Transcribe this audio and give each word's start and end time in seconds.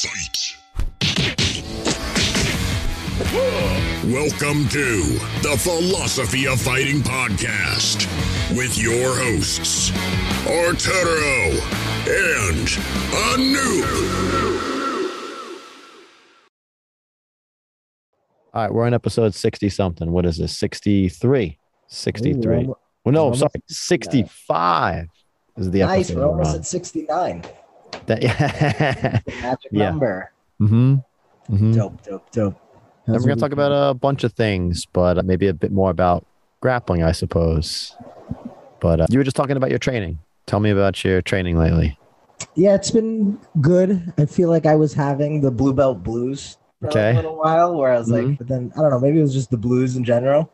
Fight! 0.00 0.54
Welcome 4.04 4.68
to 4.68 5.18
the 5.42 5.56
Philosophy 5.58 6.46
of 6.46 6.60
Fighting 6.60 7.00
Podcast 7.00 8.06
with 8.56 8.78
your 8.78 9.16
hosts, 9.16 9.90
Arturo 10.46 11.50
and 12.06 12.68
Anoop. 13.34 13.88
All 18.54 18.62
right, 18.62 18.72
we're 18.72 18.86
on 18.86 18.94
episode 18.94 19.34
60 19.34 19.68
something. 19.68 20.12
What 20.12 20.26
is 20.26 20.38
this? 20.38 20.56
63. 20.56 21.58
63. 21.88 22.56
Ooh, 22.56 22.76
well, 23.04 23.12
no, 23.12 23.28
we're 23.30 23.34
sorry, 23.34 23.50
65 23.66 25.08
is 25.56 25.70
the 25.72 25.82
episode. 25.82 25.96
nice. 25.96 26.10
We're 26.12 26.26
almost 26.26 26.54
at 26.54 26.66
69. 26.66 27.44
That, 28.06 28.22
yeah. 28.22 29.20
Magic 29.42 29.70
Yeah. 29.72 29.90
number. 29.90 30.32
mm-hmm. 30.60 30.96
Mm-hmm. 31.52 31.72
Dope, 31.72 32.02
dope, 32.02 32.30
dope. 32.30 32.56
And 33.06 33.16
we're 33.24 33.34
to 33.34 33.40
talk 33.40 33.52
about 33.52 33.72
a 33.72 33.94
bunch 33.94 34.22
of 34.24 34.32
things, 34.34 34.84
but 34.92 35.24
maybe 35.24 35.48
a 35.48 35.54
bit 35.54 35.72
more 35.72 35.90
about 35.90 36.26
grappling, 36.60 37.02
I 37.02 37.12
suppose. 37.12 37.96
But 38.80 39.00
uh, 39.00 39.06
you 39.08 39.18
were 39.18 39.24
just 39.24 39.36
talking 39.36 39.56
about 39.56 39.70
your 39.70 39.78
training. 39.78 40.18
Tell 40.46 40.60
me 40.60 40.70
about 40.70 41.02
your 41.04 41.22
training 41.22 41.58
lately. 41.58 41.98
Yeah, 42.54 42.74
it's 42.74 42.90
been 42.90 43.38
good. 43.62 44.12
I 44.18 44.26
feel 44.26 44.50
like 44.50 44.66
I 44.66 44.74
was 44.74 44.92
having 44.92 45.40
the 45.40 45.50
blue 45.50 45.72
belt 45.72 46.02
blues 46.02 46.58
for 46.80 46.88
Okay. 46.88 47.12
a 47.12 47.14
little 47.14 47.36
while 47.36 47.74
where 47.76 47.92
I 47.92 47.98
was 47.98 48.08
Mhm. 48.10 48.28
like, 48.28 48.38
but 48.38 48.48
then 48.48 48.72
I 48.76 48.82
don't 48.82 48.90
know, 48.90 49.00
maybe 49.00 49.18
it 49.18 49.22
was 49.22 49.32
just 49.34 49.50
the 49.50 49.56
blues 49.56 49.96
in 49.96 50.04
general. 50.04 50.50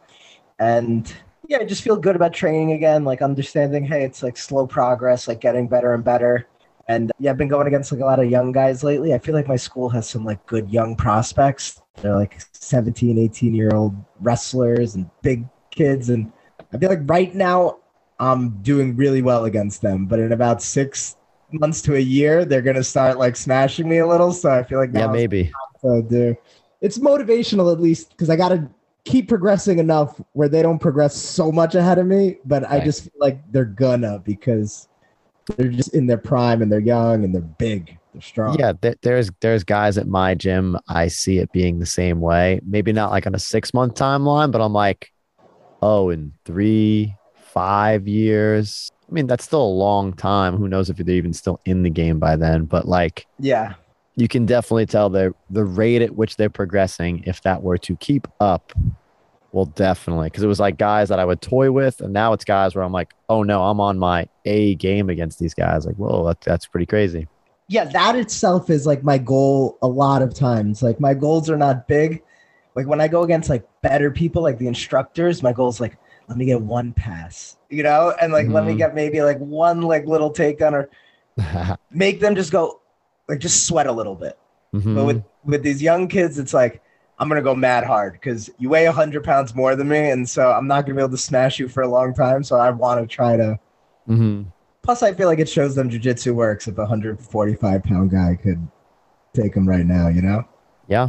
And 0.59 1.13
yeah, 1.49 1.59
I 1.59 1.65
just 1.65 1.83
feel 1.83 1.97
good 1.97 2.15
about 2.17 2.33
training 2.33 2.73
again, 2.73 3.05
like 3.05 3.21
understanding, 3.21 3.85
hey, 3.85 4.05
it's 4.05 4.23
like 4.23 4.37
slow 4.37 4.67
progress, 4.67 5.27
like 5.29 5.41
getting 5.41 5.67
better 5.69 5.93
and 5.93 6.05
better. 6.05 6.47
And 6.89 7.11
yeah, 7.19 7.31
I've 7.31 7.39
been 7.39 7.49
going 7.49 7.67
against 7.67 7.93
like 7.93 8.01
a 8.01 8.05
lot 8.05 8.21
of 8.21 8.31
young 8.31 8.53
guys 8.53 8.85
lately. 8.85 9.15
I 9.15 9.19
feel 9.19 9.35
like 9.35 9.49
my 9.49 9.57
school 9.57 9.89
has 9.91 10.09
some 10.09 10.25
like 10.25 10.45
good 10.47 10.71
young 10.71 10.97
prospects. 10.97 11.81
They're 12.03 12.15
like 12.15 12.41
17, 12.53 13.19
18 13.19 13.55
year 13.55 13.71
old 13.75 13.95
wrestlers 14.21 14.95
and 14.95 15.09
big 15.23 15.47
kids. 15.71 16.11
And 16.11 16.31
I 16.73 16.79
feel 16.79 16.91
like 16.91 17.01
right 17.05 17.35
now 17.35 17.79
I'm 18.19 18.61
doing 18.63 18.97
really 18.97 19.23
well 19.23 19.45
against 19.47 19.81
them. 19.83 20.07
But 20.07 20.19
in 20.21 20.33
about 20.33 20.63
six 20.63 21.17
months 21.53 21.81
to 21.83 21.97
a 21.97 22.01
year, 22.01 22.45
they're 22.45 22.63
gonna 22.63 22.85
start 22.85 23.19
like 23.19 23.37
smashing 23.37 23.89
me 23.89 23.99
a 23.99 24.07
little. 24.07 24.33
So 24.33 24.51
I 24.51 24.63
feel 24.63 24.79
like 24.79 24.91
Yeah, 24.93 25.07
maybe. 25.07 25.51
so 25.81 26.03
do. 26.03 26.37
It's 26.81 26.99
motivational 26.99 27.73
at 27.73 27.81
least 27.81 28.11
because 28.11 28.29
I 28.29 28.37
gotta 28.37 28.69
keep 29.05 29.29
progressing 29.29 29.79
enough 29.79 30.21
where 30.33 30.49
they 30.49 30.63
don't 30.63 30.79
progress 30.79 31.15
so 31.15 31.51
much 31.51 31.75
ahead 31.75 31.99
of 31.99 32.07
me. 32.07 32.39
But 32.45 32.71
I 32.71 32.81
just 32.85 33.05
feel 33.05 33.13
like 33.21 33.41
they're 33.53 33.65
gonna 33.65 34.19
because 34.19 34.89
they're 35.47 35.69
just 35.69 35.95
in 35.95 36.07
their 36.07 36.19
prime 36.19 36.63
and 36.63 36.71
they're 36.71 36.81
young 36.81 37.25
and 37.25 37.35
they're 37.35 37.43
big, 37.43 37.99
they're 38.13 38.23
strong. 38.23 38.59
Yeah, 38.59 38.73
there, 38.81 38.95
there's 39.03 39.31
there's 39.41 39.65
guys 39.65 39.99
at 39.99 40.07
my 40.07 40.35
gym. 40.35 40.77
I 40.89 41.09
see 41.09 41.39
it 41.39 41.53
being 41.53 41.79
the 41.79 41.87
same 41.87 42.21
way. 42.21 42.61
Maybe 42.65 42.93
not 42.93 43.11
like 43.11 43.27
on 43.27 43.35
a 43.35 43.39
six 43.39 43.75
month 43.75 43.95
timeline, 43.95 44.51
but 44.51 44.61
I'm 44.61 44.73
like, 44.73 45.13
oh, 45.83 46.11
in 46.11 46.33
three, 46.45 47.15
five 47.35 48.09
years. 48.09 48.91
I 49.09 49.13
mean, 49.13 49.27
that's 49.27 49.45
still 49.45 49.63
a 49.63 49.65
long 49.65 50.13
time. 50.15 50.57
Who 50.57 50.69
knows 50.69 50.89
if 50.89 50.97
they're 50.97 51.15
even 51.15 51.35
still 51.35 51.61
in 51.67 51.83
the 51.83 51.91
game 51.91 52.19
by 52.19 52.37
then? 52.37 52.65
But 52.65 52.89
like, 52.89 53.27
yeah, 53.39 53.75
you 54.17 54.29
can 54.29 54.47
definitely 54.47 54.87
tell 54.87 55.11
the 55.11 55.35
the 55.51 55.65
rate 55.65 56.03
at 56.03 56.15
which 56.15 56.37
they're 56.37 56.51
progressing. 56.51 57.23
If 57.27 57.43
that 57.43 57.63
were 57.63 57.79
to 57.79 57.97
keep 57.97 58.27
up, 58.41 58.73
well, 59.55 59.67
definitely. 59.67 60.27
Because 60.27 60.43
it 60.43 60.47
was 60.49 60.59
like 60.61 60.77
guys 60.79 61.09
that 61.11 61.19
I 61.21 61.25
would 61.25 61.41
toy 61.41 61.71
with, 61.71 62.01
and 62.01 62.13
now 62.13 62.33
it's 62.33 62.45
guys 62.45 62.75
where 62.75 62.85
I'm 62.85 62.93
like, 62.93 63.13
oh 63.29 63.43
no, 63.43 63.63
I'm 63.65 63.79
on 63.81 63.99
my 63.99 64.27
A 64.45 64.75
game 64.75 65.09
against 65.09 65.39
these 65.39 65.55
guys. 65.55 65.87
Like, 65.87 65.97
whoa, 65.97 66.27
that, 66.27 66.41
that's 66.41 66.67
pretty 66.67 66.87
crazy. 66.87 67.29
yeah. 67.69 67.85
That 67.85 68.17
itself 68.17 68.69
is 68.69 68.87
like 68.87 69.03
my 69.05 69.17
goal. 69.19 69.79
A 69.83 69.87
lot 69.87 70.23
of 70.23 70.35
times, 70.35 70.83
like 70.83 70.99
my 70.99 71.15
goals 71.15 71.49
are 71.49 71.57
not 71.57 71.87
big. 71.87 72.23
Like 72.75 72.87
when 72.89 73.01
I 73.01 73.07
go 73.07 73.23
against 73.23 73.49
like 73.49 73.65
better 73.83 74.11
people, 74.11 74.43
like 74.43 74.59
the 74.59 74.67
instructors, 74.67 75.43
my 75.43 75.53
goal 75.53 75.69
is 75.69 75.81
like 75.81 75.97
let 76.29 76.37
me 76.39 76.47
get 76.47 76.61
one 76.61 76.93
pass, 76.93 77.57
you 77.71 77.83
know, 77.83 78.13
and 78.21 78.33
like 78.33 78.49
let 78.49 78.65
me 78.65 78.73
Mhm. 78.75 78.79
get 78.79 78.95
maybe 78.95 79.23
like 79.23 79.39
one 79.39 79.83
like 79.83 80.07
little 80.07 80.33
takedown 80.33 80.73
or 80.73 80.91
make 81.91 82.19
them 82.21 82.35
just 82.35 82.51
go 82.51 82.81
like 83.29 83.39
just 83.39 83.67
sweat 83.67 83.87
a 83.87 83.93
little 83.93 84.15
bit. 84.17 84.37
Mhm. 84.75 84.95
But 84.97 85.05
with 85.05 85.23
with 85.45 85.63
these 85.63 85.81
young 85.83 86.09
kids, 86.09 86.39
it's 86.39 86.53
like 86.55 86.83
I'm 87.19 87.29
gonna 87.29 87.43
go 87.43 87.55
mad 87.55 87.85
hard 87.85 88.15
because 88.15 88.51
you 88.59 88.69
weigh 88.69 88.85
hundred 88.87 89.23
pounds 89.25 89.55
more 89.55 89.77
than 89.77 89.89
me, 89.89 90.11
and 90.11 90.29
so 90.29 90.51
I'm 90.51 90.67
not 90.67 90.85
gonna 90.85 90.97
be 90.97 91.01
able 91.03 91.11
to 91.11 91.17
smash 91.19 91.59
you 91.59 91.69
for 91.69 91.83
a 91.83 91.89
long 91.89 92.13
time. 92.15 92.43
So 92.43 92.57
I 92.57 92.71
want 92.71 93.01
to 93.01 93.07
try 93.07 93.37
to. 93.37 93.59
Mhm. 94.09 94.47
Plus, 94.83 95.03
I 95.03 95.13
feel 95.15 95.29
like 95.29 95.39
it 95.39 95.49
shows 95.49 95.75
them 95.75 95.89
jujitsu 95.89 96.35
works 96.35 96.67
if 96.69 96.77
a 96.77 96.83
145 96.83 97.83
pound 97.85 98.11
guy 98.11 98.37
could 98.43 98.67
take 99.33 99.55
them 99.55 99.67
right 99.69 99.87
now. 99.87 100.09
You 100.09 100.23
know? 100.23 100.45
Yeah. 100.89 101.09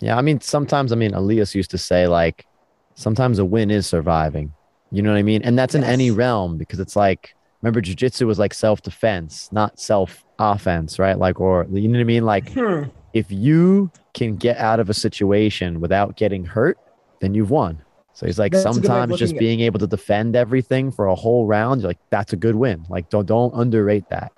Yeah. 0.00 0.16
I 0.16 0.22
mean, 0.22 0.40
sometimes, 0.40 0.92
I 0.92 0.96
mean, 0.96 1.12
Elias 1.12 1.54
used 1.54 1.70
to 1.72 1.78
say, 1.78 2.06
like, 2.06 2.46
sometimes 2.94 3.38
a 3.38 3.44
win 3.44 3.70
is 3.70 3.86
surviving. 3.86 4.52
You 4.90 5.02
know 5.02 5.10
what 5.10 5.18
I 5.18 5.22
mean? 5.22 5.42
And 5.42 5.58
that's 5.58 5.74
in 5.74 5.84
any 5.84 6.10
realm 6.10 6.56
because 6.56 6.78
it's 6.80 6.96
like, 6.96 7.34
remember, 7.62 7.80
jujitsu 7.80 8.26
was 8.26 8.38
like 8.38 8.54
self 8.54 8.82
defense, 8.82 9.48
not 9.52 9.78
self 9.80 10.24
offense, 10.38 10.98
right? 10.98 11.18
Like, 11.18 11.40
or, 11.40 11.66
you 11.70 11.88
know 11.88 11.98
what 11.98 12.02
I 12.02 12.04
mean? 12.04 12.24
Like, 12.24 12.52
Hmm. 12.52 12.84
If 13.12 13.30
you 13.30 13.90
can 14.14 14.36
get 14.36 14.58
out 14.58 14.80
of 14.80 14.90
a 14.90 14.94
situation 14.94 15.80
without 15.80 16.16
getting 16.16 16.44
hurt, 16.44 16.78
then 17.20 17.34
you've 17.34 17.50
won. 17.50 17.82
So 18.14 18.26
he's 18.26 18.38
like, 18.38 18.52
That's 18.52 18.64
a 18.64 18.80
good 18.80 18.90
way 18.90 19.00
of 19.00 19.08
sometimes 19.08 19.18
just 19.18 19.38
being 19.38 19.60
able 19.60 19.78
to 19.78 19.86
defend 19.86 20.36
everything 20.36 20.90
for 20.90 21.06
a 21.06 21.14
whole 21.14 21.46
round, 21.46 21.80
you're 21.80 21.88
like, 21.88 21.98
that's 22.10 22.32
a 22.32 22.36
good 22.36 22.54
win. 22.54 22.84
Like, 22.88 23.08
don't 23.08 23.26
don't 23.26 23.52
underrate 23.54 24.08
that. 24.10 24.32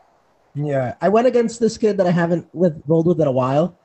Yeah, 0.54 0.94
I 1.00 1.08
went 1.08 1.26
against 1.26 1.58
this 1.58 1.76
kid 1.76 1.96
that 1.96 2.06
I 2.06 2.12
haven't 2.12 2.46
with 2.54 2.80
rolled 2.86 3.06
with 3.06 3.20
in 3.20 3.26
a 3.26 3.32
while, 3.32 3.76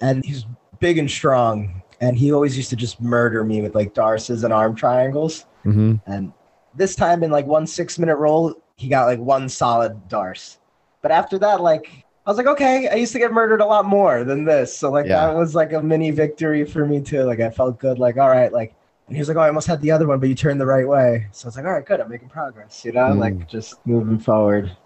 and 0.00 0.24
he's 0.24 0.46
big 0.78 0.98
and 0.98 1.10
strong, 1.10 1.82
and 2.00 2.16
he 2.16 2.32
always 2.32 2.56
used 2.56 2.70
to 2.70 2.76
just 2.76 3.00
murder 3.00 3.42
me 3.42 3.60
with 3.62 3.74
like 3.74 3.94
darces 3.94 4.44
and 4.44 4.52
arm 4.52 4.76
triangles. 4.76 5.46
hmm 5.64 5.96
And 6.06 6.32
this 6.74 6.94
time 6.94 7.24
in 7.24 7.30
like 7.30 7.46
one 7.46 7.66
six 7.66 7.98
minute 7.98 8.16
roll, 8.16 8.54
he 8.76 8.88
got 8.88 9.06
like 9.06 9.18
one 9.18 9.48
solid 9.48 10.08
darce. 10.08 10.58
But 11.02 11.10
after 11.10 11.38
that, 11.40 11.60
like 11.60 12.05
I 12.26 12.30
was 12.30 12.36
like, 12.38 12.46
okay, 12.48 12.88
I 12.88 12.94
used 12.96 13.12
to 13.12 13.20
get 13.20 13.32
murdered 13.32 13.60
a 13.60 13.64
lot 13.66 13.84
more 13.84 14.24
than 14.24 14.44
this. 14.44 14.76
So 14.76 14.90
like 14.90 15.06
Yeah. 15.06 15.26
that 15.28 15.36
was 15.36 15.54
like 15.54 15.72
a 15.72 15.80
mini 15.82 16.10
victory 16.10 16.64
for 16.64 16.84
me 16.84 17.00
too. 17.00 17.22
Like 17.22 17.38
I 17.40 17.50
felt 17.50 17.78
good, 17.78 17.98
like, 18.00 18.16
all 18.16 18.28
right, 18.28 18.52
like 18.52 18.74
and 19.06 19.14
he 19.16 19.20
was 19.20 19.28
like, 19.28 19.36
Oh, 19.36 19.40
I 19.40 19.46
almost 19.48 19.68
had 19.68 19.80
the 19.80 19.92
other 19.92 20.08
one, 20.08 20.18
but 20.18 20.28
you 20.28 20.34
turned 20.34 20.60
the 20.60 20.66
right 20.66 20.86
way. 20.88 21.28
So 21.30 21.46
I 21.46 21.48
was 21.48 21.56
like, 21.56 21.64
All 21.66 21.72
right, 21.72 21.86
good, 21.86 22.00
I'm 22.00 22.08
making 22.10 22.28
progress, 22.28 22.84
you 22.84 22.90
know, 22.92 23.02
Mm. 23.10 23.18
like 23.18 23.48
just 23.48 23.74
moving 23.86 24.18
forward. 24.18 24.76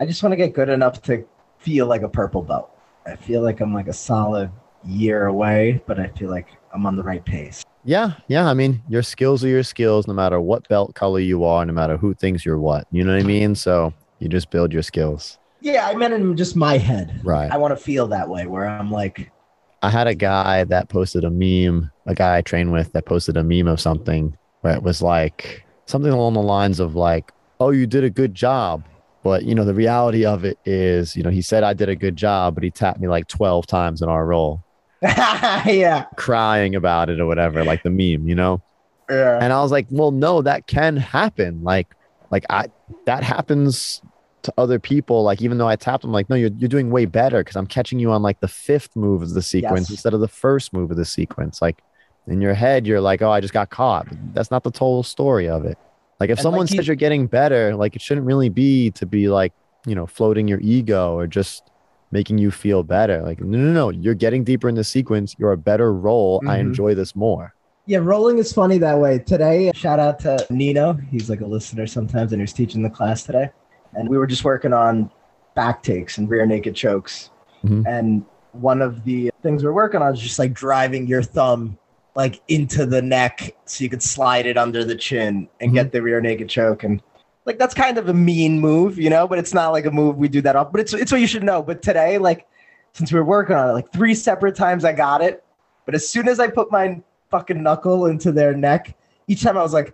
I 0.00 0.06
just 0.06 0.22
want 0.22 0.32
to 0.32 0.36
get 0.36 0.52
good 0.52 0.68
enough 0.68 1.00
to 1.02 1.24
feel 1.58 1.86
like 1.86 2.02
a 2.02 2.08
purple 2.08 2.42
belt. 2.42 2.70
I 3.06 3.14
feel 3.16 3.42
like 3.42 3.60
I'm 3.60 3.72
like 3.72 3.86
a 3.88 3.92
solid 3.92 4.50
year 4.84 5.26
away, 5.26 5.80
but 5.86 5.98
I 6.00 6.08
feel 6.08 6.30
like 6.30 6.48
I'm 6.72 6.86
on 6.86 6.96
the 6.96 7.02
right 7.02 7.24
pace. 7.24 7.64
Yeah, 7.84 8.14
yeah. 8.28 8.48
I 8.48 8.54
mean, 8.54 8.82
your 8.88 9.02
skills 9.02 9.44
are 9.44 9.48
your 9.48 9.62
skills, 9.62 10.06
no 10.08 10.14
matter 10.14 10.40
what 10.40 10.68
belt 10.68 10.94
color 10.94 11.20
you 11.20 11.44
are, 11.44 11.64
no 11.64 11.72
matter 11.72 11.96
who 11.96 12.14
thinks 12.14 12.44
you're 12.44 12.58
what. 12.58 12.86
You 12.90 13.04
know 13.04 13.12
what 13.14 13.20
I 13.22 13.26
mean? 13.26 13.54
So 13.54 13.92
you 14.18 14.28
just 14.28 14.50
build 14.50 14.72
your 14.72 14.82
skills. 14.82 15.38
Yeah, 15.64 15.88
I 15.88 15.94
meant 15.94 16.12
in 16.12 16.36
just 16.36 16.56
my 16.56 16.76
head. 16.76 17.18
Right. 17.24 17.50
I 17.50 17.56
want 17.56 17.76
to 17.76 17.82
feel 17.82 18.06
that 18.08 18.28
way 18.28 18.46
where 18.46 18.68
I'm 18.68 18.90
like, 18.90 19.32
I 19.80 19.88
had 19.88 20.06
a 20.06 20.14
guy 20.14 20.64
that 20.64 20.90
posted 20.90 21.24
a 21.24 21.30
meme, 21.30 21.90
a 22.04 22.14
guy 22.14 22.36
I 22.36 22.42
train 22.42 22.70
with 22.70 22.92
that 22.92 23.06
posted 23.06 23.38
a 23.38 23.42
meme 23.42 23.66
of 23.66 23.80
something 23.80 24.36
where 24.60 24.74
it 24.74 24.82
was 24.82 25.00
like 25.00 25.64
something 25.86 26.12
along 26.12 26.34
the 26.34 26.42
lines 26.42 26.80
of 26.80 26.94
like, 26.94 27.32
"Oh, 27.60 27.70
you 27.70 27.86
did 27.86 28.04
a 28.04 28.10
good 28.10 28.34
job." 28.34 28.84
But, 29.22 29.44
you 29.44 29.54
know, 29.54 29.64
the 29.64 29.72
reality 29.72 30.26
of 30.26 30.44
it 30.44 30.58
is, 30.66 31.16
you 31.16 31.22
know, 31.22 31.30
he 31.30 31.40
said 31.40 31.64
I 31.64 31.72
did 31.72 31.88
a 31.88 31.96
good 31.96 32.14
job, 32.16 32.54
but 32.54 32.62
he 32.62 32.70
tapped 32.70 33.00
me 33.00 33.08
like 33.08 33.26
12 33.28 33.66
times 33.66 34.02
in 34.02 34.08
our 34.10 34.26
roll, 34.26 34.62
yeah, 35.02 36.04
crying 36.16 36.74
about 36.74 37.08
it 37.08 37.20
or 37.20 37.26
whatever, 37.26 37.64
like 37.64 37.82
the 37.82 37.90
meme, 37.90 38.28
you 38.28 38.34
know? 38.34 38.62
yeah, 39.08 39.38
And 39.40 39.50
I 39.50 39.62
was 39.62 39.72
like, 39.72 39.86
well, 39.90 40.10
no, 40.10 40.42
that 40.42 40.66
can 40.66 40.98
happen. 40.98 41.62
Like, 41.62 41.94
like 42.30 42.44
I 42.50 42.66
that 43.06 43.22
happens 43.22 44.02
to 44.44 44.54
other 44.56 44.78
people. 44.78 45.22
Like, 45.22 45.42
even 45.42 45.58
though 45.58 45.68
I 45.68 45.76
tapped 45.76 46.02
them, 46.02 46.12
like, 46.12 46.30
no, 46.30 46.36
you're 46.36 46.50
you're 46.56 46.68
doing 46.68 46.90
way 46.90 47.04
better 47.06 47.40
because 47.40 47.56
I'm 47.56 47.66
catching 47.66 47.98
you 47.98 48.10
on 48.12 48.22
like 48.22 48.40
the 48.40 48.48
fifth 48.48 48.94
move 48.96 49.22
of 49.22 49.30
the 49.34 49.42
sequence 49.42 49.82
Yes. 49.88 49.90
instead 49.90 50.14
of 50.14 50.20
the 50.20 50.28
first 50.28 50.72
move 50.72 50.90
of 50.90 50.96
the 50.96 51.04
sequence. 51.04 51.60
Like 51.60 51.82
in 52.26 52.40
your 52.40 52.54
head, 52.54 52.86
you're 52.86 53.00
like, 53.00 53.20
oh, 53.22 53.30
I 53.30 53.40
just 53.40 53.52
got 53.54 53.70
caught. 53.70 54.08
But 54.08 54.18
that's 54.34 54.50
not 54.50 54.62
the 54.64 54.70
total 54.70 55.02
story 55.02 55.48
of 55.48 55.64
it. 55.64 55.76
Like 56.20 56.30
if 56.30 56.38
And, 56.38 56.42
someone 56.42 56.60
like, 56.62 56.70
he- 56.70 56.76
says 56.76 56.86
you're 56.86 56.96
getting 56.96 57.26
better, 57.26 57.74
like 57.74 57.96
it 57.96 58.02
shouldn't 58.02 58.26
really 58.26 58.48
be 58.48 58.90
to 58.92 59.04
be 59.06 59.28
like, 59.28 59.52
you 59.86 59.94
know, 59.94 60.06
floating 60.06 60.48
your 60.48 60.60
ego 60.60 61.14
or 61.14 61.26
just 61.26 61.70
making 62.12 62.38
you 62.38 62.50
feel 62.50 62.82
better. 62.84 63.20
Like, 63.22 63.40
no, 63.40 63.58
no, 63.58 63.72
no, 63.72 63.90
you're 63.90 64.14
getting 64.14 64.44
deeper 64.44 64.68
in 64.68 64.76
the 64.76 64.84
sequence. 64.84 65.34
You're 65.38 65.52
a 65.52 65.56
better 65.58 65.92
role. 65.92 66.40
I 66.46 66.56
Mhm. 66.58 66.60
enjoy 66.60 66.94
this 66.94 67.14
more. 67.16 67.52
yeah. 67.86 67.98
Rolling 67.98 68.38
is 68.38 68.50
funny 68.52 68.78
that 68.78 68.98
way. 68.98 69.18
Today, 69.18 69.70
shout 69.74 69.98
out 69.98 70.18
to 70.20 70.46
Nino. 70.48 70.94
He's 71.10 71.28
like 71.28 71.42
a 71.42 71.46
listener 71.46 71.86
sometimes, 71.86 72.32
and 72.32 72.40
he's 72.40 72.52
teaching 72.54 72.82
the 72.82 72.88
class 72.88 73.24
today. 73.24 73.50
And 73.96 74.08
we 74.08 74.18
were 74.18 74.26
just 74.26 74.44
working 74.44 74.72
on 74.72 75.10
back 75.54 75.82
takes 75.82 76.18
and 76.18 76.28
rear 76.28 76.46
naked 76.46 76.74
chokes. 76.74 77.30
Mhm. 77.64 77.84
And 77.86 78.24
one 78.52 78.82
of 78.82 79.04
the 79.04 79.30
things 79.42 79.64
we're 79.64 79.72
working 79.72 80.02
on 80.02 80.12
is 80.14 80.20
just 80.20 80.38
like 80.38 80.52
driving 80.52 81.06
your 81.06 81.22
thumb 81.22 81.78
like 82.16 82.40
into 82.48 82.86
the 82.86 83.02
neck 83.02 83.56
so 83.64 83.82
you 83.82 83.90
could 83.90 84.02
slide 84.02 84.46
it 84.46 84.56
under 84.56 84.84
the 84.84 84.94
chin 84.94 85.48
and 85.60 85.72
Mhm. 85.72 85.74
get 85.74 85.92
the 85.92 86.00
rear 86.00 86.20
naked 86.20 86.48
choke. 86.48 86.84
And 86.84 87.02
like 87.46 87.58
that's 87.58 87.74
kind 87.74 87.98
of 87.98 88.08
a 88.08 88.14
mean 88.14 88.60
move, 88.60 88.98
you 88.98 89.10
know, 89.10 89.26
but 89.26 89.38
it's 89.38 89.52
not 89.52 89.70
like 89.72 89.84
a 89.86 89.90
move 89.90 90.16
we 90.16 90.28
do 90.28 90.40
that 90.42 90.54
off. 90.56 90.70
But 90.72 90.80
it's 90.80 90.94
it's 90.94 91.10
what 91.12 91.20
you 91.20 91.26
should 91.26 91.42
know. 91.42 91.62
But 91.62 91.82
today, 91.82 92.18
like 92.18 92.46
since 92.92 93.12
we 93.12 93.18
were 93.18 93.24
working 93.24 93.56
on 93.56 93.68
it, 93.68 93.72
like 93.72 93.92
three 93.92 94.14
separate 94.14 94.54
times 94.54 94.84
I 94.84 94.92
got 94.92 95.20
it. 95.22 95.42
But 95.86 95.94
as 95.94 96.08
soon 96.08 96.28
as 96.28 96.38
I 96.40 96.46
put 96.48 96.70
my 96.70 97.00
fucking 97.30 97.62
knuckle 97.62 98.06
into 98.06 98.30
their 98.32 98.54
neck, 98.54 98.96
each 99.26 99.42
time 99.42 99.58
I 99.58 99.62
was 99.62 99.72
like, 99.74 99.92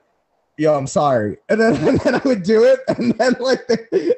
yo, 0.61 0.75
I'm 0.77 0.87
sorry. 0.87 1.39
And 1.49 1.59
then, 1.61 1.77
and 1.89 1.99
then 2.01 2.15
I 2.17 2.21
would 2.25 2.43
do 2.43 2.65
it. 2.65 2.81
And 2.89 3.13
then 3.19 3.35
like, 3.41 3.67
they, 3.67 4.15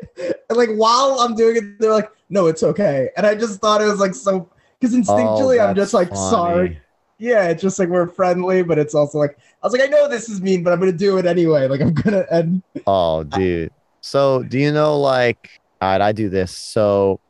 and 0.50 0.59
like 0.59 0.71
while 0.71 1.21
I'm 1.21 1.35
doing 1.35 1.56
it, 1.56 1.79
they're 1.79 1.93
like, 1.93 2.11
no, 2.29 2.47
it's 2.47 2.62
okay. 2.62 3.11
And 3.17 3.27
I 3.27 3.35
just 3.35 3.61
thought 3.61 3.81
it 3.81 3.87
was 3.87 4.00
like 4.00 4.15
so, 4.15 4.50
because 4.79 4.94
instinctually 4.94 5.61
Oh, 5.61 5.69
I'm 5.69 5.77
just 5.77 5.94
like, 5.94 6.09
sorry. 6.15 6.81
Yeah, 7.19 7.47
it's 7.49 7.62
just 7.62 7.79
like 7.79 7.89
we're 7.89 8.09
friendly, 8.09 8.62
but 8.65 8.79
it's 8.79 8.97
also 8.97 9.19
like, 9.19 9.39
I 9.62 9.67
was 9.67 9.73
like, 9.73 9.83
I 9.83 9.87
know 9.87 10.09
this 10.09 10.29
is 10.29 10.43
mean, 10.43 10.65
but 10.65 10.73
I'm 10.73 10.81
going 10.81 10.91
to 10.91 10.99
do 10.99 11.19
it 11.19 11.27
anyway. 11.27 11.69
Like 11.69 11.81
I'm 11.81 11.94
going 11.94 12.15
to, 12.15 12.35
and 12.35 12.62
Oh, 12.87 13.23
dude. 13.23 13.71
So, 14.00 14.43
do 14.43 14.59
you 14.59 14.73
know, 14.73 14.99
like, 14.99 15.61
all 15.81 15.91
right, 15.91 16.00
I 16.00 16.11
do 16.11 16.29
this. 16.29 16.50
So, 16.50 17.21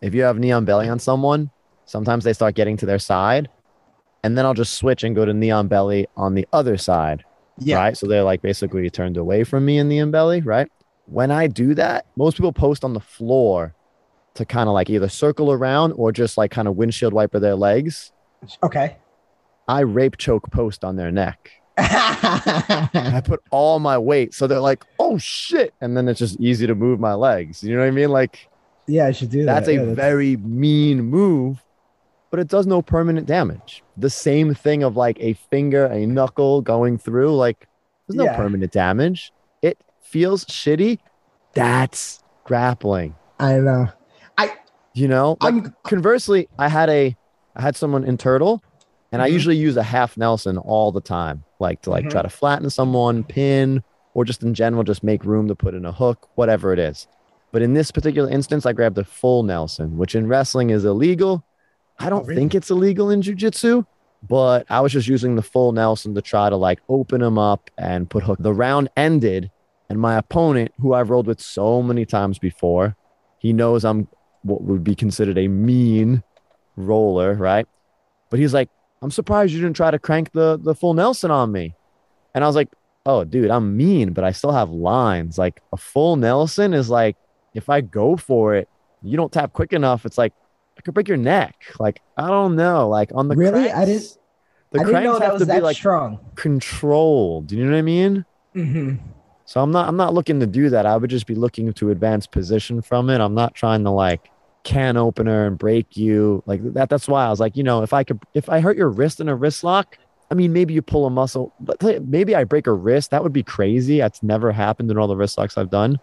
if 0.00 0.14
you 0.14 0.22
have 0.22 0.38
knee 0.38 0.52
on 0.52 0.64
belly 0.64 0.88
on 0.88 1.00
someone, 1.00 1.50
sometimes 1.86 2.22
they 2.22 2.32
start 2.32 2.54
getting 2.54 2.76
to 2.76 2.86
their 2.86 3.00
side, 3.00 3.48
and 4.22 4.38
then 4.38 4.46
I'll 4.46 4.54
just 4.54 4.74
switch 4.74 5.02
and 5.02 5.16
go 5.16 5.24
to 5.24 5.34
knee 5.34 5.50
on 5.50 5.66
belly 5.66 6.06
on 6.16 6.34
the 6.34 6.46
other 6.52 6.76
side, 6.76 7.24
yeah. 7.64 7.76
right? 7.76 7.96
So 7.96 8.06
they're 8.06 8.22
like 8.22 8.42
basically 8.42 8.88
turned 8.90 9.16
away 9.16 9.44
from 9.44 9.64
me 9.64 9.78
in 9.78 9.88
knee 9.88 10.00
on 10.00 10.10
belly, 10.10 10.40
right? 10.40 10.70
When 11.06 11.30
I 11.30 11.46
do 11.46 11.74
that, 11.74 12.06
most 12.16 12.36
people 12.36 12.52
post 12.52 12.84
on 12.84 12.92
the 12.94 13.00
floor 13.00 13.74
to 14.34 14.44
kind 14.44 14.68
of 14.68 14.74
like 14.74 14.88
either 14.88 15.08
circle 15.08 15.52
around 15.52 15.92
or 15.92 16.12
just 16.12 16.38
like 16.38 16.50
kind 16.50 16.68
of 16.68 16.76
windshield 16.76 17.12
wiper 17.12 17.38
their 17.38 17.54
legs. 17.54 18.12
Okay. 18.62 18.96
I 19.68 19.80
rape 19.80 20.16
choke 20.16 20.50
post 20.50 20.84
on 20.84 20.96
their 20.96 21.10
neck. 21.10 21.50
I 21.78 23.22
put 23.24 23.42
all 23.50 23.78
my 23.78 23.98
weight. 23.98 24.34
So 24.34 24.46
they're 24.46 24.60
like, 24.60 24.84
oh 24.98 25.18
shit. 25.18 25.74
And 25.80 25.96
then 25.96 26.08
it's 26.08 26.18
just 26.18 26.40
easy 26.40 26.66
to 26.66 26.74
move 26.74 27.00
my 27.00 27.14
legs. 27.14 27.62
You 27.62 27.74
know 27.74 27.80
what 27.80 27.88
I 27.88 27.92
mean? 27.92 28.10
Like 28.10 28.48
yeah, 28.86 29.06
I 29.06 29.12
should 29.12 29.30
do 29.30 29.44
that. 29.44 29.54
that's 29.54 29.68
a 29.68 29.74
Yeah, 29.74 29.94
very 29.94 30.36
mean 30.36 31.02
move, 31.02 31.62
but 32.32 32.40
it 32.40 32.48
does 32.48 32.66
no 32.66 32.80
permanent 32.82 33.26
damage. 33.26 33.84
The 33.98 34.08
same 34.10 34.54
thing 34.54 34.82
of 34.82 34.96
like 34.96 35.18
a 35.20 35.34
finger, 35.34 35.84
a 35.86 36.06
knuckle 36.06 36.62
going 36.62 36.96
through, 36.98 37.36
like 37.36 37.68
there's 38.08 38.16
no 38.16 38.24
Yeah. 38.24 38.36
permanent 38.36 38.72
damage. 38.72 39.32
It 39.60 39.78
feels 40.00 40.44
shitty. 40.46 40.98
That's 41.54 42.22
grappling. 42.44 43.14
I 43.38 43.58
know. 43.58 43.88
I 44.38 44.52
you 44.94 45.08
know, 45.08 45.36
like 45.40 45.54
I'm 45.54 45.74
conversely, 45.84 46.48
I 46.58 46.68
had 46.68 46.88
a 46.90 47.16
I 47.54 47.60
had 47.62 47.76
someone 47.76 48.04
in 48.04 48.16
turtle, 48.16 48.62
and 49.12 49.20
I 49.20 49.28
Mhm. 49.28 49.32
usually 49.34 49.56
use 49.56 49.76
a 49.76 49.82
half 49.82 50.16
Nelson 50.16 50.56
all 50.56 50.90
the 50.90 51.02
time, 51.02 51.44
like 51.60 51.82
to 51.82 51.90
like 51.90 52.06
Mhm. 52.06 52.10
try 52.10 52.22
to 52.22 52.30
flatten 52.30 52.70
someone, 52.70 53.24
pin, 53.24 53.82
or 54.14 54.24
just 54.24 54.42
in 54.42 54.54
general, 54.54 54.82
just 54.84 55.02
make 55.04 55.22
room 55.26 55.48
to 55.48 55.54
put 55.54 55.74
in 55.74 55.84
a 55.84 55.92
hook, 55.92 56.28
whatever 56.34 56.72
it 56.72 56.78
is. 56.78 57.06
But 57.52 57.60
in 57.60 57.74
this 57.74 57.90
particular 57.90 58.30
instance, 58.30 58.64
I 58.64 58.72
grabbed 58.72 58.96
a 58.96 59.04
full 59.04 59.42
Nelson, 59.42 59.98
which 59.98 60.14
in 60.14 60.26
wrestling 60.28 60.70
is 60.70 60.86
illegal. 60.86 61.44
I 62.02 62.10
don't 62.10 62.26
really? 62.26 62.40
think 62.40 62.54
it's 62.54 62.70
illegal 62.70 63.10
in 63.10 63.22
jujitsu, 63.22 63.86
but 64.28 64.66
I 64.68 64.80
was 64.80 64.92
just 64.92 65.08
using 65.08 65.36
the 65.36 65.42
full 65.42 65.72
Nelson 65.72 66.14
to 66.14 66.22
try 66.22 66.50
to 66.50 66.56
like 66.56 66.80
open 66.88 67.22
him 67.22 67.38
up 67.38 67.70
and 67.78 68.08
put 68.10 68.24
hook. 68.24 68.38
The 68.40 68.52
round 68.52 68.88
ended, 68.96 69.50
and 69.88 70.00
my 70.00 70.16
opponent, 70.16 70.72
who 70.80 70.94
I've 70.94 71.10
rolled 71.10 71.26
with 71.26 71.40
so 71.40 71.82
many 71.82 72.04
times 72.04 72.38
before, 72.38 72.96
he 73.38 73.52
knows 73.52 73.84
I'm 73.84 74.08
what 74.42 74.62
would 74.62 74.82
be 74.82 74.94
considered 74.94 75.38
a 75.38 75.48
mean 75.48 76.22
roller, 76.76 77.34
right? 77.34 77.66
But 78.30 78.40
he's 78.40 78.54
like, 78.54 78.68
I'm 79.00 79.10
surprised 79.10 79.52
you 79.52 79.60
didn't 79.60 79.76
try 79.76 79.90
to 79.90 79.98
crank 79.98 80.32
the 80.32 80.58
the 80.58 80.74
full 80.74 80.94
Nelson 80.94 81.30
on 81.30 81.52
me. 81.52 81.74
And 82.34 82.42
I 82.42 82.46
was 82.46 82.56
like, 82.56 82.68
oh, 83.04 83.24
dude, 83.24 83.50
I'm 83.50 83.76
mean, 83.76 84.12
but 84.12 84.24
I 84.24 84.32
still 84.32 84.52
have 84.52 84.70
lines. 84.70 85.38
Like 85.38 85.60
a 85.72 85.76
full 85.76 86.16
Nelson 86.16 86.72
is 86.72 86.88
like, 86.88 87.16
if 87.54 87.68
I 87.68 87.80
go 87.80 88.16
for 88.16 88.54
it, 88.54 88.68
you 89.02 89.16
don't 89.16 89.32
tap 89.32 89.52
quick 89.52 89.72
enough. 89.72 90.06
It's 90.06 90.18
like 90.18 90.32
I 90.82 90.84
could 90.84 90.94
break 90.94 91.06
your 91.08 91.16
neck. 91.16 91.54
Like 91.78 92.00
I 92.16 92.26
don't 92.26 92.56
know. 92.56 92.88
Like 92.88 93.10
on 93.14 93.28
the 93.28 93.36
Really? 93.36 93.70
I 93.70 93.72
cranks, 93.72 93.86
didn't- 93.86 94.18
The 94.70 94.80
I 94.80 94.82
didn't 94.84 94.90
cranks 95.02 95.18
that 95.20 95.30
have 95.30 95.38
to 95.38 95.46
be 95.46 95.60
like 95.60 95.76
strong. 95.76 96.18
controlled. 96.34 97.46
Do 97.46 97.56
you 97.56 97.64
know 97.64 97.70
what 97.72 97.78
I 97.78 97.82
mean? 97.82 98.24
Mm-hmm. 98.56 98.96
So 99.44 99.60
I'm 99.62 99.70
not 99.70 99.88
I'm 99.88 99.96
not 99.96 100.14
looking 100.14 100.40
to 100.40 100.46
do 100.46 100.70
that. 100.70 100.86
I 100.86 100.96
would 100.96 101.10
just 101.10 101.26
be 101.26 101.34
looking 101.34 101.72
to 101.72 101.90
advance 101.90 102.26
position 102.26 102.82
from 102.82 103.10
it. 103.10 103.20
I'm 103.20 103.34
not 103.34 103.54
trying 103.54 103.84
to 103.84 103.90
like 103.90 104.30
can 104.64 104.96
opener 104.96 105.46
and 105.46 105.58
break 105.58 105.96
you 105.96 106.42
like 106.46 106.60
that. 106.74 106.88
That's 106.88 107.06
why 107.08 107.26
I 107.26 107.30
was 107.30 107.40
like, 107.40 107.56
you 107.56 107.62
know, 107.62 107.82
if 107.82 107.92
I 107.92 108.02
could 108.04 108.20
if 108.34 108.48
I 108.48 108.60
hurt 108.60 108.76
your 108.76 108.88
wrist 108.88 109.20
in 109.20 109.28
a 109.28 109.34
wrist 109.36 109.62
lock, 109.62 109.98
I 110.30 110.34
mean 110.34 110.52
maybe 110.52 110.72
you 110.74 110.82
pull 110.82 111.06
a 111.06 111.10
muscle, 111.10 111.52
but 111.60 111.82
maybe 112.08 112.34
I 112.34 112.44
break 112.44 112.66
a 112.66 112.72
wrist. 112.72 113.10
That 113.10 113.22
would 113.22 113.32
be 113.32 113.42
crazy. 113.42 113.98
That's 113.98 114.22
never 114.22 114.50
happened 114.52 114.90
in 114.90 114.98
all 114.98 115.06
the 115.08 115.16
wrist 115.16 115.36
locks 115.38 115.56
I've 115.58 115.70
done. 115.70 115.98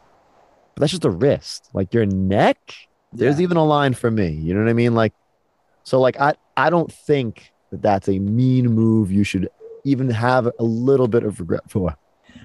But 0.75 0.81
that's 0.81 0.91
just 0.91 1.05
a 1.05 1.09
wrist. 1.09 1.69
Like 1.73 1.93
your 1.93 2.05
neck, 2.05 2.59
there's 3.13 3.37
Yeah. 3.39 3.43
even 3.43 3.57
a 3.57 3.65
line 3.65 3.93
for 3.93 4.09
me. 4.11 4.29
You 4.29 4.53
know 4.53 4.61
what 4.63 4.69
I 4.69 4.73
mean? 4.73 4.93
Like 4.95 5.13
so 5.83 5.99
like 5.99 6.19
I 6.19 6.33
I 6.57 6.69
don't 6.69 6.91
think 6.91 7.51
that 7.71 7.81
that's 7.81 8.07
a 8.09 8.19
mean 8.19 8.67
move 8.67 9.11
you 9.11 9.23
should 9.23 9.49
even 9.83 10.09
have 10.09 10.47
a 10.59 10.63
little 10.63 11.07
bit 11.07 11.23
of 11.23 11.39
regret 11.39 11.61
for. 11.69 11.95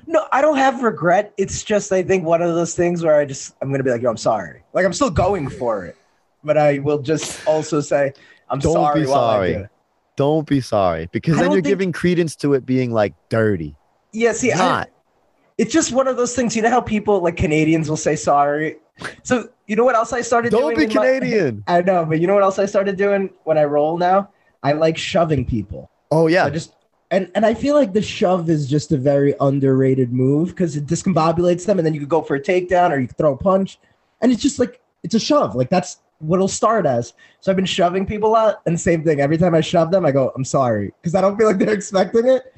No, 0.06 0.26
I 0.32 0.40
don't 0.40 0.56
have 0.56 0.82
regret. 0.82 1.32
It's 1.36 1.62
just 1.64 1.92
I 1.92 2.02
think 2.02 2.24
one 2.24 2.42
of 2.42 2.54
those 2.54 2.74
things 2.74 3.02
where 3.02 3.18
I 3.18 3.24
just 3.24 3.54
I'm 3.60 3.70
gonna 3.70 3.82
be 3.84 3.90
like, 3.90 4.02
yo, 4.02 4.10
I'm 4.10 4.16
sorry. 4.16 4.62
Like 4.72 4.84
I'm 4.84 4.92
still 4.92 5.10
going 5.10 5.48
for 5.48 5.84
it, 5.86 5.96
but 6.42 6.56
I 6.58 6.78
will 6.78 6.98
just 6.98 7.46
also 7.46 7.80
say 7.80 8.12
I'm 8.50 8.58
Don't 8.58 8.72
sorry. 8.74 9.00
be 9.02 9.06
while 9.06 9.24
I 9.24 9.34
sorry. 9.36 9.52
do 9.54 9.58
it. 9.60 9.70
Don't 10.16 10.46
be 10.46 10.60
sorry 10.60 11.08
because 11.10 11.36
then 11.38 11.46
you're 11.50 11.54
think- 11.56 11.66
giving 11.66 11.92
credence 11.92 12.36
to 12.36 12.54
it 12.54 12.64
being 12.64 12.92
like 12.92 13.14
dirty. 13.28 13.76
Yeah, 14.12 14.32
see, 14.32 14.50
not. 14.50 14.88
It's 15.58 15.72
just 15.72 15.92
one 15.92 16.08
of 16.08 16.16
those 16.16 16.34
things. 16.34 16.56
You 16.56 16.62
know 16.62 16.70
how 16.70 16.80
people 16.80 17.20
like 17.20 17.36
Canadians 17.36 17.88
will 17.88 17.96
say 17.96 18.16
sorry. 18.16 18.76
So 19.22 19.48
you 19.66 19.76
know 19.76 19.84
what 19.84 19.94
else 19.94 20.12
I 20.12 20.20
started 20.20 20.50
doing. 20.50 20.62
Don't 20.62 20.76
be 20.76 20.84
in 20.84 20.88
my- 20.88 20.94
Canadian. 20.94 21.64
I 21.68 21.82
know, 21.82 22.04
but 22.04 22.20
you 22.20 22.26
know 22.26 22.34
what 22.34 22.42
else 22.42 22.58
I 22.58 22.66
started 22.66 22.96
doing 22.96 23.30
when 23.44 23.58
I 23.58 23.64
roll 23.64 23.98
now? 23.98 24.30
I 24.62 24.72
like 24.72 24.96
shoving 24.96 25.44
people. 25.44 25.90
oh 26.10 26.26
I 26.26 26.30
yeah. 26.30 26.50
just 26.50 26.74
and 27.10 27.30
and 27.34 27.44
I 27.44 27.54
feel 27.54 27.74
like 27.74 27.92
the 27.92 28.02
shove 28.02 28.48
is 28.48 28.68
just 28.68 28.92
a 28.92 28.96
very 28.96 29.34
underrated 29.40 30.12
move 30.12 30.48
because 30.48 30.76
it 30.76 30.86
discombobulates 30.86 31.66
them, 31.66 31.78
and 31.78 31.86
then 31.86 31.94
you 31.94 32.00
could 32.00 32.08
go 32.08 32.22
for 32.22 32.34
a 32.36 32.40
takedown 32.40 32.90
or 32.90 32.98
you 32.98 33.06
could 33.06 33.18
throw 33.18 33.34
a 33.34 33.36
punch, 33.36 33.78
and 34.20 34.32
it's 34.32 34.42
just 34.42 34.58
like 34.58 34.80
it's 35.02 35.14
a 35.14 35.20
shove. 35.20 35.54
Like 35.54 35.70
that's 35.70 35.98
what 36.18 36.36
it'll 36.36 36.48
start 36.48 36.86
as. 36.86 37.12
So 37.40 37.52
I've 37.52 37.56
been 37.56 37.66
shoving 37.66 38.06
people 38.06 38.34
out, 38.34 38.62
and 38.66 38.80
same 38.80 39.04
thing. 39.04 39.20
Every 39.20 39.36
time 39.36 39.54
I 39.54 39.60
shove 39.60 39.90
them, 39.90 40.06
I 40.06 40.12
go, 40.12 40.32
"I'm 40.34 40.44
sorry," 40.44 40.92
because 41.00 41.14
I 41.14 41.20
don't 41.20 41.36
feel 41.36 41.46
like 41.46 41.58
they're 41.58 41.74
expecting 41.82 42.26
it. 42.26 42.53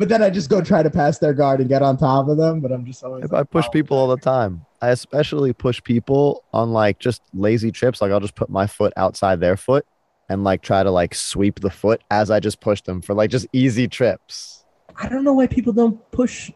But 0.00 0.08
then 0.08 0.22
I 0.22 0.30
just 0.30 0.48
go 0.48 0.62
try 0.62 0.82
to 0.82 0.88
pass 0.88 1.18
their 1.18 1.34
guard 1.34 1.60
and 1.60 1.68
get 1.68 1.82
on 1.82 1.98
top 1.98 2.26
of 2.28 2.38
them. 2.38 2.60
But 2.60 2.72
I'm 2.72 2.86
just 2.86 3.04
always. 3.04 3.22
If 3.22 3.34
I 3.34 3.42
push 3.42 3.66
oh, 3.68 3.70
people 3.70 3.98
all 3.98 4.08
the 4.08 4.16
time. 4.16 4.64
I 4.80 4.88
especially 4.88 5.52
push 5.52 5.82
people 5.82 6.42
on 6.54 6.72
like 6.72 6.98
just 6.98 7.20
lazy 7.34 7.70
trips. 7.70 8.00
Like 8.00 8.10
I'll 8.10 8.18
just 8.18 8.34
put 8.34 8.48
my 8.48 8.66
foot 8.66 8.94
outside 8.96 9.40
their 9.40 9.58
foot 9.58 9.84
and 10.30 10.42
like 10.42 10.62
try 10.62 10.82
to 10.82 10.90
like 10.90 11.14
sweep 11.14 11.60
the 11.60 11.68
foot 11.68 12.02
as 12.10 12.30
I 12.30 12.40
just 12.40 12.60
push 12.60 12.80
them 12.80 13.02
for 13.02 13.12
like 13.12 13.28
just 13.28 13.46
easy 13.52 13.88
trips. 13.88 14.64
I 14.96 15.06
don't 15.06 15.22
know 15.22 15.34
why 15.34 15.46
people 15.46 15.74
don't 15.74 16.10
push 16.12 16.50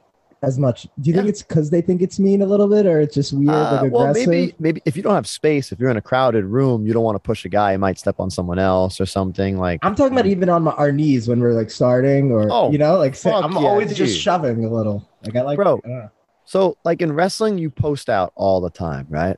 as 0.44 0.58
much. 0.58 0.84
Do 1.00 1.10
you 1.10 1.14
think 1.14 1.28
it's 1.28 1.42
because 1.42 1.70
they 1.70 1.80
think 1.80 2.02
it's 2.02 2.18
mean 2.18 2.42
a 2.42 2.46
little 2.46 2.68
bit, 2.68 2.86
or 2.86 3.00
it's 3.00 3.14
just 3.14 3.32
weird, 3.32 3.50
Uh, 3.50 3.80
like 3.82 3.92
well, 3.92 4.12
maybe 4.12 4.54
maybe 4.58 4.80
if 4.84 4.96
you 4.96 5.02
don't 5.02 5.14
have 5.14 5.26
space, 5.26 5.72
if 5.72 5.78
you're 5.80 5.90
in 5.90 5.96
a 5.96 6.02
crowded 6.02 6.44
room, 6.44 6.86
you 6.86 6.92
don't 6.92 7.02
want 7.04 7.16
to 7.16 7.20
push 7.20 7.44
a 7.44 7.48
guy. 7.48 7.72
You 7.72 7.78
might 7.78 7.98
step 7.98 8.16
on 8.20 8.30
someone 8.30 8.58
else 8.58 9.00
or 9.00 9.06
something. 9.06 9.58
Like 9.58 9.80
I'm 9.82 9.94
talking 9.94 10.12
about 10.12 10.26
even 10.26 10.48
on 10.48 10.62
my, 10.62 10.72
our 10.72 10.92
knees 10.92 11.26
when 11.28 11.40
we're 11.40 11.52
like 11.54 11.70
starting, 11.70 12.30
or 12.30 12.48
Oh, 12.50 12.70
you 12.70 12.78
know, 12.78 12.96
like 12.98 13.16
I'm 13.26 13.52
yeah, 13.52 13.58
always 13.58 13.96
just 13.96 14.18
shoving 14.20 14.64
a 14.64 14.70
little. 14.72 15.08
Like 15.24 15.36
I 15.36 15.42
like, 15.42 15.56
Bro. 15.56 15.80
I 15.84 16.08
so, 16.44 16.76
like 16.84 17.00
in 17.00 17.12
wrestling, 17.12 17.56
you 17.58 17.70
post 17.70 18.10
out 18.10 18.32
all 18.34 18.60
the 18.60 18.70
time, 18.70 19.06
right? 19.08 19.36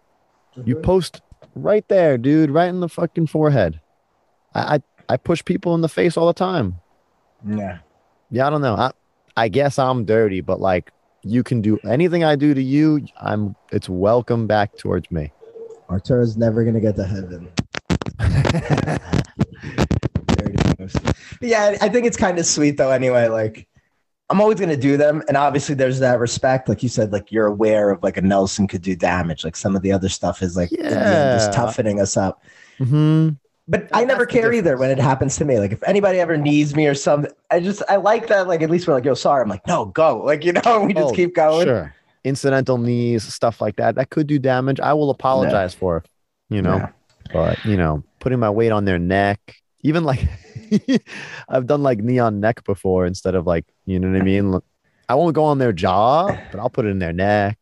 You 0.64 0.76
Mhm. 0.76 0.82
post 0.82 1.20
right 1.54 1.86
there, 1.88 2.18
dude, 2.18 2.50
right 2.50 2.68
in 2.68 2.80
the 2.80 2.88
fucking 2.88 3.28
forehead. 3.28 3.80
I, 4.54 4.76
I 4.76 4.80
I 5.14 5.16
push 5.16 5.44
people 5.44 5.74
in 5.74 5.82
the 5.82 5.88
face 5.88 6.16
all 6.16 6.26
the 6.26 6.32
time. 6.34 6.76
yeah. 7.46 7.78
Yeah, 8.30 8.48
I 8.48 8.50
don't 8.50 8.60
know. 8.62 8.74
I 8.74 8.90
I 9.36 9.48
guess 9.48 9.78
I'm 9.78 10.04
dirty, 10.04 10.40
but 10.40 10.60
like 10.60 10.90
you 11.26 11.42
can 11.42 11.60
do 11.60 11.78
anything 11.88 12.24
I 12.24 12.36
do 12.36 12.54
to 12.54 12.62
you, 12.62 13.06
I'm 13.20 13.56
it's 13.72 13.88
welcome 13.88 14.46
back 14.46 14.76
towards 14.76 15.10
me. 15.10 15.32
Arturo's 15.88 16.36
never 16.36 16.64
gonna 16.64 16.80
get 16.80 16.96
to 16.96 17.04
heaven. 17.04 17.50
Yeah, 21.40 21.76
I 21.80 21.88
think 21.88 22.06
it's 22.06 22.16
kind 22.16 22.38
of 22.38 22.46
sweet 22.46 22.76
though. 22.76 22.90
Anyway, 22.90 23.28
like 23.28 23.66
I'm 24.30 24.40
always 24.40 24.58
gonna 24.58 24.76
do 24.76 24.96
them, 24.96 25.22
and 25.28 25.36
obviously 25.36 25.74
there's 25.74 25.98
that 26.00 26.18
respect. 26.18 26.68
Like 26.68 26.82
you 26.82 26.88
said, 26.88 27.12
like 27.12 27.30
you're 27.30 27.46
aware 27.46 27.90
of 27.90 28.02
like 28.02 28.16
a 28.16 28.22
Nelson 28.22 28.66
could 28.66 28.82
do 28.82 28.96
damage. 28.96 29.44
Like 29.44 29.56
some 29.56 29.76
of 29.76 29.82
the 29.82 29.92
other 29.92 30.08
stuff 30.08 30.42
is 30.42 30.56
like 30.56 30.72
in 30.72 30.84
the 30.84 30.98
end, 31.00 31.32
just 31.32 31.52
toughening 31.52 32.00
us 32.00 32.16
up. 32.16 32.42
hmm 32.78 33.30
But 33.68 33.88
I 33.92 34.04
never 34.04 34.26
care 34.26 34.52
either 34.52 34.76
when 34.76 34.90
it 34.90 34.98
happens 34.98 35.36
to 35.38 35.44
me. 35.44 35.58
Like 35.58 35.72
if 35.72 35.82
anybody 35.82 36.20
ever 36.20 36.36
needs 36.36 36.76
me 36.76 36.86
or 36.86 36.94
something, 36.94 37.32
I 37.50 37.58
just 37.60 37.82
I 37.88 37.96
like 37.96 38.28
that. 38.28 38.46
Like 38.46 38.62
at 38.62 38.70
least 38.70 38.86
we're 38.86 38.94
like, 38.94 39.04
yo, 39.04 39.14
sorry. 39.14 39.42
I'm 39.42 39.48
like, 39.48 39.66
no, 39.66 39.86
go. 39.86 40.18
Like 40.22 40.44
you 40.44 40.52
know, 40.52 40.80
we 40.86 40.94
just 40.94 41.12
Oh, 41.12 41.16
keep 41.16 41.34
going. 41.34 41.66
Sure. 41.66 41.94
Incidental 42.22 42.78
knees, 42.78 43.22
stuff 43.24 43.60
like 43.60 43.76
that. 43.76 43.96
That 43.96 44.10
could 44.10 44.26
do 44.26 44.38
damage. 44.38 44.78
I 44.80 44.92
will 44.94 45.10
apologize 45.10 45.74
for, 45.74 46.04
you 46.48 46.62
know. 46.62 46.88
But 47.32 47.58
you 47.64 47.76
know, 47.76 48.04
putting 48.20 48.38
my 48.38 48.50
weight 48.50 48.70
on 48.70 48.84
their 48.84 48.98
neck, 49.00 49.40
even 49.82 50.04
like 50.04 50.20
I've 51.48 51.66
done 51.66 51.82
like 51.82 51.98
knee 51.98 52.18
on 52.20 52.40
neck 52.40 52.64
before 52.64 53.04
instead 53.06 53.34
of 53.34 53.46
like, 53.46 53.64
you 53.84 53.98
know 53.98 54.08
what 54.10 54.16
I 54.20 54.24
mean? 54.24 54.60
I 55.08 55.14
won't 55.16 55.34
go 55.34 55.44
on 55.44 55.58
their 55.58 55.72
jaw, 55.72 56.36
but 56.50 56.60
I'll 56.60 56.70
put 56.70 56.84
it 56.86 56.90
in 56.90 56.98
their 56.98 57.12
neck. 57.12 57.58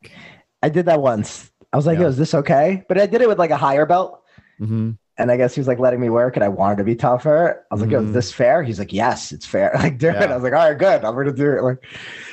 I 0.63 0.69
did 0.69 0.87
that 0.87 1.01
once. 1.01 1.51
I 1.73 1.77
was 1.77 1.87
like, 1.87 1.97
Yeah. 1.97 2.05
yo, 2.05 2.09
is 2.09 2.17
this 2.17 2.35
okay? 2.35 2.85
But 2.89 2.99
I 2.99 3.07
did 3.07 3.21
it 3.21 3.29
with 3.29 3.39
like 3.39 3.51
a 3.51 3.57
higher 3.57 3.87
belt. 3.87 4.23
hmm 4.59 4.93
And 5.17 5.31
I 5.31 5.37
guess 5.37 5.55
he 5.55 5.61
was 5.61 5.69
like 5.69 5.79
letting 5.79 6.01
me 6.01 6.11
work, 6.11 6.37
and 6.37 6.43
I 6.45 6.49
wanted 6.49 6.79
to 6.79 6.85
be 6.85 6.97
tougher. 6.97 7.65
I 7.71 7.75
was 7.75 7.83
like, 7.83 7.91
"Yo, 7.93 8.01
is 8.03 8.09
Mhm. 8.11 8.13
this 8.15 8.33
fair?" 8.33 8.63
He's 8.65 8.79
like, 8.81 8.93
"Yes, 8.93 9.31
it's 9.33 9.47
fair." 9.47 9.71
Like, 9.79 9.97
do 9.99 10.09
it. 10.09 10.17
I 10.17 10.35
was 10.35 10.43
like, 10.43 10.53
"All 10.53 10.69
right, 10.69 10.77
good. 10.79 11.05
I'm 11.05 11.15
gonna 11.15 11.33
do 11.33 11.53
it." 11.53 11.63
Like, 11.63 11.85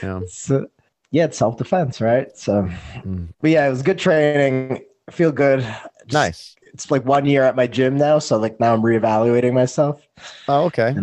Yeah. 0.02 0.22
so, 0.28 0.66
yeah, 1.12 1.26
it's 1.26 1.38
self 1.38 1.58
defense, 1.58 2.02
right? 2.02 2.36
So, 2.36 2.68
Mm. 3.06 3.28
but 3.40 3.52
yeah, 3.52 3.68
it 3.68 3.70
was 3.70 3.84
good 3.84 4.00
training. 4.00 4.80
I 5.08 5.12
feel 5.12 5.32
good. 5.32 5.60
Just- 5.60 6.14
Nice. 6.14 6.56
It's 6.74 6.90
like 6.90 7.06
one 7.06 7.26
year 7.26 7.44
at 7.44 7.56
my 7.56 7.68
gym 7.68 7.98
now, 7.98 8.18
so 8.20 8.38
like 8.38 8.60
now 8.60 8.74
I'm 8.74 8.82
reevaluating 8.82 9.54
myself, 9.54 10.02
Oh, 10.48 10.64
okay. 10.66 10.96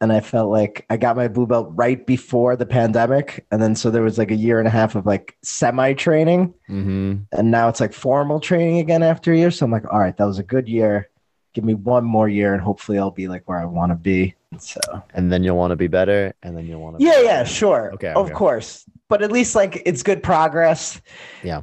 and 0.00 0.12
I 0.12 0.20
felt 0.20 0.50
like 0.50 0.84
I 0.90 0.98
got 0.98 1.16
my 1.16 1.28
blue 1.28 1.46
belt 1.46 1.70
right 1.74 2.06
before 2.06 2.56
the 2.56 2.66
pandemic, 2.66 3.46
and 3.50 3.62
then 3.62 3.74
so 3.74 3.90
there 3.90 4.02
was 4.02 4.18
like 4.18 4.30
a 4.30 4.34
year 4.36 4.58
and 4.58 4.68
a 4.68 4.70
half 4.70 4.94
of 4.96 5.06
like 5.06 5.36
semi 5.42 5.94
training, 5.94 6.52
Mm-hmm. 6.68 7.14
and 7.32 7.50
now 7.50 7.68
it's 7.70 7.80
like 7.80 7.94
formal 7.94 8.38
training 8.38 8.78
again 8.78 9.02
after 9.02 9.32
a 9.32 9.36
year. 9.38 9.50
So 9.50 9.64
I'm 9.64 9.72
like, 9.72 9.90
all 9.90 9.98
right, 9.98 10.16
that 10.16 10.26
was 10.26 10.38
a 10.38 10.42
good 10.44 10.68
year. 10.68 11.08
Give 11.54 11.64
me 11.64 11.74
one 11.74 12.04
more 12.04 12.28
year, 12.28 12.52
and 12.52 12.60
hopefully 12.62 12.98
I'll 12.98 13.10
be 13.10 13.28
like 13.28 13.48
where 13.48 13.58
I 13.58 13.64
want 13.64 13.90
to 13.92 13.96
be. 13.96 14.34
So 14.58 14.80
And 15.14 15.32
then 15.32 15.42
you'll 15.42 15.56
want 15.56 15.70
to 15.70 15.76
be 15.76 15.86
better, 15.88 16.34
and 16.42 16.56
then 16.56 16.66
you'll 16.66 16.80
want 16.80 16.98
to. 16.98 17.04
yeah, 17.04 17.20
yeah, 17.20 17.44
sure, 17.44 17.92
Okay, 17.94 18.08
of 18.10 18.26
okay. 18.26 18.34
course, 18.34 18.84
but 19.08 19.22
at 19.22 19.32
least 19.32 19.54
like 19.54 19.82
it's 19.86 20.02
good 20.02 20.22
progress. 20.22 21.00
Yeah. 21.42 21.62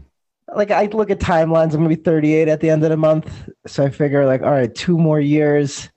Like 0.54 0.72
I 0.72 0.86
look 0.88 1.10
at 1.10 1.20
timelines, 1.20 1.74
I'm 1.74 1.78
gonna 1.84 1.90
be 1.90 1.96
38 1.96 2.48
at 2.50 2.60
the 2.60 2.70
end 2.70 2.84
of 2.84 2.90
the 2.90 2.98
month, 2.98 3.50
so 3.68 3.86
I 3.86 3.90
figure 3.90 4.26
like, 4.26 4.42
all 4.42 4.52
right, 4.52 4.74
two 4.74 4.98
more 4.98 5.20
years. 5.22 5.90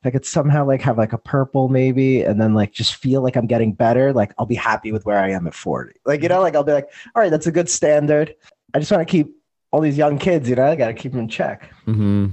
If 0.00 0.06
I 0.06 0.10
could 0.10 0.24
somehow 0.26 0.64
like 0.64 0.80
have 0.82 0.98
like 0.98 1.12
a 1.12 1.18
purple 1.18 1.68
maybe, 1.68 2.22
and 2.22 2.40
then 2.40 2.54
like 2.54 2.70
just 2.72 2.94
feel 2.96 3.22
like 3.22 3.34
I'm 3.36 3.46
getting 3.48 3.72
better, 3.72 4.12
like 4.12 4.32
I'll 4.38 4.46
be 4.46 4.54
happy 4.54 4.92
with 4.92 5.04
where 5.06 5.18
I 5.18 5.30
am 5.30 5.46
at 5.48 5.54
40. 5.54 5.94
Like 6.04 6.22
you 6.22 6.28
know, 6.28 6.40
like 6.40 6.54
I'll 6.54 6.62
be 6.62 6.72
like, 6.72 6.88
all 7.14 7.22
right, 7.22 7.30
that's 7.30 7.46
a 7.48 7.52
good 7.52 7.68
standard. 7.68 8.34
I 8.74 8.78
just 8.78 8.92
want 8.92 9.06
to 9.06 9.10
keep 9.10 9.34
all 9.72 9.80
these 9.80 9.98
young 9.98 10.18
kids, 10.18 10.48
you 10.48 10.54
know, 10.54 10.66
I 10.66 10.76
got 10.76 10.88
to 10.88 10.94
keep 10.94 11.10
them 11.12 11.22
in 11.22 11.28
check. 11.28 11.72
Mm-hmm. 11.88 12.26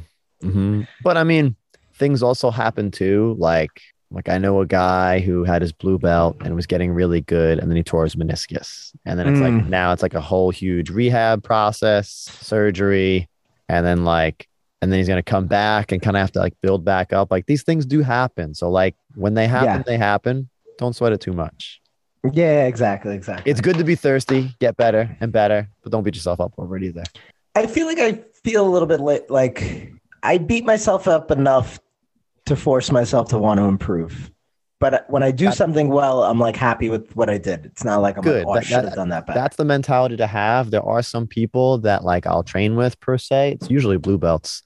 Mm-hmm. 0.44 0.82
But 1.04 1.18
I 1.18 1.24
mean, 1.24 1.56
things 1.96 2.22
also 2.24 2.52
happen 2.52 2.92
too. 2.92 3.36
Like, 3.40 3.82
like 4.12 4.30
I 4.30 4.38
know 4.38 4.62
a 4.62 4.66
guy 4.66 5.20
who 5.20 5.44
had 5.44 5.62
his 5.62 5.72
blue 5.72 5.98
belt 5.98 6.38
and 6.44 6.56
was 6.56 6.68
getting 6.68 6.92
really 6.92 7.22
good, 7.22 7.60
and 7.60 7.70
then 7.70 7.76
he 7.78 7.84
tore 7.84 8.04
his 8.04 8.16
meniscus, 8.16 8.92
and 9.06 9.18
then 9.18 9.28
it's 9.28 9.40
like 9.42 9.54
Mm. 9.54 9.70
now 9.70 9.92
it's 9.92 10.04
like 10.04 10.14
a 10.14 10.22
whole 10.22 10.52
huge 10.52 10.90
rehab 10.90 11.44
process, 11.44 12.10
surgery, 12.42 13.28
and 13.70 13.86
then 13.86 14.04
like, 14.04 14.48
and 14.82 14.92
then 14.92 15.00
he's 15.00 15.08
gonna 15.08 15.24
come 15.24 15.48
back 15.48 15.92
and 15.92 16.02
kind 16.02 16.16
of 16.18 16.22
have 16.22 16.32
to 16.34 16.40
like 16.40 16.54
build 16.62 16.84
back 16.86 17.14
up. 17.14 17.32
Like 17.32 17.46
these 17.48 17.64
things 17.64 17.86
do 17.86 18.02
happen. 18.02 18.54
So 18.54 18.70
like 18.70 18.96
when 19.16 19.34
they 19.34 19.48
happen, 19.48 19.68
Yeah. 19.80 19.84
they 19.84 19.98
happen. 19.98 20.50
Don't 20.78 20.94
sweat 20.96 21.14
it 21.14 21.22
too 21.22 21.34
much. 21.34 21.80
Yeah, 22.34 22.66
exactly, 22.66 23.16
exactly. 23.16 23.50
It's 23.52 23.62
good 23.62 23.78
to 23.78 23.84
be 23.84 23.96
thirsty, 23.96 24.56
get 24.60 24.78
better 24.78 25.16
and 25.22 25.32
better, 25.32 25.68
but 25.82 25.92
don't 25.92 26.04
beat 26.04 26.16
yourself 26.16 26.40
up 26.40 26.54
over 26.58 26.78
it 26.78 26.84
either. 26.84 27.04
I 27.56 27.68
feel 27.68 27.86
like 27.88 28.00
I 28.00 28.22
feel 28.44 28.68
a 28.68 28.70
little 28.70 28.88
bit 28.88 29.00
li- 29.00 29.22
like 29.30 29.92
I 30.24 30.38
beat 30.38 30.66
myself 30.66 31.08
up 31.08 31.30
enough 31.32 31.80
to 32.46 32.56
force 32.56 32.92
myself 32.92 33.30
to 33.30 33.38
want 33.38 33.60
to 33.60 33.66
improve. 33.66 34.32
But 34.80 35.06
when 35.10 35.24
I 35.24 35.32
do 35.32 35.46
That- 35.46 35.56
something 35.56 35.88
well, 35.90 36.24
I'm 36.24 36.40
like 36.40 36.56
happy 36.58 36.90
with 36.90 37.16
what 37.16 37.30
I 37.30 37.38
did. 37.38 37.66
It's 37.66 37.84
not 37.86 38.02
like 38.02 38.18
I'm 38.18 38.24
Good. 38.24 38.46
like, 38.46 38.48
oh, 38.48 38.60
I 38.60 38.62
should 38.64 38.84
have 38.84 38.96
done 38.96 39.10
that 39.10 39.26
better. 39.26 39.40
that's 39.40 39.56
the 39.56 39.64
mentality 39.66 40.18
to 40.18 40.28
have. 40.28 40.72
There 40.72 40.84
are 40.84 41.02
some 41.02 41.26
people 41.28 41.78
that 41.80 42.04
like 42.04 42.26
I'll 42.28 42.44
train 42.44 42.76
with 42.76 43.00
per 43.00 43.18
se. 43.18 43.54
It's 43.54 43.70
usually 43.70 43.98
blue 43.98 44.18
belts 44.18 44.64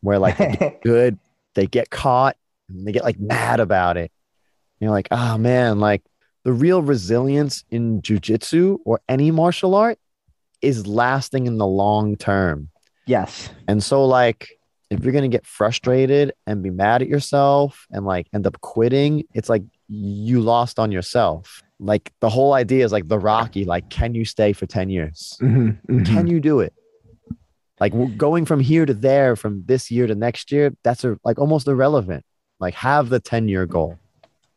where 0.00 0.18
like 0.18 0.38
they 0.38 0.56
get 0.58 0.80
good, 0.82 1.18
they 1.54 1.66
get 1.66 1.90
caught 1.90 2.36
and 2.68 2.84
they 2.86 2.90
get 2.92 3.04
like 3.04 3.20
mad 3.20 3.60
about 3.60 3.96
it. 3.96 4.10
You're 4.80 4.90
like, 4.90 5.08
oh 5.12 5.38
man, 5.38 5.78
like 5.78 6.02
the 6.42 6.52
real 6.52 6.82
resilience 6.82 7.64
in 7.70 8.00
jujitsu 8.02 8.78
or 8.84 9.00
any 9.08 9.30
martial 9.30 9.74
art 9.76 9.98
is 10.62 10.86
lasting 10.86 11.46
in 11.46 11.58
the 11.58 11.66
long 11.66 12.16
term. 12.16 12.70
yes. 13.06 13.50
And 13.68 13.82
so 13.84 14.04
like 14.04 14.48
if 14.90 15.04
you're 15.04 15.12
gonna 15.12 15.28
get 15.28 15.46
frustrated 15.46 16.32
and 16.46 16.62
be 16.62 16.70
mad 16.70 17.00
at 17.02 17.08
yourself 17.08 17.86
and 17.90 18.04
like 18.04 18.26
end 18.34 18.46
up 18.46 18.60
quitting, 18.60 19.24
it's 19.34 19.48
like 19.48 19.62
you 19.88 20.40
lost 20.40 20.78
on 20.78 20.90
yourself. 20.92 21.62
Like 21.78 22.12
the 22.20 22.28
whole 22.28 22.52
idea 22.52 22.84
is 22.84 22.92
like 22.92 23.08
the 23.08 23.18
Rocky, 23.18 23.64
like, 23.64 23.88
can 23.88 24.14
you 24.14 24.24
stay 24.24 24.52
for 24.52 24.66
10 24.66 24.90
years? 24.90 25.38
Mhm, 25.40 25.78
mhm. 25.88 26.06
Can 26.06 26.26
you 26.26 26.40
do 26.40 26.60
it? 26.60 26.74
Like 27.78 27.94
going 28.18 28.44
from 28.44 28.60
here 28.60 28.84
to 28.84 28.92
there, 28.92 29.36
from 29.36 29.62
this 29.64 29.90
year 29.90 30.06
to 30.06 30.14
next 30.14 30.52
year, 30.52 30.72
that's 30.82 31.02
a, 31.04 31.18
like 31.24 31.38
almost 31.38 31.66
irrelevant. 31.66 32.24
Like 32.58 32.74
have 32.74 33.08
the 33.08 33.20
10 33.20 33.48
year 33.48 33.64
goal. 33.66 33.98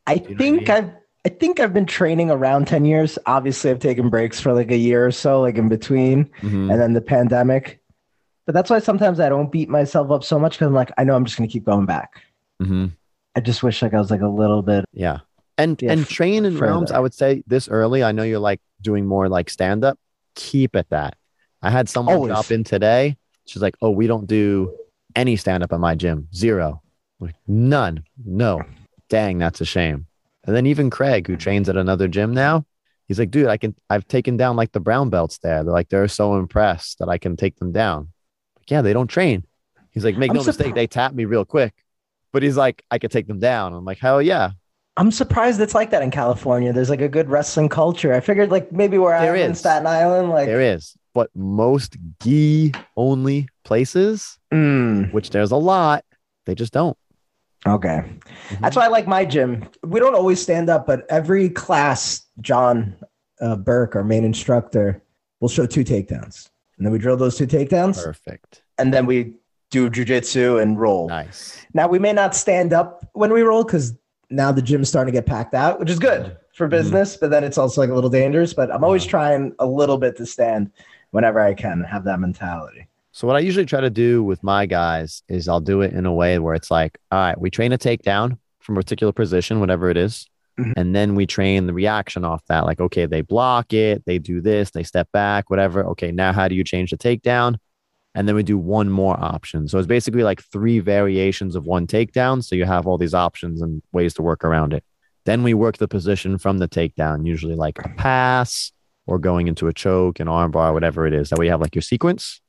I 0.06 0.16
know 0.16 0.22
what 0.24 0.32
I 0.32 0.36
think 0.36 0.62
mean? 0.68 0.70
I've 0.72 0.92
I 1.26 1.30
think 1.30 1.62
I've 1.62 1.74
been 1.74 1.86
training 1.86 2.30
around 2.32 2.68
10 2.68 2.84
years. 2.84 3.18
Obviously, 3.26 3.72
I've 3.72 3.80
taken 3.80 4.10
breaks 4.10 4.42
for 4.42 4.52
like 4.52 4.72
a 4.72 4.76
year 4.78 5.06
or 5.08 5.12
so, 5.12 5.40
like 5.40 5.56
in 5.58 5.70
between, 5.70 6.26
Mhm. 6.42 6.70
and 6.70 6.82
then 6.82 6.92
the 6.92 7.00
pandemic. 7.00 7.80
But 8.46 8.54
that's 8.54 8.70
why 8.70 8.80
sometimes 8.80 9.20
I 9.20 9.30
don't 9.30 9.52
beat 9.52 9.70
myself 9.70 10.12
up 10.12 10.24
so 10.24 10.38
much 10.38 10.54
because 10.54 10.68
I'm 10.68 10.74
like, 10.74 10.92
I 10.98 11.04
know 11.04 11.16
I'm 11.16 11.26
just 11.26 11.38
gonna 11.38 11.48
keep 11.48 11.64
going 11.66 11.86
back. 11.86 12.22
Mhm. 12.62 12.92
I 13.36 13.40
just 13.40 13.64
wish 13.64 13.82
like 13.82 13.94
I 13.94 14.00
was 14.00 14.12
like 14.12 14.22
a 14.22 14.28
little 14.28 14.62
bit 14.62 14.86
Yeah. 14.94 15.20
And 15.58 15.82
Yeah, 15.82 15.92
and 15.94 16.06
train 16.08 16.46
in 16.46 16.58
realms. 16.58 16.92
I 16.92 17.00
would 17.00 17.14
say 17.14 17.44
this 17.48 17.68
early. 17.70 18.04
I 18.04 18.12
know 18.12 18.24
you're 18.24 18.40
like 18.40 18.60
doing 18.82 19.06
more 19.06 19.30
like 19.30 19.50
stand 19.50 19.84
up. 19.86 19.98
Keep 20.36 20.76
at 20.76 20.90
that. 20.90 21.16
I 21.62 21.70
had 21.70 21.88
someone 21.90 22.16
Always. 22.16 22.30
drop 22.32 22.52
in 22.52 22.64
today. 22.64 23.18
She's 23.46 23.62
like, 23.62 23.76
"Oh, 23.82 23.92
we 23.92 24.08
don't 24.08 24.26
do 24.28 24.74
any 25.16 25.36
stand 25.36 25.64
up 25.64 25.72
at 25.72 25.80
my 25.80 25.96
gym. 25.96 26.28
Zero. 26.34 26.82
Like, 27.20 27.36
none. 27.48 28.04
No. 28.26 28.62
Dang, 29.10 29.38
that's 29.38 29.62
a 29.62 29.66
shame. 29.66 30.08
And 30.46 30.56
then 30.56 30.66
even 30.66 30.90
Craig, 30.90 31.28
who 31.28 31.38
trains 31.38 31.70
at 31.70 31.78
another 31.78 32.08
gym 32.08 32.34
now, 32.34 32.66
he's 33.08 33.20
like, 33.20 33.32
"Dude, 33.32 33.48
I 33.48 33.58
can. 33.58 33.76
I've 33.90 34.08
taken 34.08 34.38
down 34.38 34.56
like 34.56 34.72
the 34.72 34.80
brown 34.80 35.10
belts 35.10 35.38
there. 35.38 35.64
They're 35.64 35.72
like 35.74 35.90
they're 35.90 36.08
so 36.08 36.36
impressed 36.36 37.00
that 37.00 37.10
I 37.10 37.18
can 37.18 37.36
take 37.38 37.58
them 37.58 37.72
down. 37.72 38.10
Like, 38.64 38.72
yeah, 38.72 38.82
they 38.82 38.94
don't 38.94 39.08
train. 39.08 39.44
He's 39.92 40.06
like, 40.06 40.18
make 40.18 40.32
I'm 40.32 40.38
no 40.38 40.44
mistake, 40.44 40.74
they 40.74 40.88
tap 40.88 41.14
me 41.14 41.26
real 41.26 41.44
quick. 41.44 41.74
But 42.32 42.44
he's 42.44 42.56
like, 42.56 42.82
I 42.90 42.98
could 42.98 43.12
take 43.12 43.28
them 43.28 43.40
down. 43.40 43.74
I'm 43.74 43.84
like, 43.84 44.00
hell 44.00 44.22
yeah. 44.22 44.52
I'm 44.96 45.12
surprised 45.12 45.60
it's 45.60 45.76
like 45.76 45.90
that 45.92 46.02
in 46.02 46.12
California. 46.12 46.72
There's 46.72 46.90
like 46.90 47.02
a 47.02 47.10
good 47.10 47.30
wrestling 47.30 47.68
culture. 47.68 48.14
I 48.14 48.22
figured 48.22 48.52
like 48.52 48.72
maybe 48.72 48.98
where 48.98 49.20
There 49.20 49.36
I'm 49.36 49.50
in. 49.50 49.56
Staten 49.56 49.86
Island, 49.86 50.30
like 50.30 50.46
There 50.46 50.62
is, 50.62 50.96
but 51.14 51.30
most 51.36 51.98
gi 52.22 52.72
only 52.96 53.50
places, 53.66 54.38
Mm, 54.54 55.12
which 55.12 55.32
there's 55.32 55.52
a 55.52 55.58
lot, 55.58 56.06
they 56.46 56.56
just 56.56 56.72
don't. 56.74 56.98
okay. 57.68 58.04
Mm-hmm. 58.06 58.62
That's 58.62 58.76
why 58.78 58.86
I 58.86 58.88
like 58.88 59.08
my 59.08 59.26
gym. 59.26 59.66
We 59.84 60.00
don't 60.00 60.16
always 60.16 60.42
stand 60.42 60.70
up, 60.70 60.86
but 60.88 61.06
every 61.10 61.50
class, 61.50 62.22
John 62.40 62.96
uh, 63.42 63.56
Burke, 63.58 63.96
our 63.96 64.04
main 64.04 64.24
instructor, 64.24 65.02
will 65.40 65.50
show 65.50 65.66
two 65.66 65.84
takedowns, 65.84 66.50
and 66.84 66.88
then 66.88 66.92
we 66.92 67.00
drill 67.00 67.16
those 67.16 67.38
two 67.38 67.48
takedowns, 67.48 68.04
Perfect. 68.04 68.62
and 68.78 68.94
then 68.94 69.06
we 69.06 69.36
do 69.72 69.90
jujitsu 69.90 70.62
and 70.62 70.78
roll. 70.78 71.08
Nice. 71.08 71.66
Now 71.74 71.88
we 71.88 71.98
may 71.98 72.12
not 72.12 72.36
stand 72.36 72.74
up 72.74 73.08
when 73.14 73.32
we 73.32 73.42
roll 73.42 73.64
because 73.64 73.94
now 74.30 74.52
the 74.52 74.62
gym's 74.62 74.90
starting 74.90 75.14
to 75.14 75.18
get 75.18 75.26
packed 75.26 75.54
out, 75.54 75.80
which 75.80 75.90
is 75.90 75.98
good 75.98 76.36
for 76.54 76.66
mm-hmm. 76.66 76.72
business, 76.72 77.16
but 77.16 77.30
then 77.30 77.46
it's 77.46 77.58
also 77.58 77.80
like 77.80 77.90
a 77.90 77.94
little 77.94 78.10
dangerous. 78.10 78.54
But 78.54 78.70
I'm 78.70 78.84
always 78.84 79.06
Yeah. 79.06 79.12
trying 79.12 79.56
a 79.60 79.66
little 79.66 79.98
bit 79.98 80.18
to 80.18 80.26
stand 80.26 80.72
whenever 81.12 81.40
I 81.40 81.54
can 81.54 81.72
and 81.72 81.86
have 81.86 82.04
that 82.04 82.20
mentality. 82.20 82.86
So 83.14 83.28
what 83.28 83.38
I 83.38 83.40
usually 83.40 83.66
try 83.66 83.80
to 83.80 83.90
do 83.90 84.22
with 84.22 84.44
my 84.44 84.66
guys 84.66 85.24
is 85.30 85.48
I'll 85.48 85.62
do 85.62 85.80
it 85.84 85.94
in 85.94 86.06
a 86.06 86.14
way 86.14 86.38
where 86.38 86.54
it's 86.54 86.70
like, 86.70 87.00
all 87.14 87.20
right, 87.20 87.40
we 87.40 87.50
train 87.50 87.72
a 87.72 87.78
takedown 87.78 88.40
from 88.60 88.76
a 88.76 88.82
particular 88.82 89.14
position, 89.14 89.62
whatever 89.62 89.90
it 89.90 89.96
is, 89.96 90.28
Mhm. 90.60 90.74
And 90.78 90.96
then 90.96 91.16
we 91.16 91.26
train 91.26 91.66
the 91.66 91.74
reaction 91.74 92.24
off 92.24 92.44
that. 92.48 92.66
Like, 92.66 92.80
okay, 92.80 93.06
they 93.06 93.22
block 93.22 93.74
it, 93.74 94.04
they 94.06 94.20
do 94.20 94.42
this, 94.42 94.72
they 94.72 94.84
step 94.84 95.12
back, 95.12 95.50
whatever. 95.50 95.86
Okay, 95.88 96.12
now 96.12 96.32
how 96.32 96.48
do 96.48 96.56
you 96.56 96.64
change 96.64 96.92
the 96.92 96.98
takedown? 96.98 97.58
And 98.16 98.28
then 98.28 98.36
we 98.36 98.44
do 98.44 98.60
one 98.60 98.90
more 98.90 99.20
option. 99.20 99.68
So 99.68 99.80
it's 99.80 99.88
basically 99.88 100.24
like 100.24 100.44
three 100.44 100.80
variations 100.80 101.56
of 101.56 101.66
one 101.66 101.88
takedown. 101.88 102.44
So 102.44 102.56
you 102.56 102.66
have 102.66 102.86
all 102.86 103.00
these 103.00 103.16
options 103.16 103.62
and 103.62 103.82
ways 103.92 104.14
to 104.16 104.22
work 104.22 104.44
around 104.44 104.74
it. 104.74 104.84
Then 105.26 105.42
we 105.42 105.56
work 105.56 105.78
the 105.78 105.88
position 105.88 106.38
from 106.38 106.60
the 106.60 106.68
takedown, 106.68 107.26
usually 107.26 107.56
like 107.56 107.80
a 107.80 107.90
pass 107.90 108.72
or 109.08 109.18
going 109.18 109.48
into 109.48 109.68
a 109.68 109.74
choke, 109.74 110.20
an 110.20 110.28
armbar, 110.28 110.74
whatever 110.74 111.08
it 111.08 111.14
is. 111.14 111.30
That 111.30 111.40
way 111.40 111.46
you 111.46 111.52
have 111.52 111.62
like 111.62 111.74
your 111.74 111.82
sequence. 111.82 112.42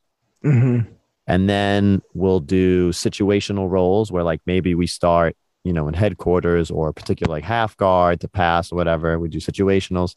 Mm-hmm. 0.44 0.92
And 1.26 1.48
then 1.48 2.02
we'll 2.12 2.40
do 2.40 2.90
situational 2.90 3.70
rolls 3.70 4.12
where 4.12 4.22
like 4.22 4.42
maybe 4.44 4.74
we 4.74 4.86
start, 4.86 5.34
you 5.64 5.72
know, 5.72 5.88
in 5.88 5.94
headquarters 5.94 6.70
or 6.70 6.88
a 6.88 6.94
particular 6.94 7.32
like 7.32 7.44
half 7.44 7.76
guard 7.76 8.20
to 8.20 8.28
pass 8.28 8.70
or 8.70 8.76
whatever. 8.76 9.18
We 9.18 9.28
do 9.28 9.38
situationals. 9.38 10.14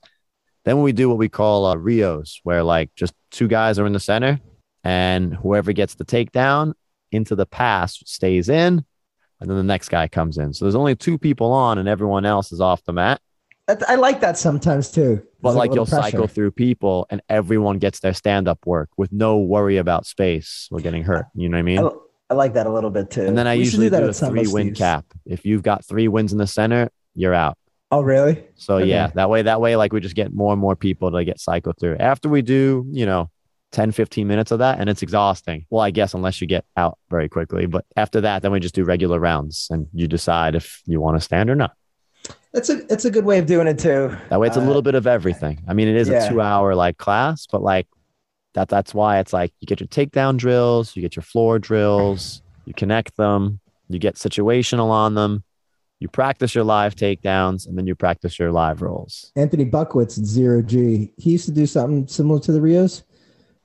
Then 0.66 0.82
we 0.82 0.92
do 0.92 1.08
what 1.08 1.18
we 1.18 1.30
call 1.30 1.66
uh, 1.66 1.76
Rios, 1.76 2.42
where 2.44 2.64
like 2.64 2.94
just 2.96 3.14
two 3.32 3.48
guys 3.48 3.80
are 3.80 3.86
in 3.86 3.94
the 3.94 4.00
center 4.00 4.40
and 4.84 5.34
whoever 5.34 5.72
gets 5.72 5.96
the 5.96 6.06
takedown 6.06 6.74
into 7.12 7.36
the 7.36 7.46
pass 7.46 8.02
stays 8.06 8.50
in 8.50 8.86
and 9.40 9.50
then 9.50 9.58
the 9.58 9.64
next 9.64 9.90
guy 9.90 10.08
comes 10.08 10.38
in. 10.38 10.54
So 10.54 10.66
there's 10.66 10.76
only 10.76 10.96
two 10.96 11.18
people 11.18 11.52
on 11.52 11.78
and 11.78 11.88
everyone 11.88 12.26
else 12.26 12.52
is 12.52 12.62
off 12.62 12.84
the 12.84 12.94
mat. 12.94 13.22
I, 13.68 13.78
I 13.88 13.96
like 13.96 14.22
that 14.22 14.38
sometimes 14.38 14.92
too. 14.92 15.24
But 15.42 15.56
like 15.56 15.74
you'll 15.74 15.86
cycle 15.86 16.28
through 16.28 16.52
people 16.52 17.08
and 22.30 22.40
everyone 22.40 22.52
gets 22.52 22.54
their 22.54 22.64
stand 22.64 22.68
up 22.68 22.68
work 22.68 22.68
with 22.68 22.68
no 22.68 22.68
worry 22.68 22.68
about 22.68 22.68
space 22.68 22.68
or 22.68 22.68
getting 22.68 22.68
hurt. 22.68 22.68
You 22.68 22.68
know 22.68 22.68
what 22.68 22.68
I 22.68 22.68
mean? 22.68 22.68
I, 22.68 22.68
I 22.68 22.68
like 22.68 22.68
that 22.68 22.68
a 22.68 22.74
little 22.74 22.90
bit 22.90 23.10
too. 23.12 23.26
And 23.26 23.38
then 23.38 23.48
I 23.48 23.56
We 23.56 23.60
usually 23.60 23.86
do, 23.88 23.90
that 23.92 24.04
a 24.04 24.14
three 24.14 24.48
win 24.48 24.74
cap. 24.74 25.06
If 25.26 25.46
you've 25.46 25.64
got 25.64 25.86
three 25.86 26.08
wins 26.08 26.32
in 26.32 26.38
the 26.38 26.48
center, 26.48 26.90
you're 27.16 27.34
out. 27.34 27.58
Oh, 27.90 28.02
really? 28.02 28.44
So 28.56 28.78
Okay. 28.78 28.88
yeah, 28.88 29.08
that 29.16 29.30
way, 29.30 29.44
that 29.44 29.62
way, 29.62 29.76
like 29.78 29.94
we 29.94 30.02
just 30.02 30.16
get 30.16 30.34
more 30.34 30.52
and 30.52 30.60
more 30.62 30.76
people 30.76 31.12
to 31.12 31.24
get 31.24 31.40
cycled 31.40 31.78
through. 31.80 31.98
After 31.98 32.28
we 32.30 32.42
do, 32.42 32.86
you 32.92 33.06
know, 33.06 33.30
10, 33.72 33.92
15 33.92 34.28
minutes 34.28 34.52
of 34.52 34.60
that 34.60 34.80
and 34.80 34.90
it's 34.90 35.02
exhausting. 35.02 35.66
Well, 35.70 35.82
I 35.82 35.92
guess 35.92 36.14
unless 36.14 36.40
you 36.42 36.48
get 36.48 36.66
out 36.76 36.98
very 37.10 37.30
quickly. 37.30 37.66
But 37.66 37.86
after 37.96 38.22
that, 38.22 38.42
then 38.42 38.52
we 38.52 38.60
just 38.60 38.76
do 38.76 38.84
regular 38.84 39.20
rounds 39.20 39.68
and 39.70 39.88
you 39.94 40.08
decide 40.08 40.56
if 40.56 40.82
you 40.86 41.00
want 41.02 41.18
to 41.18 41.22
stand 41.22 41.50
or 41.50 41.56
not. 41.56 41.72
It's 42.54 42.70
a 42.70 42.82
it's 42.92 43.06
a 43.06 43.12
good 43.12 43.26
way 43.26 43.40
of 43.40 43.46
doing 43.46 43.68
it 43.68 43.78
too. 43.80 44.16
That 44.30 44.40
way 44.40 44.48
it's 44.48 44.58
a 44.58 44.62
Uh, 44.62 44.66
little 44.66 44.82
bit 44.82 44.96
of 44.96 45.06
everything. 45.08 45.64
I 45.68 45.74
mean, 45.74 45.88
it 45.88 45.96
is 45.96 46.10
yeah. 46.10 46.26
a 46.26 46.30
two 46.30 46.42
hour 46.42 46.76
like 46.76 46.98
class, 46.98 47.46
but 47.50 47.62
like 47.62 47.88
that 48.58 48.70
that's 48.70 48.92
why 48.92 49.20
it's 49.20 49.34
like 49.34 49.54
you 49.60 49.68
get 49.68 49.80
your 49.80 49.88
takedown 49.88 50.36
drills, 50.36 50.96
you 50.96 51.02
get 51.04 51.16
your 51.16 51.22
floor 51.22 51.60
drills, 51.60 52.42
you 52.66 52.74
connect 52.74 53.16
them, 53.16 53.60
you 53.88 54.00
get 54.00 54.16
situational 54.16 54.90
on 54.90 55.14
them, 55.14 55.44
you 56.00 56.08
practice 56.08 56.56
your 56.56 56.64
live 56.64 56.96
takedowns, 56.96 57.68
and 57.68 57.78
then 57.78 57.86
you 57.86 57.94
practice 57.94 58.40
your 58.40 58.52
live 58.52 58.82
rolls. 58.82 59.32
Anthony 59.36 59.64
Buckwitz 59.64 60.18
at 60.18 60.26
zero 60.26 60.64
G. 60.64 61.14
He 61.18 61.30
used 61.34 61.46
to 61.46 61.52
do 61.52 61.68
something 61.68 62.08
similar 62.08 62.40
to 62.40 62.52
the 62.52 62.60
Rios, 62.60 63.04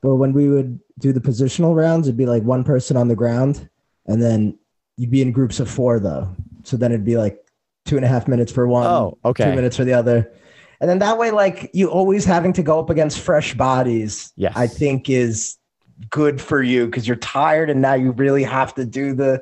but 0.03 0.17
when 0.17 0.31
we 0.31 0.47
would 0.47 0.79
do 0.99 1.11
the 1.11 1.19
positional 1.19 1.75
rounds, 1.75 2.07
it'd 2.07 2.15
be 2.15 2.27
like 2.27 2.43
one 2.43 2.63
person 2.63 2.95
on 2.95 3.07
the 3.07 3.15
ground, 3.15 3.67
and 4.05 4.21
then 4.21 4.59
you'd 4.97 5.09
be 5.09 5.23
in 5.23 5.31
groups 5.31 5.59
of 5.59 5.67
four 5.71 5.99
though. 5.99 6.29
So 6.61 6.77
then 6.77 6.91
it'd 6.91 7.03
be 7.03 7.17
like 7.17 7.39
two 7.85 7.95
and 7.95 8.05
a 8.05 8.07
half 8.07 8.27
minutes 8.27 8.51
for 8.51 8.67
one, 8.67 8.85
Oh, 8.85 9.17
okay. 9.25 9.45
two 9.45 9.55
minutes 9.55 9.75
for 9.75 9.85
the 9.85 9.93
other. 9.93 10.31
And 10.83 10.89
then 10.89 10.99
that 10.99 11.17
way, 11.17 11.31
like 11.31 11.69
you 11.73 11.87
always 11.89 12.25
having 12.25 12.51
to 12.53 12.61
go 12.61 12.77
up 12.77 12.89
against 12.89 13.19
fresh 13.21 13.53
bodies, 13.53 14.33
Yes. 14.35 14.51
I 14.53 14.67
think 14.67 15.09
is 15.09 15.55
good 16.09 16.41
for 16.41 16.61
you 16.61 16.87
because 16.87 17.07
you're 17.07 17.15
tired 17.15 17.69
and 17.69 17.81
now 17.81 17.93
you 17.93 18.11
really 18.11 18.43
have 18.43 18.75
to 18.75 18.83
do 18.83 19.13
the 19.13 19.41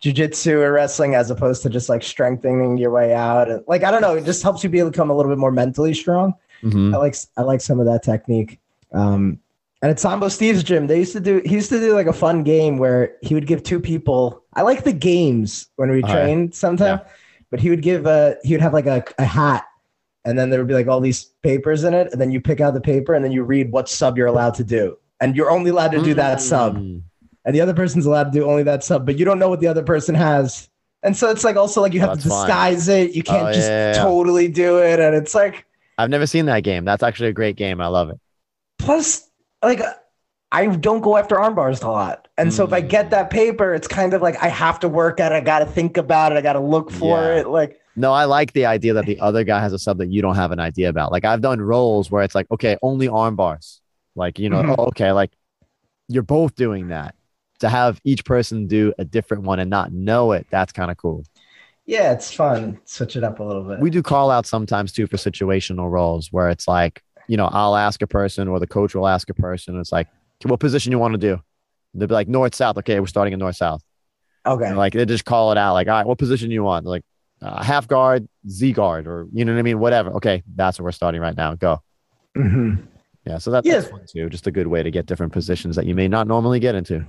jujitsu 0.00 0.52
or 0.62 0.70
wrestling 0.70 1.16
as 1.16 1.28
opposed 1.28 1.64
to 1.64 1.70
just 1.70 1.88
like 1.88 2.04
strengthening 2.04 2.78
your 2.78 2.92
way 2.92 3.12
out. 3.14 3.50
And 3.50 3.64
like 3.66 3.82
I 3.82 3.90
don't 3.90 4.00
know, 4.00 4.14
it 4.14 4.24
just 4.24 4.44
helps 4.44 4.62
you 4.62 4.70
be 4.70 4.80
become 4.80 5.10
a 5.10 5.16
little 5.16 5.32
bit 5.32 5.38
more 5.38 5.50
mentally 5.50 5.92
strong. 5.92 6.34
Mhm. 6.62 6.94
I 6.94 6.98
like 6.98 7.16
I 7.36 7.42
like 7.42 7.60
some 7.60 7.80
of 7.80 7.86
that 7.86 8.04
technique. 8.04 8.60
Um, 8.92 9.40
and 9.82 9.90
at 9.90 9.98
Sambo 9.98 10.28
Steve's 10.28 10.62
gym, 10.62 10.86
they 10.86 10.98
used 10.98 11.14
to 11.14 11.20
do 11.20 11.42
he 11.44 11.54
used 11.56 11.70
to 11.70 11.80
do 11.80 11.94
like 11.94 12.06
a 12.06 12.12
fun 12.12 12.44
game 12.44 12.78
where 12.78 13.16
he 13.22 13.34
would 13.34 13.48
give 13.48 13.64
two 13.64 13.80
people. 13.80 14.44
I 14.54 14.62
like 14.62 14.84
the 14.84 14.92
games 14.92 15.66
when 15.74 15.90
we 15.90 16.04
Oh, 16.04 16.06
yeah. 16.06 16.12
trained 16.14 16.54
sometimes, 16.54 17.00
but 17.50 17.58
he 17.58 17.70
would 17.70 17.82
give 17.82 18.06
a 18.06 18.36
he 18.44 18.54
would 18.54 18.60
have 18.62 18.72
like 18.72 18.86
a, 18.86 19.02
a 19.18 19.24
hat, 19.24 19.64
and 20.24 20.38
then 20.38 20.50
there 20.50 20.60
would 20.60 20.68
be 20.68 20.74
like 20.74 20.86
all 20.88 21.00
these 21.00 21.24
papers 21.42 21.84
in 21.84 21.94
it, 21.94 22.08
and 22.12 22.20
then 22.20 22.30
you 22.30 22.40
pick 22.40 22.60
out 22.60 22.74
the 22.74 22.80
paper 22.80 23.14
and 23.14 23.24
then 23.24 23.32
you 23.32 23.42
read 23.42 23.72
what 23.72 23.88
sub 23.88 24.16
you're 24.18 24.26
allowed 24.26 24.54
to 24.54 24.64
do, 24.64 24.96
and 25.20 25.36
you're 25.36 25.50
only 25.50 25.70
allowed 25.70 25.92
to 25.92 26.02
do 26.02 26.14
that 26.14 26.40
sub, 26.40 26.76
Mm. 26.76 27.02
and 27.44 27.54
the 27.54 27.60
other 27.60 27.74
person's 27.74 28.06
allowed 28.06 28.24
to 28.24 28.30
do 28.30 28.44
only 28.44 28.62
that 28.64 28.84
sub, 28.84 29.06
but 29.06 29.18
you 29.18 29.24
don't 29.24 29.38
know 29.38 29.48
what 29.48 29.60
the 29.60 29.66
other 29.66 29.82
person 29.82 30.14
has. 30.14 30.68
And 31.02 31.16
so 31.16 31.30
it's 31.30 31.44
like 31.44 31.56
also 31.56 31.80
like 31.80 31.94
you 31.94 32.00
have 32.00 32.10
to 32.10 32.16
That's 32.16 32.28
fine. 32.28 32.46
disguise 32.46 32.88
it. 32.88 33.14
You 33.14 33.22
can't 33.22 33.48
Oh, 33.48 33.52
just 33.52 33.68
yeah, 33.70 33.94
yeah, 33.94 34.02
totally 34.02 34.48
do 34.48 34.78
it. 34.82 35.00
And 35.00 35.16
it's 35.16 35.34
like 35.34 35.64
I've 35.96 36.10
never 36.10 36.26
seen 36.26 36.44
that 36.46 36.62
game. 36.62 36.84
That's 36.84 37.02
actually 37.02 37.30
a 37.30 37.32
great 37.32 37.56
game. 37.56 37.80
I 37.80 37.86
love 37.86 38.10
it. 38.10 38.18
plus 38.78 39.28
like 39.62 39.80
I 40.52 40.66
don't 40.66 41.00
go 41.00 41.16
after 41.16 41.38
arm 41.40 41.54
bars 41.54 41.80
a 41.82 41.88
lot. 41.88 42.28
And 42.36 42.52
so 42.52 42.64
if 42.64 42.72
I 42.72 42.80
get 42.82 43.10
that 43.10 43.30
paper, 43.30 43.72
it's 43.72 43.86
kind 43.88 44.12
of 44.14 44.20
like 44.20 44.42
I 44.42 44.48
have 44.48 44.80
to 44.80 44.88
work 44.88 45.20
at 45.20 45.32
it. 45.32 45.36
I 45.36 45.40
got 45.40 45.60
to 45.60 45.66
think 45.66 45.96
about 45.96 46.32
it. 46.32 46.38
I 46.38 46.40
got 46.42 46.54
to 46.54 46.60
look 46.60 46.90
for 46.90 47.18
Yeah. 47.22 47.40
it. 47.40 47.48
Like, 47.48 47.79
No, 47.96 48.12
I 48.12 48.24
like 48.24 48.52
the 48.52 48.66
idea 48.66 48.94
that 48.94 49.06
the 49.06 49.18
other 49.20 49.44
guy 49.44 49.60
has 49.60 49.72
a 49.72 49.78
sub 49.78 49.98
that 49.98 50.08
you 50.08 50.22
don't 50.22 50.36
have 50.36 50.52
an 50.52 50.60
idea 50.60 50.88
about. 50.88 51.12
Like 51.12 51.24
I've 51.24 51.40
done 51.40 51.60
rolls 51.60 52.10
where 52.10 52.22
it's 52.22 52.34
like, 52.34 52.46
okay, 52.50 52.76
only 52.82 53.08
arm 53.08 53.36
bars. 53.36 53.80
Like, 54.14 54.38
you 54.38 54.48
know, 54.48 54.62
Mhm. 54.62 54.74
oh, 54.78 54.84
okay, 54.86 55.12
like 55.12 55.32
you're 56.08 56.22
both 56.22 56.54
doing 56.54 56.88
that. 56.88 57.14
To 57.60 57.68
have 57.68 58.00
each 58.04 58.24
person 58.24 58.66
do 58.68 58.94
a 58.98 59.04
different 59.04 59.42
one 59.42 59.58
and 59.60 59.68
not 59.68 59.92
know 59.92 60.32
it, 60.32 60.46
that's 60.50 60.72
kind 60.72 60.90
of 60.90 60.96
cool. 60.96 61.24
yeah, 61.84 62.12
it's 62.12 62.32
fun. 62.32 62.78
Switch 62.84 63.16
it 63.16 63.24
up 63.24 63.40
a 63.40 63.42
little 63.42 63.64
bit. 63.64 63.80
We 63.80 63.90
do 63.90 64.02
call 64.02 64.30
out 64.30 64.46
sometimes 64.46 64.92
too 64.92 65.06
for 65.08 65.16
situational 65.16 65.90
rolls 65.90 66.28
where 66.32 66.48
it's 66.48 66.66
like, 66.68 67.02
you 67.28 67.36
know, 67.36 67.46
I'll 67.52 67.76
ask 67.76 68.00
a 68.02 68.06
person 68.06 68.48
or 68.48 68.60
the 68.60 68.66
coach 68.66 68.94
will 68.94 69.08
ask 69.08 69.28
a 69.28 69.34
person. 69.34 69.78
It's 69.78 69.92
like, 69.92 70.06
what 70.44 70.58
position 70.60 70.90
you 70.92 70.98
want 70.98 71.12
to 71.14 71.18
do? 71.18 71.40
They'll 71.94 72.06
be 72.08 72.14
like 72.14 72.28
north 72.28 72.54
south. 72.54 72.78
Okay, 72.78 72.98
we're 73.00 73.06
starting 73.08 73.32
in 73.34 73.38
north 73.40 73.56
south. 73.56 73.82
okay. 74.46 74.66
And 74.66 74.76
like 74.78 74.92
they 74.94 75.04
just 75.04 75.24
call 75.24 75.52
it 75.52 75.58
out, 75.58 75.74
like, 75.74 75.88
all 75.88 75.94
right, 75.94 76.06
what 76.06 76.16
position 76.18 76.50
you 76.50 76.62
want? 76.62 76.86
Like 76.86 77.02
uh, 77.42 77.62
half 77.62 77.86
guard, 77.88 78.28
Z 78.48 78.72
guard, 78.72 79.06
or 79.06 79.26
you 79.32 79.44
know 79.44 79.52
what 79.52 79.58
I 79.58 79.62
mean? 79.62 79.78
Whatever. 79.78 80.10
Okay, 80.14 80.42
that's 80.54 80.78
what 80.78 80.84
we're 80.84 80.92
starting 80.92 81.20
right 81.20 81.36
now. 81.36 81.54
Go. 81.54 81.80
hmm 82.34 82.74
Yeah, 83.26 83.38
so 83.38 83.50
that, 83.50 83.64
Yeah. 83.64 83.78
that's 83.80 83.90
fun 83.90 84.04
too. 84.08 84.28
Just 84.28 84.46
a 84.46 84.50
good 84.50 84.66
way 84.66 84.82
to 84.82 84.90
get 84.90 85.06
different 85.06 85.32
positions 85.32 85.76
that 85.76 85.86
you 85.86 85.94
may 85.94 86.08
not 86.08 86.26
normally 86.26 86.60
get 86.60 86.74
into. 86.74 87.04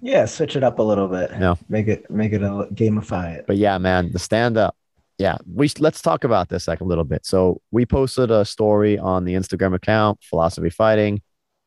Yeah, 0.00 0.26
switch 0.26 0.56
it 0.56 0.62
up 0.62 0.78
a 0.78 0.82
little 0.82 1.08
bit. 1.08 1.30
Yeah. 1.32 1.54
Make 1.68 1.88
it 1.88 2.10
make 2.10 2.32
it 2.32 2.42
a 2.42 2.68
gamify 2.74 3.34
it. 3.36 3.46
But 3.46 3.56
yeah, 3.56 3.78
man, 3.78 4.10
the 4.12 4.18
stand 4.18 4.56
up. 4.56 4.76
Yeah, 5.18 5.38
we 5.52 5.70
let's 5.78 6.02
talk 6.02 6.24
about 6.24 6.48
this 6.48 6.66
like 6.66 6.80
a 6.80 6.84
little 6.84 7.04
bit. 7.04 7.24
So 7.24 7.60
we 7.70 7.86
posted 7.86 8.30
a 8.30 8.44
story 8.44 8.98
on 8.98 9.24
the 9.24 9.34
Instagram 9.34 9.74
account, 9.74 10.18
Philosophy 10.22 10.70
Fighting, 10.70 11.22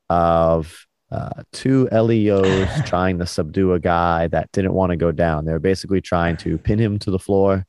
of 0.09 0.85
uh, 1.11 1.43
two 1.53 1.87
LEOs 1.91 2.67
trying 2.85 3.17
to 3.19 3.25
subdue 3.25 3.73
a 3.73 3.79
guy 3.79 4.27
that 4.27 4.51
didn't 4.51 4.73
want 4.73 4.89
to 4.91 4.97
go 4.97 5.11
down. 5.11 5.45
They 5.45 5.53
were 5.53 5.59
basically 5.59 6.01
trying 6.01 6.37
to 6.37 6.57
pin 6.57 6.77
him 6.79 6.99
to 6.99 7.11
the 7.11 7.19
floor. 7.19 7.65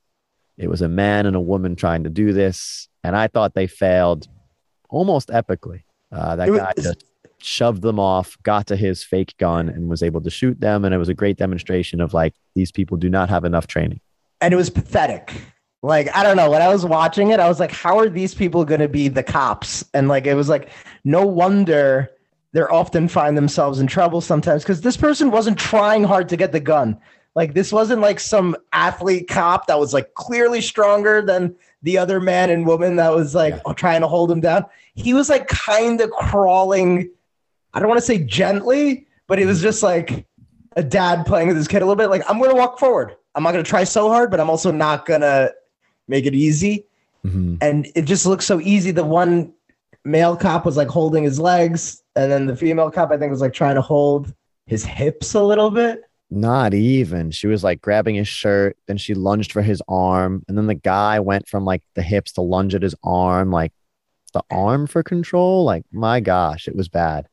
It 0.59 0.69
was 0.69 0.83
a 0.83 0.89
man 0.89 1.25
and 1.25 1.37
a 1.37 1.41
woman 1.41 1.77
trying 1.77 2.05
to 2.05 2.11
do 2.11 2.33
this, 2.33 2.89
and 3.05 3.17
I 3.17 3.29
thought 3.29 3.55
they 3.55 3.67
failed 3.67 4.29
almost 4.91 5.29
epically. 5.29 5.83
Uh, 6.13 6.37
that 6.37 6.51
was- 6.51 6.59
guy 6.61 6.73
just 6.77 7.05
shoved 7.41 7.83
them 7.83 8.01
off, 8.01 8.37
got 8.43 8.67
to 8.67 8.77
his 8.77 9.05
fake 9.05 9.35
gun, 9.39 9.69
and 9.69 9.89
was 9.89 10.03
able 10.03 10.21
to 10.23 10.31
shoot 10.31 10.61
them. 10.61 10.85
And 10.85 10.93
it 10.93 10.99
was 10.99 11.09
a 11.09 11.15
great 11.15 11.37
demonstration 11.37 12.01
of 12.01 12.13
like 12.13 12.35
these 12.57 12.73
people 12.73 12.97
do 12.97 13.09
not 13.09 13.29
have 13.29 13.45
enough 13.45 13.69
training. 13.69 14.01
And 14.41 14.53
it 14.53 14.57
was 14.57 14.71
pathetic. 14.71 15.33
Like, 15.83 16.15
I 16.17 16.25
don't 16.25 16.37
know. 16.37 16.51
When 16.51 16.63
I 16.63 16.69
was 16.69 16.85
watching 16.85 17.31
it, 17.31 17.39
I 17.39 17.49
was 17.49 17.61
like, 17.61 17.71
how 17.71 17.99
are 17.99 18.09
these 18.09 18.35
people 18.35 18.65
going 18.65 18.81
to 18.81 18.89
be 18.89 19.07
the 19.07 19.23
cops? 19.23 19.85
And 19.95 20.09
like, 20.09 20.27
it 20.27 20.35
was 20.35 20.49
like, 20.49 20.71
no 21.05 21.25
wonder 21.25 22.11
they're 22.53 22.73
often 22.73 23.07
find 23.07 23.37
themselves 23.37 23.79
in 23.79 23.87
trouble 23.87 24.21
sometimes 24.21 24.63
because 24.63 24.81
this 24.81 24.97
person 24.97 25.31
wasn't 25.31 25.59
trying 25.59 26.03
hard 26.03 26.29
to 26.31 26.37
get 26.37 26.51
the 26.51 26.61
gun. 26.61 26.99
Like, 27.39 27.55
this 27.55 27.73
wasn't 27.73 28.01
like 28.01 28.19
some 28.19 28.57
athlete 28.73 29.29
cop 29.29 29.69
that 29.69 29.79
was 29.79 29.95
like 29.95 30.13
clearly 30.15 30.61
stronger 30.61 31.23
than 31.23 31.55
the 31.85 31.97
other 31.97 32.19
man 32.19 32.51
and 32.51 32.67
woman 32.67 32.97
that 32.97 33.15
was 33.15 33.33
like 33.33 33.55
Yeah. 33.65 33.73
trying 33.75 34.01
to 34.01 34.09
hold 34.09 34.29
him 34.29 34.41
down. 34.41 34.65
He 34.95 35.15
was 35.15 35.31
like 35.31 35.47
kind 35.47 36.01
of 36.01 36.11
crawling. 36.11 37.09
I 37.73 37.79
don't 37.79 37.89
want 37.89 38.01
to 38.01 38.05
say 38.05 38.19
gently, 38.25 39.07
but 39.29 39.39
it 39.39 39.47
was 39.47 39.63
just 39.63 39.85
like 39.85 40.27
a 40.75 40.83
dad 40.83 41.27
playing 41.27 41.47
with 41.47 41.57
his 41.57 41.69
kid 41.69 41.83
a 41.83 41.85
little 41.87 41.95
bit. 41.95 42.11
Like, 42.11 42.29
I'm 42.29 42.39
going 42.39 42.51
to 42.51 42.57
walk 42.57 42.81
forward. 42.81 43.15
I'm 43.37 43.45
not 43.45 43.53
going 43.53 43.65
to 43.65 43.71
try 43.71 43.85
so 43.85 44.09
hard, 44.09 44.33
but 44.33 44.41
I'm 44.41 44.51
also 44.51 44.73
not 44.73 45.07
going 45.07 45.21
to 45.21 45.55
make 46.09 46.27
it 46.27 46.35
easy. 46.35 46.87
Mm-hmm. 47.25 47.59
And 47.61 47.87
it 47.95 48.03
just 48.03 48.27
looks 48.27 48.47
so 48.47 48.61
easy. 48.61 48.91
The 48.91 49.05
one 49.05 49.53
male 50.05 50.37
cop 50.37 50.67
was 50.67 50.77
like 50.77 50.89
holding 50.89 51.23
his 51.23 51.39
legs, 51.39 52.03
and 52.17 52.33
then 52.33 52.47
the 52.47 52.57
female 52.57 52.91
cop, 52.91 53.13
I 53.13 53.17
think, 53.17 53.31
was 53.31 53.41
like 53.41 53.53
trying 53.53 53.77
to 53.77 53.81
hold 53.81 54.35
his 54.67 54.85
hips 54.85 55.35
a 55.35 55.43
little 55.43 55.71
bit. 55.71 56.03
Not 56.31 56.75
even. 56.75 57.31
She 57.31 57.47
was 57.47 57.65
like 57.65 57.81
grabbing 57.81 58.15
his 58.15 58.29
shirt, 58.29 58.77
then 58.87 58.99
she 58.99 59.15
lunged 59.15 59.53
for 59.53 59.63
his 59.63 59.83
arm, 59.89 60.45
and 60.47 60.59
then 60.59 60.67
the 60.67 60.75
guy 60.75 61.21
went 61.21 61.49
from 61.49 61.65
like 61.65 61.83
the 61.95 62.03
hips 62.03 62.33
to 62.33 62.43
lunge 62.43 62.75
at 62.75 62.83
his 62.83 62.95
arm, 63.03 63.51
like 63.51 63.73
the 64.35 64.43
arm 64.51 64.87
for 64.87 65.03
control. 65.03 65.65
Like 65.65 65.85
my 65.91 66.21
gosh, 66.21 66.69
it 66.69 66.77
was 66.77 66.89
bad. 66.89 67.29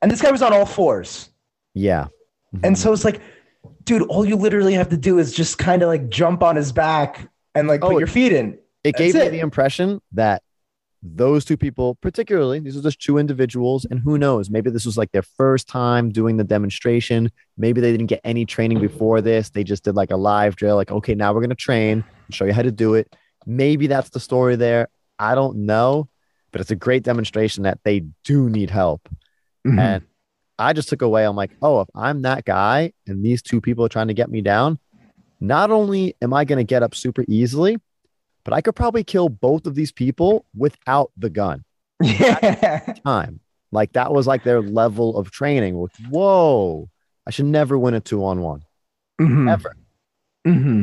And 0.00 0.10
this 0.10 0.22
guy 0.22 0.30
was 0.30 0.42
on 0.42 0.52
all 0.52 0.66
fours. 0.66 1.30
Yeah. 1.74 2.06
And 2.52 2.62
mm-hmm. 2.62 2.74
so 2.74 2.92
it's 2.92 3.04
like, 3.04 3.20
dude, 3.84 4.02
all 4.02 4.24
you 4.24 4.36
literally 4.36 4.74
have 4.74 4.90
to 4.90 4.96
do 4.96 5.18
is 5.18 5.32
just 5.34 5.58
kind 5.58 5.82
of 5.82 5.88
like 5.88 6.08
jump 6.08 6.42
on 6.42 6.54
his 6.54 6.70
back 6.70 7.28
and 7.54 7.66
like 7.66 7.80
put 7.80 7.94
Oh, 7.94 7.98
your 7.98 8.06
feet 8.06 8.32
in. 8.32 8.58
it 8.84 8.94
gave 8.94 9.14
That's 9.14 9.26
me 9.26 9.38
the 9.38 9.40
impression 9.40 10.00
that 10.12 10.42
those 11.14 11.44
two 11.44 11.56
people, 11.56 11.96
particularly, 11.96 12.58
these 12.58 12.76
are 12.76 12.82
just 12.82 13.00
two 13.00 13.18
individuals, 13.18 13.86
and 13.90 14.00
who 14.00 14.18
knows, 14.18 14.50
maybe 14.50 14.70
this 14.70 14.86
was 14.86 14.96
like 14.98 15.12
their 15.12 15.22
first 15.22 15.68
time 15.68 16.10
doing 16.10 16.36
the 16.36 16.44
demonstration. 16.44 17.30
Maybe 17.56 17.80
they 17.80 17.92
didn't 17.92 18.06
get 18.06 18.20
any 18.24 18.44
training 18.44 18.80
before 18.80 19.20
this. 19.20 19.50
They 19.50 19.64
just 19.64 19.84
did 19.84 19.94
like 19.94 20.10
a 20.10 20.16
live 20.16 20.56
drill, 20.56 20.76
like, 20.76 20.90
okay, 20.90 21.14
now 21.14 21.32
we're 21.32 21.42
gonna 21.42 21.54
train 21.54 22.04
and 22.26 22.34
show 22.34 22.44
you 22.44 22.52
how 22.52 22.62
to 22.62 22.72
do 22.72 22.94
it. 22.94 23.14
Maybe 23.46 23.86
that's 23.86 24.10
the 24.10 24.20
story 24.20 24.56
there. 24.56 24.88
I 25.18 25.34
don't 25.34 25.66
know, 25.66 26.08
but 26.52 26.60
it's 26.60 26.70
a 26.70 26.76
great 26.76 27.02
demonstration 27.02 27.62
that 27.64 27.78
they 27.84 28.00
do 28.24 28.50
need 28.50 28.70
help. 28.70 29.08
Mm-hmm. 29.66 29.78
And 29.78 30.04
I 30.58 30.72
just 30.72 30.88
took 30.88 31.02
away, 31.02 31.24
I'm 31.24 31.36
like, 31.36 31.52
oh, 31.62 31.80
if 31.80 31.88
I'm 31.94 32.22
that 32.22 32.44
guy 32.44 32.92
and 33.06 33.24
these 33.24 33.42
two 33.42 33.60
people 33.60 33.84
are 33.84 33.90
trying 33.90 34.08
to 34.08 34.14
get 34.14 34.30
me 34.30 34.40
down, 34.40 34.78
not 35.40 35.70
only 35.70 36.16
am 36.22 36.32
I 36.32 36.44
going 36.44 36.58
to 36.58 36.64
get 36.64 36.82
up 36.82 36.94
super 36.94 37.24
easily, 37.28 37.78
but 38.46 38.54
I 38.54 38.60
could 38.60 38.76
probably 38.76 39.02
kill 39.02 39.28
both 39.28 39.66
of 39.66 39.74
these 39.74 39.90
people 39.90 40.46
without 40.56 41.10
the 41.16 41.28
gun 41.28 41.64
yeah. 42.00 42.78
time. 43.04 43.40
Like 43.72 43.92
that 43.94 44.12
was 44.12 44.28
like 44.28 44.44
their 44.44 44.62
level 44.62 45.18
of 45.18 45.32
training. 45.32 45.80
With 45.80 45.90
whoa, 46.08 46.88
I 47.26 47.32
should 47.32 47.46
never 47.46 47.76
win 47.76 47.94
a 47.94 48.00
two 48.00 48.24
on 48.24 48.40
one 48.40 48.62
Mhm. 49.20 49.50
ever. 49.52 49.74
hmm 50.46 50.82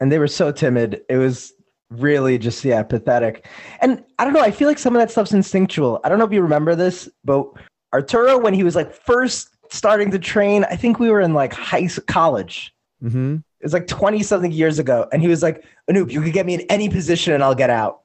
And 0.00 0.10
they 0.10 0.18
were 0.18 0.26
so 0.26 0.50
timid. 0.52 1.02
It 1.10 1.18
was 1.18 1.52
really 1.90 2.38
just 2.38 2.64
yeah 2.64 2.82
pathetic. 2.82 3.46
And 3.82 4.02
I 4.18 4.24
don't 4.24 4.32
know. 4.32 4.40
I 4.40 4.50
feel 4.50 4.66
like 4.66 4.78
some 4.78 4.96
of 4.96 5.00
that 5.02 5.10
stuff's 5.10 5.34
instinctual. 5.34 6.00
I 6.04 6.08
don't 6.08 6.18
know 6.18 6.24
if 6.24 6.32
you 6.32 6.40
remember 6.40 6.74
this, 6.74 7.10
but 7.24 7.46
Arturo, 7.92 8.38
when 8.38 8.54
he 8.54 8.64
was 8.64 8.74
like 8.74 8.94
first 8.94 9.50
starting 9.70 10.10
to 10.12 10.18
train, 10.18 10.64
I 10.64 10.76
think 10.76 10.98
we 10.98 11.10
were 11.10 11.20
in 11.20 11.34
like 11.34 11.52
high 11.52 11.86
college. 12.06 12.74
Mm-hmm. 13.04 13.36
It 13.62 13.66
was 13.66 13.72
like 13.72 13.86
twenty 13.86 14.22
something 14.24 14.50
years 14.52 14.78
ago, 14.80 15.08
and 15.12 15.22
he 15.22 15.28
was 15.28 15.42
like, 15.42 15.64
"Anoop, 15.88 16.10
you 16.10 16.20
could 16.20 16.32
get 16.32 16.44
me 16.46 16.54
in 16.54 16.62
any 16.62 16.88
position 16.88 17.32
and 17.32 17.42
I'll 17.44 17.54
get 17.54 17.70
out." 17.70 18.00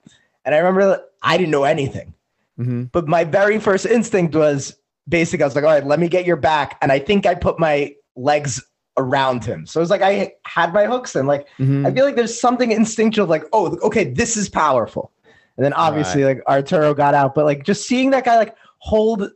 And 0.46 0.54
I 0.54 0.60
remember 0.60 0.88
that 0.88 1.06
I 1.24 1.36
didn't 1.38 1.52
know 1.52 1.63
anything, 1.65 2.13
Mm-hmm. 2.60 2.84
but 2.86 3.08
my 3.08 3.24
very 3.24 3.60
first 3.60 3.86
instinct 3.86 4.34
was 4.36 4.76
basically 5.08 5.43
I 5.43 5.48
was 5.48 5.56
like, 5.56 5.63
all 5.65 5.72
right, 5.72 5.86
let 5.86 6.00
me 6.00 6.08
get 6.08 6.26
your 6.26 6.36
back. 6.38 6.78
And 6.82 6.91
I 6.91 7.00
think 7.00 7.26
I 7.26 7.36
put 7.36 7.60
my 7.60 7.93
legs 8.15 8.63
around 8.98 9.46
him. 9.46 9.65
So 9.67 9.80
it 9.80 9.84
was 9.84 9.89
like 9.89 10.02
I 10.02 10.34
had 10.46 10.74
my 10.74 10.86
hooks 10.86 11.15
and 11.15 11.28
like 11.28 11.48
Mhm. 11.60 11.86
I 11.88 11.91
feel 11.93 12.04
like 12.06 12.15
there's 12.15 12.39
something 12.39 12.72
instinctual 12.72 13.26
like, 13.28 13.43
oh, 13.54 13.78
okay, 13.84 14.06
this 14.06 14.38
is 14.38 14.50
powerful. 14.50 15.12
And 15.58 15.65
then 15.65 15.74
obviously 15.74 16.24
like 16.24 16.41
Arturo 16.48 16.93
got 16.93 17.13
out, 17.15 17.34
but 17.36 17.46
like 17.46 17.63
just 17.63 17.88
seeing 17.88 18.10
that 18.12 18.26
guy 18.26 18.38
like 18.38 18.56
hold 18.80 19.30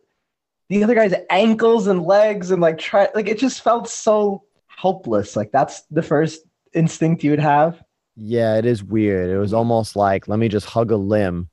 the 0.69 0.83
other 0.83 0.95
guy's 0.95 1.13
ankles 1.29 1.87
and 1.87 2.03
legs 2.03 2.51
and 2.51 2.61
like 2.61 2.77
try 2.77 3.07
like 3.13 3.27
it 3.27 3.37
just 3.39 3.61
felt 3.61 3.87
so 3.89 4.43
helpless. 4.81 5.35
Like 5.35 5.51
that's 5.51 5.83
the 5.91 6.01
first 6.01 6.41
instinct 6.73 7.23
you 7.23 7.31
would 7.31 7.39
have. 7.39 7.81
Yeah, 8.15 8.57
it 8.57 8.65
is 8.65 8.83
weird. 8.83 9.29
It 9.29 9.37
was 9.37 9.53
almost 9.53 9.95
like 9.95 10.27
let 10.27 10.39
me 10.39 10.47
just 10.47 10.65
hug 10.65 10.91
a 10.91 10.97
limb 10.97 11.49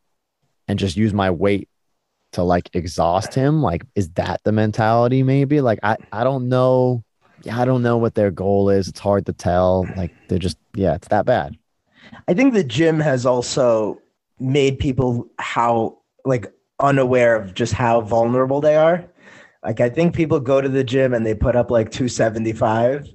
and 0.67 0.79
just 0.79 0.97
use 0.97 1.13
my 1.13 1.31
weight 1.31 1.69
to 2.33 2.43
like 2.43 2.71
exhaust 2.75 3.35
him. 3.35 3.63
Like, 3.63 3.85
is 3.95 4.11
that 4.11 4.41
the 4.45 4.53
mentality? 4.53 5.23
Maybe. 5.23 5.61
Like, 5.61 5.79
I 5.83 5.97
I 6.13 6.25
don't 6.25 6.49
know. 6.49 7.05
Yeah, 7.43 7.61
I 7.61 7.65
don't 7.65 7.83
know 7.83 7.97
what 7.97 8.15
their 8.15 8.31
goal 8.31 8.69
is. 8.69 8.89
It's 8.89 8.99
hard 8.99 9.27
to 9.27 9.33
tell. 9.33 9.87
Like, 9.97 10.13
they're 10.29 10.39
just 10.39 10.59
yeah, 10.75 10.95
it's 10.95 11.09
that 11.09 11.27
bad. 11.27 11.57
I 12.27 12.35
think 12.35 12.55
the 12.55 12.65
gym 12.65 13.01
has 13.01 13.27
also 13.27 14.01
made 14.41 14.79
people 14.79 15.29
how 15.39 15.99
like 16.25 16.53
unaware 16.81 17.37
of 17.37 17.55
just 17.55 17.73
how 17.73 18.01
vulnerable 18.01 18.61
they 18.61 18.77
are. 18.77 19.05
Like 19.63 19.81
I 19.81 19.89
think 19.89 20.15
people 20.15 20.41
go 20.41 20.61
to 20.61 20.69
the 20.69 20.85
gym 20.85 21.13
and 21.13 21.27
they 21.27 21.35
put 21.35 21.57
up 21.57 21.71
like 21.71 21.91
275 21.91 23.09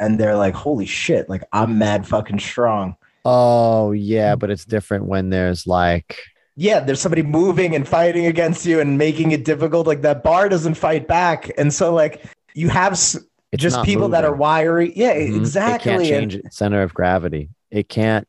and 0.00 0.18
they're 0.18 0.36
like, 0.36 0.54
holy 0.54 0.86
shit, 0.86 1.28
like 1.28 1.42
I'm 1.52 1.78
mad 1.78 2.06
fucking 2.06 2.38
strong. 2.38 2.96
Oh 3.24 3.92
yeah, 3.92 4.36
but 4.36 4.50
it's 4.50 4.64
different 4.64 5.06
when 5.06 5.30
there's 5.30 5.66
like 5.66 6.18
Yeah, 6.56 6.80
there's 6.80 7.00
somebody 7.00 7.22
moving 7.22 7.74
and 7.74 7.86
fighting 7.86 8.26
against 8.26 8.64
you 8.66 8.80
and 8.80 8.96
making 8.98 9.32
it 9.32 9.44
difficult. 9.44 9.86
Like 9.86 10.02
that 10.02 10.22
bar 10.22 10.48
doesn't 10.48 10.74
fight 10.74 11.06
back. 11.06 11.50
And 11.58 11.72
so 11.72 11.92
like 11.94 12.24
you 12.54 12.68
have 12.68 12.92
s- 12.92 13.18
just 13.56 13.82
people 13.84 14.08
that 14.10 14.24
are 14.24 14.34
wiry. 14.34 14.92
Yeah, 14.96 15.14
Mhm. 15.14 15.36
exactly. 15.36 15.92
It 15.92 15.96
can't 15.98 16.08
change 16.08 16.34
its 16.36 16.56
center 16.56 16.82
of 16.82 16.92
gravity. 16.94 17.48
It 17.70 17.88
can't 17.88 18.26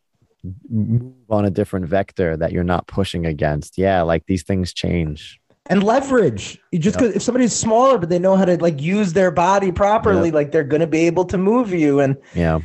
move 0.69 1.13
on 1.29 1.45
a 1.45 1.49
different 1.49 1.85
vector 1.87 2.37
that 2.37 2.51
you're 2.51 2.63
not 2.63 2.87
pushing 2.87 3.25
against. 3.25 3.77
Yeah, 3.77 4.01
like 4.03 4.25
these 4.27 4.43
things 4.43 4.73
change. 4.73 5.39
And 5.69 5.83
leverage. 5.83 6.59
You 6.71 6.79
just 6.79 6.99
Yep. 6.99 7.15
if 7.15 7.21
somebody's 7.21 7.53
smaller, 7.53 7.97
but 7.97 8.09
they 8.09 8.19
know 8.19 8.35
how 8.35 8.45
to 8.45 8.57
like 8.61 8.81
use 8.81 9.13
their 9.13 9.31
body 9.31 9.71
properly, 9.71 10.31
like 10.31 10.51
they're 10.51 10.63
going 10.63 10.81
to 10.81 10.87
be 10.87 11.05
able 11.07 11.25
to 11.25 11.37
move 11.37 11.71
you. 11.73 11.99
And 11.99 12.17
Yeah. 12.33 12.59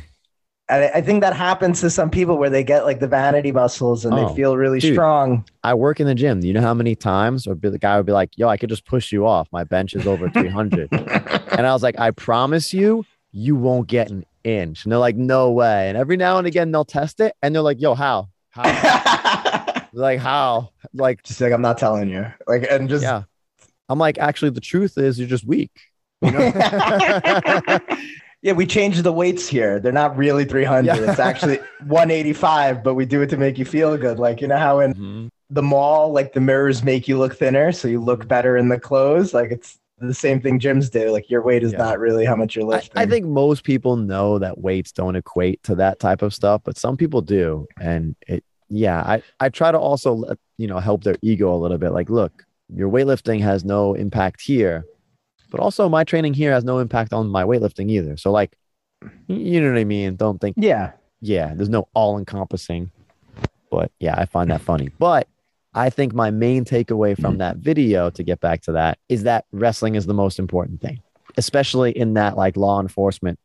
I, 0.67 0.89
I 0.95 1.01
think 1.01 1.21
that 1.21 1.35
happens 1.35 1.79
to 1.81 1.91
some 1.91 2.09
people 2.09 2.37
where 2.39 2.49
they 2.49 2.63
get 2.63 2.85
like 2.85 2.99
the 2.99 3.07
vanity 3.07 3.51
muscles 3.51 4.03
and 4.03 4.15
Oh, 4.15 4.27
they 4.29 4.35
feel 4.35 4.57
really 4.57 4.79
dude. 4.79 4.95
strong. 4.95 5.45
I 5.63 5.75
work 5.75 5.99
in 5.99 6.07
the 6.07 6.15
gym. 6.15 6.41
You 6.41 6.53
know 6.53 6.61
how 6.61 6.73
many 6.73 6.95
times 6.95 7.45
or 7.45 7.53
the 7.53 7.77
guy 7.77 7.97
would 7.97 8.07
be 8.07 8.11
like, 8.11 8.31
"Yo, 8.35 8.47
I 8.47 8.57
could 8.57 8.69
just 8.69 8.83
push 8.85 9.11
you 9.11 9.27
off. 9.27 9.47
My 9.51 9.63
bench 9.63 9.93
is 9.93 10.07
over 10.07 10.27
300." 10.31 10.89
and 10.91 11.67
I 11.67 11.71
was 11.71 11.83
like, 11.83 11.99
"I 11.99 12.09
promise 12.09 12.73
you, 12.73 13.05
you 13.31 13.55
won't 13.55 13.87
get 13.87 14.09
an 14.09 14.25
inch." 14.43 14.83
And 14.85 14.91
they're 14.91 14.97
like, 14.97 15.15
"No 15.15 15.51
way." 15.51 15.87
And 15.89 15.97
every 15.99 16.17
now 16.17 16.39
and 16.39 16.47
again 16.47 16.71
they'll 16.71 16.83
test 16.83 17.19
it 17.19 17.35
and 17.43 17.53
they're 17.53 17.61
like, 17.61 17.79
"Yo, 17.79 17.93
how? 17.93 18.29
How?" 18.49 18.63
like 19.95 20.19
how? 20.19 20.71
Like 20.93 21.23
just 21.23 21.41
like 21.41 21.53
I'm 21.53 21.61
not 21.61 21.77
telling 21.77 22.09
you, 22.09 22.25
like, 22.47 22.67
and 22.69 22.89
just 22.89 23.03
yeah. 23.03 23.23
I'm 23.89 23.99
like, 23.99 24.17
actually, 24.17 24.51
the 24.51 24.61
truth 24.61 24.97
is 24.97 25.19
you're 25.19 25.27
just 25.27 25.45
weak. 25.45 25.71
You 26.21 26.31
know? 26.31 26.51
yeah, 28.41 28.53
we 28.53 28.65
changed 28.65 29.03
the 29.03 29.11
weights 29.11 29.47
here. 29.47 29.79
They're 29.79 29.91
not 29.91 30.17
really 30.17 30.45
300. 30.45 30.85
Yeah. 30.85 31.11
It's 31.11 31.19
actually 31.19 31.57
185, 31.85 32.83
but 32.83 32.95
we 32.95 33.05
do 33.05 33.21
it 33.21 33.29
to 33.31 33.37
make 33.37 33.57
you 33.57 33.65
feel 33.65 33.95
good. 33.97 34.17
Like, 34.19 34.41
you 34.41 34.47
know 34.47 34.57
how 34.57 34.79
in 34.79 34.93
Mhm. 34.93 35.29
the 35.49 35.61
mall, 35.61 36.11
like 36.11 36.33
the 36.33 36.41
mirrors 36.41 36.83
make 36.83 37.07
you 37.07 37.17
look 37.17 37.35
thinner, 37.35 37.71
so 37.71 37.87
you 37.87 37.99
look 37.99 38.27
better 38.27 38.57
in 38.57 38.69
the 38.69 38.79
clothes. 38.79 39.33
Like, 39.33 39.51
it's 39.51 39.77
the 39.99 40.13
same 40.13 40.41
thing 40.41 40.59
gyms 40.59 40.91
do. 40.91 41.11
Like, 41.11 41.29
your 41.29 41.43
weight 41.43 41.63
is 41.63 41.71
Yeah. 41.71 41.77
not 41.79 41.99
really 41.99 42.25
how 42.25 42.35
much 42.35 42.55
you're 42.55 42.65
I, 42.65 42.77
lifting. 42.77 42.91
I 42.95 43.05
think 43.05 43.25
most 43.27 43.63
people 43.63 43.97
know 43.97 44.39
that 44.39 44.57
weights 44.57 44.91
don't 44.91 45.15
equate 45.15 45.61
to 45.63 45.75
that 45.75 45.99
type 45.99 46.21
of 46.21 46.33
stuff, 46.33 46.61
but 46.63 46.77
some 46.77 46.97
people 46.97 47.21
do. 47.21 47.67
And 47.79 48.15
it, 48.27 48.43
yeah, 48.69 49.01
I, 49.01 49.23
I 49.39 49.49
try 49.49 49.71
to 49.71 49.79
also 49.79 50.13
let, 50.13 50.37
you 50.57 50.67
know, 50.67 50.79
help 50.79 51.03
their 51.03 51.15
ego 51.21 51.53
a 51.53 51.57
little 51.57 51.77
bit. 51.77 51.91
Like, 51.91 52.09
look, 52.09 52.45
your 52.73 52.89
weightlifting 52.89 53.41
has 53.41 53.63
no 53.63 53.93
impact 53.93 54.41
here, 54.41 54.85
but 55.51 55.59
also 55.59 55.87
my 55.87 56.03
training 56.03 56.33
here 56.33 56.51
has 56.51 56.63
no 56.63 56.79
impact 56.79 57.13
on 57.13 57.27
my 57.27 57.43
weightlifting 57.43 57.91
either. 57.91 58.17
So, 58.17 58.31
like, 58.31 58.57
you 59.27 59.61
know 59.61 59.71
what 59.71 59.79
I 59.79 59.83
mean? 59.83 60.15
Don't 60.15 60.39
think, 60.41 60.55
yeah. 60.57 60.93
yeah, 61.21 61.53
there's 61.53 61.69
no 61.69 61.87
all 61.93 62.17
encompassing. 62.17 62.91
But 63.69 63.91
yeah, 63.99 64.15
I 64.17 64.25
find 64.25 64.49
that 64.51 64.61
funny. 64.61 64.89
But 64.97 65.27
I 65.73 65.89
think 65.89 66.13
my 66.13 66.31
main 66.31 66.63
takeaway 66.65 67.19
from 67.19 67.35
mm. 67.35 67.39
that 67.39 67.57
video, 67.57 68.09
to 68.11 68.23
get 68.23 68.39
back 68.39 68.61
to 68.63 68.71
that, 68.73 68.97
is 69.09 69.23
that 69.23 69.45
wrestling 69.51 69.95
is 69.95 70.05
the 70.05 70.13
most 70.13 70.39
important 70.39 70.81
thing, 70.81 71.01
especially 71.37 71.91
in 71.91 72.13
that 72.13 72.37
like 72.37 72.55
law 72.55 72.79
enforcement. 72.79 73.37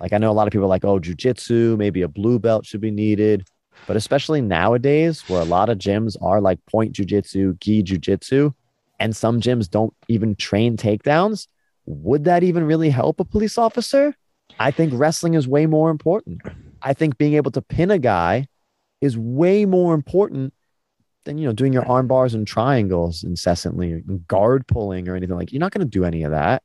Like 0.00 0.12
I 0.12 0.18
know 0.18 0.30
a 0.30 0.32
lot 0.32 0.48
of 0.48 0.52
people 0.52 0.64
are 0.64 0.68
like, 0.68 0.84
oh, 0.84 0.98
jujitsu, 0.98 1.76
maybe 1.76 2.02
a 2.02 2.08
blue 2.08 2.38
belt 2.38 2.64
should 2.64 2.80
be 2.80 2.90
needed. 2.90 3.46
But 3.86 3.96
especially 3.96 4.40
nowadays, 4.40 5.22
where 5.28 5.40
a 5.40 5.44
lot 5.44 5.68
of 5.68 5.78
gyms 5.78 6.16
are 6.20 6.40
like 6.40 6.64
point 6.66 6.92
jujitsu, 6.92 7.58
gi 7.60 7.82
jujitsu, 7.82 8.52
and 8.98 9.14
some 9.14 9.40
gyms 9.40 9.70
don't 9.70 9.94
even 10.08 10.34
train 10.34 10.76
takedowns, 10.76 11.46
would 11.86 12.24
that 12.24 12.42
even 12.42 12.64
really 12.64 12.90
help 12.90 13.20
a 13.20 13.24
police 13.24 13.58
officer? 13.58 14.14
I 14.58 14.70
think 14.70 14.92
wrestling 14.94 15.34
is 15.34 15.46
way 15.46 15.66
more 15.66 15.90
important. 15.90 16.40
I 16.82 16.94
think 16.94 17.18
being 17.18 17.34
able 17.34 17.50
to 17.52 17.62
pin 17.62 17.90
a 17.90 17.98
guy 17.98 18.48
is 19.00 19.16
way 19.16 19.64
more 19.64 19.94
important 19.94 20.52
than 21.24 21.38
you 21.38 21.46
know 21.46 21.52
doing 21.52 21.72
your 21.72 21.86
arm 21.86 22.06
bars 22.06 22.34
and 22.34 22.46
triangles 22.46 23.22
incessantly, 23.22 24.02
guard 24.26 24.66
pulling 24.66 25.08
or 25.08 25.16
anything 25.16 25.36
like. 25.36 25.52
You're 25.52 25.60
not 25.60 25.72
going 25.72 25.86
to 25.86 25.90
do 25.90 26.04
any 26.04 26.22
of 26.22 26.30
that. 26.30 26.62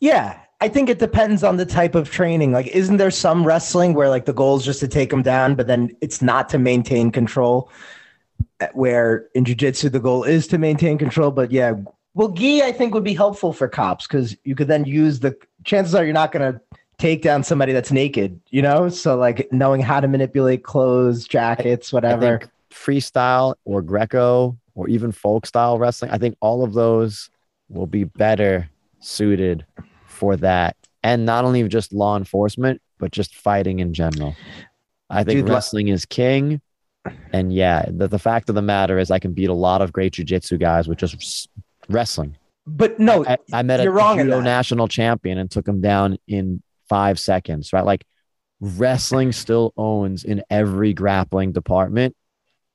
Yeah, 0.00 0.38
I 0.60 0.68
think 0.68 0.88
it 0.88 0.98
depends 0.98 1.44
on 1.44 1.56
the 1.56 1.66
type 1.66 1.94
of 1.94 2.10
training. 2.10 2.52
Like, 2.52 2.66
isn't 2.68 2.96
there 2.96 3.12
some 3.12 3.46
wrestling 3.46 3.94
where 3.94 4.08
like 4.08 4.24
the 4.24 4.32
goal 4.32 4.56
is 4.56 4.64
just 4.64 4.80
to 4.80 4.88
take 4.88 5.10
them 5.10 5.22
down, 5.22 5.54
but 5.54 5.68
then 5.68 5.96
it's 6.00 6.20
not 6.20 6.48
to 6.50 6.58
maintain 6.58 7.12
control? 7.12 7.70
Uh, 8.60 8.66
Where 8.72 9.28
in 9.34 9.44
jujitsu 9.44 9.90
the 9.90 10.00
goal 10.00 10.24
is 10.24 10.48
to 10.48 10.58
maintain 10.58 10.98
control, 10.98 11.30
but 11.30 11.52
yeah, 11.52 11.74
well, 12.14 12.28
gi 12.28 12.62
I 12.62 12.72
think 12.72 12.92
would 12.94 13.04
be 13.04 13.14
helpful 13.14 13.52
for 13.52 13.68
cops 13.68 14.06
because 14.08 14.36
you 14.44 14.56
could 14.56 14.68
then 14.68 14.84
use 14.84 15.20
the. 15.20 15.36
Chances 15.64 15.94
are 15.94 16.04
you're 16.04 16.12
not 16.12 16.32
going 16.32 16.52
to 16.52 16.60
take 16.98 17.22
down 17.22 17.44
somebody 17.44 17.72
that's 17.72 17.92
naked, 17.92 18.40
you 18.50 18.62
know. 18.62 18.88
So 18.88 19.16
like 19.16 19.48
knowing 19.52 19.80
how 19.80 20.00
to 20.00 20.08
manipulate 20.08 20.64
clothes, 20.64 21.28
jackets, 21.28 21.92
whatever. 21.92 22.40
freestyle 22.70 23.54
or 23.64 23.82
Greco 23.82 24.56
or 24.74 24.88
even 24.88 25.12
folk 25.12 25.46
style 25.46 25.78
wrestling, 25.78 26.10
I 26.10 26.18
think 26.18 26.36
all 26.40 26.64
of 26.64 26.74
those 26.74 27.30
will 27.68 27.86
be 27.86 28.04
better 28.04 28.68
suited 29.00 29.64
for 30.18 30.36
that. 30.36 30.76
And 31.02 31.24
not 31.24 31.44
only 31.44 31.66
just 31.68 31.92
law 31.92 32.16
enforcement, 32.16 32.82
but 32.98 33.12
just 33.12 33.36
fighting 33.36 33.78
in 33.78 33.94
general. 33.94 34.34
I 35.08 35.24
think 35.24 35.40
Dude, 35.40 35.48
wrestling 35.48 35.88
is 35.88 36.04
king. 36.04 36.60
And 37.32 37.52
yeah, 37.54 37.86
the, 37.88 38.08
the 38.08 38.18
fact 38.18 38.48
of 38.48 38.54
the 38.54 38.62
matter 38.62 38.98
is 38.98 39.10
I 39.10 39.20
can 39.20 39.32
beat 39.32 39.48
a 39.48 39.54
lot 39.54 39.80
of 39.80 39.92
great 39.92 40.14
jujitsu 40.14 40.58
guys 40.60 40.88
with 40.88 40.98
just 40.98 41.48
wrestling. 41.88 42.36
but 42.66 42.98
no, 42.98 43.24
I, 43.24 43.38
I 43.52 43.62
met 43.62 43.80
a 43.80 43.90
wrong 43.90 44.18
judo 44.18 44.40
national 44.40 44.88
champion 44.88 45.38
and 45.38 45.50
took 45.50 45.66
him 45.66 45.80
down 45.80 46.18
in 46.26 46.62
five 46.88 47.18
seconds, 47.18 47.72
right? 47.72 47.84
Like 47.84 48.04
wrestling 48.60 49.32
still 49.32 49.72
owns 49.76 50.24
in 50.24 50.42
every 50.50 50.92
grappling 50.92 51.52
department. 51.52 52.16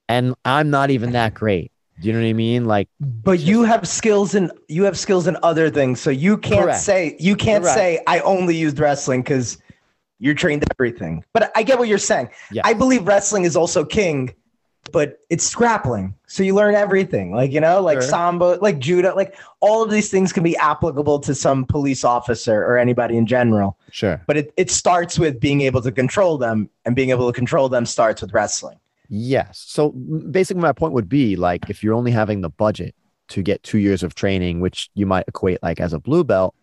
And 0.08 0.34
I'm 0.46 0.70
not 0.70 0.90
even 0.90 1.12
that 1.12 1.34
great. 1.34 1.72
Do 2.02 2.08
you 2.08 2.14
know 2.14 2.20
what 2.22 2.28
I 2.28 2.34
mean? 2.34 2.66
Like, 2.66 2.90
But 3.00 3.40
you 3.40 3.64
have 3.64 3.88
skills 3.88 4.36
in 4.36 4.52
you 4.68 4.84
have 4.84 4.98
skills 4.98 5.28
in 5.28 5.38
other 5.44 5.70
things, 5.70 6.02
so 6.02 6.10
you 6.10 6.38
can't 6.38 6.64
Correct. 6.64 6.80
say 6.80 7.16
you 7.20 7.36
can't 7.36 7.64
Correct. 7.64 7.78
say 7.78 8.00
I 8.08 8.20
only 8.22 8.56
used 8.56 8.80
wrestling 8.80 9.22
because 9.22 9.58
you're 10.20 10.34
trained 10.34 10.64
everything. 10.72 11.24
But 11.34 11.52
I 11.56 11.64
get 11.64 11.78
what 11.80 11.88
you're 11.88 11.98
saying. 11.98 12.30
Yeah. 12.52 12.64
I 12.66 12.74
believe 12.74 13.06
wrestling 13.06 13.44
is 13.44 13.56
also 13.56 13.86
king, 13.86 14.34
but 14.92 15.20
it's 15.30 15.54
grappling, 15.54 16.16
so 16.28 16.44
you 16.44 16.56
learn 16.56 16.74
everything. 16.76 17.32
Like 17.34 17.52
you 17.52 17.62
know, 17.62 17.80
like 17.82 18.02
Sure. 18.02 18.10
sambo, 18.10 18.58
like 18.60 18.80
judo, 18.80 19.16
like 19.16 19.36
all 19.60 19.84
of 19.84 19.92
these 19.92 20.10
things 20.10 20.34
can 20.34 20.44
be 20.44 20.58
applicable 20.58 21.20
to 21.20 21.36
some 21.36 21.64
police 21.64 22.04
officer 22.04 22.66
or 22.66 22.78
anybody 22.78 23.18
in 23.18 23.28
general. 23.28 23.78
sure. 23.92 24.20
But 24.26 24.38
it, 24.38 24.54
it 24.58 24.72
starts 24.72 25.20
with 25.20 25.40
being 25.40 25.62
able 25.62 25.82
to 25.84 25.92
control 25.92 26.38
them, 26.40 26.70
and 26.86 26.96
being 26.96 27.12
able 27.12 27.32
to 27.32 27.36
control 27.36 27.70
them 27.70 27.86
starts 27.86 28.22
with 28.22 28.34
wrestling. 28.34 28.78
Yes. 29.16 29.64
So 29.68 29.92
basically, 29.92 30.64
my 30.64 30.72
point 30.72 30.94
would 30.94 31.08
be 31.08 31.36
like, 31.36 31.70
if 31.70 31.84
you're 31.84 31.94
only 31.94 32.10
having 32.10 32.42
the 32.42 32.50
budget 32.50 32.96
to 33.28 33.44
get 33.44 33.62
two 33.62 33.78
years 33.78 34.02
of 34.02 34.16
training, 34.16 34.60
which 34.60 34.90
you 34.96 35.06
might 35.06 35.26
equate 35.28 35.62
like 35.62 35.80
as 35.80 35.94
a 35.94 36.00
blue 36.00 36.24
belt, 36.24 36.56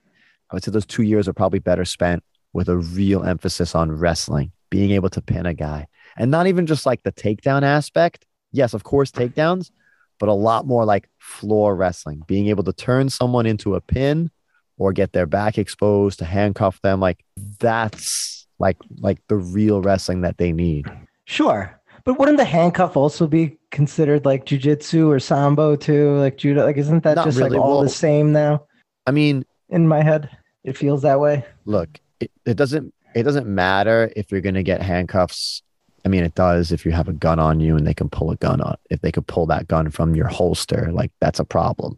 I 0.50 0.56
would 0.56 0.64
say 0.64 0.72
those 0.72 0.84
two 0.84 1.04
years 1.04 1.28
are 1.28 1.32
probably 1.32 1.60
better 1.60 1.84
spent 1.84 2.24
with 2.52 2.68
a 2.68 2.76
real 2.76 3.22
emphasis 3.22 3.76
on 3.76 3.92
wrestling, 3.92 4.50
being 4.68 4.90
able 4.90 5.10
to 5.10 5.22
pin 5.22 5.46
a 5.46 5.54
guy, 5.54 5.86
and 6.16 6.32
not 6.32 6.48
even 6.48 6.66
just 6.66 6.86
like 6.86 7.04
the 7.04 7.12
takedown 7.12 7.62
aspect. 7.62 8.26
Yes, 8.50 8.74
of 8.74 8.82
course, 8.82 9.12
takedowns, 9.12 9.70
but 10.18 10.28
a 10.28 10.32
lot 10.32 10.66
more 10.66 10.84
like 10.84 11.08
floor 11.18 11.76
wrestling, 11.76 12.24
being 12.26 12.48
able 12.48 12.64
to 12.64 12.72
turn 12.72 13.10
someone 13.10 13.46
into 13.46 13.76
a 13.76 13.80
pin 13.80 14.28
or 14.76 14.92
get 14.92 15.12
their 15.12 15.26
back 15.26 15.56
exposed 15.56 16.18
to 16.18 16.24
handcuff 16.24 16.82
them. 16.82 16.98
Like 16.98 17.24
that's 17.60 18.48
like 18.58 18.76
like 18.98 19.20
the 19.28 19.36
real 19.36 19.82
wrestling 19.82 20.22
that 20.22 20.38
they 20.38 20.52
need. 20.52 20.90
Sure. 21.26 21.79
But 22.04 22.18
wouldn't 22.18 22.38
the 22.38 22.44
handcuff 22.44 22.96
also 22.96 23.26
be 23.26 23.58
considered 23.70 24.24
like 24.24 24.44
jujitsu 24.46 25.08
or 25.08 25.18
sambo 25.20 25.76
too? 25.76 26.16
Like 26.18 26.38
judo? 26.38 26.64
Like, 26.64 26.76
isn't 26.76 27.02
that 27.04 27.16
Not 27.16 27.26
just 27.26 27.38
really. 27.38 27.50
like 27.50 27.60
all 27.60 27.74
Well- 27.76 27.82
the 27.82 27.88
same 27.88 28.32
now? 28.32 28.64
I 29.06 29.10
mean, 29.12 29.44
In 29.68 29.86
my 29.88 30.02
head, 30.02 30.28
it 30.64 30.76
feels 30.76 31.02
that 31.02 31.20
way. 31.20 31.44
look, 31.64 31.88
it, 32.20 32.30
it 32.44 32.56
doesn't 32.56 32.92
it 33.14 33.22
doesn't 33.24 33.46
matter 33.46 34.10
if 34.16 34.30
you're 34.30 34.40
gonna 34.40 34.62
get 34.62 34.82
handcuffs. 34.82 35.62
I 36.04 36.08
mean, 36.08 36.22
it 36.24 36.34
does 36.34 36.70
if 36.72 36.84
you 36.86 36.92
have 36.92 37.08
a 37.08 37.12
gun 37.12 37.38
on 37.38 37.60
you 37.60 37.76
and 37.76 37.86
they 37.86 37.94
can 37.94 38.08
pull 38.08 38.30
a 38.30 38.36
gun 38.36 38.60
on. 38.60 38.76
If 38.88 39.00
they 39.00 39.12
could 39.12 39.26
pull 39.26 39.46
that 39.46 39.68
gun 39.68 39.90
from 39.90 40.14
your 40.14 40.28
holster, 40.28 40.90
like 40.92 41.12
that's 41.20 41.38
a 41.40 41.44
problem. 41.44 41.96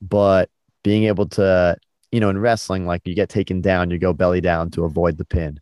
But 0.00 0.50
being 0.82 1.04
able 1.04 1.26
to, 1.30 1.76
you 2.12 2.20
know, 2.20 2.28
in 2.30 2.38
wrestling, 2.38 2.86
like 2.86 3.02
you 3.06 3.14
get 3.14 3.28
taken 3.28 3.60
down, 3.60 3.90
you 3.90 3.98
go 3.98 4.12
belly 4.12 4.40
down 4.40 4.70
to 4.72 4.84
avoid 4.84 5.16
the 5.18 5.24
pin, 5.24 5.60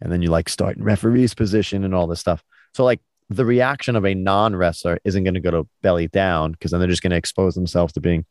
and 0.00 0.10
then 0.12 0.22
you 0.22 0.30
like 0.30 0.48
start 0.48 0.76
in 0.76 0.84
referee's 0.84 1.34
position 1.34 1.84
and 1.84 1.94
all 1.94 2.06
this 2.06 2.20
stuff. 2.20 2.42
So 2.74 2.84
like 2.84 3.00
the 3.28 3.44
reaction 3.44 3.96
of 3.96 4.04
a 4.04 4.14
non 4.14 4.56
wrestler 4.56 4.98
isn't 5.04 5.24
going 5.24 5.34
to 5.34 5.40
go 5.40 5.50
to 5.50 5.68
belly 5.82 6.08
down 6.08 6.52
because 6.52 6.70
then 6.70 6.80
they're 6.80 6.88
just 6.88 7.02
going 7.02 7.10
to 7.10 7.16
expose 7.16 7.54
themselves 7.54 7.92
to 7.94 8.00
being 8.00 8.24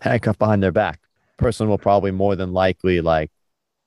handcuffed 0.00 0.38
behind 0.38 0.62
their 0.62 0.72
back. 0.72 1.00
Person 1.38 1.68
will 1.68 1.78
probably 1.78 2.10
more 2.10 2.36
than 2.36 2.52
likely 2.52 3.00
like 3.00 3.30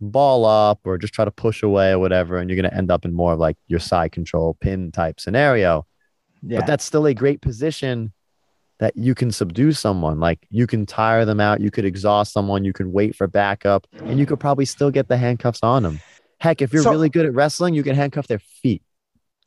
ball 0.02 0.46
up 0.46 0.80
or 0.84 0.98
just 0.98 1.14
try 1.14 1.26
to 1.26 1.32
push 1.32 1.64
away 1.64 1.92
or 1.92 2.00
whatever, 2.00 2.38
and 2.38 2.50
you're 2.50 2.60
going 2.60 2.70
to 2.70 2.78
end 2.78 2.92
up 2.92 3.06
in 3.06 3.14
more 3.14 3.34
of 3.34 3.40
like 3.40 3.58
your 3.68 3.80
side 3.80 4.12
control 4.12 4.56
pin 4.60 4.92
type 4.92 5.20
scenario. 5.20 5.86
Yeah. 6.44 6.60
But 6.60 6.68
that's 6.68 6.86
still 6.86 7.06
a 7.08 7.14
great 7.14 7.42
position 7.42 8.14
that 8.80 8.96
you 8.96 9.16
can 9.16 9.32
subdue 9.32 9.72
someone. 9.72 10.20
Like 10.20 10.46
you 10.52 10.68
can 10.68 10.86
tire 10.86 11.26
them 11.26 11.40
out, 11.40 11.62
you 11.62 11.72
could 11.72 11.86
exhaust 11.86 12.32
someone, 12.32 12.64
you 12.64 12.74
can 12.74 12.92
wait 12.92 13.16
for 13.16 13.26
backup, 13.28 13.88
and 14.04 14.20
you 14.20 14.26
could 14.28 14.40
probably 14.40 14.66
still 14.66 14.92
get 14.92 15.08
the 15.08 15.18
handcuffs 15.18 15.62
on 15.64 15.82
them. 15.84 16.00
Heck, 16.40 16.62
if 16.62 16.72
you're 16.72 16.84
So- 16.84 16.92
really 16.92 17.10
good 17.10 17.26
at 17.26 17.34
wrestling, 17.34 17.74
you 17.74 17.82
can 17.82 17.96
handcuff 17.96 18.28
their 18.28 18.38
feet. 18.40 18.84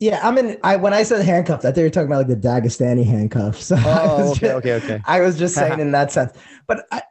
Yeah, 0.01 0.19
I'm 0.27 0.37
in. 0.39 0.57
I 0.63 0.75
when 0.77 0.93
I 0.95 1.03
said 1.03 1.23
handcuffed, 1.23 1.63
I 1.63 1.69
thought 1.71 1.77
you 1.77 1.83
were 1.83 1.89
talking 1.91 2.07
about 2.11 2.27
like 2.27 2.41
the 2.41 2.47
Dagestani 2.47 3.05
handcuffs. 3.05 3.65
So 3.67 3.75
Oh, 3.77 4.31
okay, 4.31 4.39
just- 4.39 4.43
okay, 4.55 4.73
okay. 4.73 5.01
I 5.05 5.21
was 5.21 5.37
just 5.37 5.53
saying 5.55 5.79
in 5.85 5.91
that 5.91 6.11
sense. 6.11 6.33
But 6.67 6.85
I, 6.91 7.03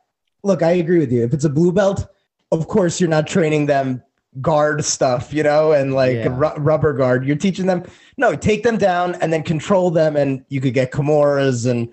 look, 0.42 0.62
I 0.62 0.72
agree 0.72 0.98
with 0.98 1.12
you. 1.12 1.22
If 1.24 1.33
it's 1.33 1.44
a 1.44 1.48
blue 1.50 1.72
belt, 1.72 2.07
of 2.53 2.66
course 2.68 3.00
you're 3.00 3.09
not 3.09 3.26
training 3.29 3.66
them 3.66 4.03
guard 4.40 4.85
stuff, 4.85 5.33
you 5.33 5.42
know, 5.44 5.70
and 5.72 5.94
like 5.94 6.16
Yeah. 6.16 6.29
ru- 6.37 6.57
rubber 6.62 6.92
guard. 6.92 7.24
You're 7.24 7.37
teaching 7.37 7.66
them 7.66 7.85
no, 8.16 8.35
take 8.35 8.64
them 8.64 8.76
down 8.76 9.14
and 9.22 9.33
then 9.33 9.44
control 9.44 9.90
them, 9.92 10.16
and 10.16 10.44
you 10.48 10.61
could 10.61 10.74
get 10.74 10.90
kimuras 10.90 11.70
and 11.70 11.88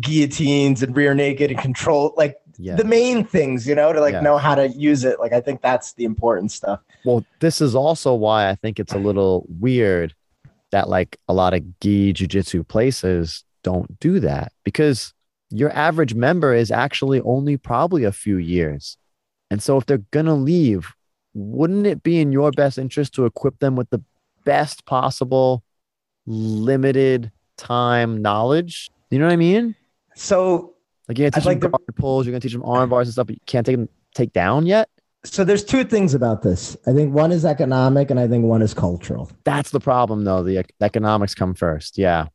guillotines 0.00 0.82
and 0.82 0.94
rear 0.96 1.14
naked 1.14 1.50
and 1.50 1.58
control 1.60 2.12
like 2.18 2.36
Yeah. 2.58 2.74
the 2.76 2.84
main 2.84 3.24
things, 3.24 3.66
you 3.66 3.74
know, 3.74 3.92
to 3.94 4.00
like 4.00 4.12
Yeah. 4.12 4.20
know 4.20 4.36
how 4.38 4.54
to 4.54 4.68
use 4.68 5.04
it. 5.04 5.18
Like 5.20 5.32
I 5.32 5.40
think 5.40 5.62
that's 5.62 5.94
the 5.94 6.04
important 6.04 6.52
stuff. 6.52 6.80
Well, 7.04 7.24
this 7.40 7.60
is 7.62 7.74
also 7.74 8.14
why 8.14 8.48
I 8.50 8.54
think 8.56 8.78
it's 8.78 8.92
a 8.92 8.98
little 8.98 9.46
weird 9.60 10.14
that 10.74 10.88
like 10.88 11.16
a 11.28 11.32
lot 11.32 11.54
of 11.54 11.62
gi 11.80 12.12
jujitsu 12.12 12.66
places 12.66 13.44
don't 13.62 13.98
do 14.00 14.18
that 14.20 14.52
because 14.64 15.14
your 15.50 15.70
average 15.72 16.14
member 16.14 16.52
is 16.52 16.70
actually 16.72 17.20
only 17.20 17.56
probably 17.56 18.02
a 18.02 18.10
few 18.10 18.36
years. 18.38 18.96
And 19.50 19.62
so 19.62 19.76
if 19.78 19.86
they're 19.86 19.98
going 20.10 20.26
to 20.26 20.34
leave, 20.34 20.92
wouldn't 21.32 21.86
it 21.86 22.02
be 22.02 22.18
in 22.20 22.32
your 22.32 22.50
best 22.50 22.76
interest 22.76 23.14
to 23.14 23.24
equip 23.24 23.60
them 23.60 23.76
with 23.76 23.88
the 23.90 24.02
best 24.44 24.84
possible 24.84 25.62
limited 26.26 27.30
time 27.56 28.20
knowledge? 28.20 28.90
You 29.10 29.18
know 29.20 29.26
what 29.26 29.32
I 29.32 29.36
mean? 29.36 29.76
So 30.16 30.74
Like 31.08 31.18
you're 31.18 31.28
I'd 31.28 31.34
teach 31.34 31.44
like 31.44 31.60
them 31.60 31.70
to- 31.70 31.78
guard 31.78 31.96
pulls, 31.96 32.26
you're 32.26 32.34
to 32.34 32.40
teach 32.40 32.52
them 32.52 32.64
arm 32.64 32.90
bars 32.90 33.06
and 33.06 33.12
stuff, 33.12 33.26
but 33.28 33.36
you 33.36 33.40
can't 33.46 33.64
take 33.64 33.76
them 33.76 33.88
take 34.14 34.32
down 34.32 34.66
yet. 34.66 34.88
So 35.24 35.42
there's 35.44 35.64
two 35.64 35.84
things 35.84 36.14
about 36.14 36.42
this. 36.42 36.76
I 36.86 36.92
think 36.92 37.14
one 37.14 37.32
is 37.32 37.44
economic 37.44 38.10
and 38.10 38.20
I 38.20 38.28
think 38.28 38.44
one 38.44 38.62
is 38.62 38.74
cultural. 38.74 39.30
That's 39.44 39.70
the 39.70 39.80
problem, 39.80 40.24
though. 40.24 40.42
The 40.42 40.58
ec- 40.58 40.74
economics 40.80 41.34
come 41.34 41.54
first. 41.54 41.98
Yeah. 41.98 42.26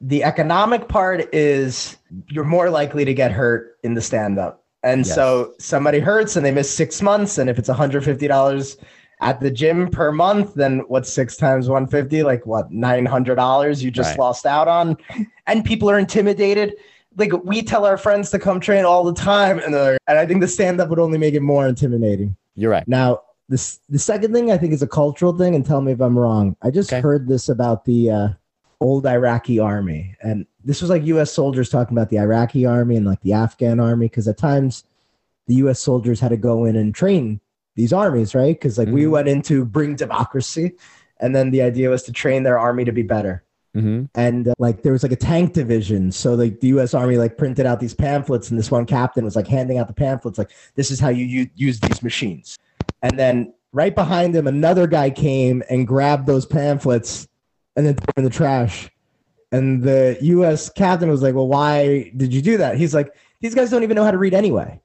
the 0.00 0.22
economic 0.22 0.86
part 0.88 1.28
is 1.34 1.96
you're 2.28 2.44
more 2.44 2.70
likely 2.70 3.04
to 3.04 3.12
get 3.12 3.32
hurt 3.32 3.76
in 3.82 3.94
the 3.94 4.00
stand 4.00 4.38
up. 4.38 4.64
And 4.84 5.04
Yes. 5.04 5.12
so 5.12 5.54
somebody 5.58 5.98
hurts 5.98 6.36
and 6.36 6.46
they 6.46 6.52
miss 6.52 6.72
six 6.72 7.02
months. 7.02 7.36
And 7.36 7.50
if 7.50 7.58
it's 7.58 7.68
$150 7.68 8.76
at 9.20 9.40
the 9.40 9.50
gym 9.50 9.88
per 9.90 10.12
month, 10.12 10.54
then 10.54 10.84
what's 10.86 11.12
six 11.12 11.36
times 11.36 11.68
150? 11.68 12.22
Like 12.22 12.46
what, 12.46 12.70
$900 12.70 13.82
you 13.82 13.90
just 13.90 14.10
Right. 14.10 14.18
lost 14.20 14.46
out 14.46 14.68
on? 14.68 14.96
And 15.48 15.64
people 15.64 15.90
are 15.90 15.98
intimidated. 15.98 16.74
Like 17.18 17.32
we 17.44 17.62
tell 17.62 17.84
our 17.84 17.98
friends 17.98 18.30
to 18.30 18.38
come 18.38 18.60
train 18.60 18.84
all 18.84 19.04
the 19.04 19.12
time. 19.12 19.58
And, 19.58 19.74
and 19.74 20.18
I 20.18 20.24
think 20.24 20.40
the 20.40 20.48
stand 20.48 20.80
up 20.80 20.88
would 20.88 20.98
only 21.00 21.18
make 21.18 21.34
it 21.34 21.40
more 21.42 21.66
intimidating. 21.66 22.36
You're 22.54 22.70
right. 22.70 22.86
Now, 22.86 23.22
this 23.48 23.80
the 23.88 23.98
second 23.98 24.32
thing 24.32 24.50
I 24.52 24.58
think 24.58 24.72
is 24.72 24.82
a 24.82 24.86
cultural 24.86 25.36
thing, 25.36 25.54
and 25.54 25.64
tell 25.66 25.80
me 25.80 25.92
if 25.92 26.00
I'm 26.00 26.18
wrong. 26.18 26.56
I 26.62 26.70
just 26.70 26.92
Okay. 26.92 27.00
heard 27.00 27.26
this 27.28 27.48
about 27.48 27.84
the 27.84 28.10
uh, 28.10 28.28
old 28.80 29.06
Iraqi 29.06 29.58
army, 29.58 30.14
and 30.22 30.46
this 30.64 30.80
was 30.82 30.90
like 30.90 31.04
U.S. 31.06 31.32
soldiers 31.32 31.70
talking 31.70 31.96
about 31.96 32.10
the 32.10 32.18
Iraqi 32.18 32.66
army 32.66 32.96
and 32.96 33.06
like 33.06 33.20
the 33.22 33.32
Afghan 33.32 33.80
army, 33.80 34.06
because 34.06 34.28
at 34.28 34.36
times 34.38 34.84
the 35.46 35.54
U.S. 35.56 35.80
soldiers 35.80 36.20
had 36.20 36.28
to 36.28 36.36
go 36.36 36.66
in 36.66 36.76
and 36.76 36.94
train 36.94 37.40
these 37.74 37.92
armies, 37.92 38.34
right? 38.34 38.54
Because 38.54 38.76
like 38.76 38.88
we 38.88 39.04
Mhm. 39.04 39.10
went 39.10 39.28
in 39.28 39.40
to 39.42 39.64
bring 39.64 39.96
democracy, 39.96 40.74
and 41.18 41.34
then 41.34 41.50
the 41.50 41.62
idea 41.62 41.88
was 41.88 42.02
to 42.02 42.12
train 42.12 42.42
their 42.42 42.58
army 42.58 42.84
to 42.84 42.92
be 42.92 43.02
better 43.02 43.42
hmm 43.74 44.04
and 44.14 44.48
uh, 44.48 44.54
like 44.58 44.82
there 44.82 44.92
was 44.92 45.02
like 45.02 45.12
a 45.12 45.16
tank 45.16 45.52
division. 45.52 46.10
So 46.10 46.34
like 46.34 46.60
the 46.60 46.68
us 46.68 46.94
army 46.94 47.18
like 47.18 47.36
printed 47.36 47.66
out 47.66 47.80
these 47.80 47.94
pamphlets 47.94 48.50
and 48.50 48.58
this 48.58 48.70
one 48.70 48.86
captain 48.86 49.24
was 49.24 49.36
like 49.36 49.46
handing 49.46 49.78
out 49.78 49.88
the 49.88 49.94
pamphlets 49.94 50.38
like 50.38 50.50
this 50.74 50.90
is 50.90 50.98
how 50.98 51.08
you 51.08 51.48
use 51.54 51.80
these 51.80 52.02
machines. 52.02 52.58
And 53.02 53.18
then 53.18 53.52
right 53.72 53.94
behind 53.94 54.34
him 54.34 54.46
another 54.46 54.86
guy 54.86 55.10
came 55.10 55.62
and 55.68 55.86
grabbed 55.86 56.26
those 56.26 56.46
pamphlets 56.46 57.28
and 57.76 57.86
then 57.86 57.94
threw 57.94 58.06
them 58.06 58.14
in 58.16 58.24
the 58.24 58.30
trash. 58.30 58.90
And 59.52 59.82
the 59.82 60.18
us 60.20 60.70
captain 60.70 61.10
was 61.10 61.22
like 61.22 61.34
well 61.34 61.48
why 61.48 62.10
did 62.16 62.32
you 62.32 62.42
do 62.42 62.56
that? 62.58 62.78
He's 62.78 62.94
like 62.94 63.14
these 63.40 63.54
guys 63.54 63.70
don't 63.70 63.82
even 63.82 63.94
know 63.94 64.04
how 64.04 64.10
to 64.10 64.18
read 64.18 64.34
anyway. 64.34 64.80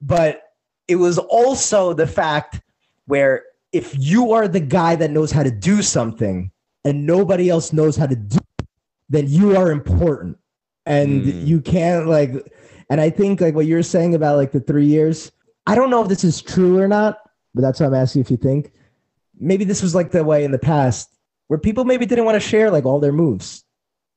But 0.00 0.42
it 0.86 0.96
was 0.96 1.18
also 1.18 1.92
the 1.92 2.06
fact 2.06 2.60
where 3.06 3.44
if 3.72 3.94
you 3.98 4.32
are 4.32 4.48
the 4.48 4.60
guy 4.60 4.96
that 4.96 5.10
knows 5.10 5.30
how 5.30 5.42
to 5.42 5.50
do 5.50 5.82
something 5.82 6.50
and 6.88 7.06
nobody 7.06 7.48
else 7.54 7.72
knows 7.72 7.94
how 7.96 8.06
to 8.06 8.16
do 8.16 8.38
it, 8.58 8.66
then 9.08 9.24
you 9.28 9.56
are 9.56 9.70
important 9.70 10.36
and 10.86 11.22
Mm. 11.24 11.46
you 11.46 11.60
can't 11.60 12.06
like 12.08 12.32
and 12.90 12.98
i 13.00 13.10
think 13.10 13.40
like 13.40 13.54
what 13.54 13.66
you're 13.66 13.82
saying 13.82 14.14
about 14.14 14.36
like 14.42 14.52
the 14.52 14.60
three 14.70 14.86
years 14.86 15.30
i 15.66 15.74
don't 15.74 15.90
know 15.90 16.02
if 16.02 16.08
this 16.08 16.24
is 16.24 16.40
true 16.40 16.78
or 16.78 16.88
not 16.88 17.18
but 17.54 17.60
that's 17.62 17.78
why 17.80 17.86
i'm 17.86 17.94
asking 17.94 18.22
if 18.22 18.30
you 18.30 18.38
think 18.38 18.72
maybe 19.38 19.64
this 19.64 19.82
was 19.82 19.94
like 19.94 20.10
the 20.10 20.24
way 20.24 20.44
in 20.44 20.50
the 20.50 20.58
past 20.74 21.10
where 21.48 21.58
people 21.58 21.84
maybe 21.84 22.06
didn't 22.06 22.24
want 22.24 22.36
to 22.42 22.48
share 22.52 22.70
like 22.70 22.86
all 22.86 23.00
their 23.00 23.12
moves 23.12 23.64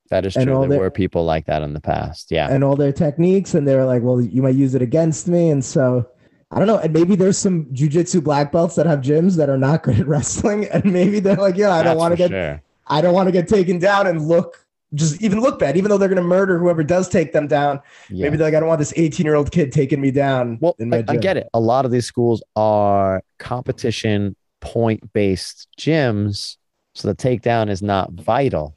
That 0.09 0.25
is 0.25 0.33
true. 0.33 0.45
There 0.45 0.67
their- 0.67 0.79
were 0.79 0.91
people 0.91 1.23
like 1.25 1.45
that 1.47 1.61
in 1.61 1.73
the 1.73 1.81
past. 1.81 2.31
Yeah. 2.31 2.47
and 2.53 2.63
all 2.63 2.75
their 2.77 2.93
techniques 3.05 3.53
and 3.55 3.67
they 3.67 3.75
were 3.75 3.85
like 3.93 4.01
well 4.03 4.21
you 4.21 4.41
might 4.41 4.55
use 4.65 4.73
it 4.75 4.81
against 4.81 5.27
me 5.27 5.49
and 5.49 5.63
so 5.75 6.07
i 6.51 6.57
don't 6.57 6.67
know 6.67 6.77
and 6.77 6.93
maybe 6.93 7.15
there's 7.15 7.37
some 7.37 7.65
jujitsu 7.65 8.23
black 8.23 8.51
belts 8.51 8.75
that 8.75 8.85
have 8.85 8.99
gyms 8.99 9.35
that 9.37 9.49
are 9.49 9.57
not 9.57 9.83
good 9.83 9.99
at 9.99 10.07
wrestling 10.07 10.65
and 10.65 10.85
maybe 10.85 11.19
they're 11.19 11.35
like 11.35 11.57
yeah 11.57 11.73
i 11.73 11.83
don't 11.83 11.97
want 11.97 12.11
to 12.11 12.17
get 12.17 12.29
sure. 12.29 12.61
I 12.91 12.99
don't 12.99 13.13
want 13.13 13.27
to 13.27 13.31
get 13.31 13.47
taken 13.47 13.79
down 13.79 14.05
and 14.05 14.27
look 14.27 14.67
just 14.93 15.21
even 15.21 15.39
look 15.39 15.57
bad, 15.57 15.77
even 15.77 15.89
though 15.89 15.97
they're 15.97 16.09
going 16.09 16.17
to 16.17 16.27
murder 16.27 16.59
whoever 16.59 16.83
does 16.83 17.07
take 17.07 17.31
them 17.31 17.47
down. 17.47 17.79
Yeah. 18.09 18.25
Maybe 18.25 18.35
they're 18.35 18.47
like, 18.47 18.55
I 18.55 18.59
don't 18.59 18.67
want 18.67 18.79
this 18.79 18.93
18 18.97 19.25
year 19.25 19.35
old 19.35 19.49
kid 19.51 19.71
taking 19.71 20.01
me 20.01 20.11
down. 20.11 20.57
Well, 20.59 20.75
in 20.79 20.89
my 20.89 20.97
I, 21.07 21.13
I 21.13 21.15
get 21.15 21.37
it. 21.37 21.47
A 21.53 21.59
lot 21.59 21.85
of 21.85 21.91
these 21.91 22.05
schools 22.05 22.43
are 22.57 23.23
competition 23.39 24.35
point 24.59 25.13
based 25.13 25.69
gyms. 25.79 26.57
So 26.93 27.07
the 27.07 27.15
takedown 27.15 27.69
is 27.69 27.81
not 27.81 28.11
vital. 28.11 28.75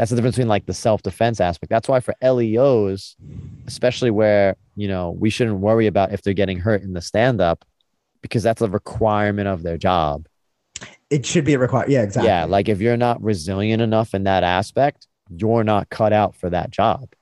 That's 0.00 0.08
the 0.08 0.16
difference 0.16 0.36
between 0.36 0.48
like 0.48 0.64
the 0.64 0.72
self 0.72 1.02
defense 1.02 1.42
aspect. 1.42 1.68
That's 1.68 1.86
why 1.86 2.00
for 2.00 2.14
LEOs, 2.22 3.16
especially 3.66 4.10
where, 4.10 4.56
you 4.74 4.88
know, 4.88 5.10
we 5.10 5.28
shouldn't 5.28 5.58
worry 5.58 5.86
about 5.88 6.14
if 6.14 6.22
they're 6.22 6.32
getting 6.32 6.58
hurt 6.58 6.80
in 6.80 6.94
the 6.94 7.02
stand 7.02 7.38
up 7.38 7.66
because 8.22 8.42
that's 8.42 8.62
a 8.62 8.68
requirement 8.70 9.46
of 9.46 9.62
their 9.62 9.76
job. 9.76 10.26
It 11.10 11.26
should 11.26 11.44
be 11.44 11.52
a 11.52 11.58
requirement. 11.58 11.92
Yeah, 11.92 12.00
exactly. 12.00 12.28
Yeah. 12.28 12.46
Like 12.46 12.70
if 12.70 12.80
you're 12.80 12.96
not 12.96 13.22
resilient 13.22 13.82
enough 13.82 14.14
in 14.14 14.24
that 14.24 14.42
aspect, 14.42 15.06
you're 15.28 15.64
not 15.64 15.90
cut 15.90 16.14
out 16.14 16.34
for 16.34 16.48
that 16.48 16.70
job. 16.70 17.12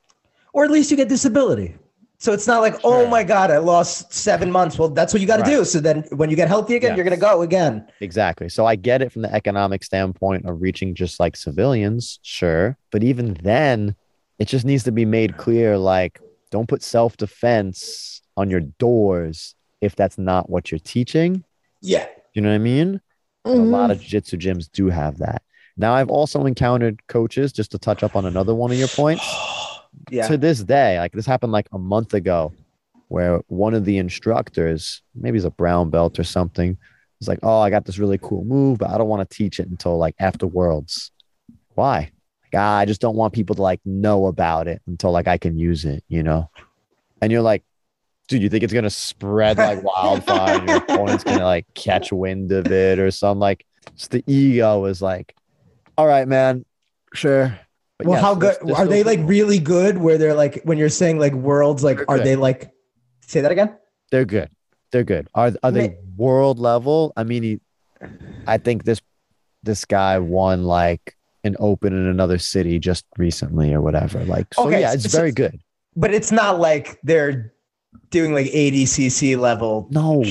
Or 0.53 0.63
at 0.63 0.71
least 0.71 0.93
you 0.93 0.97
get 0.97 1.09
disability. 1.09 1.75
So 2.21 2.33
it's 2.33 2.49
not 2.49 2.61
like, 2.63 2.75
oh 2.83 3.07
my 3.07 3.23
God, 3.23 3.53
I 3.53 3.59
lost 3.59 4.13
seven 4.13 4.51
months. 4.51 4.77
Well, 4.77 4.89
that's 4.89 5.13
what 5.13 5.21
you 5.21 5.27
got 5.29 5.37
to 5.37 5.43
Right. 5.43 5.51
do. 5.59 5.65
So 5.65 5.79
then 5.79 6.03
when 6.11 6.31
you 6.31 6.37
get 6.37 6.49
healthy 6.49 6.75
again, 6.75 6.91
Yeah. 6.91 6.97
you're 6.97 7.05
going 7.05 7.15
to 7.15 7.21
go 7.21 7.43
again. 7.43 7.87
Exactly. 8.01 8.49
So 8.49 8.67
I 8.67 8.75
get 8.75 9.03
it 9.03 9.13
from 9.13 9.23
the 9.23 9.33
economic 9.33 9.85
standpoint 9.85 10.45
of 10.45 10.61
reaching 10.61 10.97
just 10.97 11.21
like 11.21 11.37
civilians, 11.37 12.19
sure. 12.23 12.77
But 12.91 13.05
even 13.05 13.35
then, 13.43 13.95
it 14.41 14.49
just 14.49 14.65
needs 14.65 14.83
to 14.85 14.93
be 14.93 15.05
made 15.05 15.37
clear 15.37 15.79
like, 15.79 16.21
don't 16.51 16.69
put 16.69 16.83
self 16.83 17.17
defense 17.17 18.21
on 18.37 18.51
your 18.51 18.61
doors 18.61 19.55
if 19.81 19.95
that's 19.95 20.19
not 20.19 20.51
what 20.51 20.73
you're 20.73 20.81
teaching. 20.81 21.45
Yeah. 21.83 22.07
You 22.35 22.43
know 22.43 22.49
what 22.49 22.57
I 22.57 22.59
mean? 22.59 23.01
And 23.45 23.55
A 23.55 23.59
mm-hmm. 23.59 23.71
lot 23.71 23.91
of 23.93 24.01
jiu 24.01 24.09
jitsu 24.21 24.37
gyms 24.39 24.69
do 24.71 24.89
have 24.89 25.19
that. 25.19 25.43
Now, 25.77 25.95
I've 25.95 26.11
also 26.11 26.45
encountered 26.47 27.07
coaches, 27.07 27.53
just 27.53 27.71
to 27.71 27.79
touch 27.79 28.03
up 28.03 28.17
on 28.17 28.25
another 28.27 28.53
one 28.57 28.73
of 28.73 28.79
your 28.79 28.89
points. 28.89 29.23
Yeah. 30.11 30.29
To 30.29 30.37
this 30.37 30.63
day, 30.63 30.99
like 30.99 31.13
this 31.13 31.27
happened 31.27 31.53
like 31.53 31.69
a 31.73 31.79
month 31.79 32.15
ago, 32.15 32.53
where 33.09 33.41
one 33.49 33.75
of 33.75 33.85
the 33.85 33.99
instructors, 33.99 35.03
maybe 35.15 35.37
he's 35.37 35.45
a 35.45 35.51
brown 35.51 35.91
belt 35.91 36.19
or 36.19 36.25
something, 36.25 36.77
was 37.21 37.29
like, 37.29 37.41
"Oh, 37.43 37.61
I 37.61 37.71
got 37.71 37.85
this 37.85 37.99
really 37.99 38.19
cool 38.19 38.45
move, 38.45 38.79
but 38.79 38.91
I 38.91 38.99
don't 38.99 39.09
want 39.09 39.29
to 39.29 39.37
teach 39.37 39.61
it 39.61 39.69
until 39.69 39.99
like 39.99 40.15
after 40.19 40.47
Worlds." 40.47 41.11
Why? 41.75 42.11
Like, 42.53 42.61
ah, 42.61 42.79
I 42.79 42.85
just 42.85 43.01
don't 43.01 43.17
want 43.17 43.35
people 43.35 43.57
to 43.57 43.63
like 43.63 43.81
know 43.85 44.27
about 44.27 44.69
it 44.69 44.83
until 44.87 45.11
like 45.11 45.29
I 45.29 45.39
can 45.39 45.59
use 45.59 45.85
it, 45.85 46.03
you 46.09 46.23
know. 46.23 46.51
And 47.21 47.31
you're 47.31 47.43
like, 47.43 47.63
dude, 48.29 48.43
you 48.43 48.49
think 48.49 48.63
it's 48.65 48.73
gonna 48.73 48.91
spread 48.91 49.59
like 49.59 49.83
wildfire 49.83 50.59
and 50.59 50.69
your 50.69 50.79
opponent's 50.79 51.25
gonna 51.25 51.45
like 51.45 51.67
catch 51.75 52.13
wind 52.13 52.53
of 52.53 52.67
it 52.71 52.99
or 52.99 53.11
something? 53.11 53.41
Like, 53.41 53.67
just 53.97 54.11
the 54.11 54.25
ego 54.27 54.85
is 54.85 55.03
like, 55.03 55.35
all 55.97 56.07
right, 56.07 56.29
man, 56.29 56.65
sure. 57.15 57.59
But 57.99 58.07
well, 58.07 58.17
yes, 58.17 58.23
how 58.23 58.35
good 58.35 58.57
are 58.73 58.87
they? 58.87 59.03
Like 59.03 59.21
really 59.25 59.59
good? 59.59 59.99
Where 59.99 60.19
they're 60.19 60.35
like 60.35 60.63
when 60.63 60.79
you're 60.79 60.89
saying 60.89 61.19
like 61.19 61.33
worlds, 61.33 61.83
like 61.83 62.07
They're 62.07 62.19
they 62.21 62.37
like? 62.37 62.71
Say 63.27 63.41
that 63.41 63.51
again. 63.51 63.77
They're 64.11 64.25
good. 64.25 64.51
They're 64.93 65.05
good. 65.05 65.29
Are 65.35 65.53
are 65.63 65.73
they 65.73 65.99
world 66.17 66.59
level? 66.59 67.13
I 67.17 67.25
mean, 67.25 67.43
he, 67.43 67.61
I 68.47 68.59
think 68.59 68.85
this 68.85 69.01
this 69.65 69.85
guy 69.85 70.19
won 70.19 70.65
like 70.65 71.17
an 71.45 71.57
open 71.59 71.93
in 71.93 72.07
another 72.07 72.39
city 72.39 72.79
just 72.79 73.05
recently 73.17 73.75
or 73.75 73.81
whatever. 73.81 74.25
Like, 74.25 74.47
so 74.55 74.69
Okay, 74.69 74.81
yeah, 74.81 74.93
it's 74.93 75.11
so- 75.11 75.19
very 75.19 75.33
good. 75.33 75.61
But 75.97 76.15
it's 76.15 76.31
not 76.31 76.61
like 76.61 77.01
they're 77.03 77.53
doing 78.11 78.33
like 78.33 78.47
ADCC 78.47 79.37
level. 79.37 79.89
No, 79.91 80.23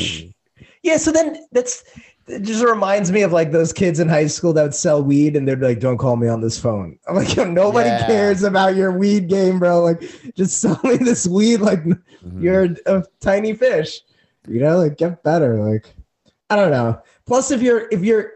Yeah, 0.82 0.96
so 0.98 1.12
then 1.12 1.46
that's 1.52 1.84
it 2.28 2.42
just 2.44 2.64
reminds 2.64 3.12
me 3.12 3.22
of 3.22 3.32
like 3.32 3.52
those 3.52 3.72
kids 3.74 4.00
in 4.00 4.10
high 4.10 4.28
school 4.28 4.54
that 4.54 4.64
would 4.64 4.76
sell 4.76 5.02
weed 5.04 5.36
and 5.36 5.48
they'd 5.48 5.60
be 5.60 5.66
like, 5.68 5.80
"Don't 5.80 5.98
call 5.98 6.16
me 6.18 6.28
on 6.28 6.42
this 6.42 6.60
phone." 6.60 7.00
I'm 7.08 7.16
like, 7.16 7.36
Yo, 7.36 7.46
nobody 7.46 7.90
Yeah. 7.90 8.06
cares 8.06 8.44
about 8.44 8.76
your 8.76 8.92
weed 8.98 9.28
game, 9.30 9.60
bro. 9.60 9.82
Like, 9.82 10.04
just 10.36 10.58
sell 10.62 10.80
me 10.84 10.98
this 10.98 11.26
weed. 11.28 11.58
Like, 11.62 11.84
Mhm. 11.84 12.42
you're 12.42 12.68
a 12.86 13.04
tiny 13.22 13.54
fish. 13.54 14.02
You 14.48 14.62
know, 14.62 14.78
like 14.78 14.98
get 14.98 15.24
better. 15.24 15.56
Like, 15.64 15.94
I 16.50 16.56
don't 16.56 16.72
know. 16.72 17.02
Plus, 17.26 17.52
if 17.52 17.62
you're 17.62 17.88
if 17.92 18.04
you're, 18.04 18.32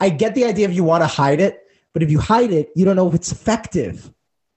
I 0.00 0.10
get 0.10 0.34
the 0.34 0.44
idea 0.44 0.68
if 0.68 0.74
you 0.74 0.84
want 0.84 1.02
to 1.02 1.06
hide 1.06 1.40
it, 1.40 1.62
but 1.94 2.02
if 2.02 2.10
you 2.10 2.18
hide 2.18 2.52
it, 2.52 2.68
you 2.76 2.84
don't 2.84 2.96
know 2.96 3.08
if 3.08 3.14
it's 3.14 3.32
effective. 3.32 4.12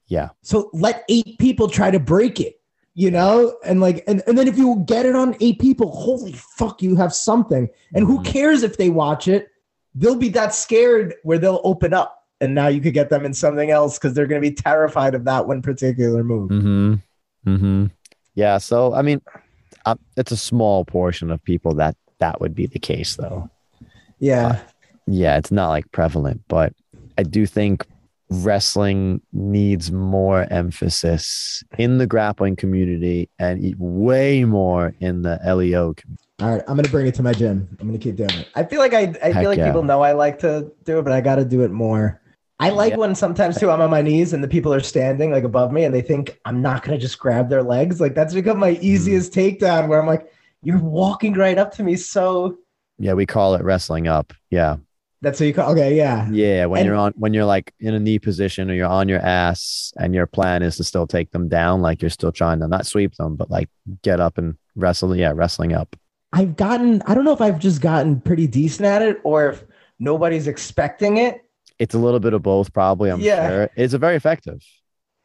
yeah, 0.08 0.30
So 0.42 0.70
let 0.74 1.04
eight 1.08 1.38
people 1.39 1.70
try 1.70 1.89
to 1.92 2.00
break 2.00 2.42
it, 2.42 2.59
you 3.00 3.10
know? 3.10 3.56
And 3.64 3.80
like, 3.80 4.04
and, 4.08 4.22
and 4.28 4.38
then 4.38 4.50
if 4.50 4.58
you 4.58 4.84
get 4.86 5.06
it 5.06 5.16
on 5.16 5.34
eight 5.40 5.58
people, 5.58 5.90
holy 5.90 6.34
fuck, 6.34 6.82
you 6.82 6.98
have 6.98 7.14
something. 7.14 7.70
And 7.94 8.06
who 8.06 8.20
Mhm. 8.20 8.26
cares 8.26 8.62
if 8.62 8.76
they 8.76 8.90
watch 8.90 9.30
it? 9.30 9.48
They'll 9.96 10.18
be 10.18 10.28
that 10.30 10.54
scared 10.54 11.16
where 11.24 11.38
they'll 11.38 11.62
open 11.64 11.94
up. 11.94 12.26
And 12.42 12.54
now 12.54 12.68
you 12.68 12.82
could 12.82 12.94
get 12.94 13.10
them 13.10 13.24
in 13.26 13.34
something 13.34 13.72
else 13.72 13.98
because 13.98 14.14
they're 14.14 14.28
going 14.28 14.42
to 14.42 14.50
be 14.50 14.54
terrified 14.54 15.16
of 15.16 15.24
that 15.24 15.48
one 15.48 15.62
particular 15.62 16.26
move. 16.26 16.50
Mm-hmm. 16.50 16.94
Mm-hmm. 17.48 17.86
Yeah. 18.36 18.58
So 18.58 18.94
I 18.94 19.02
mean, 19.02 19.22
uh, 19.86 19.96
it's 20.18 20.34
a 20.34 20.38
small 20.38 20.84
portion 20.84 21.32
of 21.32 21.42
people 21.44 21.76
that 21.76 21.96
that 22.20 22.42
would 22.42 22.54
be 22.54 22.66
the 22.66 22.80
case, 22.80 23.16
though. 23.16 23.50
Yeah. 24.20 24.60
Yeah, 25.08 25.38
it's 25.38 25.52
not 25.54 25.70
like 25.70 25.90
prevalent, 25.94 26.42
but 26.50 26.74
I 27.18 27.24
do 27.24 27.46
think 27.46 27.86
wrestling 28.30 29.22
needs 29.34 29.92
more 29.92 30.46
emphasis 30.52 31.63
in 31.78 31.98
the 31.98 32.06
grappling 32.06 32.56
community 32.56 33.30
and 33.39 33.76
way 33.78 34.44
more 34.46 34.94
in 35.00 35.24
the 35.24 35.39
LEO 35.46 35.94
community. 35.96 36.24
All 36.42 36.52
right, 36.52 36.62
I'm 36.68 36.76
gonna 36.76 36.89
bring 36.89 37.08
it 37.08 37.15
to 37.15 37.24
my 37.24 37.34
gym. 37.34 37.68
I'm 37.80 37.88
gonna 37.88 37.98
keep 37.98 38.15
doing 38.15 38.30
it. 38.32 38.48
I 38.56 38.63
feel 38.63 38.80
like 38.80 38.94
I, 38.94 39.13
I 39.22 39.32
Heck 39.32 39.36
feel 39.36 39.50
like 39.50 39.58
yeah. 39.58 39.65
people 39.65 39.84
know 39.84 40.02
I 40.02 40.13
like 40.13 40.39
to 40.39 40.72
do 40.84 41.00
it, 41.00 41.02
but 41.04 41.12
I 41.12 41.22
got 41.22 41.36
to 41.36 41.46
do 41.46 41.63
it 41.63 41.72
more. 41.72 42.22
I 42.62 42.70
like 42.70 42.92
Yeah. 42.92 42.98
when 42.98 43.15
sometimes 43.15 43.58
too 43.58 43.72
I'm 43.72 43.82
on 43.82 43.89
my 43.89 44.02
knees 44.02 44.34
and 44.34 44.44
the 44.44 44.48
people 44.48 44.74
are 44.74 44.80
standing 44.82 45.32
like 45.32 45.44
above 45.44 45.72
me 45.72 45.86
and 45.86 45.94
they 45.94 46.02
think 46.02 46.39
I'm 46.46 46.62
not 46.62 46.84
gonna 46.84 46.98
just 46.98 47.18
grab 47.20 47.50
their 47.50 47.63
legs. 47.63 48.00
Like 48.00 48.15
that's 48.15 48.34
become 48.34 48.60
my 48.60 48.76
mm. 48.76 48.82
easiest 48.82 49.34
takedown 49.34 49.88
where 49.88 50.00
I'm 50.00 50.08
like, 50.08 50.32
you're 50.62 50.80
walking 50.80 51.34
right 51.34 51.58
up 51.58 51.74
to 51.76 51.84
me. 51.84 51.96
So 51.96 52.58
Yeah, 52.98 53.13
we 53.13 53.26
call 53.26 53.56
it 53.56 53.63
wrestling 53.63 54.08
up. 54.08 54.34
Yeah. 54.50 54.78
That's 55.22 55.40
what 55.40 55.48
you 55.48 55.54
call. 55.54 55.72
Okay, 55.72 55.96
yeah, 55.98 56.30
Yeah, 56.32 56.66
when 56.66 56.80
And- 56.80 56.88
you're 56.88 56.96
on 56.96 57.14
when 57.18 57.34
you're 57.34 57.46
like 57.46 57.74
in 57.80 57.94
a 57.94 58.00
knee 58.00 58.20
position 58.20 58.70
or 58.70 58.74
you're 58.74 58.88
on 58.88 59.10
your 59.10 59.20
ass 59.20 59.94
and 59.98 60.14
your 60.16 60.26
plan 60.28 60.64
is 60.64 60.78
to 60.78 60.84
still 60.84 61.08
take 61.08 61.32
them 61.32 61.50
down, 61.50 61.82
like 61.82 62.02
you're 62.02 62.10
still 62.10 62.32
trying 62.32 62.60
to 62.62 62.68
not 62.68 62.86
sweep 62.86 63.16
them, 63.16 63.36
but 63.36 63.50
like 63.52 63.70
get 64.02 64.20
up 64.20 64.38
and 64.38 64.56
wrestle. 64.76 65.16
Yeah, 65.16 65.34
wrestling 65.36 65.74
up. 65.74 65.96
I've 66.32 66.56
gotten. 66.56 67.02
I 67.06 67.16
don't 67.16 67.26
know 67.26 67.34
if 67.34 67.42
I've 67.42 67.60
just 67.60 67.82
gotten 67.82 68.22
pretty 68.22 68.48
decent 68.48 68.86
at 68.86 69.02
it 69.02 69.20
or 69.24 69.50
if 69.50 69.64
nobody's 70.00 70.48
expecting 70.48 71.18
it. 71.18 71.42
It's 71.80 71.96
a 71.96 71.98
little 72.00 72.20
bit 72.20 72.34
of 72.34 72.44
both, 72.44 72.72
probably. 72.74 73.10
I'm 73.10 73.20
Yeah. 73.22 73.50
sure. 73.50 73.70
It's 73.76 73.94
a 73.94 73.98
very 73.98 74.16
effective. 74.16 74.62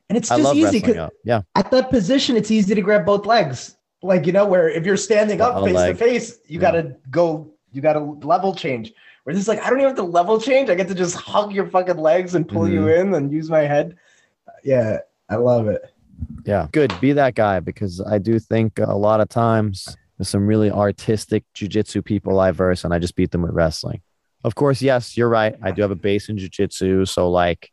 And 0.08 0.16
it's 0.18 0.28
just 0.28 0.54
easy 0.54 0.80
because. 0.80 1.10
Yeah. 1.24 1.42
at 1.54 1.70
that 1.72 1.90
position, 1.90 2.36
it's 2.36 2.50
easy 2.50 2.74
to 2.74 2.80
grab 2.82 3.04
both 3.06 3.26
legs. 3.26 3.76
Like, 4.02 4.26
you 4.26 4.32
know, 4.32 4.46
where 4.46 4.68
if 4.68 4.84
you're 4.86 4.96
standing 4.98 5.40
up 5.40 5.64
face 5.64 5.74
leg. 5.74 5.98
to 5.98 6.04
face, 6.04 6.38
you 6.46 6.58
Yeah. 6.58 6.60
gotta 6.60 6.96
go, 7.10 7.54
you 7.72 7.80
gotta 7.80 8.00
level 8.00 8.54
change. 8.54 8.92
Where 9.24 9.34
is 9.34 9.48
like, 9.48 9.60
I 9.62 9.70
don't 9.70 9.78
even 9.80 9.88
have 9.88 9.96
to 9.96 10.02
level 10.04 10.40
change. 10.40 10.70
I 10.70 10.74
get 10.74 10.88
to 10.88 10.94
just 10.94 11.16
hug 11.16 11.52
your 11.52 11.66
fucking 11.66 11.96
legs 11.96 12.34
and 12.34 12.46
pull 12.46 12.68
you 12.68 12.82
Mm-hmm. 12.82 13.08
in 13.08 13.14
and 13.14 13.32
use 13.32 13.50
my 13.50 13.60
head. 13.60 13.96
Yeah, 14.62 14.98
I 15.28 15.36
love 15.36 15.66
it. 15.68 15.82
Yeah, 16.44 16.68
good. 16.72 16.92
Be 17.00 17.12
that 17.12 17.34
guy 17.34 17.60
because 17.60 18.00
I 18.00 18.18
do 18.18 18.38
think 18.38 18.78
a 18.78 18.94
lot 18.96 19.20
of 19.20 19.28
times 19.28 19.96
there's 20.18 20.28
some 20.28 20.46
really 20.46 20.70
artistic 20.70 21.44
jujitsu 21.54 22.04
people 22.04 22.38
I 22.38 22.50
verse, 22.52 22.84
and 22.84 22.94
I 22.94 22.98
just 22.98 23.16
beat 23.16 23.30
them 23.30 23.42
with 23.42 23.52
wrestling. 23.52 24.00
Of 24.44 24.54
course, 24.54 24.80
yes, 24.82 25.16
you're 25.16 25.28
right. 25.28 25.56
I 25.62 25.70
do 25.70 25.82
have 25.82 25.90
a 25.90 25.96
base 25.96 26.28
in 26.28 26.36
jujitsu, 26.36 27.08
so 27.08 27.30
like 27.30 27.70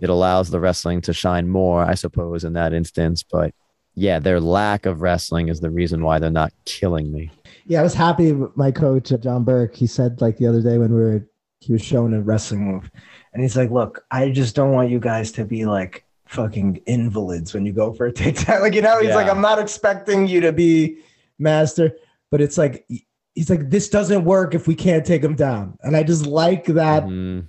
it 0.00 0.08
allows 0.08 0.48
the 0.48 0.58
wrestling 0.58 1.02
to 1.02 1.12
shine 1.12 1.46
more, 1.48 1.84
I 1.84 1.94
suppose, 1.94 2.42
in 2.44 2.54
that 2.54 2.72
instance. 2.72 3.22
But 3.22 3.54
yeah, 3.94 4.18
their 4.18 4.40
lack 4.40 4.86
of 4.86 5.02
wrestling 5.02 5.48
is 5.48 5.60
the 5.60 5.70
reason 5.70 6.02
why 6.02 6.18
they're 6.18 6.30
not 6.30 6.52
killing 6.64 7.12
me. 7.12 7.30
Yeah, 7.66 7.80
I 7.80 7.82
was 7.82 7.94
happy 7.94 8.32
with 8.32 8.56
my 8.56 8.70
coach, 8.70 9.12
uh, 9.12 9.18
John 9.18 9.44
Burke. 9.44 9.74
He 9.74 9.86
said 9.86 10.20
like 10.20 10.38
the 10.38 10.46
other 10.46 10.62
day 10.62 10.78
when 10.78 10.92
we 10.94 11.00
were 11.00 11.28
He 11.60 11.72
was 11.72 11.82
showing 11.82 12.12
a 12.14 12.20
wrestling 12.20 12.64
move. 12.72 12.90
And 13.32 13.42
he's 13.42 13.56
like, 13.56 13.70
Look, 13.70 14.04
I 14.10 14.30
just 14.30 14.54
don't 14.56 14.72
want 14.72 14.90
you 14.90 14.98
guys 14.98 15.30
to 15.32 15.44
be 15.44 15.64
like 15.64 16.04
fucking 16.26 16.80
invalids 16.86 17.52
when 17.54 17.64
you 17.66 17.72
go 17.72 17.92
for 17.92 18.06
a 18.06 18.12
takedown. 18.12 18.60
Like, 18.62 18.74
you 18.74 18.82
know, 18.82 18.98
he's 19.00 19.14
like, 19.14 19.28
I'm 19.28 19.40
not 19.42 19.58
expecting 19.58 20.26
you 20.26 20.40
to 20.40 20.52
be 20.52 20.98
master, 21.38 21.92
but 22.30 22.40
it's 22.40 22.58
like 22.58 22.86
he's 23.34 23.48
like 23.50 23.70
this 23.70 23.88
doesn't 23.88 24.24
work 24.24 24.54
if 24.54 24.66
we 24.66 24.74
can't 24.74 25.04
take 25.06 25.22
him 25.22 25.34
down, 25.36 25.78
and 25.82 25.96
I 25.96 26.02
just 26.02 26.26
like 26.26 26.64
that 26.66 27.04
Mhm. 27.04 27.46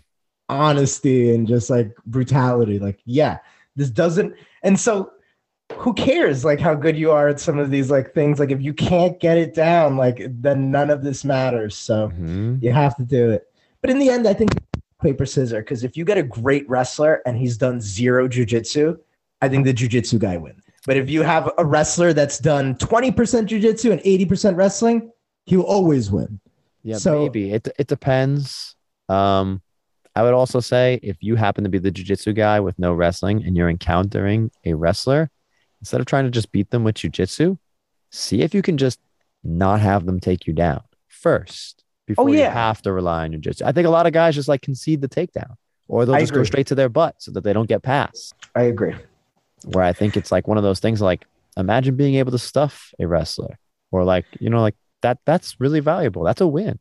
honesty 0.49 1.33
and 1.33 1.47
just 1.47 1.69
like 1.69 1.95
brutality. 2.05 2.79
Like 2.79 2.99
yeah, 3.05 3.37
this 3.75 3.89
doesn't. 3.89 4.35
And 4.63 4.79
so, 4.79 5.11
who 5.77 5.93
cares 5.93 6.43
like 6.45 6.59
how 6.59 6.73
good 6.75 6.97
you 6.97 7.11
are 7.11 7.27
at 7.27 7.39
some 7.39 7.59
of 7.59 7.69
these 7.71 7.89
like 7.91 8.13
things? 8.13 8.39
Like, 8.39 8.51
if 8.51 8.61
you 8.61 8.73
can't 8.73 9.19
get 9.19 9.37
it 9.37 9.53
down, 9.53 9.97
like 9.97 10.21
then 10.29 10.71
none 10.71 10.89
of 10.89 11.03
this 11.03 11.23
matters. 11.23 11.75
So 11.75 12.09
Mhm. 12.09 12.61
you 12.61 12.71
have 12.71 12.95
to 12.97 13.03
do 13.03 13.29
it. 13.31 13.47
But 13.81 13.89
in 13.89 13.99
the 13.99 14.09
end, 14.09 14.27
I 14.27 14.33
think 14.33 14.51
paper 15.01 15.25
scissor 15.25 15.59
because 15.59 15.83
if 15.83 15.97
you 15.97 16.05
get 16.05 16.17
a 16.17 16.23
great 16.23 16.67
wrestler 16.69 17.21
and 17.25 17.37
he's 17.37 17.57
done 17.57 17.81
zero 17.81 18.27
jujitsu, 18.27 18.97
I 19.41 19.49
think 19.49 19.65
the 19.65 19.73
jujitsu 19.73 20.17
guy 20.19 20.37
wins. 20.37 20.61
But 20.85 20.97
if 20.97 21.09
you 21.09 21.21
have 21.23 21.51
a 21.57 21.65
wrestler 21.65 22.13
that's 22.13 22.39
done 22.39 22.75
20% 22.75 23.47
jujitsu 23.49 23.91
and 23.91 24.01
80% 24.05 24.55
wrestling, 24.57 25.11
he'll 25.45 25.61
always 25.61 26.09
win. 26.11 26.39
Yeah, 26.83 26.97
So- 26.97 27.19
maybe 27.21 27.51
it 27.51 27.67
it 27.77 27.87
depends. 27.87 28.75
Um, 29.09 29.61
I 30.15 30.21
would 30.23 30.33
also 30.33 30.59
say 30.59 30.99
if 31.01 31.17
you 31.21 31.35
happen 31.35 31.63
to 31.63 31.69
be 31.69 31.79
the 31.79 31.91
jujitsu 31.91 32.35
guy 32.35 32.59
with 32.59 32.77
no 32.77 32.93
wrestling 32.93 33.43
and 33.43 33.57
you're 33.57 33.69
encountering 33.69 34.51
a 34.63 34.73
wrestler, 34.75 35.29
instead 35.83 35.99
of 35.99 36.07
trying 36.07 36.23
to 36.23 36.31
just 36.31 36.49
beat 36.53 36.69
them 36.69 36.85
with 36.85 36.95
jujitsu, 36.95 37.57
see 38.09 38.41
if 38.41 38.53
you 38.53 38.61
can 38.61 38.77
just 38.77 39.01
not 39.43 39.81
have 39.81 40.05
them 40.05 40.17
take 40.17 40.47
you 40.47 40.53
down 40.53 40.81
first 41.09 41.83
oh, 41.83 41.83
before 42.07 42.29
you 42.29 42.37
yeah. 42.37 42.53
have 42.53 42.81
to 42.81 42.93
rely 42.93 43.25
on 43.25 43.33
jujitsu. 43.33 43.63
I 43.63 43.73
think 43.73 43.85
a 43.85 43.89
lot 43.89 44.07
of 44.07 44.13
guys 44.13 44.33
just 44.33 44.47
like 44.47 44.61
concede 44.61 45.01
the 45.01 45.09
takedown, 45.09 45.55
or 45.89 46.05
they'll 46.05 46.15
I 46.15 46.21
just 46.21 46.33
go 46.33 46.41
straight 46.45 46.67
to 46.67 46.75
their 46.75 46.87
butt 46.87 47.15
so 47.17 47.31
that 47.31 47.43
they 47.43 47.51
don't 47.51 47.67
get 47.67 47.83
past. 47.83 48.33
I 48.55 48.61
agree. 48.61 48.95
Where 49.65 49.83
I 49.83 49.91
think 49.91 50.15
it's 50.15 50.31
like 50.31 50.47
one 50.47 50.57
of 50.57 50.63
those 50.63 50.79
things 50.79 51.01
like 51.01 51.25
imagine 51.57 51.97
being 51.97 52.15
able 52.15 52.31
to 52.31 52.39
stuff 52.39 52.93
a 52.97 53.05
wrestler, 53.05 53.59
or 53.91 54.05
like 54.05 54.23
you 54.39 54.49
know 54.49 54.61
like 54.61 54.75
that. 55.01 55.19
That's 55.25 55.59
really 55.59 55.81
valuable. 55.81 56.23
That's 56.23 56.39
a 56.39 56.47
win. 56.47 56.79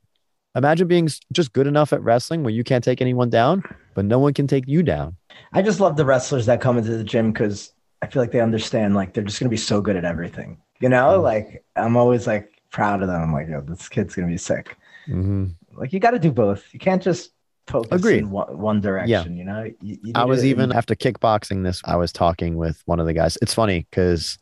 Imagine 0.54 0.86
being 0.86 1.08
just 1.32 1.52
good 1.52 1.66
enough 1.66 1.92
at 1.92 2.02
wrestling 2.02 2.44
where 2.44 2.52
you 2.52 2.62
can't 2.62 2.84
take 2.84 3.00
anyone 3.00 3.30
down, 3.30 3.64
but 3.94 4.04
no 4.04 4.20
one 4.20 4.32
can 4.32 4.46
take 4.46 4.68
you 4.68 4.84
down. 4.84 5.16
I 5.52 5.62
just 5.62 5.80
love 5.80 5.96
the 5.96 6.04
wrestlers 6.04 6.46
that 6.46 6.60
come 6.60 6.78
into 6.78 6.96
the 6.96 7.02
gym 7.02 7.32
because 7.32 7.71
I 8.02 8.06
feel 8.08 8.20
like 8.22 8.32
they 8.32 8.40
understand 8.40 8.94
like 8.94 9.12
they're 9.14 9.24
just 9.24 9.38
gonna 9.40 9.48
be 9.50 9.56
so 9.56 9.81
good 9.81 9.96
at 9.96 10.04
everything. 10.04 10.58
You 10.81 10.88
know, 10.88 11.18
Mm. 11.18 11.22
like 11.22 11.64
I'm 11.77 11.96
always 11.96 12.27
like 12.27 12.50
proud 12.70 13.02
of 13.02 13.08
them. 13.08 13.22
I'm 13.22 13.33
like, 13.33 13.48
yo, 13.48 13.60
this 13.60 13.88
kid's 13.88 14.14
gonna 14.14 14.29
be 14.29 14.37
sick. 14.38 14.77
Mm-hmm. 15.08 15.46
Like 15.74 15.92
you 15.92 16.00
got 16.00 16.10
to 16.12 16.18
do 16.18 16.31
both. 16.33 16.64
You 16.72 16.79
can't 16.79 17.02
just 17.02 17.31
focus 17.66 18.00
Agreed. 18.00 18.18
in 18.20 18.31
one, 18.31 18.58
one 18.58 18.81
direction. 18.81 19.37
You 19.37 19.44
know, 19.44 19.64
You- 19.81 19.98
you 20.02 20.12
I 20.14 20.24
was 20.24 20.40
to- 20.42 20.48
even 20.48 20.72
after 20.72 20.94
kickboxing 20.94 21.62
this, 21.64 21.81
I 21.85 21.96
was 21.96 22.12
talking 22.12 22.56
with 22.56 22.83
one 22.87 23.00
of 23.00 23.06
the 23.06 23.12
guys. 23.14 23.38
It's 23.40 23.54
funny 23.54 23.87
because 23.90 24.38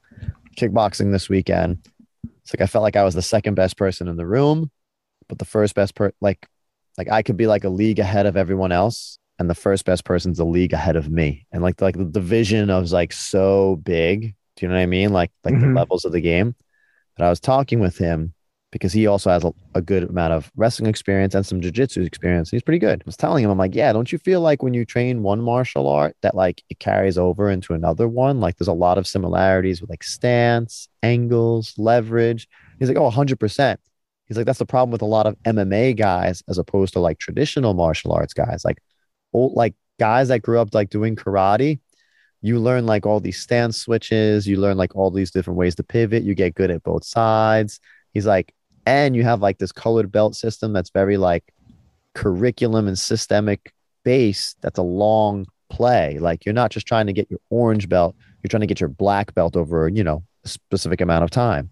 kickboxing 0.57 1.13
this 1.13 1.29
weekend, 1.29 1.87
it's 2.43 2.53
like 2.55 2.63
I 2.63 2.67
felt 2.67 2.83
like 2.83 2.97
I 2.97 3.05
was 3.05 3.15
the 3.15 3.23
second 3.23 3.55
best 3.55 3.77
person 3.77 4.09
in 4.09 4.17
the 4.17 4.27
room, 4.27 4.71
but 5.29 5.39
the 5.39 5.45
first 5.45 5.75
best 5.75 5.95
per 5.95 6.13
like 6.21 6.47
like 6.99 7.09
I 7.11 7.23
could 7.23 7.37
be 7.37 7.47
like 7.47 7.65
a 7.65 7.69
league 7.69 7.99
ahead 8.01 8.27
of 8.27 8.37
everyone 8.37 8.73
else, 8.73 9.19
and 9.41 9.51
the 9.51 9.55
first 9.55 9.85
best 9.87 10.05
person's 10.05 10.39
a 10.39 10.45
league 10.45 10.73
ahead 10.75 10.95
of 10.97 11.11
me. 11.11 11.47
And 11.51 11.63
like 11.63 11.81
like 11.81 11.97
the 11.97 12.05
division 12.05 12.71
of 12.71 12.93
like 12.93 13.13
so 13.13 13.81
big. 13.83 14.37
Do 14.57 14.67
you 14.67 14.69
know 14.69 14.75
what 14.75 14.83
I 14.83 14.87
mean? 14.87 15.13
Like 15.13 15.33
like 15.45 15.55
Mhm. 15.55 15.61
the 15.63 15.81
levels 15.81 16.05
of 16.05 16.13
the 16.13 16.21
game. 16.21 16.55
But 17.17 17.25
I 17.27 17.31
was 17.31 17.41
talking 17.41 17.81
with 17.81 17.97
him 17.99 18.35
because 18.71 18.93
he 18.93 19.07
also 19.09 19.31
has 19.31 19.43
a, 19.43 19.53
a 19.75 19.81
good 19.83 20.05
amount 20.05 20.33
of 20.33 20.53
wrestling 20.55 20.89
experience 20.89 21.35
and 21.35 21.45
some 21.45 21.61
jiu-jitsu 21.61 22.03
experience. 22.03 22.51
He's 22.51 22.63
pretty 22.63 22.79
good. 22.79 23.01
I 23.03 23.05
was 23.05 23.17
telling 23.17 23.43
him, 23.43 23.51
I'm 23.51 23.59
like, 23.59 23.75
yeah, 23.75 23.93
don't 23.93 24.13
you 24.13 24.19
feel 24.19 24.41
like 24.43 24.63
when 24.63 24.75
you 24.75 24.85
train 24.85 25.23
one 25.25 25.41
martial 25.41 25.89
art 25.89 26.17
that 26.23 26.37
like 26.37 26.63
it 26.71 26.79
carries 26.79 27.19
over 27.19 27.51
into 27.51 27.73
another 27.75 28.07
one? 28.07 28.41
Like 28.41 28.59
there's 28.59 28.69
a 28.69 28.73
lot 28.73 28.97
of 28.99 29.09
similarities 29.09 29.81
with 29.81 29.91
like 29.91 30.05
stance, 30.05 30.89
angles, 31.03 31.75
leverage. 31.79 32.47
He's 32.79 32.89
like, 32.89 32.99
oh, 32.99 33.11
100%. 33.11 33.77
He's 34.27 34.37
like, 34.37 34.47
that's 34.47 34.61
the 34.61 34.67
problem 34.67 34.93
with 34.93 35.03
a 35.03 35.07
lot 35.07 35.27
of 35.27 35.35
MMA 35.45 35.97
guys 35.97 36.43
as 36.49 36.59
opposed 36.59 36.93
to 36.93 37.01
like 37.01 37.19
traditional 37.19 37.75
martial 37.75 38.13
arts 38.13 38.35
guys. 38.35 38.65
Like 38.65 38.79
old, 39.33 39.55
like 39.55 39.75
guys 39.99 40.29
that 40.29 40.43
grew 40.43 40.59
up 40.59 40.75
like 40.75 40.91
doing 40.91 41.17
karate, 41.17 41.81
you 42.43 42.59
learn 42.59 42.87
like 42.87 43.07
all 43.07 43.21
these 43.21 43.41
stance 43.41 43.77
switches, 43.79 44.47
you 44.47 44.57
learn 44.57 44.77
like 44.77 44.97
all 44.97 45.11
these 45.11 45.31
different 45.31 45.59
ways 45.59 45.75
to 45.77 45.83
pivot, 45.83 46.23
you 46.23 46.35
get 46.35 46.55
good 46.55 46.71
at 46.71 46.83
both 46.83 47.05
sides. 47.05 47.81
He's 48.13 48.27
like, 48.27 48.55
and 48.87 49.15
you 49.15 49.23
have 49.25 49.41
like 49.41 49.59
this 49.59 49.73
colored 49.73 50.11
belt 50.11 50.35
system 50.35 50.73
that's 50.73 50.91
very 50.91 51.17
like 51.17 51.45
curriculum 52.15 52.89
and 52.89 52.99
systemic 52.99 53.73
base 54.05 54.57
that's 54.63 54.79
a 54.79 54.83
long 54.83 55.47
play. 55.69 56.19
Like 56.19 56.45
you're 56.45 56.55
not 56.55 56.71
just 56.71 56.87
trying 56.87 57.07
to 57.07 57.13
get 57.13 57.31
your 57.31 57.41
orange 57.51 57.89
belt 57.89 58.17
you're 58.43 58.49
trying 58.49 58.63
to 58.63 58.67
get 58.67 58.81
your 58.81 58.89
black 58.89 59.35
belt 59.35 59.57
over 59.57 59.89
you 59.89 60.05
know 60.05 60.23
a 60.45 60.49
specific 60.49 61.01
amount 61.01 61.25
of 61.25 61.31
time. 61.31 61.71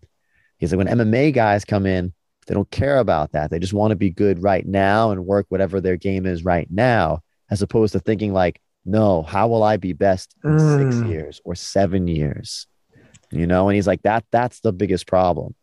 He's 0.59 0.73
like 0.73 0.85
when 0.85 0.99
mma 0.99 1.33
guys 1.33 1.65
come 1.65 1.87
in 1.87 2.13
they 2.47 2.55
don't 2.55 2.71
care 2.71 2.99
about 2.99 3.33
that. 3.33 3.51
They 3.51 3.59
just 3.59 3.75
want 3.75 3.91
to 3.91 3.97
be 3.97 4.09
good 4.09 4.43
right 4.43 4.67
now 4.67 5.11
and 5.11 5.27
work 5.27 5.45
whatever 5.51 5.83
their 5.83 5.99
game 5.99 6.25
is 6.25 6.47
right 6.47 6.67
now 6.71 7.21
as 7.51 7.63
opposed 7.63 7.93
to 7.93 8.01
thinking 8.01 8.33
like 8.33 8.61
no 8.85 9.23
how 9.23 9.49
will 9.49 9.63
i 9.63 9.77
be 9.77 9.93
best 9.93 10.35
in 10.45 10.51
Mm. 10.53 10.93
six 10.93 11.09
years 11.09 11.41
or 11.45 11.55
seven 11.55 12.07
years 12.09 12.67
you 13.31 13.47
know 13.47 13.69
and 13.69 13.75
he's 13.77 13.87
like 13.87 14.03
that 14.03 14.25
that's 14.31 14.61
the 14.61 14.73
biggest 14.73 15.07
problem 15.07 15.55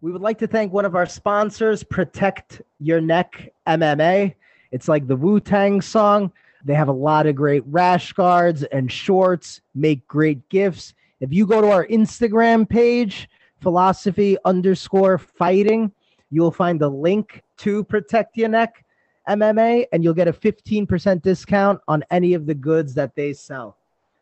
We 0.00 0.12
would 0.12 0.20
like 0.22 0.38
to 0.40 0.46
thank 0.46 0.70
one 0.70 0.84
of 0.84 0.94
our 0.94 1.06
sponsors, 1.06 1.82
Protect 1.82 2.60
Your 2.78 3.00
Neck 3.00 3.48
MMA. 3.66 4.34
It's 4.70 4.86
like 4.86 5.06
the 5.06 5.16
Wu 5.16 5.40
Tang 5.40 5.80
song. 5.80 6.30
They 6.62 6.74
have 6.74 6.88
a 6.88 6.92
lot 7.08 7.26
of 7.26 7.34
great 7.36 7.62
rash 7.66 8.12
guards 8.12 8.64
and 8.64 8.92
shorts, 8.92 9.62
make 9.74 10.06
great 10.06 10.46
gifts. 10.50 10.92
If 11.20 11.32
you 11.32 11.46
go 11.46 11.62
to 11.62 11.70
our 11.70 11.86
Instagram 11.86 12.68
page, 12.68 13.30
philosophy 13.62 14.36
underscore 14.44 15.16
fighting, 15.16 15.90
you'll 16.30 16.50
find 16.52 16.78
the 16.78 16.90
link 16.90 17.40
to 17.64 17.82
Protect 17.84 18.36
Your 18.36 18.50
Neck 18.50 18.83
MMA 19.28 19.86
and 19.92 20.02
you'll 20.02 20.14
get 20.14 20.28
a 20.28 20.32
15% 20.32 21.22
discount 21.22 21.80
on 21.88 22.04
any 22.10 22.34
of 22.34 22.46
the 22.46 22.54
goods 22.54 22.94
that 22.94 23.14
they 23.14 23.32
sell. 23.32 23.76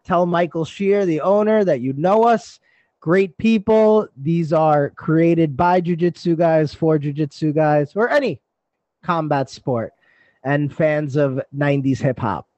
Tell 0.05 0.26
Michael 0.26 0.64
Shear, 0.64 1.07
the 1.07 1.20
owner, 1.20 1.64
that 1.64 1.80
you 1.80 1.92
know 1.94 2.24
us 2.24 2.61
great 3.00 3.36
people. 3.38 4.09
These 4.16 4.53
are 4.53 4.90
created 4.90 5.57
by 5.57 5.80
jujitsu 5.80 6.36
guys 6.36 6.72
for 6.74 6.98
jujitsu 6.98 7.55
guys 7.55 7.94
or 7.94 8.09
any 8.09 8.40
combat 9.03 9.50
sport 9.50 9.92
and 10.44 10.74
fans 10.74 11.16
of 11.16 11.40
90s 11.55 11.98
hip 11.98 12.18
hop. 12.18 12.48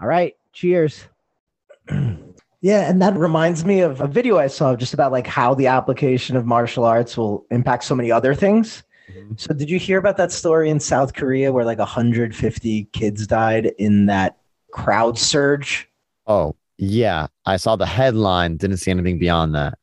All 0.00 0.08
right, 0.08 0.34
cheers. 0.52 1.04
yeah, 1.90 2.90
and 2.90 3.00
that 3.00 3.16
reminds 3.16 3.64
me 3.64 3.80
of 3.80 4.00
a 4.00 4.06
video 4.06 4.38
I 4.38 4.48
saw 4.48 4.74
just 4.74 4.94
about 4.94 5.12
like 5.12 5.26
how 5.26 5.54
the 5.54 5.68
application 5.68 6.36
of 6.36 6.46
martial 6.46 6.84
arts 6.84 7.16
will 7.16 7.46
impact 7.50 7.84
so 7.84 7.94
many 7.94 8.10
other 8.10 8.34
things. 8.34 8.82
Mm-hmm. 9.16 9.34
So 9.36 9.54
did 9.54 9.70
you 9.70 9.78
hear 9.78 9.98
about 9.98 10.16
that 10.16 10.32
story 10.32 10.70
in 10.70 10.80
South 10.80 11.14
Korea 11.14 11.52
where 11.52 11.64
like 11.64 11.78
150 11.78 12.84
kids 12.92 13.26
died 13.26 13.66
in 13.78 14.06
that 14.06 14.38
crowd 14.70 15.18
surge? 15.18 15.88
Oh, 16.26 16.56
yeah. 16.78 17.26
I 17.46 17.56
saw 17.56 17.76
the 17.76 17.86
headline, 17.86 18.56
didn't 18.56 18.78
see 18.78 18.90
anything 18.90 19.18
beyond 19.18 19.54
that. 19.54 19.78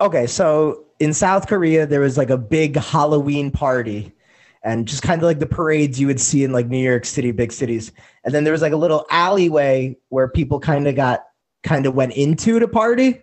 Okay, 0.00 0.26
so 0.26 0.86
in 0.98 1.12
South 1.12 1.46
Korea, 1.46 1.86
there 1.86 2.00
was 2.00 2.16
like 2.16 2.30
a 2.30 2.38
big 2.38 2.76
Halloween 2.76 3.50
party 3.50 4.14
and 4.62 4.86
just 4.86 5.02
kind 5.02 5.20
of 5.20 5.26
like 5.26 5.38
the 5.38 5.46
parades 5.46 5.98
you 5.98 6.06
would 6.06 6.20
see 6.20 6.44
in 6.44 6.52
like 6.52 6.66
New 6.66 6.82
York 6.82 7.04
City, 7.04 7.32
big 7.32 7.52
cities. 7.52 7.92
And 8.24 8.34
then 8.34 8.44
there 8.44 8.52
was 8.52 8.62
like 8.62 8.72
a 8.72 8.76
little 8.76 9.06
alleyway 9.10 9.96
where 10.08 10.28
people 10.28 10.60
kind 10.60 10.86
of 10.86 10.94
got 10.94 11.24
kind 11.62 11.86
of 11.86 11.94
went 11.94 12.12
into 12.14 12.58
the 12.58 12.68
party. 12.68 13.22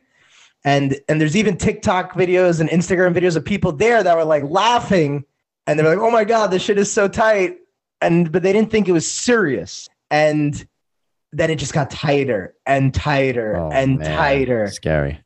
And 0.66 1.00
and 1.08 1.22
there's 1.22 1.38
even 1.38 1.58
TikTok 1.58 2.14
videos 2.14 2.60
and 2.60 2.70
Instagram 2.70 3.14
videos 3.14 3.36
of 3.36 3.46
people 3.46 3.72
there 3.72 4.04
that 4.04 4.16
were 4.16 4.26
like 4.26 4.44
laughing 4.44 5.24
and 5.68 5.78
they 5.78 5.84
were 5.84 5.90
like, 5.90 6.00
"Oh 6.00 6.10
my 6.12 6.24
god, 6.24 6.48
this 6.48 6.62
shit 6.64 6.78
is 6.80 6.92
so 6.92 7.08
tight." 7.08 7.58
And 8.02 8.32
but 8.32 8.42
they 8.44 8.54
didn't 8.54 8.72
think 8.72 8.88
it 8.88 8.92
was 8.94 9.10
serious. 9.12 9.88
And 10.10 10.66
then 11.34 11.50
it 11.52 11.56
just 11.58 11.74
got 11.74 11.92
tighter 11.92 12.56
and 12.66 12.94
tighter 12.94 13.58
Oh, 13.58 13.70
and 13.72 14.00
man. 14.00 14.18
tighter 14.18 14.68
Scary. 14.68 15.20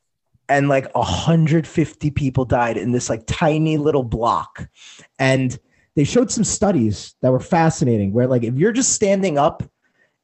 and 0.49 0.67
like 0.67 0.91
150 0.95 2.11
people 2.11 2.43
died 2.45 2.75
in 2.77 2.91
this 2.91 3.07
like 3.09 3.23
tiny 3.27 3.77
little 3.77 4.03
block 4.03 4.67
and 5.19 5.59
they 5.95 6.03
showed 6.03 6.31
some 6.31 6.43
studies 6.43 7.15
that 7.21 7.31
were 7.31 7.39
fascinating 7.39 8.13
where 8.13 8.25
like 8.27 8.43
if 8.43 8.55
you're 8.55 8.71
just 8.71 8.93
standing 8.93 9.37
up 9.37 9.61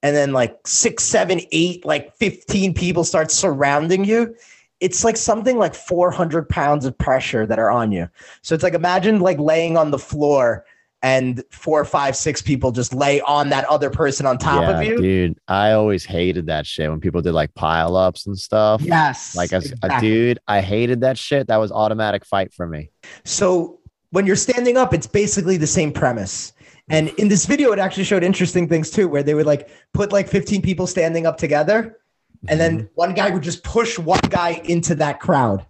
and 0.02 0.16
then 0.16 0.34
like 0.34 0.58
six 0.66 1.04
seven 1.04 1.42
eight 1.52 1.86
like 1.86 2.16
15 2.18 2.74
people 2.74 3.04
start 3.04 3.30
surrounding 3.30 4.04
you 4.04 4.36
it's 4.80 5.04
like 5.04 5.18
something 5.18 5.58
like 5.58 5.74
400 5.74 6.50
pounds 6.50 6.86
of 6.86 6.98
pressure 6.98 7.46
that 7.46 7.60
are 7.60 7.72
on 7.72 7.92
you 7.92 8.10
so 8.42 8.56
it's 8.56 8.64
like 8.64 8.74
imagine 8.74 9.20
like 9.20 9.40
laying 9.40 9.78
on 9.78 9.92
the 9.92 10.00
floor 10.00 10.66
and 11.04 11.44
four 11.52 11.86
five 11.86 12.16
six 12.16 12.42
people 12.42 12.72
just 12.72 12.94
lay 12.94 13.22
on 13.22 13.50
that 13.50 13.66
other 13.66 13.90
person 13.90 14.26
on 14.26 14.38
top 14.38 14.62
yeah, 14.62 14.80
of 14.80 14.84
you 14.84 14.98
dude. 15.02 15.40
I 15.48 15.74
always 15.74 16.04
hated 16.06 16.48
that 16.48 16.66
shit 16.66 16.90
when 16.90 17.00
people 17.00 17.22
did 17.22 17.34
like 17.34 17.54
pile 17.54 17.96
ups 17.96 18.26
and 18.26 18.38
stuff. 18.38 18.82
yes 18.82 19.36
Like 19.36 19.54
as 19.54 19.74
a 19.84 20.00
dude, 20.00 20.40
I 20.48 20.62
hated 20.62 21.02
that 21.02 21.18
shit. 21.18 21.48
That 21.48 21.58
was 21.58 21.72
automatic 21.72 22.26
fight 22.26 22.54
for 22.54 22.68
me. 22.68 22.90
So 23.26 23.80
when 24.10 24.26
you're 24.26 24.36
standing 24.36 24.78
up, 24.78 24.94
it's 24.94 25.08
basically 25.08 25.58
the 25.58 25.68
same 25.68 25.92
premise. 25.92 26.54
And 26.90 27.10
in 27.18 27.28
this 27.28 27.46
video, 27.46 27.72
it 27.74 27.80
actually 27.80 28.06
showed 28.06 28.24
interesting 28.24 28.68
things 28.68 28.90
too, 28.90 29.08
where 29.08 29.22
they 29.22 29.34
would 29.34 29.46
like 29.46 29.70
put 29.94 30.12
like 30.14 30.28
15 30.28 30.62
people 30.62 30.88
standing 30.88 31.28
up 31.28 31.38
together, 31.38 32.00
and 32.48 32.60
then 32.60 32.90
one 32.96 33.14
guy 33.14 33.30
would 33.30 33.44
just 33.44 33.64
push 33.64 33.98
one 34.00 34.20
guy 34.30 34.62
into 34.66 34.96
that 34.96 35.20
crowd 35.20 35.66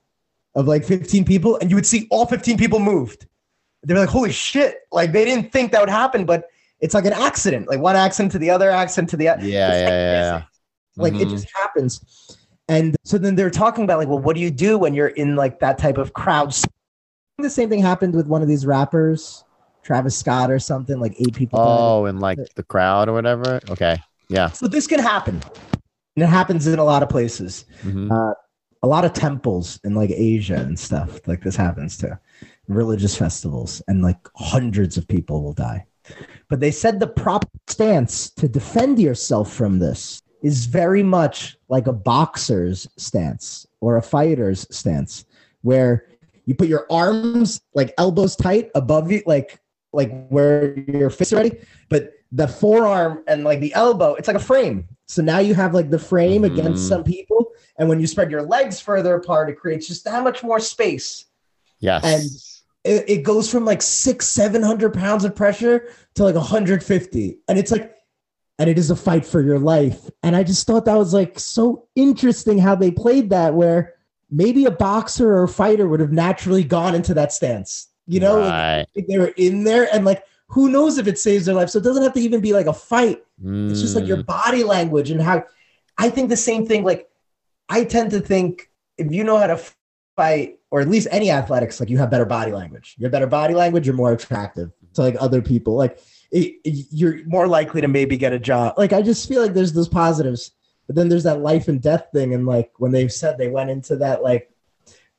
of 0.55 0.67
like 0.67 0.83
15 0.83 1.23
people, 1.25 1.57
and 1.57 1.69
you 1.69 1.75
would 1.75 1.85
see 1.85 2.07
all 2.11 2.25
15 2.25 2.57
people 2.57 2.79
moved. 2.79 3.25
They 3.83 3.93
were 3.93 3.99
like, 4.01 4.09
holy 4.09 4.31
shit. 4.31 4.79
Like 4.91 5.11
they 5.11 5.23
didn't 5.25 5.51
think 5.51 5.71
that 5.71 5.79
would 5.81 5.89
happen, 5.89 6.25
but 6.25 6.45
it's 6.79 6.93
like 6.93 7.05
an 7.05 7.13
accident, 7.13 7.67
like 7.69 7.79
one 7.79 7.95
accident 7.95 8.31
to 8.33 8.39
the 8.39 8.49
other 8.49 8.69
accident 8.69 9.09
to 9.11 9.17
the 9.17 9.27
other. 9.29 9.45
Yeah, 9.45 9.69
It's 9.71 9.79
yeah, 9.79 10.33
like 10.33 10.43
yeah. 10.43 10.43
Like 11.03 11.13
it 11.21 11.27
Mhm. 11.27 11.31
just 11.31 11.47
happens. 11.55 12.37
And 12.67 12.95
so 13.05 13.17
then 13.17 13.35
they're 13.35 13.49
talking 13.51 13.83
about 13.83 13.97
like, 13.99 14.07
well, 14.07 14.19
what 14.19 14.35
do 14.35 14.41
you 14.41 14.51
do 14.51 14.77
when 14.77 14.93
you're 14.93 15.07
in 15.07 15.35
like 15.35 15.59
that 15.59 15.77
type 15.77 15.97
of 15.97 16.13
crowd 16.13 16.53
The 17.39 17.49
same 17.51 17.69
thing 17.69 17.81
happened 17.81 18.15
with 18.15 18.25
one 18.27 18.41
of 18.41 18.47
these 18.47 18.65
rappers, 18.65 19.43
Travis 19.83 20.17
Scott 20.17 20.49
or 20.49 20.57
something. 20.59 20.99
Like 20.99 21.13
eight 21.19 21.35
people. 21.35 21.59
Oh, 21.59 22.05
and 22.05 22.19
like 22.19 22.39
the 22.55 22.63
crowd 22.63 23.07
or 23.09 23.13
whatever. 23.13 23.59
Okay. 23.69 23.95
Yeah. 24.27 24.49
So 24.49 24.67
this 24.67 24.87
can 24.87 24.99
happen. 24.99 25.41
And 26.17 26.23
it 26.23 26.27
happens 26.29 26.65
in 26.65 26.79
a 26.79 26.83
lot 26.83 27.03
of 27.03 27.09
places. 27.09 27.65
Mhm. 27.83 28.33
a 28.83 28.87
lot 28.87 29.03
of 29.03 29.11
temples 29.11 29.79
in 29.83 29.95
like 29.95 30.11
Asia 30.11 30.55
and 30.55 30.77
stuff 30.77 31.19
like 31.25 31.41
this 31.41 31.55
happens 31.55 31.97
to 31.97 32.17
religious 32.67 33.15
festivals, 33.17 33.81
and 33.87 34.03
like 34.03 34.17
hundreds 34.35 34.97
of 34.97 35.07
people 35.07 35.43
will 35.43 35.53
die. 35.53 35.83
But 36.47 36.59
they 36.59 36.69
said 36.71 36.99
the 36.99 37.07
proper 37.07 37.47
Stance 37.67 38.29
to 38.31 38.47
defend 38.47 38.99
yourself 38.99 39.51
from 39.51 39.79
this 39.79 40.21
is 40.43 40.67
very 40.67 41.01
much 41.03 41.57
like 41.69 41.87
a 41.87 41.91
boxer's 41.93 42.87
stance 42.97 43.65
or 43.81 43.97
a 43.97 44.01
fighter's 44.01 44.67
stance, 44.69 45.25
where 45.63 46.05
you 46.45 46.53
put 46.55 46.67
your 46.67 46.85
arms 46.91 47.59
like 47.73 47.93
elbows 47.97 48.35
tight 48.35 48.69
above 48.75 49.11
you, 49.11 49.21
like 49.25 49.59
like 49.91 50.27
where 50.29 50.77
your 50.79 51.09
fists 51.09 51.33
are 51.33 51.37
ready, 51.37 51.57
but 51.89 52.11
the 52.31 52.47
forearm 52.47 53.23
and 53.27 53.43
like 53.43 53.59
the 53.59 53.73
elbow, 53.73 54.13
it's 54.13 54.27
like 54.27 54.37
a 54.37 54.39
frame. 54.39 54.87
So 55.07 55.21
now 55.21 55.39
you 55.39 55.55
have 55.55 55.73
like 55.73 55.89
the 55.89 55.99
frame 55.99 56.41
Mhm. 56.43 56.51
against 56.53 56.87
some 56.87 57.03
people, 57.03 57.51
and 57.77 57.87
when 57.89 57.99
you 57.99 58.07
spread 58.07 58.29
your 58.31 58.43
legs 58.43 58.79
further 58.79 59.15
apart, 59.15 59.49
it 59.49 59.59
creates 59.59 59.87
just 59.87 60.03
that 60.05 60.23
much 60.23 60.43
more 60.43 60.59
space. 60.59 61.25
Yes. 61.79 62.03
And 62.03 62.93
it, 62.95 63.09
it 63.09 63.23
goes 63.23 63.49
from 63.49 63.65
like 63.65 63.81
six, 63.81 64.27
seven 64.27 64.61
hundred 64.63 64.93
pounds 64.93 65.23
of 65.25 65.35
pressure 65.35 65.89
to 66.15 66.23
like 66.23 66.35
150. 66.35 67.39
And 67.47 67.57
it's 67.59 67.71
like, 67.71 67.93
and 68.59 68.69
it 68.69 68.77
is 68.77 68.89
a 68.89 68.95
fight 68.95 69.25
for 69.25 69.41
your 69.41 69.59
life. 69.59 70.09
And 70.23 70.35
I 70.35 70.43
just 70.43 70.65
thought 70.65 70.85
that 70.85 70.97
was 70.97 71.13
like 71.13 71.37
so 71.39 71.87
interesting 71.95 72.57
how 72.57 72.75
they 72.75 72.89
played 72.91 73.29
that, 73.29 73.53
where 73.53 73.93
maybe 74.31 74.65
a 74.65 74.71
boxer 74.71 75.31
or 75.31 75.43
a 75.43 75.47
fighter 75.47 75.87
would 75.87 75.99
have 75.99 76.11
naturally 76.11 76.63
gone 76.63 76.95
into 76.95 77.13
that 77.13 77.31
stance. 77.31 77.87
You 78.07 78.21
know, 78.21 78.39
right. 78.39 78.85
if 78.95 79.05
they 79.07 79.17
were 79.19 79.33
in 79.37 79.63
there 79.63 79.87
and 79.93 80.05
like 80.05 80.23
who 80.47 80.69
knows 80.69 80.97
if 80.97 81.07
it 81.07 81.19
saves 81.19 81.45
their 81.45 81.55
life. 81.55 81.69
So 81.69 81.79
it 81.79 81.83
doesn't 81.83 82.03
have 82.03 82.13
to 82.13 82.19
even 82.21 82.41
be 82.41 82.53
like 82.53 82.67
a 82.67 82.73
fight. 82.73 83.23
It's 83.43 83.81
just 83.81 83.95
like 83.95 84.07
your 84.07 84.17
Mm. 84.17 84.25
body 84.25 84.63
language 84.63 85.11
and 85.11 85.21
how 85.21 85.43
I 85.97 86.09
think 86.09 86.29
the 86.29 86.37
same 86.37 86.65
thing. 86.65 86.83
Like, 86.83 87.07
I 87.69 87.83
tend 87.83 88.11
to 88.11 88.19
think 88.19 88.69
if 88.97 89.11
you 89.11 89.23
know 89.23 89.37
how 89.37 89.47
to 89.47 89.59
fight, 90.15 90.59
or 90.71 90.81
at 90.81 90.87
least 90.87 91.07
any 91.11 91.29
athletics, 91.31 91.79
like 91.79 91.89
you 91.89 91.97
have 91.97 92.09
better 92.09 92.25
body 92.25 92.51
language. 92.51 92.95
You 92.97 93.05
have 93.05 93.11
better 93.11 93.27
body 93.27 93.53
language, 93.53 93.85
you're 93.85 93.95
more 93.95 94.11
attractive 94.13 94.71
to 94.93 95.01
like 95.01 95.15
other 95.19 95.41
people. 95.41 95.75
Like 95.75 95.99
it, 96.31 96.55
it- 96.63 96.87
you're 96.91 97.25
more 97.25 97.47
likely 97.47 97.81
to 97.81 97.87
maybe 97.87 98.17
get 98.17 98.33
a 98.33 98.39
job. 98.39 98.75
like 98.77 98.93
I 98.93 99.01
just 99.01 99.27
feel 99.27 99.41
like 99.41 99.53
there's 99.53 99.73
those 99.73 99.87
positives, 99.89 100.51
but 100.87 100.95
then 100.95 101.09
there's 101.09 101.23
that 101.23 101.41
life 101.41 101.67
and 101.67 101.81
death 101.81 102.07
thing. 102.13 102.33
And 102.33 102.45
like 102.45 102.71
when 102.77 102.91
they 102.91 103.07
said 103.09 103.37
they 103.37 103.49
went 103.49 103.69
into 103.69 103.95
that 103.97 104.23
like 104.23 104.49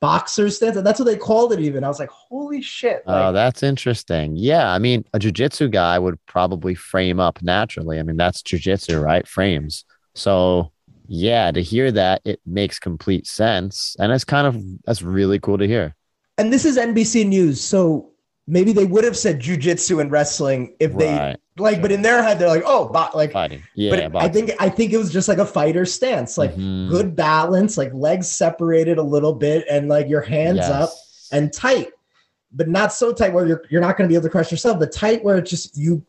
boxer 0.00 0.48
stance, 0.50 0.76
and 0.76 0.86
that's 0.86 0.98
what 0.98 1.06
they 1.06 1.16
called 1.16 1.52
it. 1.52 1.60
Even 1.60 1.84
I 1.84 1.88
was 1.88 1.98
like, 1.98 2.10
holy 2.10 2.62
shit! 2.62 3.02
Oh, 3.06 3.32
that's 3.32 3.62
interesting. 3.62 4.36
Yeah, 4.36 4.70
I 4.70 4.78
mean, 4.78 5.04
a 5.14 5.18
jujitsu 5.18 5.70
guy 5.70 5.98
would 5.98 6.24
probably 6.26 6.74
frame 6.74 7.20
up 7.20 7.42
naturally. 7.42 7.98
I 7.98 8.02
mean, 8.02 8.16
that's 8.16 8.42
jujitsu, 8.42 9.02
right? 9.02 9.26
Frames. 9.26 9.84
So, 10.14 10.72
yeah, 11.06 11.50
to 11.50 11.62
hear 11.62 11.90
that, 11.92 12.22
it 12.24 12.40
makes 12.46 12.78
complete 12.78 13.26
sense, 13.26 13.96
and 13.98 14.12
it's 14.12 14.24
kind 14.24 14.46
of 14.46 14.62
that's 14.84 15.02
really 15.02 15.38
cool 15.38 15.58
to 15.58 15.66
hear. 15.66 15.94
and 16.38 16.52
this 16.52 16.64
is 16.64 16.76
NBC 16.78 17.26
News, 17.26 17.60
so 17.60 18.12
maybe 18.46 18.72
they 18.72 18.84
would 18.86 19.04
have 19.04 19.16
said 19.16 19.40
jujitsu 19.40 20.00
and 20.00 20.10
wrestling 20.10 20.74
if 20.80 20.96
they 20.96 21.16
Right, 21.16 21.36
like, 21.58 21.80
but 21.82 21.90
in 21.92 22.02
their 22.02 22.22
head 22.22 22.38
they're 22.38 22.48
like, 22.48 22.62
oh, 22.66 22.88
bo- 22.88 23.10
like. 23.14 23.32
Yeah, 23.74 24.08
but 24.08 24.22
I 24.22 24.28
think 24.28 24.52
I 24.60 24.68
think 24.68 24.92
it 24.92 24.98
was 24.98 25.12
just 25.12 25.28
like 25.28 25.38
a 25.38 25.46
fighter 25.46 25.84
stance, 25.84 26.38
like 26.38 26.54
Mhm. 26.54 26.88
good 26.90 27.16
balance, 27.16 27.76
like 27.78 27.92
legs 27.94 28.28
separated 28.30 28.98
a 28.98 29.02
little 29.02 29.32
bit, 29.34 29.64
and 29.70 29.88
like 29.88 30.08
your 30.08 30.20
hands 30.22 30.60
up 30.60 30.90
and 31.32 31.52
tight, 31.52 31.88
but 32.52 32.68
not 32.68 32.92
so 32.92 33.12
tight 33.12 33.32
where 33.32 33.46
you're 33.46 33.62
you're 33.70 33.80
not 33.80 33.96
going 33.96 34.08
to 34.08 34.12
be 34.12 34.14
able 34.16 34.24
to 34.24 34.30
crush 34.30 34.50
yourself, 34.50 34.78
but 34.78 34.92
tight 34.92 35.22
where 35.24 35.36
it's 35.38 35.50
just 35.50 35.76
you 35.76 36.04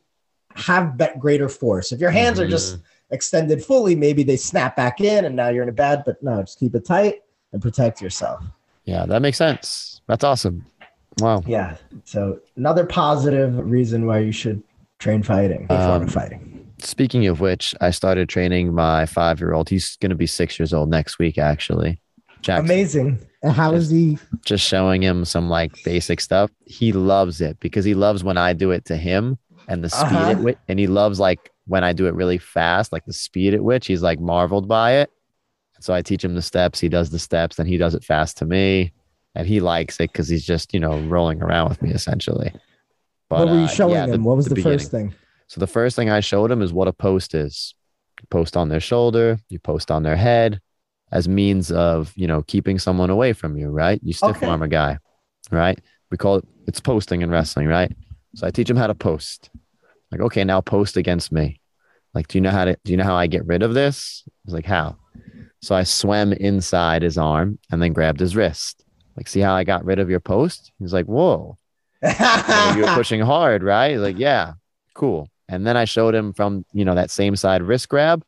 have 0.55 0.97
bet 0.97 1.19
greater 1.19 1.49
force. 1.49 1.91
If 1.91 1.99
your 1.99 2.11
hands 2.11 2.39
are 2.39 2.47
just 2.47 2.77
Mhm. 2.77 2.81
extended 3.11 3.63
fully, 3.63 3.95
maybe 3.95 4.23
they 4.23 4.35
snap 4.37 4.75
back 4.75 4.99
in 5.01 5.25
and 5.25 5.35
now 5.35 5.49
you're 5.49 5.63
in 5.63 5.69
a 5.69 5.73
bad, 5.73 6.03
but 6.05 6.21
no, 6.23 6.41
just 6.41 6.59
keep 6.59 6.75
it 6.75 6.85
tight 6.85 7.21
and 7.53 7.61
protect 7.61 8.01
yourself. 8.01 8.43
Yeah, 8.85 9.05
that 9.05 9.21
makes 9.21 9.37
sense. 9.37 10.01
That's 10.07 10.23
awesome. 10.23 10.65
Wow. 11.19 11.43
Yeah. 11.45 11.75
So 12.05 12.39
another 12.57 12.85
positive 12.85 13.57
reason 13.69 14.05
why 14.07 14.19
you 14.19 14.31
should 14.31 14.63
train 14.99 15.23
fighting, 15.23 15.65
Um, 15.69 16.07
fighting. 16.07 16.67
Speaking 16.81 17.27
of 17.27 17.39
which, 17.41 17.75
I 17.81 17.91
started 17.91 18.29
training 18.29 18.73
my 18.73 19.05
five 19.05 19.39
year 19.39 19.53
old. 19.53 19.69
He's 19.69 19.95
going 19.97 20.11
to 20.11 20.15
be 20.15 20.27
six 20.27 20.57
years 20.59 20.73
old 20.73 20.89
next 20.89 21.19
week, 21.19 21.37
actually. 21.37 22.01
Jackson. 22.41 22.65
Amazing. 22.65 23.19
And 23.43 23.53
How 23.53 23.73
is 23.73 23.89
he? 23.89 24.17
just 24.45 24.65
showing 24.65 25.01
him 25.01 25.25
some 25.25 25.49
like 25.49 25.71
basic 25.83 26.21
stuff. 26.21 26.51
He 26.65 26.91
loves 26.93 27.41
it 27.41 27.59
because 27.59 27.83
he 27.85 27.93
loves 27.95 28.23
when 28.23 28.37
I 28.37 28.53
do 28.53 28.71
it 28.71 28.85
to 28.85 28.95
him 28.97 29.37
and 29.67 29.83
the 29.83 29.89
speed 29.89 30.05
Uh-huh. 30.13 30.31
at 30.31 30.39
which, 30.39 30.57
and 30.67 30.79
he 30.79 30.87
loves 30.87 31.19
like 31.19 31.51
when 31.67 31.83
I 31.83 31.93
do 31.93 32.07
it 32.07 32.13
really 32.15 32.37
fast, 32.37 32.91
like 32.93 33.05
the 33.05 33.13
speed 33.13 33.53
at 33.53 33.63
which 33.63 33.87
he's 33.87 34.01
like 34.01 34.19
marveled 34.19 34.67
by 34.67 34.93
it. 34.93 35.11
So 35.81 35.93
I 35.93 36.01
teach 36.01 36.23
him 36.23 36.35
the 36.35 36.41
steps. 36.41 36.79
He 36.79 36.89
does 36.89 37.09
the 37.09 37.19
steps, 37.19 37.59
and 37.59 37.67
he 37.67 37.77
does 37.77 37.93
it 37.95 38.03
fast 38.03 38.37
to 38.39 38.45
me, 38.45 38.91
and 39.35 39.47
he 39.47 39.59
likes 39.61 39.95
it 40.01 40.11
because 40.11 40.27
he's 40.27 40.45
just 40.45 40.73
you 40.73 40.79
know 40.79 40.99
rolling 41.01 41.41
around 41.41 41.69
with 41.69 41.81
me 41.81 41.91
essentially. 41.91 42.53
But, 43.29 43.39
what 43.39 43.49
were 43.49 43.59
you 43.59 43.65
uh, 43.65 43.67
showing 43.67 43.93
yeah, 43.93 44.07
him? 44.07 44.23
what 44.23 44.35
was 44.35 44.47
the, 44.47 44.55
beginning. 44.55 44.79
first 44.79 44.91
thing? 44.91 45.13
So 45.47 45.59
the 45.59 45.67
first 45.67 45.95
thing 45.95 46.09
I 46.09 46.19
showed 46.19 46.51
him 46.51 46.61
is 46.61 46.73
what 46.73 46.87
a 46.87 46.93
post 46.93 47.33
is. 47.33 47.75
You 48.19 48.27
post 48.29 48.57
on 48.57 48.69
their 48.69 48.79
shoulder, 48.79 49.39
you 49.49 49.59
post 49.59 49.91
on 49.91 50.03
their 50.03 50.15
head 50.15 50.59
as 51.11 51.27
means 51.27 51.71
of, 51.71 52.11
you 52.15 52.27
know, 52.27 52.43
keeping 52.43 52.77
someone 52.77 53.09
away 53.09 53.33
from 53.33 53.57
you, 53.57 53.69
right? 53.69 53.99
You 54.03 54.13
stiff 54.13 54.37
Okay. 54.37 54.47
arm 54.47 54.61
a 54.61 54.67
guy, 54.67 54.97
right? 55.51 55.79
We 56.11 56.17
call 56.17 56.37
it 56.37 56.45
it's 56.67 56.79
posting 56.79 57.21
in 57.21 57.31
wrestling, 57.31 57.67
right? 57.67 57.91
So 58.35 58.45
I 58.45 58.51
teach 58.51 58.69
him 58.69 58.77
how 58.77 58.87
to 58.87 58.95
post. 58.95 59.49
Like, 60.11 60.21
okay, 60.21 60.43
now 60.43 60.61
post 60.61 60.97
against 60.97 61.31
me. 61.31 61.59
Like, 62.13 62.27
do 62.27 62.37
you 62.37 62.41
know 62.41 62.51
how 62.51 62.65
to 62.65 62.77
do 62.83 62.91
you 62.91 62.97
know 62.97 63.03
how 63.03 63.15
I 63.15 63.27
get 63.27 63.45
rid 63.45 63.63
of 63.63 63.73
this? 63.73 64.23
He's 64.43 64.53
like, 64.53 64.65
how? 64.65 64.97
So 65.61 65.75
I 65.75 65.83
swam 65.83 66.33
inside 66.33 67.01
his 67.01 67.17
arm 67.17 67.59
and 67.71 67.81
then 67.81 67.93
grabbed 67.93 68.19
his 68.19 68.35
wrist. 68.35 68.85
Like, 69.15 69.27
see 69.27 69.39
how 69.39 69.53
I 69.53 69.63
got 69.63 69.85
rid 69.85 69.99
of 69.99 70.09
your 70.09 70.19
post? 70.19 70.71
He's 70.79 70.93
like, 70.93 71.05
whoa. 71.05 71.57
Like, 72.01 72.75
you 72.75 72.83
were 72.83 72.87
pushing 72.95 73.21
hard, 73.21 73.63
right? 73.63 73.97
Like, 73.97 74.17
yeah, 74.17 74.53
cool. 74.93 75.29
And 75.47 75.65
then 75.65 75.75
I 75.75 75.85
showed 75.85 76.15
him 76.15 76.33
from, 76.33 76.65
you 76.73 76.85
know, 76.85 76.95
that 76.95 77.11
same 77.11 77.35
side 77.35 77.61
wrist 77.61 77.89
grab. 77.89 78.23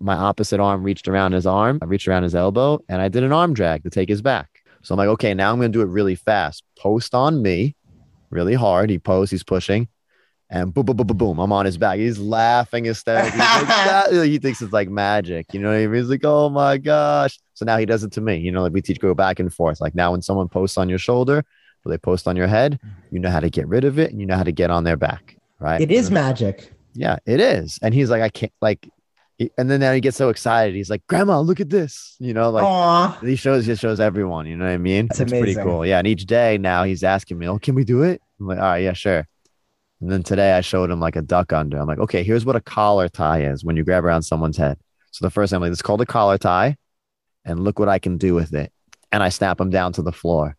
My 0.00 0.14
opposite 0.14 0.60
arm 0.60 0.82
reached 0.82 1.08
around 1.08 1.32
his 1.32 1.46
arm. 1.46 1.78
I 1.80 1.86
reached 1.86 2.08
around 2.08 2.24
his 2.24 2.34
elbow 2.34 2.80
and 2.88 3.00
I 3.00 3.08
did 3.08 3.22
an 3.22 3.32
arm 3.32 3.54
drag 3.54 3.84
to 3.84 3.90
take 3.90 4.08
his 4.08 4.20
back. 4.20 4.48
So 4.82 4.94
I'm 4.94 4.98
like, 4.98 5.08
okay, 5.08 5.32
now 5.32 5.52
I'm 5.52 5.58
going 5.58 5.72
to 5.72 5.78
do 5.78 5.82
it 5.82 5.88
really 5.88 6.16
fast. 6.16 6.64
Post 6.78 7.14
on 7.14 7.40
me 7.40 7.76
really 8.30 8.54
hard. 8.54 8.90
He 8.90 8.98
posts, 8.98 9.30
he's 9.30 9.44
pushing 9.44 9.88
and 10.48 10.72
boom, 10.72 10.84
boom, 10.84 10.96
boom, 10.96 11.06
boom, 11.08 11.16
boom. 11.16 11.38
I'm 11.40 11.52
on 11.52 11.66
his 11.66 11.76
back. 11.76 11.98
He's 11.98 12.18
laughing 12.18 12.84
hysterically. 12.84 13.30
He's 13.32 13.40
like, 13.40 14.10
He 14.28 14.38
thinks 14.38 14.62
it's 14.62 14.72
like 14.72 14.88
magic. 14.88 15.52
You 15.52 15.60
know 15.60 15.70
what 15.70 15.78
I 15.78 15.86
mean? 15.86 15.94
He's 16.00 16.08
like, 16.08 16.24
oh 16.24 16.48
my 16.48 16.78
gosh. 16.78 17.38
So 17.54 17.64
now 17.64 17.76
he 17.78 17.86
does 17.86 18.04
it 18.04 18.12
to 18.12 18.20
me. 18.20 18.36
You 18.36 18.52
know, 18.52 18.62
like 18.62 18.72
we 18.72 18.80
teach 18.80 19.00
go 19.00 19.14
back 19.14 19.40
and 19.40 19.52
forth. 19.52 19.80
Like 19.80 19.94
now 19.94 20.12
when 20.12 20.22
someone 20.22 20.48
posts 20.48 20.78
on 20.78 20.88
your 20.88 20.98
shoulder 20.98 21.44
they 21.88 21.98
post 21.98 22.28
on 22.28 22.36
your 22.36 22.46
head, 22.46 22.78
mm-hmm. 22.84 23.14
you 23.14 23.20
know 23.20 23.30
how 23.30 23.40
to 23.40 23.50
get 23.50 23.66
rid 23.68 23.84
of 23.84 23.98
it 23.98 24.10
and 24.10 24.20
you 24.20 24.26
know 24.26 24.36
how 24.36 24.42
to 24.42 24.52
get 24.52 24.70
on 24.70 24.84
their 24.84 24.96
back. 24.96 25.36
Right. 25.58 25.80
it 25.80 25.90
is 25.90 26.10
magic. 26.10 26.72
Yeah, 26.92 27.16
it 27.24 27.40
is. 27.40 27.78
And 27.82 27.94
he's 27.94 28.10
like, 28.10 28.22
I 28.22 28.28
can't 28.28 28.52
like 28.60 28.88
and 29.58 29.70
then 29.70 29.80
now 29.80 29.92
he 29.92 30.00
gets 30.00 30.16
so 30.16 30.30
excited. 30.30 30.74
He's 30.74 30.88
like, 30.88 31.06
Grandma, 31.08 31.40
look 31.40 31.60
at 31.60 31.68
this. 31.68 32.16
You 32.18 32.32
know, 32.32 32.50
like 32.50 32.64
Aw. 32.64 33.18
he 33.20 33.36
shows 33.36 33.66
he 33.66 33.74
shows 33.74 34.00
everyone, 34.00 34.46
you 34.46 34.56
know 34.56 34.64
what 34.64 34.72
I 34.72 34.78
mean? 34.78 35.08
That's 35.08 35.20
it's 35.20 35.30
pretty 35.30 35.54
cool. 35.54 35.84
Yeah. 35.84 35.98
And 35.98 36.06
each 36.06 36.24
day 36.24 36.56
now 36.58 36.84
he's 36.84 37.04
asking 37.04 37.38
me, 37.38 37.48
Oh, 37.48 37.58
can 37.58 37.74
we 37.74 37.84
do 37.84 38.02
it? 38.02 38.22
I'm 38.40 38.46
like, 38.46 38.58
all 38.58 38.64
right, 38.64 38.78
yeah, 38.78 38.92
sure. 38.92 39.26
And 40.00 40.10
then 40.10 40.22
today 40.22 40.52
I 40.52 40.60
showed 40.60 40.90
him 40.90 41.00
like 41.00 41.16
a 41.16 41.22
duck 41.22 41.52
under. 41.52 41.78
I'm 41.78 41.86
like, 41.86 41.98
okay, 41.98 42.22
here's 42.22 42.44
what 42.44 42.56
a 42.56 42.60
collar 42.60 43.08
tie 43.08 43.42
is 43.42 43.64
when 43.64 43.76
you 43.76 43.84
grab 43.84 44.04
around 44.04 44.22
someone's 44.22 44.56
head. 44.56 44.78
So 45.10 45.24
the 45.24 45.30
first 45.30 45.50
thing 45.50 45.56
I'm 45.56 45.62
like, 45.62 45.72
it's 45.72 45.82
called 45.82 46.02
a 46.02 46.06
collar 46.06 46.36
tie, 46.36 46.76
and 47.44 47.60
look 47.60 47.78
what 47.78 47.88
I 47.88 47.98
can 47.98 48.18
do 48.18 48.34
with 48.34 48.52
it. 48.52 48.70
And 49.10 49.22
I 49.22 49.30
snap 49.30 49.58
him 49.58 49.70
down 49.70 49.94
to 49.94 50.02
the 50.02 50.12
floor. 50.12 50.56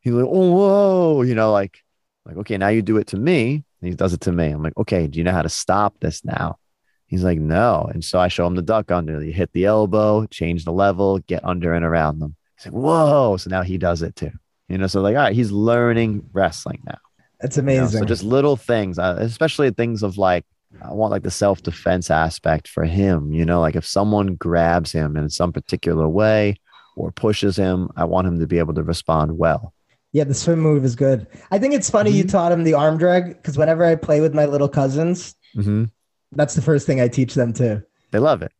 He's 0.00 0.12
like, 0.12 0.26
oh 0.28 0.50
whoa, 0.52 1.22
you 1.22 1.34
know, 1.34 1.52
like, 1.52 1.78
like, 2.24 2.36
okay, 2.38 2.56
now 2.56 2.68
you 2.68 2.82
do 2.82 2.96
it 2.96 3.08
to 3.08 3.16
me. 3.16 3.64
And 3.80 3.88
he 3.88 3.94
does 3.94 4.12
it 4.12 4.20
to 4.22 4.32
me. 4.32 4.48
I'm 4.48 4.62
like, 4.62 4.76
okay, 4.76 5.06
do 5.06 5.18
you 5.18 5.24
know 5.24 5.32
how 5.32 5.42
to 5.42 5.48
stop 5.48 5.98
this 6.00 6.24
now? 6.24 6.58
He's 7.06 7.24
like, 7.24 7.38
no. 7.38 7.90
And 7.92 8.04
so 8.04 8.20
I 8.20 8.28
show 8.28 8.46
him 8.46 8.54
the 8.54 8.62
duck 8.62 8.90
under. 8.90 9.22
You 9.22 9.32
hit 9.32 9.52
the 9.52 9.64
elbow, 9.64 10.26
change 10.26 10.64
the 10.64 10.72
level, 10.72 11.18
get 11.18 11.44
under 11.44 11.74
and 11.74 11.84
around 11.84 12.20
them. 12.20 12.36
He's 12.56 12.66
like, 12.66 12.74
whoa. 12.74 13.36
So 13.36 13.50
now 13.50 13.62
he 13.62 13.78
does 13.78 14.02
it 14.02 14.14
too. 14.16 14.30
You 14.68 14.78
know, 14.78 14.86
so 14.86 15.00
like, 15.00 15.16
all 15.16 15.22
right, 15.22 15.34
he's 15.34 15.50
learning 15.50 16.28
wrestling 16.32 16.82
now. 16.86 16.98
That's 17.40 17.56
you 17.56 17.62
know? 17.62 17.72
amazing. 17.72 18.00
So 18.00 18.04
just 18.04 18.22
little 18.22 18.56
things, 18.56 18.98
uh, 18.98 19.16
especially 19.18 19.70
things 19.70 20.02
of 20.02 20.18
like, 20.18 20.44
I 20.80 20.92
want 20.92 21.10
like 21.10 21.24
the 21.24 21.30
self 21.32 21.62
defense 21.62 22.10
aspect 22.10 22.68
for 22.68 22.84
him. 22.84 23.32
You 23.32 23.44
know, 23.44 23.60
like 23.60 23.74
if 23.74 23.84
someone 23.84 24.36
grabs 24.36 24.92
him 24.92 25.16
in 25.16 25.28
some 25.30 25.52
particular 25.52 26.08
way 26.08 26.60
or 26.94 27.10
pushes 27.10 27.56
him, 27.56 27.90
I 27.96 28.04
want 28.04 28.28
him 28.28 28.38
to 28.38 28.46
be 28.46 28.58
able 28.58 28.74
to 28.74 28.84
respond 28.84 29.36
well. 29.36 29.74
Yeah, 30.12 30.24
the 30.24 30.34
swim 30.34 30.58
move 30.60 30.84
is 30.84 30.96
good. 30.96 31.26
I 31.50 31.58
think 31.58 31.74
it's 31.74 31.88
funny 31.90 32.10
you 32.10 32.24
Mhm. 32.24 32.30
taught 32.30 32.52
him 32.52 32.64
the 32.64 32.74
arm 32.74 32.98
drag 32.98 33.28
because 33.36 33.56
whenever 33.56 33.84
I 33.84 33.94
play 33.94 34.20
with 34.20 34.34
my 34.34 34.46
little 34.46 34.68
cousins, 34.68 35.34
hmm 35.54 35.84
that's 36.32 36.54
the 36.54 36.62
first 36.62 36.86
thing 36.86 37.00
I 37.00 37.08
teach 37.08 37.34
them 37.34 37.52
too. 37.52 37.82
They 38.12 38.20
love 38.20 38.42
it. 38.42 38.52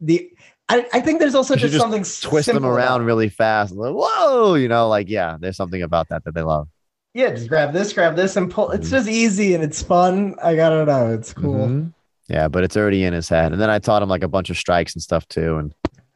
The 0.00 0.30
I, 0.68 0.86
I 0.94 1.00
think 1.00 1.20
there's 1.20 1.34
also 1.34 1.54
just, 1.56 1.72
just 1.74 1.80
something 1.82 2.02
Twist 2.30 2.46
them 2.52 2.64
around 2.64 3.02
about- 3.02 3.04
really 3.06 3.28
fast. 3.28 3.74
Like, 3.74 3.92
Whoa, 3.94 4.54
you 4.54 4.66
know, 4.66 4.88
like, 4.88 5.08
yeah, 5.10 5.36
there's 5.38 5.56
something 5.56 5.82
about 5.82 6.08
that 6.08 6.24
that 6.24 6.34
they 6.34 6.42
love. 6.42 6.68
Yeah, 7.12 7.30
just 7.30 7.48
grab 7.48 7.72
this, 7.72 7.92
grab 7.92 8.16
this, 8.16 8.34
and 8.36 8.50
pull. 8.50 8.70
It's 8.72 8.88
Mhm. 8.88 8.92
just 8.92 9.08
easy 9.08 9.54
and 9.54 9.62
it's 9.62 9.82
fun. 9.82 10.34
I 10.42 10.56
gotta 10.56 10.84
know. 10.86 11.12
It's 11.12 11.32
cool. 11.32 11.68
Mhm. 11.68 11.92
Yeah, 12.28 12.48
but 12.48 12.64
it's 12.64 12.76
already 12.76 13.04
in 13.04 13.12
his 13.12 13.28
head. 13.28 13.52
And 13.52 13.60
then 13.60 13.68
I 13.70 13.78
taught 13.78 14.02
him 14.02 14.08
like 14.08 14.24
a 14.24 14.28
bunch 14.28 14.48
of 14.50 14.56
strikes 14.56 14.94
and 14.94 15.02
stuff 15.02 15.28
too. 15.28 15.58
And 15.58 15.74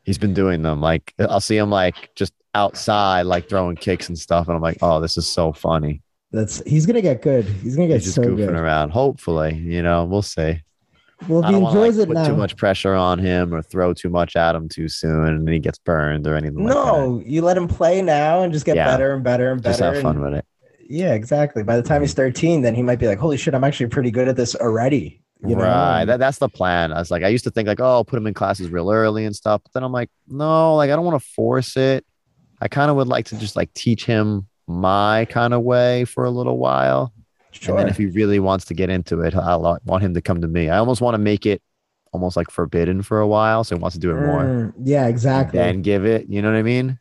he's 0.08 0.18
been 0.18 0.32
doing 0.34 0.62
them. 0.62 0.80
Like 0.80 1.12
I'll 1.18 1.38
see 1.40 1.56
him 1.58 1.70
like 1.70 2.10
just 2.16 2.32
outside, 2.54 3.22
like 3.26 3.48
throwing 3.48 3.76
kicks 3.76 4.08
and 4.08 4.18
stuff. 4.18 4.48
And 4.48 4.56
I'm 4.56 4.62
like, 4.62 4.78
oh, 4.82 5.00
this 5.00 5.16
is 5.18 5.26
so 5.28 5.52
funny. 5.52 6.00
That's 6.32 6.62
he's 6.66 6.86
gonna 6.86 7.02
get 7.02 7.22
good. 7.22 7.44
He's 7.44 7.76
gonna 7.76 7.88
get 7.88 7.94
He's 8.02 8.04
just 8.04 8.16
so 8.16 8.22
goofing 8.22 8.36
good. 8.36 8.48
around. 8.50 8.90
Hopefully, 8.90 9.54
you 9.54 9.82
know, 9.82 10.04
we'll 10.06 10.22
see. 10.22 10.60
Well, 11.28 11.40
if 11.40 11.46
he 11.46 11.52
don't 11.52 11.62
want 11.62 11.74
to 11.74 11.80
enjoys 11.82 11.96
like, 11.98 12.04
it 12.04 12.06
put 12.08 12.14
now. 12.14 12.26
too 12.28 12.36
much 12.36 12.56
pressure 12.56 12.94
on 12.94 13.18
him 13.18 13.52
or 13.54 13.60
throw 13.62 13.92
too 13.92 14.08
much 14.08 14.36
at 14.36 14.54
him 14.54 14.68
too 14.68 14.88
soon 14.88 15.26
and 15.28 15.48
he 15.48 15.58
gets 15.58 15.78
burned 15.78 16.26
or 16.26 16.36
anything 16.36 16.64
like 16.64 16.72
that. 16.74 16.74
no, 16.74 17.22
you 17.26 17.42
let 17.42 17.56
him 17.56 17.66
play 17.68 18.00
now 18.02 18.42
and 18.42 18.52
just 18.52 18.64
get 18.64 18.76
Yeah. 18.76 18.86
better 18.86 19.14
and 19.14 19.24
better 19.24 19.50
and 19.52 19.60
better. 19.62 19.72
Just 19.78 19.94
have 19.94 20.00
fun 20.02 20.16
and- 20.16 20.24
with 20.24 20.34
it. 20.34 20.44
yeah, 20.88 21.14
exactly. 21.14 21.62
By 21.64 21.76
the 21.76 21.82
time 21.82 22.02
he's 22.02 22.14
13, 22.14 22.62
then 22.62 22.74
he 22.74 22.82
might 22.82 22.98
be 22.98 23.06
like, 23.08 23.18
"Holy 23.18 23.36
shit, 23.36 23.52
I'm 23.54 23.64
actually 23.64 23.88
pretty 23.88 24.10
good 24.10 24.28
at 24.28 24.36
this 24.36 24.54
already." 24.54 25.20
You 25.46 25.54
know? 25.54 25.62
right. 25.62 26.04
That, 26.04 26.18
that's 26.18 26.38
the 26.38 26.48
plan. 26.48 26.92
I 26.92 26.98
was 26.98 27.10
like, 27.10 27.22
I 27.22 27.28
used 27.28 27.44
to 27.44 27.50
think 27.50 27.68
like, 27.68 27.80
oh, 27.80 27.84
I'll 27.84 28.04
put 28.04 28.16
him 28.16 28.26
in 28.26 28.34
classes 28.34 28.70
real 28.70 28.90
early 28.90 29.24
and 29.24 29.34
stuff. 29.34 29.62
But 29.62 29.72
then 29.72 29.84
I'm 29.84 29.92
like, 29.92 30.10
no, 30.26 30.74
like 30.76 30.90
I 30.90 30.96
don't 30.96 31.04
want 31.04 31.20
to 31.22 31.28
force 31.28 31.76
it. 31.76 32.04
I 32.60 32.68
kind 32.68 32.90
of 32.90 32.96
would 32.96 33.08
like 33.08 33.26
to 33.26 33.38
just 33.38 33.54
like 33.54 33.72
teach 33.74 34.04
him 34.04 34.48
my 34.66 35.26
kind 35.26 35.54
of 35.54 35.62
way 35.62 36.04
for 36.04 36.24
a 36.24 36.30
little 36.30 36.58
while. 36.58 37.12
sure. 37.52 37.70
And 37.70 37.78
then 37.78 37.88
if 37.88 37.96
he 37.96 38.06
really 38.06 38.40
wants 38.40 38.64
to 38.66 38.74
get 38.74 38.90
into 38.90 39.20
it, 39.20 39.34
I 39.34 39.56
want 39.56 40.02
him 40.02 40.14
to 40.14 40.20
come 40.20 40.40
to 40.40 40.48
me. 40.48 40.68
I 40.68 40.78
almost 40.78 41.00
want 41.00 41.14
to 41.14 41.18
make 41.18 41.46
it 41.46 41.62
almost 42.12 42.36
like 42.36 42.50
forbidden 42.50 43.02
for 43.02 43.20
a 43.20 43.26
while. 43.26 43.62
So 43.62 43.76
he 43.76 43.80
wants 43.80 43.94
to 43.94 44.00
do 44.00 44.10
it 44.10 44.20
more. 44.20 44.42
Mm, 44.42 44.72
yeah, 44.82 45.06
exactly. 45.06 45.60
And 45.60 45.84
give 45.84 46.04
it, 46.04 46.28
you 46.28 46.42
know 46.42 46.50
what 46.50 46.58
I 46.58 46.62
mean? 46.62 46.98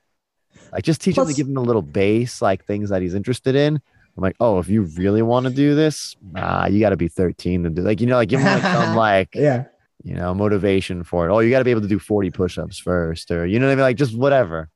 Like 0.71 0.83
just 0.83 1.01
teach 1.01 1.17
him 1.17 1.25
to 1.27 1.33
give 1.33 1.47
him 1.47 1.57
a 1.57 1.61
little 1.61 1.81
base, 1.81 2.41
like 2.41 2.65
things 2.65 2.89
that 2.89 3.01
he's 3.01 3.13
interested 3.13 3.55
in. 3.55 3.81
I'm 4.17 4.23
like, 4.23 4.35
oh, 4.39 4.57
if 4.59 4.67
you 4.67 4.81
really 4.81 5.21
want 5.21 5.45
to 5.45 5.53
do 5.53 5.75
this, 5.75 6.15
nah, 6.31 6.65
you 6.67 6.79
got 6.79 6.89
to 6.89 6.97
be 6.97 7.07
13 7.07 7.63
to 7.63 7.69
do 7.69 7.83
like, 7.83 8.01
you 8.01 8.07
know, 8.07 8.15
like 8.15 8.29
give 8.29 8.39
him 8.39 8.47
like 8.47 8.63
some 8.63 8.95
like, 9.07 9.29
yeah, 9.35 9.65
you 10.03 10.15
know, 10.15 10.33
motivation 10.33 11.03
for 11.03 11.29
it. 11.29 11.31
Oh, 11.33 11.39
you 11.39 11.49
got 11.51 11.59
to 11.59 11.65
be 11.65 11.71
able 11.71 11.81
to 11.81 11.87
do 11.87 11.99
40 11.99 12.31
push-ups 12.31 12.79
first, 12.79 13.29
or 13.31 13.45
you 13.45 13.59
know 13.59 13.67
what 13.67 13.73
I 13.73 13.75
mean? 13.75 13.81
Like 13.83 13.97
just 13.97 14.17
whatever. 14.17 14.69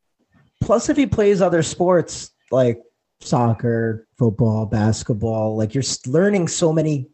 plus 0.62 0.90
if 0.90 0.98
he 0.98 1.08
plays 1.08 1.42
other 1.42 1.64
sports 1.64 2.32
like 2.52 2.80
soccer 3.22 4.08
football 4.18 4.66
basketball 4.66 5.56
like 5.56 5.74
you're 5.76 5.84
learning 6.08 6.48
so 6.48 6.74
many 6.74 7.08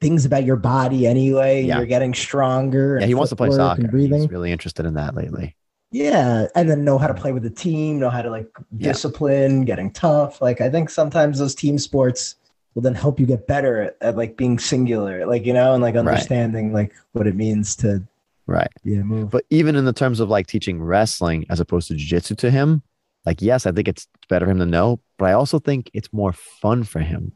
things 0.00 0.24
about 0.24 0.44
your 0.44 0.56
body 0.56 1.06
anyway 1.06 1.62
Yeah. 1.62 1.76
you're 1.76 1.86
getting 1.86 2.14
stronger 2.14 2.98
Yeah, 2.98 3.06
he 3.06 3.14
wants 3.14 3.28
to 3.30 3.36
play 3.36 3.50
soccer. 3.50 3.94
He's 3.94 4.28
really 4.30 4.52
interested 4.52 4.86
in 4.86 4.94
that 4.94 5.14
lately. 5.14 5.54
Yeah, 5.92 6.46
and 6.54 6.70
then 6.70 6.84
know 6.84 6.98
how 6.98 7.08
to 7.08 7.14
play 7.14 7.32
with 7.32 7.42
the 7.42 7.50
team, 7.50 7.98
know 7.98 8.10
how 8.10 8.22
to 8.22 8.30
like 8.30 8.46
Yeah. 8.78 8.92
discipline, 8.92 9.64
getting 9.64 9.90
tough. 9.90 10.40
Like 10.40 10.60
I 10.60 10.70
think 10.70 10.88
sometimes 10.90 11.38
those 11.38 11.54
team 11.54 11.78
sports 11.78 12.36
will 12.74 12.82
then 12.82 12.94
help 12.94 13.18
you 13.18 13.26
get 13.26 13.48
better 13.48 13.82
at, 13.82 13.96
at 14.00 14.16
like 14.16 14.36
being 14.36 14.58
singular, 14.58 15.26
like 15.26 15.44
you 15.44 15.52
know, 15.52 15.74
and 15.74 15.82
like 15.82 15.96
understanding 15.96 16.72
like 16.72 16.92
what 17.12 17.26
it 17.26 17.34
means 17.34 17.74
to 17.76 18.02
Right. 18.46 18.70
yeah 18.84 19.02
move. 19.02 19.30
But 19.30 19.44
even 19.50 19.74
in 19.76 19.84
the 19.84 19.92
terms 19.92 20.20
of 20.20 20.28
like 20.28 20.46
teaching 20.46 20.80
wrestling 20.82 21.46
as 21.50 21.60
opposed 21.60 21.88
to 21.88 21.94
jiu-jitsu 21.94 22.36
to 22.36 22.50
him, 22.50 22.82
like 23.26 23.42
yes, 23.42 23.66
I 23.66 23.72
think 23.72 23.88
it's 23.88 24.06
better 24.28 24.46
for 24.46 24.52
him 24.52 24.58
to 24.60 24.66
know, 24.66 25.00
but 25.18 25.26
I 25.26 25.32
also 25.32 25.58
think 25.58 25.90
it's 25.92 26.12
more 26.12 26.32
fun 26.32 26.84
for 26.84 27.00
him. 27.00 27.32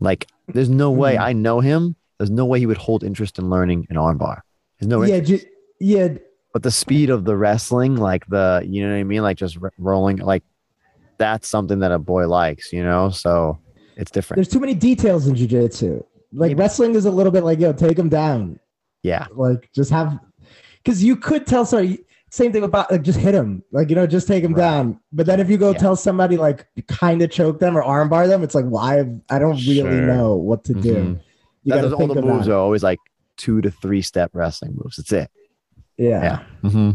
Like 0.00 0.26
there's 0.48 0.68
no 0.68 0.90
way 0.90 1.14
Mhm. 1.16 1.20
I 1.20 1.32
know 1.32 1.60
him. 1.60 1.94
There's 2.18 2.30
no 2.30 2.44
way 2.46 2.58
he 2.58 2.66
would 2.66 2.76
hold 2.78 3.04
interest 3.04 3.38
in 3.38 3.48
learning 3.48 3.86
an 3.90 3.96
armbar. 3.96 4.40
There's 4.80 4.88
no 4.88 5.02
yeah, 5.04 5.20
ju- 5.20 5.40
yeah, 5.80 6.08
but 6.56 6.62
the 6.62 6.70
speed 6.70 7.10
of 7.10 7.26
the 7.26 7.36
wrestling, 7.36 7.96
like 7.96 8.24
the, 8.28 8.64
you 8.66 8.82
know 8.82 8.90
what 8.90 8.98
I 8.98 9.04
mean? 9.04 9.20
Like 9.20 9.36
just 9.36 9.58
r- 9.62 9.74
rolling, 9.76 10.16
like 10.16 10.42
that's 11.18 11.46
something 11.46 11.80
that 11.80 11.92
a 11.92 11.98
boy 11.98 12.26
likes, 12.26 12.72
you 12.72 12.82
know? 12.82 13.10
So 13.10 13.58
it's 13.98 14.10
different. 14.10 14.38
there's 14.38 14.48
too 14.48 14.58
many 14.60 14.72
details 14.72 15.26
in 15.26 15.34
jujitsu. 15.34 16.02
Like 16.32 16.52
Maybe. 16.52 16.54
wrestling 16.54 16.94
is 16.94 17.04
a 17.04 17.10
little 17.10 17.30
bit 17.30 17.44
like 17.44 17.58
yo, 17.60 17.74
take 17.74 17.98
him 17.98 18.08
down. 18.08 18.58
Yeah. 19.02 19.26
Like 19.34 19.68
just 19.74 19.90
have 19.90 20.18
because 20.82 21.04
you 21.04 21.14
could 21.14 21.46
tell 21.46 21.66
sorry 21.66 21.98
same 22.30 22.52
thing 22.52 22.64
about 22.64 22.90
like 22.90 23.02
just 23.02 23.18
hit 23.18 23.34
him 23.34 23.62
like 23.70 23.90
you 23.90 23.94
know 23.94 24.06
just 24.06 24.26
take 24.26 24.42
him 24.42 24.54
Right. 24.54 24.62
down 24.62 24.98
but 25.12 25.26
then 25.26 25.40
if 25.40 25.50
you 25.50 25.58
go 25.58 25.72
Yeah. 25.72 25.78
tell 25.78 25.94
somebody 25.96 26.38
like 26.38 26.66
kind 26.88 27.20
of 27.20 27.30
choke 27.30 27.60
them 27.60 27.76
or 27.76 27.82
armbar 27.82 28.28
them 28.28 28.42
it's 28.42 28.54
like 28.54 28.64
why 28.64 29.00
I 29.28 29.38
don't 29.38 29.56
really 29.58 29.74
Sure. 29.82 30.06
know 30.06 30.34
what 30.36 30.64
to 30.64 30.72
do 30.74 30.94
Mhm. 30.94 31.20
gotta 31.68 31.94
all 31.94 32.06
the 32.06 32.22
moves 32.22 32.48
are 32.48 32.54
always 32.56 32.82
like 32.82 32.98
two 33.36 33.60
to 33.60 33.70
three 33.70 34.00
step 34.00 34.30
wrestling 34.32 34.72
moves. 34.74 34.96
That's 34.96 35.12
it. 35.12 35.30
Yeah, 35.98 36.22
Yeah. 36.22 36.42
Mm-hmm. 36.70 36.90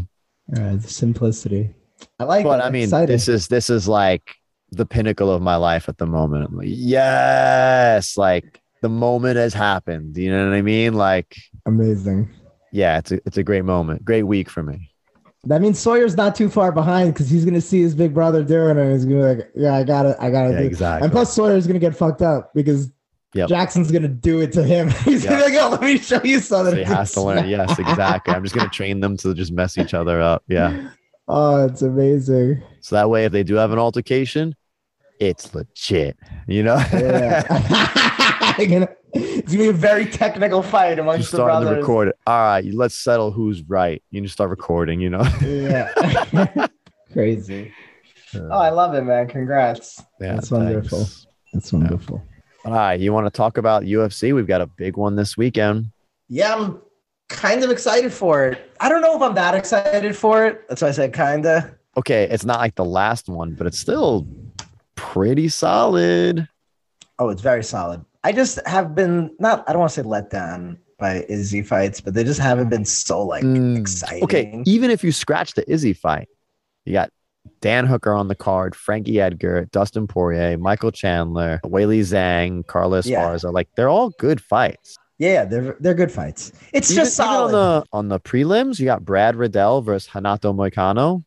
All 0.58 0.64
right, 0.70 0.80
the 0.82 0.88
simplicity 0.88 1.74
I 2.18 2.24
like 2.24 2.44
But 2.44 2.60
it. 2.60 2.64
I 2.64 2.70
mean, 2.70 2.84
Excited. 2.84 3.08
this 3.08 3.28
is 3.28 3.48
this 3.48 3.70
is 3.70 3.86
like 3.88 4.34
the 4.70 4.86
pinnacle 4.86 5.30
of 5.30 5.40
my 5.42 5.56
life 5.56 5.88
at 5.88 5.98
the 5.98 6.06
moment. 6.06 6.46
I'm 6.48 6.56
like, 6.56 6.68
yes, 6.70 8.16
like 8.16 8.60
the 8.80 8.88
moment 8.88 9.36
has 9.36 9.54
happened. 9.54 10.16
You 10.16 10.30
know 10.32 10.48
what 10.48 10.54
I 10.56 10.62
mean? 10.62 10.94
Like, 10.94 11.36
amazing 11.66 12.28
yeah, 12.74 12.98
it's 12.98 13.12
a 13.12 13.20
it's 13.26 13.36
a 13.36 13.42
great 13.42 13.64
moment, 13.64 14.04
great 14.04 14.22
week 14.24 14.48
for 14.48 14.62
me. 14.62 14.90
that 15.44 15.60
means 15.60 15.78
Sawyer's 15.78 16.16
not 16.16 16.34
too 16.34 16.48
far 16.48 16.72
behind 16.72 17.12
because 17.12 17.28
he's 17.28 17.44
gonna 17.44 17.60
see 17.60 17.82
his 17.82 17.94
big 17.94 18.14
brother 18.14 18.42
doing 18.42 18.78
it 18.78 18.80
and 18.80 18.92
he's 18.92 19.04
gonna 19.04 19.16
be 19.16 19.22
like 19.40 19.50
yeah 19.54 19.74
I 19.74 19.84
gotta 19.84 20.16
I 20.20 20.30
gotta 20.30 20.52
Yeah, 20.52 20.60
do 20.60 20.66
exactly. 20.66 21.04
and 21.04 21.12
plus 21.12 21.32
Sawyer's 21.34 21.66
gonna 21.66 21.78
get 21.78 21.94
fucked 21.94 22.22
up 22.22 22.52
because 22.54 22.90
Yep. 23.34 23.48
Jackson's 23.48 23.90
gonna 23.90 24.08
do 24.08 24.40
it 24.40 24.52
to 24.52 24.62
him 24.62 24.90
he's 25.04 25.24
Yep. 25.24 25.40
gonna 25.40 25.58
oh 25.66 25.68
let 25.70 25.80
me 25.80 25.98
show 25.98 26.20
you 26.22 26.38
So 26.40 26.56
something 26.64 26.76
he 26.76 26.84
has 26.84 27.12
to 27.12 27.22
learn. 27.22 27.48
Yes, 27.48 27.78
exactly. 27.78 28.34
I'm 28.34 28.42
just 28.42 28.54
gonna 28.54 28.68
train 28.68 29.00
them 29.00 29.16
to 29.18 29.34
just 29.34 29.52
mess 29.52 29.78
each 29.78 29.94
other 29.94 30.20
up. 30.20 30.42
Yeah. 30.48 30.90
Oh, 31.28 31.64
it's 31.66 31.82
amazing. 31.82 32.62
So 32.80 32.96
that 32.96 33.08
way, 33.08 33.24
if 33.24 33.32
they 33.32 33.42
do 33.42 33.54
have 33.54 33.72
an 33.72 33.78
altercation, 33.78 34.54
it's 35.20 35.54
legit. 35.54 36.16
You 36.46 36.62
know. 36.62 36.76
Yeah. 36.92 37.42
It's 39.14 39.50
gonna 39.52 39.62
be 39.64 39.68
a 39.68 39.72
very 39.72 40.04
technical 40.06 40.62
fight 40.62 40.96
you 40.96 41.02
amongst 41.02 41.30
the 41.30 41.36
start 41.38 41.52
to 41.52 41.60
brothers. 41.66 41.82
record 41.82 42.08
it. 42.08 42.16
All 42.26 42.38
right, 42.38 42.64
let's 42.74 42.94
settle 42.94 43.30
who's 43.30 43.62
right. 43.62 44.02
You 44.10 44.20
just 44.22 44.34
start 44.34 44.50
recording. 44.50 45.00
You 45.00 45.10
know. 45.10 45.22
Yeah. 45.42 46.66
Crazy. 47.12 47.72
Uh, 48.34 48.40
oh, 48.50 48.58
I 48.58 48.70
love 48.70 48.94
it, 48.94 49.02
man. 49.02 49.28
Congrats. 49.28 50.02
Yeah, 50.20 50.34
That's 50.34 50.50
wonderful. 50.50 51.06
That's 51.52 51.72
wonderful. 51.72 52.22
All 52.64 52.72
right, 52.72 53.00
you 53.00 53.12
want 53.12 53.26
to 53.26 53.30
talk 53.30 53.58
about 53.58 53.82
UFC? 53.82 54.34
We've 54.34 54.46
got 54.46 54.60
a 54.60 54.66
big 54.66 54.96
one 54.96 55.16
this 55.16 55.36
weekend. 55.36 55.90
Yeah, 56.28 56.54
I'm 56.54 56.80
kind 57.28 57.64
of 57.64 57.70
excited 57.70 58.12
for 58.12 58.46
it. 58.46 58.70
I 58.80 58.88
don't 58.88 59.02
know 59.02 59.16
if 59.16 59.22
I'm 59.22 59.34
that 59.34 59.54
excited 59.54 60.16
for 60.16 60.46
it. 60.46 60.68
That's 60.68 60.80
why 60.80 60.88
I 60.88 60.92
said 60.92 61.12
kinda. 61.12 61.76
Okay, 61.96 62.24
it's 62.30 62.44
not 62.44 62.60
like 62.60 62.76
the 62.76 62.84
last 62.84 63.28
one, 63.28 63.54
but 63.54 63.66
it's 63.66 63.78
still 63.78 64.26
pretty 64.94 65.48
solid. 65.48 66.48
Oh, 67.18 67.28
it's 67.30 67.42
very 67.42 67.64
solid. 67.64 68.04
I 68.24 68.32
just 68.32 68.64
have 68.66 68.94
been 68.94 69.34
not 69.40 69.64
I 69.68 69.72
don't 69.72 69.80
want 69.80 69.90
to 69.90 70.00
say 70.00 70.06
let 70.06 70.30
down 70.30 70.78
by 70.98 71.24
Izzy 71.28 71.62
fights, 71.62 72.00
but 72.00 72.14
they 72.14 72.22
just 72.22 72.38
haven't 72.40 72.68
been 72.68 72.84
so 72.84 73.24
like 73.24 73.42
Mm, 73.42 73.76
exciting. 73.76 74.22
Okay, 74.22 74.62
even 74.66 74.90
if 74.92 75.02
you 75.02 75.10
scratch 75.10 75.54
the 75.54 75.70
Izzy 75.70 75.92
fight, 75.94 76.28
you 76.84 76.92
got 76.92 77.10
Dan 77.60 77.86
Hooker 77.86 78.12
on 78.12 78.28
the 78.28 78.34
card, 78.34 78.74
Frankie 78.74 79.20
Edgar, 79.20 79.66
Dustin 79.72 80.06
Poirier, 80.06 80.56
Michael 80.58 80.90
Chandler, 80.92 81.60
Weili 81.64 82.00
Zhang, 82.00 82.66
Carlos 82.66 83.06
Yeah. 83.06 83.22
Esparza. 83.24 83.52
Like 83.52 83.68
they're 83.76 83.88
all 83.88 84.10
good 84.18 84.40
fights. 84.40 84.96
Yeah, 85.18 85.44
they're 85.44 85.76
they're 85.80 85.94
good 85.94 86.10
fights. 86.10 86.52
It's 86.72 86.90
Even- 86.90 87.04
just 87.04 87.16
solid. 87.16 87.46
on 87.46 87.52
the 87.52 87.84
on 87.92 88.08
the 88.08 88.18
prelims. 88.20 88.78
You 88.80 88.86
got 88.86 89.04
Brad 89.04 89.36
Riddell 89.36 89.82
versus 89.82 90.12
Renato 90.14 90.52
Moicano. 90.52 91.22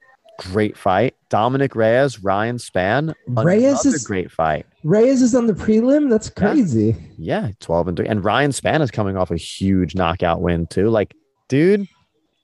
Great 0.52 0.76
fight. 0.78 1.16
Dominic 1.30 1.76
Reyes, 1.76 2.22
Ryan 2.22 2.58
Spann. 2.58 3.14
Reyes 3.28 3.86
is- 3.86 4.04
great 4.06 4.30
fight. 4.30 4.66
Reyes 4.84 5.22
is 5.22 5.34
on 5.34 5.48
the 5.48 5.54
prelim. 5.54 6.10
That's 6.10 6.30
crazy. 6.30 6.96
Yeah, 7.18 7.52
12 7.62 7.88
and 7.88 7.98
3. 7.98 8.08
And 8.08 8.24
Ryan 8.24 8.52
Spann 8.52 8.82
is 8.82 8.92
coming 8.92 9.16
off 9.16 9.32
a 9.32 9.38
huge 9.38 9.96
knockout 9.96 10.42
win, 10.42 10.68
too. 10.68 10.90
Like, 10.90 11.16
dude, 11.48 11.88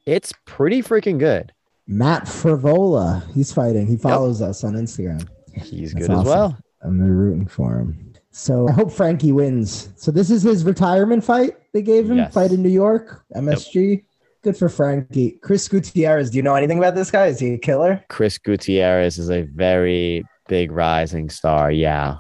it's 0.05 0.31
pretty 0.45 0.81
freaking 0.81 1.19
good. 1.19 1.51
Matt 1.87 2.23
Frevola, 2.23 3.29
he's 3.33 3.51
fighting. 3.51 3.87
He 3.87 3.97
follows 3.97 4.41
us 4.41 4.63
on 4.63 4.73
Instagram. 4.73 5.27
He's 5.53 5.93
That's 5.93 6.07
good 6.07 6.17
as 6.17 6.25
well. 6.25 6.57
I'm 6.83 6.99
rooting 6.99 7.47
for 7.47 7.77
him. 7.79 8.13
So 8.31 8.67
I 8.69 8.71
hope 8.71 8.91
Frankie 8.91 9.33
wins. 9.33 9.89
So 9.97 10.09
this 10.11 10.29
is 10.29 10.41
his 10.41 10.63
retirement 10.63 11.23
fight 11.23 11.57
they 11.73 11.81
gave 11.81 12.09
him. 12.09 12.17
Yes. 12.17 12.33
Fight 12.33 12.51
in 12.51 12.63
New 12.63 12.69
York, 12.69 13.23
MSG. 13.35 14.05
Good 14.41 14.57
for 14.57 14.69
Frankie. 14.69 15.37
Chris 15.43 15.67
Gutierrez. 15.67 16.31
Do 16.31 16.37
you 16.37 16.43
know 16.43 16.55
anything 16.55 16.77
about 16.77 16.95
this 16.95 17.11
guy? 17.11 17.27
Is 17.27 17.39
he 17.39 17.53
a 17.53 17.57
killer? 17.57 18.03
Chris 18.09 18.37
Gutierrez 18.37 19.19
is 19.19 19.29
a 19.29 19.43
very 19.43 20.23
big 20.47 20.71
rising 20.71 21.29
star. 21.29 21.71
Yeah. 21.71 22.17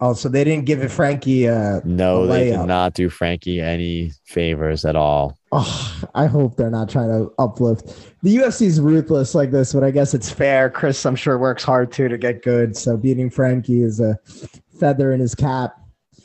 Oh, 0.00 0.12
so 0.14 0.28
they 0.28 0.44
didn't 0.44 0.64
give 0.66 0.80
it 0.82 0.90
Frankie. 0.90 1.48
Uh, 1.48 1.80
No, 1.84 2.22
A 2.22 2.26
they 2.28 2.50
did 2.50 2.66
not 2.66 2.94
do 2.94 3.08
Frankie 3.10 3.60
any 3.60 4.12
favors 4.24 4.84
at 4.84 4.94
all. 4.94 5.36
oh, 5.50 6.00
I 6.14 6.26
hope 6.26 6.56
they're 6.56 6.70
not 6.70 6.88
trying 6.88 7.08
to 7.08 7.32
uplift. 7.38 7.86
The 8.22 8.36
UFC 8.36 8.62
is 8.66 8.80
ruthless 8.80 9.34
like 9.34 9.50
this, 9.50 9.72
but 9.72 9.82
I 9.82 9.90
guess 9.90 10.14
it's 10.14 10.30
fair. 10.30 10.70
Chris, 10.70 11.04
I'm 11.04 11.16
sure, 11.16 11.36
works 11.38 11.64
hard 11.64 11.90
too 11.90 12.06
to 12.08 12.16
get 12.18 12.42
good. 12.42 12.76
So 12.76 12.96
beating 12.96 13.28
Frankie 13.28 13.82
is 13.82 13.98
a 13.98 14.16
feather 14.78 15.12
in 15.12 15.18
his 15.20 15.34
cap. 15.34 15.74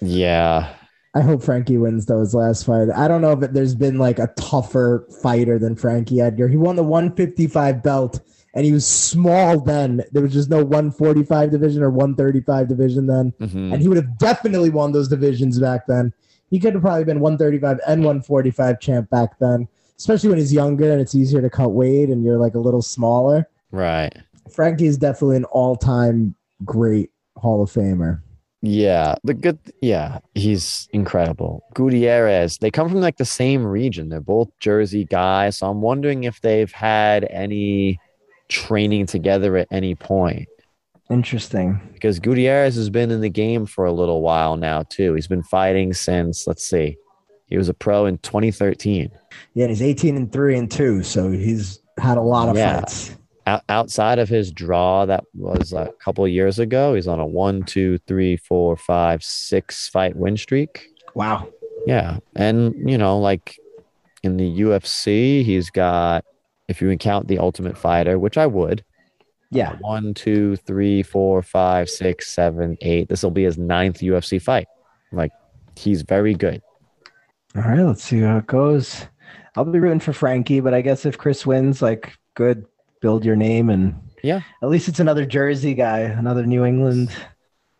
Yeah. 0.01 0.71
I 1.15 1.21
hope 1.21 1.43
Frankie 1.43 1.77
wins 1.77 2.05
though 2.07 2.19
his 2.19 2.33
last 2.35 2.65
fight. 2.65 2.89
I 2.95 3.07
don't 3.07 3.21
know 3.21 3.31
if 3.31 3.41
it, 3.43 3.53
there's 3.53 3.75
been 3.75 3.97
like 3.99 4.17
a 4.19 4.33
tougher 4.37 5.07
fighter 5.21 5.57
than 5.59 5.75
Frankie 5.75 6.21
Edgar. 6.21 6.47
He 6.47 6.57
won 6.57 6.75
the 6.75 6.83
155 6.83 7.81
belt 7.83 8.19
and 8.53 8.65
he 8.65 8.71
was 8.71 8.85
small 8.85 9.59
then. 9.59 10.03
There 10.11 10.21
was 10.21 10.33
just 10.33 10.49
no 10.49 10.63
145 10.63 11.51
division 11.51 11.81
or 11.83 11.89
135 11.89 12.67
division 12.67 13.07
then. 13.07 13.33
Mhm. 13.41 13.73
And 13.73 13.81
he 13.81 13.87
would 13.87 13.97
have 13.97 14.17
definitely 14.17 14.69
won 14.69 14.91
those 14.91 15.07
divisions 15.07 15.59
back 15.59 15.87
then. 15.87 16.13
He 16.49 16.59
could 16.59 16.73
have 16.73 16.83
probably 16.83 17.03
been 17.03 17.19
135 17.19 17.79
and 17.87 18.03
145 18.03 18.79
champ 18.79 19.09
back 19.09 19.39
then, 19.39 19.67
especially 19.97 20.29
when 20.29 20.37
he's 20.37 20.53
younger 20.53 20.91
and 20.91 21.01
it's 21.01 21.15
easier 21.15 21.41
to 21.41 21.49
cut 21.49 21.69
weight 21.69 22.09
and 22.09 22.23
you're 22.23 22.37
like 22.37 22.53
a 22.53 22.59
little 22.59 22.81
smaller. 22.81 23.49
Right. 23.71 24.15
Frankie 24.51 24.85
is 24.85 24.97
definitely 24.97 25.37
an 25.37 25.45
all-time 25.45 26.35
great 26.63 27.09
Hall 27.37 27.63
of 27.63 27.71
Famer. 27.71 28.21
Yeah, 28.61 29.15
the 29.25 29.33
good. 29.33 29.59
Yeah, 29.81 30.19
he's 30.35 30.87
incredible. 30.93 31.63
Gutierrez. 31.73 32.59
They 32.59 32.71
come 32.71 32.87
from 32.87 33.01
like 33.01 33.17
the 33.17 33.25
same 33.25 33.65
region. 33.65 34.07
They're 34.07 34.21
both 34.21 34.47
Jersey 34.59 35.03
guys. 35.03 35.57
So 35.57 35.69
I'm 35.69 35.81
wondering 35.81 36.23
if 36.23 36.39
they've 36.39 36.71
had 36.71 37.27
any 37.29 37.99
training 38.53 39.07
together 39.07 39.57
at 39.57 39.67
any 39.71 39.95
point. 39.95 40.47
Interesting. 41.09 41.79
Because 41.93 42.19
Gutierrez 42.19 42.75
has 42.75 42.89
been 42.89 43.11
in 43.11 43.19
the 43.21 43.29
game 43.29 43.65
for 43.65 43.85
a 43.85 43.91
little 43.91 44.21
while 44.21 44.55
now 44.55 44.83
too. 44.83 45.13
He's 45.15 45.27
been 45.27 45.43
fighting 45.43 45.93
since. 45.93 46.47
Let's 46.47 46.65
see, 46.65 46.97
he 47.47 47.57
was 47.57 47.67
a 47.69 47.73
pro 47.73 48.05
in 48.05 48.17
2013. 48.19 49.09
Yeah, 49.53 49.63
and 49.65 49.69
he's 49.71 49.81
18 49.81 50.15
and 50.15 50.31
3 50.31 50.57
and 50.57 50.71
2, 50.71 51.03
so 51.03 51.31
he's 51.31 51.79
had 51.99 52.17
a 52.17 52.21
lot 52.21 52.49
of 52.49 52.55
Yeah. 52.57 52.79
fights. 52.79 53.17
Out, 53.45 53.63
outside 53.67 54.19
of 54.19 54.29
his 54.29 54.51
draw 54.53 55.05
that 55.05 55.25
was 55.35 55.73
a 55.73 55.89
couple 55.99 56.23
of 56.23 56.31
years 56.31 56.59
ago, 56.59 56.93
he's 56.93 57.09
on 57.09 57.19
a 57.19 57.25
one, 57.25 57.63
two, 57.63 57.97
three, 58.07 58.37
four, 58.37 58.77
five, 58.77 59.21
six 59.21 59.89
fight 59.89 60.15
win 60.15 60.37
streak. 60.37 60.87
Wow. 61.13 61.49
Yeah. 61.85 62.19
And, 62.37 62.89
you 62.89 62.97
know, 62.97 63.19
like 63.19 63.57
in 64.23 64.37
the 64.37 64.49
UFC, 64.61 65.43
he's 65.43 65.69
got, 65.69 66.23
if 66.73 66.81
you 66.81 66.97
count 66.97 67.27
the 67.27 67.37
Ultimate 67.37 67.77
Fighter, 67.77 68.17
which 68.17 68.37
I 68.37 68.47
would, 68.47 68.79
uh, 68.81 68.83
Yeah. 69.51 69.75
one, 69.79 70.13
two, 70.15 70.55
three, 70.55 71.03
four, 71.03 71.41
five, 71.43 71.87
six, 71.89 72.27
seven, 72.33 72.75
eight. 72.81 73.07
This 73.09 73.21
will 73.23 73.31
be 73.31 73.43
his 73.43 73.57
ninth 73.57 73.99
UFC 74.01 74.39
fight. 74.41 74.67
Like, 75.11 75.31
he's 75.77 76.01
very 76.01 76.33
good. 76.33 76.61
All 77.55 77.61
right, 77.61 77.79
let's 77.79 78.03
see 78.03 78.19
how 78.21 78.37
it 78.37 78.47
goes. 78.47 79.05
I'll 79.55 79.65
be 79.65 79.79
rooting 79.79 79.99
for 79.99 80.13
Frankie, 80.13 80.59
but 80.59 80.73
I 80.73 80.81
guess 80.81 81.05
if 81.05 81.19
Chris 81.19 81.45
wins, 81.45 81.81
like, 81.83 82.17
good, 82.33 82.65
build 83.01 83.23
your 83.23 83.35
name, 83.35 83.69
and 83.69 83.93
Yeah. 84.23 84.41
at 84.63 84.69
least 84.69 84.87
it's 84.87 84.99
another 84.99 85.25
Jersey 85.25 85.75
guy, 85.75 85.99
another 85.99 86.45
New 86.47 86.65
England 86.65 87.11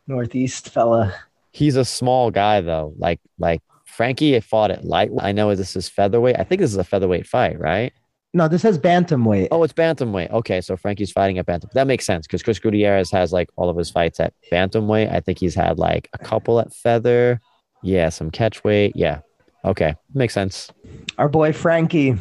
Northeast 0.08 0.70
fella. 0.70 1.14
He's 1.52 1.76
a 1.76 1.86
small 1.86 2.30
guy, 2.30 2.62
though. 2.62 2.94
Like, 2.98 3.20
like 3.40 3.62
Frankie 3.86 4.40
fought 4.42 4.70
at 4.70 4.86
light. 4.86 5.10
I 5.20 5.32
know 5.32 5.56
this 5.56 5.76
is 5.76 5.88
featherweight. 5.90 6.38
I 6.38 6.44
think 6.44 6.62
this 6.62 6.72
is 6.72 6.78
a 6.78 6.84
featherweight 6.84 7.26
fight, 7.26 7.60
right? 7.60 7.94
No, 8.36 8.48
this 8.48 8.64
says 8.64 8.80
bantamweight. 8.80 9.50
Oh, 9.52 9.62
it's 9.64 9.74
bantamweight. 9.74 10.32
Okay, 10.32 10.60
so 10.60 10.76
Frankie's 10.76 11.12
fighting 11.12 11.38
at 11.38 11.46
bantam. 11.46 11.70
That 11.74 11.86
makes 11.86 12.04
sense 12.06 12.26
because 12.26 12.42
Chris 12.42 12.58
Gutierrez 12.60 13.12
has 13.12 13.32
like 13.32 13.50
all 13.58 13.70
of 13.70 13.78
his 13.78 13.92
fights 13.92 14.20
at 14.20 14.34
bantamweight. 14.52 15.12
I 15.14 15.20
think 15.20 15.38
he's 15.38 15.54
had 15.54 15.78
like 15.78 16.10
a 16.14 16.18
couple 16.18 16.60
at 16.60 16.74
feather. 16.74 17.40
Yeah, 17.84 18.10
some 18.10 18.32
catchweight. 18.32 18.94
Yeah. 18.96 19.20
Okay, 19.66 19.96
makes 20.14 20.34
sense. 20.34 20.72
Our 21.18 21.30
boy 21.30 21.54
Frankie. 21.54 22.16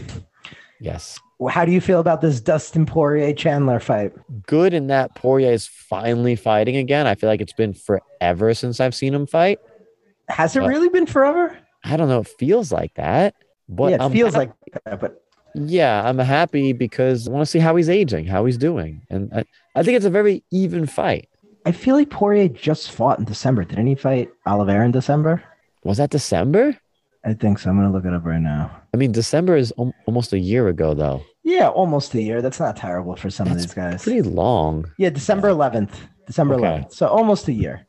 Yes. 0.80 1.18
How 1.48 1.64
do 1.64 1.72
you 1.72 1.80
feel 1.80 1.98
about 1.98 2.20
this 2.20 2.40
Dustin 2.40 2.86
Poirier 2.86 3.32
Chandler 3.32 3.80
fight? 3.80 4.12
Good 4.46 4.74
in 4.74 4.86
that 4.88 5.14
Poirier 5.16 5.50
is 5.52 5.66
finally 5.66 6.36
fighting 6.36 6.76
again. 6.76 7.06
I 7.06 7.14
feel 7.16 7.28
like 7.28 7.40
it's 7.40 7.52
been 7.52 7.72
forever 7.74 8.54
since 8.54 8.78
I've 8.80 8.94
seen 8.94 9.12
him 9.14 9.26
fight. 9.26 9.58
Has 10.28 10.54
it 10.56 10.62
Uh, 10.62 10.68
really 10.68 10.88
been 10.88 11.06
forever? 11.06 11.56
I 11.84 11.96
don't 11.96 12.08
know. 12.08 12.20
It 12.20 12.28
feels 12.38 12.70
like 12.70 12.94
that. 12.94 13.34
But 13.68 13.90
yeah, 13.90 13.96
it 13.96 14.00
I'm 14.02 14.12
feels 14.12 14.34
hap- 14.34 14.38
like 14.38 14.52
that, 14.84 15.00
but 15.00 15.21
yeah, 15.54 16.06
I'm 16.08 16.18
happy 16.18 16.72
because 16.72 17.28
I 17.28 17.30
want 17.30 17.42
to 17.42 17.46
see 17.50 17.58
how 17.58 17.76
he's 17.76 17.88
aging, 17.90 18.26
how 18.26 18.44
he's 18.44 18.56
doing. 18.58 19.02
And 19.10 19.32
I, 19.34 19.44
I 19.74 19.82
think 19.82 19.96
it's 19.96 20.06
a 20.06 20.10
very 20.10 20.42
even 20.50 20.86
fight. 20.86 21.28
I 21.64 21.72
feel 21.72 21.94
like 21.94 22.10
Poirier 22.10 22.48
just 22.48 22.90
fought 22.90 23.18
in 23.18 23.24
December. 23.24 23.64
Didn't 23.64 23.86
he 23.86 23.94
fight 23.94 24.30
Oliveira 24.46 24.84
in 24.84 24.90
December? 24.90 25.42
Was 25.84 25.98
that 25.98 26.10
December? 26.10 26.76
I 27.24 27.34
think 27.34 27.58
so. 27.60 27.70
I'm 27.70 27.76
gonna 27.76 27.92
look 27.92 28.04
it 28.04 28.12
up 28.12 28.24
right 28.24 28.40
now. 28.40 28.70
I 28.92 28.96
mean, 28.96 29.12
December 29.12 29.56
is 29.56 29.72
al- 29.78 29.94
almost 30.06 30.32
a 30.32 30.38
year 30.38 30.66
ago, 30.68 30.92
though. 30.94 31.22
Yeah, 31.44 31.68
almost 31.68 32.14
a 32.14 32.22
year. 32.22 32.42
That's 32.42 32.58
not 32.58 32.76
terrible 32.76 33.14
for 33.16 33.30
some 33.30 33.46
That's 33.48 33.62
of 33.64 33.68
these 33.70 33.74
guys. 33.74 34.02
Pretty 34.02 34.22
long. 34.22 34.90
yeah, 34.98 35.10
December 35.10 35.48
11th. 35.48 35.92
December 36.26 36.54
Okay. 36.54 36.64
11th. 36.64 36.92
So 36.94 37.06
almost 37.06 37.46
a 37.48 37.52
year. 37.52 37.86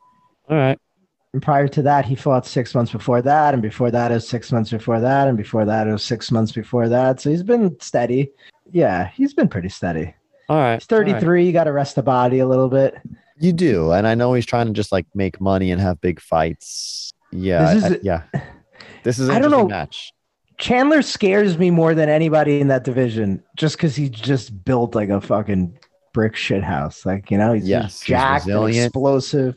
All 0.48 0.56
right. 0.56 0.78
And 1.34 1.42
prior 1.42 1.66
to 1.66 1.82
that, 1.82 2.04
he 2.04 2.14
fought 2.14 2.46
six 2.46 2.76
months 2.76 2.92
before 2.92 3.20
that, 3.20 3.54
and 3.54 3.60
before 3.62 3.90
that, 3.90 4.12
it 4.12 4.14
was 4.14 4.28
six 4.28 4.52
months 4.52 4.70
before 4.70 5.00
that, 5.00 5.26
and 5.26 5.36
before 5.36 5.64
that, 5.64 5.88
it 5.88 5.90
was 5.92 6.04
six 6.04 6.30
months 6.30 6.52
before 6.52 6.88
that. 6.88 7.20
So 7.20 7.28
he's 7.28 7.42
been 7.42 7.76
steady. 7.80 8.30
Yeah, 8.70 9.08
he's 9.08 9.34
been 9.34 9.48
pretty 9.48 9.68
steady. 9.68 10.14
All 10.48 10.58
right. 10.58 10.76
He's 10.76 10.86
33. 10.86 11.44
You 11.44 11.52
got 11.52 11.64
to 11.64 11.72
rest 11.72 11.96
the 11.96 12.04
body 12.04 12.38
a 12.38 12.46
little 12.46 12.68
bit. 12.68 12.94
You 13.40 13.52
do, 13.52 13.90
and 13.90 14.06
I 14.06 14.14
know 14.14 14.32
he's 14.34 14.46
trying 14.46 14.68
to 14.68 14.72
just 14.72 14.92
like 14.92 15.06
make 15.12 15.40
money 15.40 15.72
and 15.72 15.80
have 15.80 16.00
big 16.00 16.20
fights. 16.20 17.10
Yeah, 17.32 17.74
This 17.74 17.84
is- 17.84 17.92
I- 17.94 17.98
yeah. 18.04 18.22
This 19.02 19.18
is 19.18 19.28
an 19.28 19.34
I 19.34 19.40
don't 19.40 19.50
know. 19.50 19.66
match. 19.66 20.12
Chandler 20.58 21.02
scares 21.02 21.58
me 21.58 21.68
more 21.72 21.96
than 21.96 22.08
anybody 22.08 22.60
in 22.60 22.68
that 22.68 22.84
division, 22.84 23.42
just 23.56 23.76
because 23.76 23.96
he 23.96 24.08
just 24.08 24.64
built 24.64 24.94
like 24.94 25.08
a 25.08 25.20
fucking 25.20 25.76
brick 26.12 26.36
shit 26.36 26.62
house. 26.62 27.04
Like 27.04 27.32
you 27.32 27.38
know, 27.38 27.54
he's 27.54 27.68
Yes, 27.68 27.82
just 27.82 28.02
he's 28.04 28.08
jacked, 28.10 28.46
and 28.46 28.68
explosive. 28.76 29.56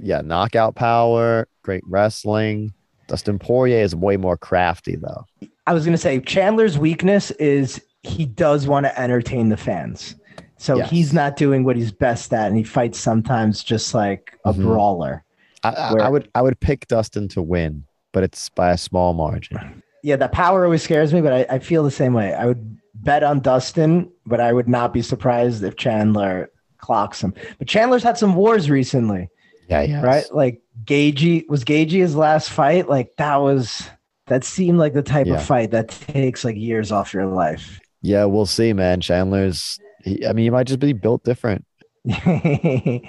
Yeah, 0.00 0.20
knockout 0.20 0.74
power, 0.74 1.48
great 1.62 1.82
wrestling. 1.86 2.72
Dustin 3.08 3.38
Poirier 3.38 3.78
is 3.82 3.94
way 3.94 4.16
more 4.16 4.36
crafty 4.36 4.96
though. 4.96 5.24
I 5.66 5.74
was 5.74 5.84
gonna 5.84 5.96
say 5.98 6.20
Chandler's 6.20 6.78
weakness 6.78 7.30
is 7.32 7.80
he 8.02 8.24
does 8.26 8.66
want 8.66 8.86
to 8.86 9.00
entertain 9.00 9.48
the 9.48 9.56
fans. 9.56 10.16
So 10.58 10.76
Yes. 10.78 10.90
he's 10.90 11.12
not 11.12 11.36
doing 11.36 11.64
what 11.64 11.76
he's 11.76 11.92
best 11.92 12.32
at, 12.32 12.46
and 12.48 12.56
he 12.56 12.62
fights 12.64 12.98
sometimes 12.98 13.62
just 13.62 13.94
like 13.94 14.38
a 14.44 14.52
Mhm. 14.52 14.62
brawler. 14.62 15.22
I, 15.62 15.70
I, 15.70 15.92
Where- 15.92 16.02
I 16.04 16.08
would 16.08 16.28
I 16.34 16.42
would 16.42 16.58
pick 16.60 16.86
Dustin 16.88 17.28
to 17.28 17.42
win, 17.42 17.84
but 18.12 18.22
it's 18.22 18.48
by 18.50 18.70
a 18.70 18.78
small 18.78 19.12
margin. 19.14 19.82
Yeah, 20.02 20.16
the 20.16 20.28
power 20.28 20.64
always 20.64 20.82
scares 20.82 21.12
me, 21.12 21.20
but 21.20 21.32
I, 21.32 21.46
I 21.56 21.58
feel 21.58 21.82
the 21.82 21.90
same 21.90 22.12
way. 22.12 22.32
I 22.34 22.46
would 22.46 22.76
bet 22.94 23.22
on 23.22 23.40
Dustin, 23.40 24.08
but 24.24 24.40
I 24.40 24.52
would 24.52 24.68
not 24.68 24.92
be 24.92 25.02
surprised 25.02 25.62
if 25.64 25.76
Chandler 25.76 26.48
clocks 26.78 27.20
him. 27.22 27.34
But 27.58 27.66
Chandler's 27.68 28.02
had 28.04 28.16
some 28.16 28.34
wars 28.36 28.70
recently, 28.70 29.28
Yeah, 29.68 29.82
yeah. 29.82 30.02
right? 30.02 30.24
Like 30.32 30.60
Gaethje 30.84 31.48
was 31.48 31.64
Gaethje 31.64 31.90
his 31.92 32.14
last 32.16 32.50
fight. 32.50 32.88
Like 32.88 33.10
that 33.18 33.36
was 33.36 33.88
that 34.26 34.44
seemed 34.44 34.78
like 34.78 34.92
the 34.92 35.02
type 35.02 35.26
Yeah. 35.26 35.34
of 35.34 35.44
fight 35.44 35.70
that 35.72 35.88
takes 35.88 36.44
like 36.44 36.56
years 36.56 36.92
off 36.92 37.12
your 37.14 37.26
life. 37.26 37.80
Yeah, 38.02 38.24
we'll 38.24 38.46
see, 38.46 38.72
man. 38.72 39.00
Chandler's. 39.00 39.78
He, 40.04 40.24
I 40.26 40.32
mean, 40.32 40.44
he 40.44 40.50
might 40.50 40.66
just 40.68 40.78
be 40.80 40.92
built 40.92 41.24
different. 41.24 41.64
I 42.08 43.00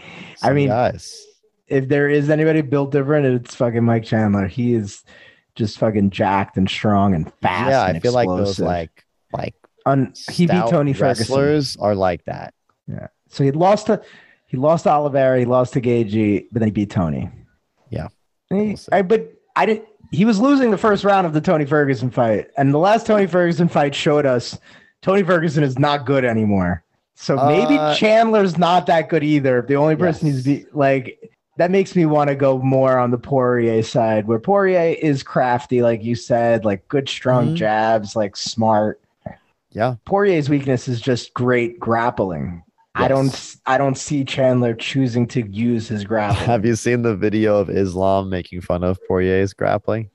mean, 0.53 0.67
guys. 0.69 1.23
if 1.67 1.87
there 1.87 2.09
is 2.09 2.29
anybody 2.29 2.61
built 2.61 2.91
different, 2.91 3.25
it's 3.45 3.55
fucking 3.55 3.83
Mike 3.83 4.03
Chandler. 4.05 4.47
He 4.47 4.73
is 4.73 5.03
just 5.55 5.77
fucking 5.77 6.09
jacked 6.11 6.57
and 6.57 6.69
strong 6.69 7.13
and 7.13 7.31
fast. 7.41 7.69
yeah, 7.69 7.87
and 7.87 7.97
I 7.97 7.99
feel 7.99 8.13
like 8.13 8.27
those 8.27 8.59
like 8.59 9.05
like 9.33 9.55
Un- 9.85 10.13
he 10.31 10.47
beat 10.47 10.67
Tony 10.69 10.93
Ferguson. 10.93 11.21
wrestlers 11.23 11.77
are 11.77 11.95
like 11.95 12.25
that. 12.25 12.53
Yeah. 12.87 13.07
So 13.29 13.43
he 13.43 13.51
lost 13.51 13.87
to 13.87 14.01
he 14.47 14.57
lost 14.57 14.83
to 14.83 14.91
Oliveira, 14.91 15.37
he 15.39 15.45
lost 15.45 15.73
to 15.73 15.81
Gaethje, 15.81 16.47
but 16.51 16.59
then 16.59 16.67
he 16.67 16.71
beat 16.71 16.89
Tony. 16.89 17.29
Yeah. 17.89 18.07
He- 18.49 18.55
We'll. 18.55 18.75
I, 18.91 19.01
but 19.01 19.31
I 19.55 19.65
didn't. 19.65 19.85
He 20.11 20.23
was 20.23 20.39
losing 20.39 20.71
the 20.71 20.77
first 20.77 21.03
round 21.03 21.27
of 21.27 21.33
the 21.33 21.41
Tony 21.41 21.65
Ferguson 21.65 22.09
fight, 22.09 22.47
and 22.57 22.73
the 22.73 22.77
last 22.77 23.05
Tony 23.05 23.27
Ferguson 23.27 23.67
fight 23.67 23.93
showed 23.93 24.25
us 24.25 24.57
Tony 25.01 25.21
Ferguson 25.21 25.63
is 25.63 25.77
not 25.77 26.05
good 26.05 26.23
anymore. 26.23 26.81
So 27.15 27.35
maybe 27.35 27.77
Uh, 27.77 27.93
Chandler's 27.95 28.57
not 28.57 28.85
that 28.85 29.09
good 29.09 29.23
either. 29.23 29.63
The 29.67 29.75
only 29.75 29.95
person 29.97 30.27
Yes. 30.27 30.35
he's 30.37 30.43
be 30.45 30.65
like 30.71 31.19
that 31.57 31.71
makes 31.71 31.95
me 31.95 32.05
want 32.05 32.29
to 32.29 32.35
go 32.35 32.59
more 32.59 32.97
on 32.99 33.09
the 33.11 33.17
Poirier 33.17 33.81
side, 33.81 34.27
where 34.27 34.37
Poirier 34.39 34.95
is 35.01 35.23
crafty, 35.23 35.81
like 35.81 36.03
you 36.03 36.13
said, 36.15 36.63
like 36.63 36.87
good 36.87 37.09
strong 37.09 37.49
Mhm. 37.49 37.55
jabs, 37.55 38.15
like 38.15 38.37
smart. 38.37 39.01
Yeah. 39.71 39.95
Poirier's 40.05 40.49
weakness 40.49 40.87
is 40.87 41.01
just 41.01 41.33
great 41.33 41.79
grappling. 41.79 42.63
I 42.97 43.07
don't 43.07 43.55
I 43.65 43.77
don't 43.77 43.95
see 43.97 44.23
Chandler 44.25 44.73
choosing 44.73 45.27
to 45.27 45.41
use 45.47 45.87
his 45.87 46.03
grappling. 46.03 46.45
Have 46.45 46.65
you 46.65 46.75
seen 46.75 47.01
the 47.03 47.15
video 47.15 47.57
of 47.57 47.69
Islam 47.69 48.29
making 48.29 48.61
fun 48.61 48.83
of 48.83 48.99
Poirier's 49.07 49.53
grappling? 49.53 50.09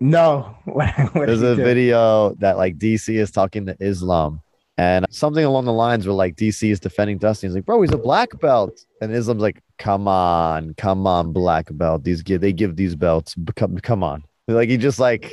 no. 0.00 0.56
What, 0.64 0.94
what 1.14 1.26
There's 1.26 1.42
a 1.42 1.56
do? 1.56 1.64
video 1.64 2.34
that 2.40 2.56
like 2.56 2.78
DC 2.78 3.14
is 3.14 3.30
talking 3.30 3.66
to 3.66 3.76
Islam 3.80 4.40
and 4.78 5.06
something 5.10 5.44
along 5.44 5.64
the 5.64 5.72
lines 5.72 6.06
where 6.06 6.14
like 6.14 6.36
DC 6.36 6.70
is 6.70 6.80
defending 6.80 7.18
Dusty. 7.18 7.46
He's 7.46 7.54
like, 7.54 7.64
bro, 7.64 7.80
he's 7.80 7.92
a 7.92 7.98
black 7.98 8.38
belt. 8.40 8.84
And 9.00 9.12
Islam's 9.12 9.40
like, 9.42 9.62
come 9.78 10.06
on, 10.06 10.74
come 10.74 11.06
on, 11.06 11.32
black 11.32 11.68
belt. 11.70 12.04
These 12.04 12.22
give 12.22 12.40
they 12.40 12.52
give 12.52 12.76
these 12.76 12.94
belts. 12.94 13.34
Come, 13.54 13.78
come 13.78 14.02
on. 14.02 14.24
Like 14.48 14.68
he 14.68 14.76
just 14.76 14.98
like 14.98 15.32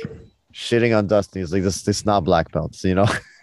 shitting 0.52 0.96
on 0.96 1.06
Dustin. 1.06 1.42
He's 1.42 1.52
like, 1.52 1.62
this 1.62 1.82
this 1.82 2.06
not 2.06 2.24
black 2.24 2.50
belts, 2.52 2.84
you 2.84 2.94
know? 2.94 3.06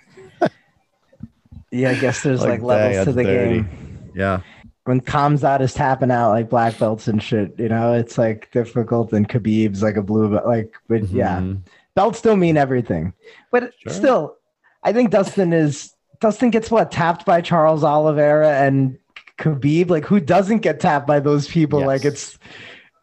Yeah, 1.71 1.91
I 1.91 1.95
guess 1.95 2.21
there's 2.23 2.41
Like, 2.41 2.61
like, 2.61 2.61
levels 2.61 3.05
to 3.05 3.13
the 3.13 3.23
dirty. 3.23 3.55
game. 3.61 3.69
Yeah. 4.13 4.41
When 4.85 4.99
Khamzat 4.99 5.61
is 5.61 5.73
tapping 5.73 6.11
out 6.11 6.31
like 6.31 6.49
black 6.49 6.77
belts 6.77 7.07
and 7.07 7.21
shit, 7.21 7.53
you 7.57 7.69
know, 7.69 7.93
it's 7.93 8.17
like 8.17 8.49
difficult. 8.51 9.13
And 9.13 9.29
Khabib's 9.29 9.81
like 9.83 9.95
a 9.95 10.01
blue 10.01 10.29
belt. 10.31 10.45
Like, 10.45 10.73
but 10.89 11.03
yeah, 11.09 11.37
Mhm. 11.39 11.59
belts 11.95 12.17
still 12.19 12.35
mean 12.35 12.57
everything. 12.57 13.13
But 13.51 13.71
Sure. 13.79 13.93
still, 13.93 14.35
I 14.83 14.91
think 14.91 15.11
Dustin 15.11 15.53
is 15.53 15.93
Dustin 16.19 16.49
gets 16.51 16.69
what 16.69 16.91
tapped 16.91 17.25
by 17.25 17.41
Charles 17.41 17.83
Oliveira 17.83 18.49
and 18.59 18.97
Khabib. 19.39 19.89
Like, 19.89 20.05
who 20.05 20.19
doesn't 20.19 20.59
get 20.59 20.79
tapped 20.79 21.07
by 21.07 21.19
those 21.19 21.47
people? 21.47 21.79
Yes. 21.79 21.87
Like, 21.87 22.05
it's 22.05 22.37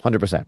100%. 0.03 0.47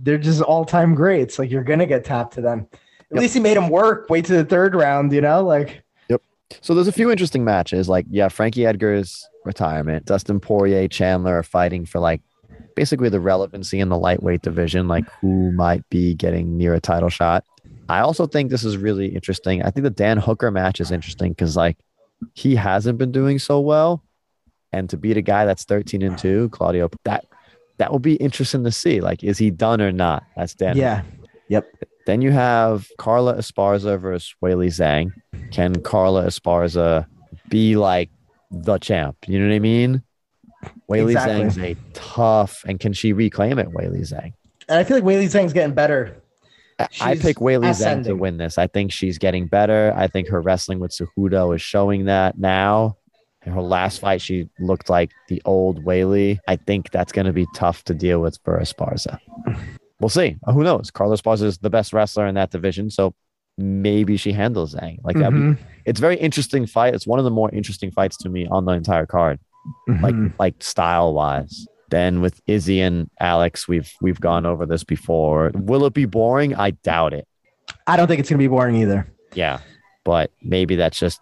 they're 0.00 0.16
just 0.16 0.40
all 0.40 0.64
time 0.64 0.94
greats. 0.94 1.38
Like, 1.38 1.50
you're 1.50 1.64
gonna 1.64 1.84
get 1.86 2.04
tapped 2.04 2.34
to 2.34 2.40
them. 2.40 2.66
At 2.72 2.78
Yep. 3.16 3.20
least 3.20 3.34
he 3.34 3.40
made 3.40 3.56
him 3.56 3.68
work. 3.68 4.06
Wait 4.08 4.24
to 4.26 4.32
the 4.34 4.44
third 4.44 4.74
round. 4.74 5.12
You 5.12 5.20
know, 5.22 5.42
like. 5.44 5.82
So 6.60 6.74
there's 6.74 6.88
a 6.88 6.92
few 6.92 7.10
interesting 7.10 7.44
matches. 7.44 7.88
Like, 7.88 8.06
yeah, 8.10 8.28
Frankie 8.28 8.66
Edgar's 8.66 9.28
retirement, 9.44 10.06
Dustin 10.06 10.40
Poirier, 10.40 10.88
Chandler 10.88 11.38
are 11.38 11.42
fighting 11.42 11.84
for 11.84 11.98
like 11.98 12.22
basically 12.74 13.08
the 13.08 13.20
relevancy 13.20 13.80
in 13.80 13.88
the 13.88 13.98
lightweight 13.98 14.42
division, 14.42 14.88
like 14.88 15.08
who 15.20 15.52
might 15.52 15.88
be 15.90 16.14
getting 16.14 16.56
near 16.56 16.74
a 16.74 16.80
title 16.80 17.08
shot. 17.08 17.44
I 17.88 18.00
also 18.00 18.26
think 18.26 18.50
this 18.50 18.64
is 18.64 18.76
really 18.76 19.08
interesting. 19.08 19.62
I 19.62 19.70
think 19.70 19.84
the 19.84 19.90
Dan 19.90 20.18
Hooker 20.18 20.50
match 20.50 20.80
is 20.80 20.90
interesting 20.90 21.32
because 21.32 21.56
like 21.56 21.78
he 22.34 22.54
hasn't 22.54 22.98
been 22.98 23.12
doing 23.12 23.38
so 23.38 23.60
well. 23.60 24.02
And 24.72 24.90
to 24.90 24.98
beat 24.98 25.16
a 25.16 25.22
guy 25.22 25.46
that's 25.46 25.64
13 25.64 26.02
and 26.02 26.18
2, 26.18 26.50
Claudio, 26.50 26.90
that 27.04 27.24
that 27.78 27.90
will 27.90 28.00
be 28.00 28.16
interesting 28.16 28.64
to 28.64 28.72
see. 28.72 29.00
Like, 29.00 29.24
is 29.24 29.38
he 29.38 29.50
done 29.50 29.80
or 29.80 29.92
not? 29.92 30.24
That's 30.36 30.54
Dan. 30.54 30.76
Yeah. 31.48 31.62
Then 32.08 32.22
you 32.22 32.30
have 32.30 32.88
Carla 32.96 33.34
Esparza 33.34 34.00
versus 34.00 34.34
Weili 34.42 34.68
Zhang. 34.68 35.12
Can 35.52 35.82
Carla 35.82 36.24
Esparza 36.24 37.04
be 37.50 37.76
like 37.76 38.08
the 38.50 38.78
champ? 38.78 39.18
You 39.26 39.38
know 39.38 39.46
what 39.46 39.54
I 39.54 39.58
mean? 39.58 40.02
Weili 40.90 41.10
Exactly. 41.10 41.44
Zhang's 41.44 41.58
a 41.58 41.76
tough, 41.92 42.64
and 42.66 42.80
can 42.80 42.94
she 42.94 43.12
reclaim 43.12 43.58
it? 43.58 43.68
Weili 43.68 44.00
Zhang. 44.00 44.32
And 44.70 44.78
I 44.78 44.84
feel 44.84 44.96
like 44.96 45.04
Weili 45.04 45.26
Zhang's 45.26 45.52
getting 45.52 45.74
better. 45.74 46.16
I- 46.98 47.18
pick 47.18 47.36
Weili 47.36 47.68
Zhang 47.72 48.04
to 48.04 48.14
win 48.14 48.38
this. 48.38 48.56
I 48.56 48.68
think 48.68 48.90
she's 48.90 49.18
getting 49.18 49.46
better. 49.46 49.92
I 49.94 50.06
think 50.06 50.28
her 50.28 50.40
wrestling 50.40 50.78
with 50.78 50.92
Cejudo 50.92 51.54
is 51.54 51.60
showing 51.60 52.06
that 52.06 52.38
now. 52.38 52.96
In 53.44 53.52
her 53.52 53.60
last 53.60 54.00
fight, 54.00 54.22
she 54.22 54.48
looked 54.58 54.88
like 54.88 55.10
the 55.28 55.42
old 55.44 55.84
Weili. 55.84 56.38
I 56.48 56.56
think 56.56 56.90
that's 56.90 57.12
going 57.12 57.26
to 57.26 57.34
be 57.34 57.46
tough 57.54 57.84
to 57.84 57.92
deal 57.92 58.22
with 58.22 58.38
for 58.44 58.58
Esparza. 58.58 59.18
We'll 60.00 60.08
see. 60.08 60.36
Uh, 60.46 60.52
Who 60.52 60.62
knows? 60.62 60.90
Carlos 60.90 61.20
Esparza 61.20 61.42
is 61.44 61.58
the 61.58 61.70
best 61.70 61.92
wrestler 61.92 62.26
in 62.26 62.34
that 62.36 62.50
division, 62.50 62.90
so 62.90 63.14
maybe 63.56 64.16
she 64.16 64.32
handles 64.32 64.74
Zhang. 64.74 64.98
Like 65.02 65.16
that'd 65.16 65.34
be 65.56 65.62
it's 65.84 65.98
a 65.98 66.00
very 66.00 66.16
interesting 66.16 66.66
fight. 66.66 66.94
It's 66.94 67.06
one 67.06 67.18
of 67.18 67.24
the 67.24 67.30
more 67.30 67.50
interesting 67.52 67.90
fights 67.90 68.16
to 68.18 68.28
me 68.28 68.46
on 68.46 68.64
the 68.64 68.72
entire 68.72 69.06
card, 69.06 69.40
like 70.00 70.14
Mhm. 70.14 70.32
like 70.38 70.54
style 70.62 71.12
wise. 71.14 71.66
Then 71.90 72.20
with 72.20 72.40
Izzy 72.46 72.80
and 72.80 73.10
Alex, 73.18 73.66
we've 73.66 73.90
we've 74.00 74.20
gone 74.20 74.46
over 74.46 74.66
this 74.66 74.84
before. 74.84 75.50
Will 75.54 75.84
it 75.86 75.94
be 75.94 76.04
boring? 76.04 76.54
I 76.54 76.70
doubt 76.70 77.12
it. 77.14 77.26
I 77.86 77.96
don't 77.96 78.06
think 78.06 78.20
it's 78.20 78.28
gonna 78.30 78.38
be 78.38 78.46
boring 78.46 78.76
either. 78.76 79.06
Yeah, 79.34 79.58
but 80.04 80.30
maybe 80.42 80.76
that's 80.76 80.98
just 80.98 81.20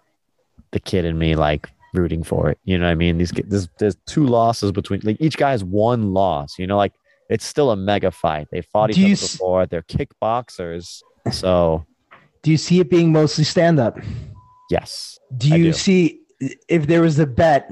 the 0.72 0.80
kid 0.80 1.04
in 1.06 1.16
me 1.18 1.36
like 1.36 1.70
rooting 1.94 2.22
for 2.22 2.50
it. 2.50 2.58
You 2.64 2.76
know 2.78 2.84
what 2.84 2.90
I 2.92 2.96
mean? 2.96 3.16
These 3.16 3.30
there's 3.46 3.68
there's 3.78 3.96
two 4.06 4.26
losses 4.26 4.72
between 4.72 5.00
like 5.04 5.16
each 5.20 5.38
guy 5.38 5.52
has 5.52 5.64
one 5.64 6.12
loss. 6.12 6.58
You 6.58 6.66
know, 6.66 6.76
like 6.76 6.92
it's 7.28 7.44
still 7.44 7.70
a 7.70 7.76
mega 7.76 8.10
fight. 8.10 8.48
They 8.50 8.62
fought 8.62 8.90
each 8.90 8.96
Do 8.96 9.04
other 9.04 9.12
s- 9.12 9.32
before. 9.32 9.66
They're 9.66 9.82
kickboxers. 9.82 11.02
So 11.32 11.84
Do 12.42 12.50
you 12.50 12.56
see 12.56 12.80
it 12.80 12.88
being 12.90 13.12
mostly 13.12 13.44
stand 13.44 13.78
up? 13.80 13.98
yes, 14.70 15.18
Do 15.36 15.48
you 15.48 15.64
do. 15.66 15.72
see 15.72 16.20
if 16.68 16.86
there 16.86 17.02
was 17.02 17.18
a 17.18 17.26
bet 17.26 17.70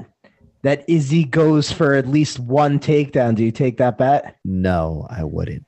that 0.63 0.83
Izzy 0.89 1.23
goes 1.25 1.71
for 1.71 1.93
at 1.93 2.07
least 2.07 2.39
one 2.39 2.79
takedown? 2.79 3.35
Do 3.35 3.43
you 3.43 3.51
take 3.51 3.77
that 3.77 3.97
bet? 3.97 4.35
no, 4.43 5.05
I 5.09 5.23
wouldn't. 5.23 5.65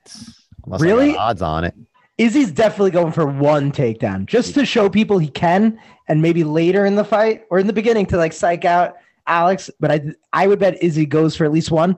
Unless 0.66 0.82
I 0.82 0.86
Really? 0.86 1.16
odds 1.16 1.42
on 1.42 1.64
it. 1.64 1.74
Izzy's 2.18 2.52
definitely 2.52 2.92
going 2.92 3.12
for 3.14 3.28
one 3.28 3.72
takedown 3.72 4.26
just 4.26 4.56
to 4.56 4.66
show 4.66 4.90
people 4.90 5.20
he 5.20 5.28
can, 5.30 5.80
and 6.08 6.20
maybe 6.22 6.44
later 6.44 6.86
in 6.86 6.96
the 6.96 7.04
fight 7.06 7.44
or 7.52 7.60
in 7.60 7.68
the 7.68 7.74
beginning 7.74 8.08
to 8.08 8.18
like 8.18 8.34
psych 8.34 8.66
out 8.66 8.96
Alex. 9.28 9.70
But 9.80 9.92
I 9.92 10.02
I 10.34 10.48
would 10.48 10.58
bet 10.58 10.82
Izzy 10.84 11.06
goes 11.06 11.36
for 11.36 11.46
at 11.46 11.52
least 11.52 11.70
one, 11.70 11.96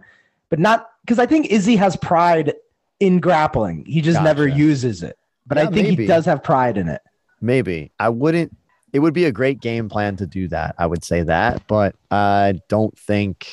but 0.50 0.60
not 0.60 0.89
because 1.10 1.18
I 1.18 1.26
think 1.26 1.48
Izzy 1.48 1.76
has 1.78 1.96
pride 1.96 2.54
in 3.00 3.20
grappling. 3.20 3.84
He 3.88 4.00
just 4.00 4.22
never 4.22 4.48
uses 4.48 5.02
it. 5.02 5.18
But 5.48 5.58
I 5.58 5.64
think 5.64 5.88
maybe. 5.88 6.04
he 6.04 6.08
does 6.08 6.24
have 6.26 6.44
pride 6.44 6.78
in 6.78 6.88
it. 6.88 7.02
Maybe 7.42 7.92
I 8.00 8.10
wouldn't. 8.10 8.56
It 8.94 9.00
would 9.00 9.16
be 9.16 9.26
a 9.26 9.32
great 9.32 9.60
game 9.60 9.90
plan 9.90 10.18
to 10.18 10.28
do 10.28 10.48
that. 10.50 10.76
I 10.78 10.86
would 10.86 11.04
say 11.04 11.24
that, 11.24 11.66
but 11.66 11.96
I 12.12 12.60
don't 12.70 12.96
think 12.96 13.48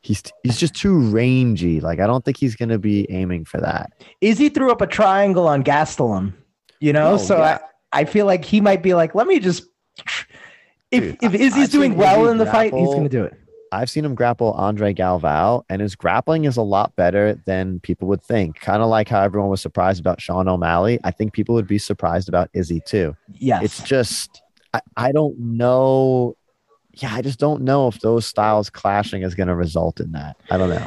he's 0.00 0.22
he's 0.42 0.58
just 0.58 0.74
too 0.74 0.98
rangy. 1.10 1.82
Like 1.82 2.00
I 2.00 2.06
don't 2.06 2.24
think 2.24 2.38
he's 2.38 2.56
gonna 2.56 2.78
be 2.78 3.06
aiming 3.10 3.44
for 3.44 3.60
that. 3.60 3.92
Izzy 4.22 4.48
threw 4.48 4.72
up 4.72 4.80
a 4.80 4.86
triangle 4.86 5.46
on 5.46 5.62
Gastelum, 5.62 6.32
you 6.80 6.94
know, 6.94 7.12
Oh, 7.12 7.16
so 7.18 7.36
yeah. 7.36 7.58
I, 7.92 8.00
I 8.00 8.04
feel 8.06 8.24
like 8.24 8.46
he 8.46 8.62
might 8.62 8.82
be 8.82 8.94
like, 8.94 9.14
let 9.14 9.26
me 9.26 9.40
just. 9.40 9.64
If, 10.90 11.02
Dude, 11.02 11.18
if 11.22 11.34
Izzy's 11.34 11.64
I've 11.64 11.70
doing 11.70 11.96
well 11.96 12.22
Izzy 12.22 12.30
in 12.30 12.38
the 12.38 12.46
fight, 12.46 12.72
he's 12.72 12.86
going 12.86 13.02
to 13.02 13.08
do 13.10 13.24
it. 13.24 13.34
I've 13.74 13.90
seen 13.90 14.04
him 14.04 14.14
grapple 14.14 14.52
Andre 14.52 14.94
Galvao, 14.94 15.64
and 15.68 15.82
his 15.82 15.94
grappling 15.94 16.44
is 16.44 16.56
a 16.56 16.62
lot 16.62 16.94
better 16.96 17.40
than 17.46 17.80
people 17.80 18.08
would 18.08 18.22
think. 18.22 18.60
Kind 18.60 18.82
of 18.82 18.88
like 18.88 19.08
how 19.08 19.20
everyone 19.20 19.50
was 19.50 19.60
surprised 19.60 20.00
about 20.00 20.20
Sean 20.20 20.48
O'Malley. 20.48 20.98
I 21.04 21.10
think 21.10 21.32
people 21.32 21.54
would 21.54 21.66
be 21.66 21.78
surprised 21.78 22.28
about 22.28 22.50
Izzy 22.54 22.80
too. 22.80 23.16
Yes. 23.34 23.62
It's 23.64 23.82
just 23.82 24.42
I, 24.72 24.80
I 24.96 25.12
don't 25.12 25.38
know. 25.38 26.36
Yeah, 26.94 27.14
I 27.14 27.22
just 27.22 27.38
don't 27.38 27.62
know 27.62 27.88
if 27.88 28.00
those 28.00 28.24
styles 28.24 28.70
clashing 28.70 29.22
is 29.22 29.34
going 29.34 29.48
to 29.48 29.54
result 29.54 30.00
in 30.00 30.12
that. 30.12 30.36
I 30.50 30.56
don't 30.56 30.70
know. 30.70 30.86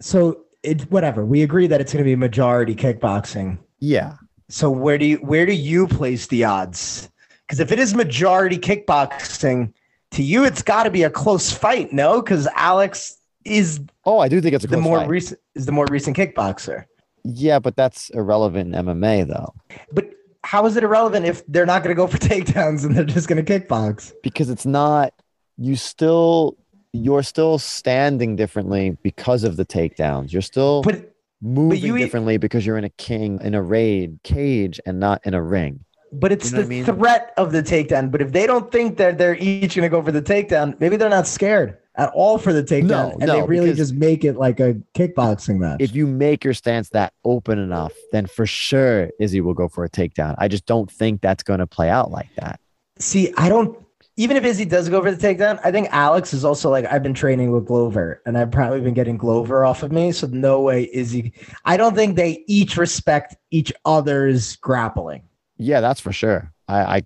so 0.00 0.40
it 0.62 0.90
whatever. 0.90 1.24
We 1.24 1.42
agree 1.42 1.66
that 1.68 1.80
it's 1.80 1.92
going 1.92 2.04
to 2.04 2.08
be 2.08 2.16
majority 2.16 2.74
kickboxing. 2.74 3.58
Yeah, 3.80 4.14
So 4.48 4.70
where 4.70 4.98
do 4.98 5.04
you 5.04 5.16
where 5.18 5.46
do 5.46 5.52
you 5.52 5.86
place 5.86 6.26
the 6.28 6.44
odds? 6.44 7.10
Because 7.46 7.60
if 7.60 7.70
it 7.70 7.78
is 7.78 7.94
majority 7.94 8.56
kickboxing, 8.58 9.72
to 10.14 10.22
you 10.22 10.44
it's 10.44 10.62
got 10.62 10.84
to 10.84 10.90
be 10.90 11.02
a 11.02 11.10
close 11.10 11.52
fight, 11.52 11.92
no? 11.92 12.20
Because 12.22 12.46
Alex 12.54 13.16
is 13.44 13.80
Oh, 14.04 14.18
I 14.18 14.28
do 14.28 14.40
think 14.40 14.54
it's 14.54 14.64
a 14.64 14.68
the 14.68 14.78
more 14.78 14.98
fight. 15.00 15.08
recent 15.08 15.40
is 15.54 15.66
the 15.66 15.72
more 15.72 15.86
recent 15.90 16.16
kickboxer. 16.16 16.84
yeah, 17.24 17.58
but 17.58 17.76
that's 17.76 18.10
irrelevant 18.10 18.74
in 18.74 18.84
MMA 18.86 19.26
though, 19.28 19.52
But 19.92 20.10
how 20.42 20.66
is 20.66 20.76
it 20.76 20.84
irrelevant 20.84 21.24
if 21.26 21.42
they're 21.46 21.66
not 21.66 21.82
going 21.82 21.94
to 21.94 22.00
go 22.00 22.06
for 22.06 22.18
takedowns 22.30 22.84
and 22.84 22.94
they're 22.96 23.04
just 23.04 23.28
going 23.28 23.42
to 23.44 23.60
kickbox? 23.60 24.12
because 24.22 24.50
it's 24.50 24.66
not. 24.66 25.12
You 25.56 25.76
still, 25.76 26.56
you're 26.92 27.22
still 27.22 27.58
standing 27.58 28.34
differently 28.36 28.96
because 29.02 29.44
of 29.44 29.56
the 29.56 29.64
takedowns. 29.64 30.32
You're 30.32 30.42
still 30.42 30.82
But 30.82 31.14
moving 31.40 31.80
you 31.82 31.96
differently 31.98 32.38
because 32.38 32.66
you're 32.66 32.76
in 32.78 32.84
a 32.84 32.88
king 32.90 33.38
in 33.40 33.54
a 33.54 33.62
raid 33.62 34.18
cage 34.24 34.80
and 34.84 34.98
not 34.98 35.20
in 35.24 35.32
a 35.32 35.40
ring. 35.42 35.84
But 36.20 36.32
it's 36.32 36.50
You 36.50 36.56
know 36.56 36.62
the 36.62 36.66
I 36.66 36.68
mean? 36.68 36.84
threat 36.84 37.34
of 37.36 37.52
the 37.52 37.62
takedown. 37.62 38.10
But 38.10 38.22
if 38.22 38.32
they 38.32 38.46
don't 38.46 38.70
think 38.70 38.96
that 38.98 39.18
they're 39.18 39.36
each 39.36 39.74
going 39.74 39.82
to 39.82 39.88
go 39.88 40.02
for 40.02 40.12
the 40.12 40.22
takedown, 40.22 40.78
maybe 40.80 40.96
they're 40.96 41.08
not 41.08 41.26
scared 41.26 41.78
at 41.96 42.10
all 42.14 42.38
for 42.38 42.52
the 42.52 42.62
takedown, 42.62 42.88
No, 42.88 43.16
and 43.20 43.30
they 43.30 43.42
really 43.42 43.72
just 43.72 43.94
make 43.94 44.24
it 44.24 44.34
like 44.34 44.58
a 44.58 44.74
kickboxing 44.94 45.58
match. 45.58 45.80
If 45.80 45.94
you 45.94 46.06
make 46.06 46.42
your 46.42 46.54
stance 46.54 46.88
that 46.90 47.12
open 47.24 47.58
enough, 47.58 47.92
then 48.10 48.26
for 48.26 48.46
sure 48.46 49.10
Izzy 49.20 49.40
will 49.40 49.54
go 49.54 49.68
for 49.68 49.84
a 49.84 49.88
takedown. 49.88 50.34
I 50.38 50.48
just 50.48 50.66
don't 50.66 50.90
think 50.90 51.20
that's 51.20 51.42
going 51.42 51.60
to 51.60 51.66
play 51.66 51.88
out 51.88 52.10
like 52.10 52.34
that. 52.36 52.60
See, 52.98 53.32
I 53.36 53.48
don't. 53.48 53.78
Even 54.16 54.36
if 54.36 54.44
Izzy 54.44 54.64
does 54.64 54.88
go 54.88 55.02
for 55.02 55.10
the 55.10 55.26
takedown, 55.26 55.58
I 55.64 55.72
think 55.72 55.88
Alex 55.90 56.32
is 56.32 56.44
also 56.44 56.70
like 56.70 56.84
I've 56.86 57.02
been 57.02 57.14
training 57.14 57.50
with 57.50 57.66
Glover, 57.66 58.22
and 58.26 58.38
I've 58.38 58.50
probably 58.50 58.80
been 58.80 58.94
getting 58.94 59.16
Glover 59.16 59.64
off 59.64 59.82
of 59.82 59.90
me. 59.92 60.12
So 60.12 60.26
no 60.28 60.60
way 60.60 60.88
Izzy. 60.92 61.32
I 61.64 61.76
don't 61.76 61.94
think 61.94 62.16
they 62.16 62.44
each 62.46 62.76
respect 62.76 63.36
each 63.50 63.72
other's 63.84 64.56
grappling. 64.56 65.22
Yeah, 65.56 65.80
that's 65.80 66.00
for 66.00 66.12
sure. 66.12 66.52
I 66.68 66.78
I, 66.78 67.02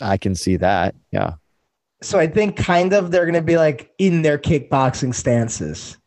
I 0.00 0.16
can 0.16 0.34
see 0.34 0.56
that. 0.56 0.94
Yeah. 1.10 1.34
So 2.02 2.18
I 2.18 2.26
think 2.26 2.56
kind 2.56 2.92
of 2.92 3.10
they're 3.10 3.26
going 3.26 3.34
to 3.34 3.42
be 3.42 3.58
like 3.58 3.92
in 3.98 4.22
their 4.22 4.38
kickboxing 4.38 5.14
stances. 5.14 5.98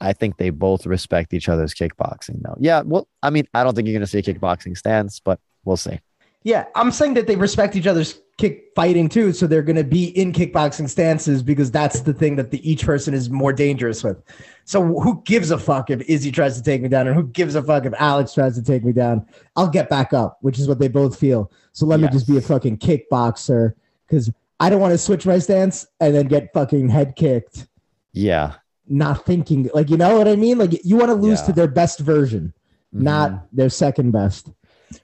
I 0.00 0.12
think 0.12 0.36
they 0.36 0.50
both 0.50 0.86
respect 0.86 1.32
each 1.32 1.48
other's 1.48 1.72
kickboxing 1.74 2.42
though. 2.42 2.56
Yeah, 2.58 2.82
well, 2.84 3.08
I 3.22 3.30
mean, 3.30 3.46
I 3.54 3.64
don't 3.64 3.74
think 3.74 3.86
you're 3.86 3.94
going 3.94 4.00
to 4.00 4.06
see 4.06 4.18
a 4.18 4.22
kickboxing 4.22 4.76
stance, 4.76 5.20
but 5.20 5.40
we'll 5.64 5.76
see. 5.76 6.00
Yeah, 6.42 6.66
I'm 6.74 6.90
saying 6.92 7.14
that 7.14 7.26
they 7.26 7.36
respect 7.36 7.76
each 7.76 7.86
other's 7.86 8.20
kick 8.38 8.70
fighting 8.74 9.08
too, 9.08 9.32
so 9.32 9.46
they're 9.46 9.62
going 9.62 9.76
to 9.76 9.84
be 9.84 10.08
in 10.18 10.30
kickboxing 10.32 10.88
stances 10.88 11.42
because 11.42 11.70
that's 11.70 12.00
the 12.00 12.12
thing 12.12 12.36
that 12.36 12.50
the 12.50 12.70
each 12.70 12.84
person 12.84 13.14
is 13.14 13.30
more 13.30 13.52
dangerous 13.52 14.04
with. 14.04 14.22
So 14.64 14.82
who 15.00 15.22
gives 15.24 15.50
a 15.50 15.58
fuck 15.58 15.90
if 15.90 16.02
Izzy 16.02 16.30
tries 16.30 16.56
to 16.56 16.62
take 16.62 16.82
me 16.82 16.88
down, 16.88 17.06
and 17.06 17.16
who 17.16 17.24
gives 17.28 17.54
a 17.54 17.62
fuck 17.62 17.86
if 17.86 17.94
Alex 17.98 18.34
tries 18.34 18.54
to 18.56 18.62
take 18.62 18.84
me 18.84 18.92
down? 18.92 19.24
I'll 19.56 19.70
get 19.70 19.88
back 19.88 20.12
up, 20.12 20.38
which 20.42 20.58
is 20.58 20.68
what 20.68 20.78
they 20.78 20.88
both 20.88 21.18
feel. 21.18 21.50
So 21.72 21.86
let 21.86 22.00
me 22.00 22.08
just 22.08 22.26
be 22.26 22.36
a 22.36 22.42
fucking 22.42 22.78
kickboxer 22.78 23.72
because 24.06 24.30
I 24.60 24.68
don't 24.70 24.80
want 24.80 24.92
to 24.92 24.98
switch 24.98 25.24
my 25.26 25.38
stance 25.38 25.86
and 26.00 26.14
then 26.14 26.26
get 26.26 26.52
fucking 26.52 26.88
head 26.88 27.16
kicked, 27.16 27.68
Yeah. 28.12 28.54
not 28.88 29.24
thinking 29.24 29.68
like 29.74 29.88
you 29.90 29.96
know 29.96 30.16
what 30.18 30.28
I 30.28 30.36
mean. 30.36 30.58
Like 30.58 30.84
you 30.84 30.96
want 30.96 31.08
to 31.08 31.14
lose 31.14 31.40
Yeah. 31.40 31.46
to 31.46 31.52
their 31.52 31.68
best 31.68 32.00
version 32.00 32.52
Mhm. 32.94 33.02
not 33.02 33.46
their 33.52 33.68
second 33.68 34.12
best. 34.12 34.50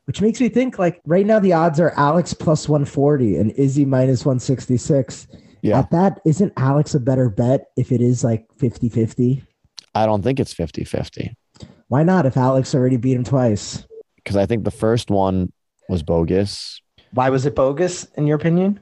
Which 0.05 0.20
makes 0.20 0.41
me 0.41 0.49
think 0.49 0.78
like 0.78 1.01
right 1.07 1.26
now 1.26 1.39
the 1.39 1.53
odds 1.53 1.80
are 1.80 1.93
Alex 1.97 2.33
plus 2.35 2.68
140 2.68 3.37
and 3.37 3.51
Izzy 3.53 3.85
minus 3.85 4.24
166. 4.24 5.26
Yeah. 5.62 5.78
At 5.78 5.91
that, 5.91 6.20
isn't 6.24 6.53
Alex 6.57 6.95
a 6.95 7.01
better 7.01 7.28
bet 7.28 7.66
if 7.76 7.93
it 7.93 8.01
is 8.01 8.24
like 8.24 8.47
50 8.59 8.89
50? 8.89 9.45
I 9.95 10.07
don't 10.07 10.22
think 10.22 10.41
it's 10.41 10.55
50-50 10.55 11.35
Why 11.89 12.03
not 12.03 12.24
if 12.26 12.37
Alex 12.37 12.74
already 12.74 12.97
beat 12.97 13.14
him 13.14 13.24
twice? 13.24 13.87
because 14.16 14.37
I 14.37 14.47
think 14.47 14.64
the 14.64 14.70
first 14.70 15.11
one 15.11 15.53
was 15.89 16.03
bogus 16.03 16.80
Why 17.12 17.28
was 17.28 17.45
it 17.45 17.55
bogus 17.55 18.05
in 18.16 18.26
your 18.26 18.37
opinion? 18.37 18.80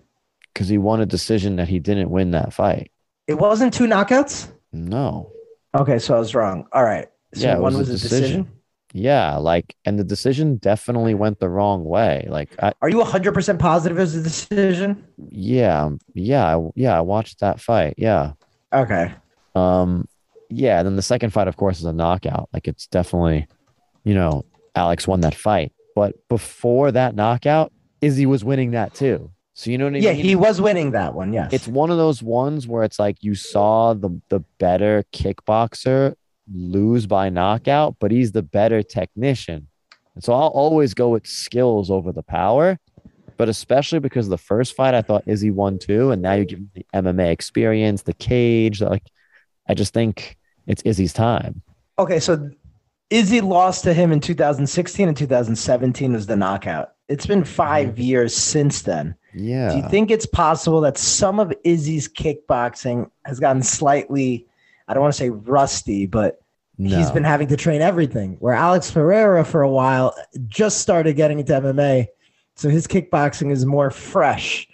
because 0.55 0.69
he 0.69 0.79
won 0.79 1.01
a 1.01 1.07
decision 1.07 1.57
that 1.57 1.69
he 1.69 1.79
didn't 1.81 2.11
win 2.11 2.31
that 2.33 2.53
fight. 2.53 2.91
It 3.27 3.35
wasn't 3.35 3.73
two 3.75 3.87
knockouts? 3.87 4.51
No. 4.73 5.33
Okay, 5.75 5.99
so 5.99 6.15
I 6.17 6.19
was 6.19 6.35
wrong. 6.35 6.67
All 6.73 6.83
right. 6.85 7.09
So 7.35 7.43
Yeah, 7.47 7.55
one 7.59 7.75
was 7.77 7.89
was 7.89 7.89
a 7.91 7.93
a 7.93 7.95
decision. 7.95 8.23
decision. 8.43 8.60
Yeah, 8.93 9.37
like 9.37 9.77
and 9.85 9.99
the 9.99 10.05
decision 10.05 10.57
definitely 10.57 11.15
went 11.15 11.39
the 11.39 11.49
wrong 11.49 11.85
way. 11.85 12.27
Like 12.29 12.51
I 12.63 12.73
Are 12.83 12.89
you 12.89 12.99
100% 12.99 13.59
positive 13.59 13.99
it 13.99 14.01
was 14.01 14.15
a 14.17 14.23
decision? 14.23 15.05
yeah, 15.31 15.91
yeah, 16.15 16.59
yeah, 16.75 16.97
I 16.99 17.01
watched 17.01 17.41
that 17.41 17.61
fight. 17.61 17.95
Yeah. 17.99 18.33
Okay. 18.73 19.13
Um 19.55 20.07
yeah, 20.49 20.83
then 20.83 20.97
the 20.97 21.03
second 21.03 21.31
fight 21.31 21.47
of 21.49 21.57
course 21.57 21.79
is 21.79 21.85
a 21.85 21.93
knockout. 21.93 22.49
Like 22.53 22.67
it's 22.67 22.87
definitely 22.89 23.47
you 24.05 24.15
know, 24.15 24.45
Alex 24.75 25.07
won 25.07 25.21
that 25.21 25.35
fight. 25.35 25.73
But 25.95 26.15
before 26.29 26.91
that 26.93 27.15
knockout, 27.15 27.73
Izzy 28.01 28.27
was 28.27 28.45
winning 28.45 28.71
that 28.73 28.95
too. 28.95 29.31
So 29.55 29.71
you 29.71 29.79
know 29.79 29.85
what 29.85 29.95
I 29.95 29.99
Yeah, 29.99 30.11
mean? 30.11 30.19
Yeah, 30.19 30.23
he 30.25 30.37
was 30.37 30.61
winning 30.61 30.93
that 30.93 31.15
one. 31.15 31.33
Yes. 31.33 31.53
it's 31.53 31.69
one 31.69 31.91
of 31.91 31.99
those 31.99 32.23
ones 32.23 32.67
where 32.67 32.83
it's 32.83 32.99
like 32.99 33.23
you 33.23 33.35
saw 33.35 33.93
the 33.95 34.21
the 34.31 34.41
better 34.59 35.05
kickboxer 35.13 36.15
lose 36.53 37.07
by 37.07 37.29
knockout, 37.29 37.97
but 38.01 38.11
he's 38.11 38.33
the 38.33 38.43
better 38.43 38.83
technician. 38.83 39.69
And 40.15 40.25
so 40.25 40.33
I'll 40.33 40.49
always 40.49 40.95
go 40.95 41.11
with 41.11 41.27
skills 41.27 41.91
over 41.91 42.13
the 42.13 42.23
power. 42.23 42.79
But 43.37 43.49
especially 43.49 44.01
because 44.01 44.29
the 44.29 44.37
first 44.37 44.77
fight 44.77 44.93
I 44.93 45.01
thought 45.01 45.23
Izzy 45.27 45.51
won 45.51 45.79
too, 45.79 46.11
and 46.11 46.21
now 46.21 46.35
you 46.35 46.45
give 46.45 46.59
him 46.59 46.71
the 46.75 46.87
MMA 46.95 47.31
experience, 47.31 48.03
the 48.03 48.13
cage. 48.13 48.83
Like 48.83 49.05
I 49.67 49.73
just 49.73 49.95
think 49.95 50.37
it's 50.67 50.83
Izzy's 50.83 51.15
time. 51.15 51.63
Okay, 51.99 52.21
so 52.21 52.51
Izzy 53.09 53.41
lost 53.41 53.85
to 53.85 53.95
him 53.95 54.13
in 54.13 54.21
2016 54.21 55.09
and 55.09 55.17
2017 55.17 56.13
was 56.13 56.27
the 56.27 56.37
knockout. 56.37 56.93
It's 57.09 57.27
been 57.27 57.43
5 57.43 57.89
mm-hmm. 57.89 58.01
years 58.01 58.37
since 58.37 58.83
then. 58.83 59.15
Yeah. 59.35 59.71
Do 59.71 59.77
you 59.79 59.89
think 59.89 60.11
it's 60.11 60.27
possible 60.27 60.81
that 60.83 60.99
some 60.99 61.41
of 61.41 61.53
Izzy's 61.65 62.09
kickboxing 62.09 63.11
has 63.25 63.41
gotten 63.41 63.63
slightly, 63.63 64.47
I 64.87 64.95
don't 64.95 65.03
want 65.03 65.15
to 65.15 65.19
say 65.19 65.31
rusty, 65.31 66.07
but 66.07 66.40
he's 66.89 67.09
No. 67.09 67.15
been 67.15 67.25
having 67.25 67.49
to 67.49 67.57
train 67.57 67.81
everything? 67.83 68.37
Where 68.41 68.55
Alex 68.55 68.91
Pereira 68.91 69.45
for 69.45 69.63
a 69.63 69.71
while, 69.71 70.15
just 70.49 70.79
started 70.79 71.17
getting 71.17 71.39
into 71.39 71.53
MMA. 71.55 72.07
So 72.57 72.69
his 72.69 72.87
kickboxing 72.87 73.51
is 73.51 73.65
more 73.67 73.91
fresh. 73.91 74.67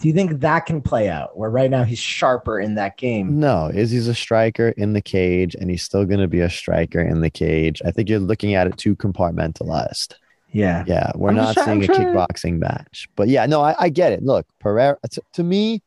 Do 0.00 0.08
you 0.08 0.14
think 0.14 0.40
that 0.40 0.66
can 0.66 0.82
play 0.82 1.08
out? 1.08 1.38
Where 1.38 1.48
right 1.50 1.70
now 1.70 1.84
he's 1.84 1.98
sharper 1.98 2.58
in 2.60 2.74
that 2.74 2.96
game? 2.98 3.38
No, 3.38 3.70
Izzy's 3.72 4.08
a 4.08 4.14
striker 4.14 4.70
in 4.70 4.92
the 4.92 5.00
cage, 5.00 5.54
and 5.54 5.70
he's 5.70 5.82
still 5.82 6.04
going 6.04 6.20
to 6.20 6.26
be 6.28 6.40
a 6.40 6.50
striker 6.50 7.00
in 7.00 7.20
the 7.20 7.30
cage. 7.30 7.80
I 7.86 7.90
think 7.90 8.08
you're 8.08 8.18
looking 8.18 8.54
at 8.54 8.66
it 8.66 8.76
too 8.76 8.96
compartmentalized. 8.96 10.14
Yeah. 10.52 10.84
Yeah, 10.86 11.10
we're 11.14 11.30
I'm 11.30 11.36
not 11.36 11.54
just 11.54 11.64
trying- 11.64 11.80
seeing 11.82 11.90
a 11.90 11.94
I'm 11.94 12.12
trying- 12.12 12.14
kickboxing 12.14 12.58
match. 12.58 13.08
But 13.16 13.28
yeah, 13.28 13.46
no, 13.46 13.62
I, 13.62 13.74
I 13.78 13.88
get 13.88 14.12
it. 14.12 14.22
Look, 14.22 14.46
Pereira 14.60 14.98
to, 15.10 15.22
to 15.34 15.42
me, 15.42 15.82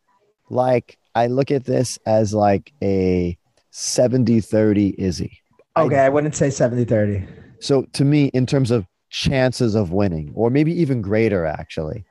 like 0.50 0.98
I 1.16 1.28
look 1.28 1.52
at 1.52 1.66
this 1.66 2.00
as 2.06 2.34
like 2.34 2.72
a 2.82 3.38
70-30 3.74 4.96
Izzy. 4.98 5.40
I- 5.78 5.84
Okay, 5.86 6.00
I 6.00 6.10
wouldn't 6.10 6.36
say 6.36 6.50
70 6.50 6.86
30. 6.86 7.26
So 7.60 7.84
to 7.94 8.06
me, 8.06 8.26
in 8.34 8.46
terms 8.46 8.72
of 8.72 8.86
chances 9.10 9.74
of 9.76 9.92
winning, 9.92 10.32
or 10.36 10.50
maybe 10.50 10.72
even 10.80 11.02
greater 11.02 11.46
actually, 11.46 12.04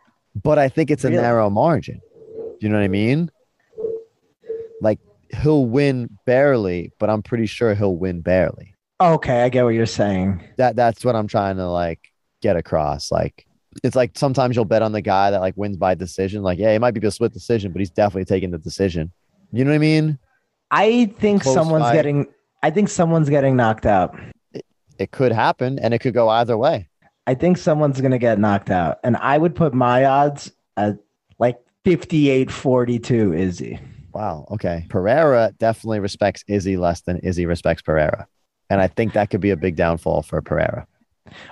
but 0.42 0.58
I 0.58 0.68
think 0.68 0.90
it's 0.90 1.04
a 1.04 1.08
Really? 1.10 1.22
narrow 1.22 1.50
margin. 1.50 2.00
Do 2.34 2.56
you 2.60 2.68
know 2.68 2.78
what 2.78 2.84
I 2.84 2.88
mean? 2.88 3.30
Like 4.80 4.98
he'll 5.42 5.66
win 5.66 6.08
barely, 6.24 6.92
but 6.98 7.10
I'm 7.10 7.22
pretty 7.22 7.46
sure 7.46 7.74
he'll 7.74 7.96
win 7.96 8.20
barely. 8.20 8.74
Okay, 9.00 9.42
I 9.42 9.48
get 9.48 9.64
what 9.64 9.74
you're 9.74 9.86
saying. 9.86 10.42
That 10.56 10.76
that's 10.76 11.04
what 11.04 11.14
I'm 11.16 11.26
trying 11.26 11.56
to 11.56 11.68
like 11.68 12.00
get 12.42 12.56
across. 12.56 13.10
Like 13.12 13.46
it's 13.84 13.96
like 13.96 14.12
sometimes 14.16 14.56
you'll 14.56 14.64
bet 14.64 14.82
on 14.82 14.92
the 14.92 15.02
guy 15.02 15.30
that 15.30 15.40
like 15.40 15.54
wins 15.56 15.76
by 15.76 15.94
decision. 15.94 16.42
Like, 16.42 16.58
yeah, 16.58 16.70
it 16.70 16.78
might 16.80 16.94
be 16.94 17.06
a 17.06 17.10
split 17.10 17.32
decision, 17.32 17.72
but 17.72 17.80
he's 17.80 17.90
definitely 17.90 18.24
taking 18.24 18.50
the 18.50 18.58
decision. 18.58 19.12
You 19.52 19.64
know 19.64 19.70
what 19.70 19.76
I 19.76 19.78
mean? 19.78 20.18
I 20.70 21.12
think 21.18 21.42
Close 21.42 21.54
someone's 21.54 21.84
fight. 21.84 21.94
getting 21.94 22.26
I 22.66 22.70
think 22.70 22.88
someone's 22.88 23.30
getting 23.30 23.54
knocked 23.54 23.86
out. 23.86 24.18
It 24.98 25.12
could 25.12 25.30
happen 25.30 25.78
and 25.78 25.94
it 25.94 26.00
could 26.00 26.14
go 26.14 26.28
either 26.28 26.58
way. 26.58 26.88
I 27.28 27.34
think 27.34 27.58
someone's 27.58 28.00
gonna 28.00 28.18
get 28.18 28.40
knocked 28.40 28.70
out. 28.70 28.98
And 29.04 29.16
I 29.18 29.38
would 29.38 29.54
put 29.54 29.72
my 29.72 30.04
odds 30.04 30.50
at 30.76 30.98
like 31.38 31.60
58 31.84 32.50
42 32.50 33.34
Izzy. 33.34 33.78
Wow. 34.12 34.48
Okay. 34.50 34.84
Pereira 34.88 35.52
definitely 35.58 36.00
respects 36.00 36.42
Izzy 36.48 36.76
less 36.76 37.02
than 37.02 37.18
Izzy 37.18 37.46
respects 37.46 37.82
Pereira. 37.82 38.26
And 38.68 38.80
I 38.80 38.88
think 38.88 39.12
that 39.12 39.30
could 39.30 39.40
be 39.40 39.50
a 39.50 39.56
big 39.56 39.76
downfall 39.76 40.22
for 40.22 40.42
Pereira. 40.42 40.88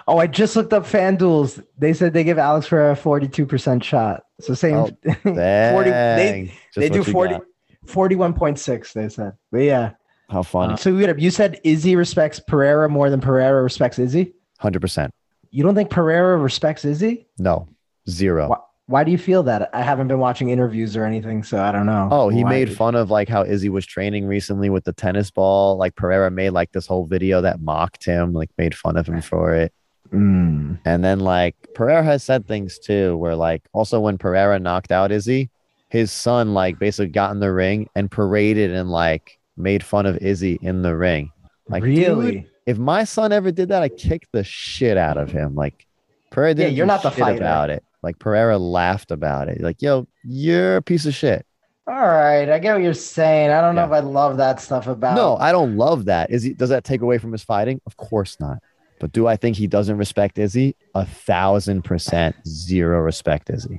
Oh, 0.08 0.18
I 0.18 0.26
just 0.26 0.56
looked 0.56 0.72
up 0.72 0.82
FanDuels. 0.84 1.64
They 1.78 1.92
said 1.92 2.12
they 2.12 2.24
give 2.24 2.38
Alex 2.38 2.66
Pereira 2.66 2.94
a 2.94 2.96
42% 2.96 3.84
shot. 3.84 4.24
So 4.40 4.54
same 4.54 4.74
Oh, 4.74 4.88
40, 5.22 5.90
they, 5.90 6.52
they 6.74 6.88
do 6.88 7.04
what 7.04 7.08
40 7.08 7.38
41.6 7.86 8.92
they 8.94 9.08
said. 9.08 9.34
But 9.52 9.58
yeah. 9.58 9.92
How 10.30 10.42
funny. 10.42 10.74
Uh, 10.74 10.76
so 10.76 10.90
you 10.90 11.14
you 11.18 11.30
said 11.30 11.60
Izzy 11.64 11.96
respects 11.96 12.40
Pereira 12.40 12.88
more 12.88 13.10
than 13.10 13.20
Pereira 13.20 13.62
respects 13.62 13.98
Izzy? 13.98 14.32
100%. 14.62 15.10
You 15.50 15.62
don't 15.62 15.74
think 15.74 15.90
Pereira 15.90 16.36
respects 16.38 16.84
Izzy? 16.84 17.26
No. 17.38 17.68
Zero. 18.08 18.48
Why, 18.48 18.56
why 18.86 19.04
do 19.04 19.10
you 19.10 19.18
feel 19.18 19.42
that? 19.44 19.70
I 19.72 19.82
haven't 19.82 20.08
been 20.08 20.18
watching 20.18 20.50
interviews 20.50 20.96
or 20.96 21.04
anything, 21.04 21.42
so 21.42 21.62
I 21.62 21.72
don't 21.72 21.86
know. 21.86 22.08
Oh, 22.10 22.28
he 22.28 22.44
Why- 22.44 22.50
made 22.50 22.76
fun 22.76 22.94
of 22.94 23.10
like 23.10 23.28
how 23.28 23.42
Izzy 23.44 23.68
was 23.68 23.86
training 23.86 24.26
recently 24.26 24.70
with 24.70 24.84
the 24.84 24.92
tennis 24.92 25.30
ball. 25.30 25.76
Like 25.76 25.94
Pereira 25.94 26.30
made 26.30 26.50
like 26.50 26.72
this 26.72 26.86
whole 26.86 27.06
video 27.06 27.40
that 27.40 27.60
mocked 27.60 28.04
him, 28.04 28.32
like 28.32 28.50
made 28.58 28.74
fun 28.74 28.96
of 28.96 29.08
him 29.08 29.20
for 29.22 29.54
it. 29.54 29.72
Mm. 30.12 30.78
And 30.84 31.04
then 31.04 31.20
like 31.20 31.56
Pereira 31.74 32.02
has 32.02 32.22
said 32.22 32.46
things 32.46 32.78
too, 32.78 33.16
where 33.16 33.36
like 33.36 33.62
also 33.72 34.00
when 34.00 34.18
Pereira 34.18 34.58
knocked 34.58 34.92
out 34.92 35.12
Izzy, 35.12 35.50
his 35.88 36.12
son 36.12 36.52
like 36.54 36.78
basically 36.78 37.08
got 37.08 37.32
in 37.32 37.40
the 37.40 37.52
ring 37.52 37.88
and 37.94 38.10
paraded 38.10 38.70
and 38.70 38.90
like 38.90 39.38
made 39.56 39.82
fun 39.84 40.06
of 40.06 40.16
Izzy 40.18 40.58
in 40.62 40.82
the 40.82 40.96
ring. 40.96 41.30
Like, 41.68 41.82
really? 41.82 42.32
dude, 42.32 42.50
if 42.66 42.78
my 42.78 43.04
son 43.04 43.32
ever 43.32 43.50
did 43.50 43.68
that, 43.68 43.82
I 43.82 43.88
kick 43.88 44.26
the 44.32 44.44
shit 44.44 44.96
out 44.96 45.16
of 45.16 45.30
him. 45.30 45.54
Like 45.54 45.86
Pereira 46.30 46.50
Yeah, 46.50 46.54
didn't 46.64 46.76
you're 46.76 46.86
not 46.86 47.02
the 47.02 47.10
fighter. 47.10 47.38
about 47.38 47.70
it. 47.70 47.82
Like 48.02 48.18
Pereira 48.18 48.58
laughed 48.58 49.10
about 49.10 49.48
it. 49.48 49.60
Like, 49.60 49.80
yo, 49.80 50.06
you're 50.22 50.76
a 50.76 50.82
piece 50.82 51.06
of 51.06 51.14
shit. 51.14 51.46
All 51.86 51.94
right, 51.94 52.48
I 52.48 52.58
get 52.58 52.72
what 52.74 52.82
you're 52.82 52.94
saying. 52.94 53.50
I 53.50 53.60
don't 53.60 53.74
know 53.74 53.84
if 53.84 53.90
I 53.92 54.00
love 54.00 54.38
that 54.38 54.58
stuff 54.60 54.86
about. 54.86 55.16
No, 55.16 55.36
I 55.36 55.52
don't 55.52 55.76
love 55.76 56.06
that. 56.06 56.30
Is 56.30 56.42
he 56.42 56.54
does 56.54 56.70
that 56.70 56.82
take 56.84 57.02
away 57.02 57.18
from 57.18 57.32
his 57.32 57.42
fighting? 57.44 57.80
Of 57.86 57.96
course 57.98 58.38
not. 58.40 58.58
But 59.00 59.12
do 59.12 59.26
I 59.26 59.36
think 59.36 59.56
he 59.56 59.66
doesn't 59.66 59.98
respect 59.98 60.38
Izzy? 60.38 60.76
A 60.94 61.04
thousand 61.04 61.82
percent 61.82 62.36
zero 62.48 63.00
respect 63.00 63.50
Izzy. 63.50 63.78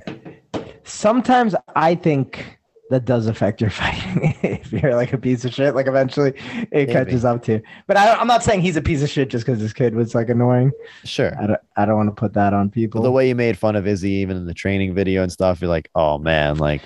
Sometimes 0.84 1.54
I 1.74 1.94
think 1.96 2.58
that 2.90 3.04
does 3.04 3.26
affect 3.26 3.60
your 3.60 3.70
fighting. 3.80 4.34
if 4.42 4.72
you're 4.72 4.94
like 4.94 5.12
a 5.12 5.18
piece 5.18 5.44
of 5.44 5.52
shit, 5.54 5.74
like 5.74 5.86
eventually 5.86 6.30
it 6.54 6.68
Maybe. 6.72 6.92
catches 6.92 7.24
up 7.24 7.42
to 7.44 7.52
you. 7.54 7.62
But 7.86 7.96
I, 7.96 8.14
I'm 8.14 8.26
not 8.26 8.42
saying 8.44 8.60
he's 8.62 8.76
a 8.76 8.82
piece 8.82 9.02
of 9.02 9.08
shit 9.10 9.28
just 9.28 9.44
because 9.44 9.60
his 9.60 9.72
kid 9.72 9.94
was 9.94 10.14
like 10.14 10.28
annoying. 10.28 10.70
Sure. 11.04 11.32
I 11.40 11.46
don't, 11.46 11.60
I 11.76 11.84
don't 11.84 11.96
want 11.96 12.08
to 12.08 12.14
put 12.14 12.34
that 12.34 12.52
on 12.52 12.70
people. 12.70 13.02
the 13.02 13.10
way 13.10 13.28
you 13.28 13.34
made 13.34 13.58
fun 13.58 13.76
of 13.76 13.86
Izzy, 13.86 14.10
even 14.12 14.36
in 14.36 14.46
the 14.46 14.54
training 14.54 14.94
video 14.94 15.22
and 15.22 15.32
stuff, 15.32 15.60
you're 15.60 15.68
like, 15.70 15.90
oh 15.94 16.18
man, 16.18 16.58
like 16.58 16.82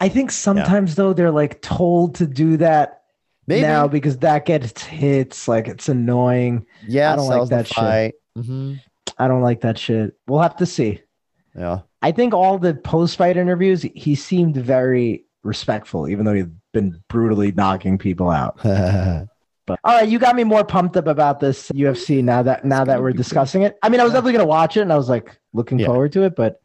I 0.00 0.08
think 0.08 0.30
sometimes 0.30 0.94
though 0.94 1.12
they're 1.12 1.30
like 1.30 1.60
told 1.62 2.14
to 2.16 2.26
do 2.26 2.56
that 2.58 3.02
maybe 3.46 3.62
now 3.62 3.88
because 3.88 4.18
that 4.18 4.44
gets 4.46 4.82
hits. 4.84 5.48
Like 5.48 5.68
it's 5.68 5.88
annoying. 5.88 6.66
yeah, 6.86 7.12
I 7.12 7.16
don't 7.16 7.28
like 7.28 7.48
that 7.50 7.66
shit. 7.66 8.14
Mhm. 8.38 8.80
I 9.18 9.28
don't 9.28 9.42
like 9.42 9.60
that 9.62 9.78
shit. 9.78 10.14
We'll 10.26 10.40
have 10.42 10.56
to 10.56 10.66
see. 10.66 11.00
Yeah. 11.58 11.80
I 12.02 12.12
think 12.12 12.34
all 12.34 12.58
the 12.58 12.74
post 12.74 13.16
fight 13.16 13.36
interviews, 13.38 13.82
he 13.94 14.14
seemed 14.14 14.56
very 14.56 15.24
respectful, 15.46 16.08
even 16.08 16.24
though 16.26 16.34
he'd 16.34 16.50
been 16.72 17.02
brutally 17.08 17.52
knocking 17.52 17.98
people 17.98 18.30
out. 18.30 18.58
But 19.66 19.80
all 19.82 19.96
right, 19.96 20.08
you 20.08 20.20
got 20.20 20.36
me 20.36 20.44
more 20.44 20.62
pumped 20.64 20.96
up 20.96 21.08
about 21.08 21.40
this 21.40 21.72
UFC 21.72 22.22
now 22.22 22.40
that 22.44 22.64
now 22.64 22.84
that 22.84 23.02
we're 23.02 23.10
discussing 23.12 23.62
it. 23.62 23.76
I 23.82 23.88
mean, 23.88 23.98
I 23.98 24.04
was 24.04 24.12
definitely 24.12 24.34
gonna 24.34 24.46
watch 24.46 24.76
it 24.76 24.82
and 24.82 24.92
I 24.92 24.96
was 24.96 25.08
like 25.08 25.36
looking 25.52 25.80
Yeah. 25.80 25.86
forward 25.86 26.12
to 26.12 26.22
it, 26.22 26.36
but 26.36 26.60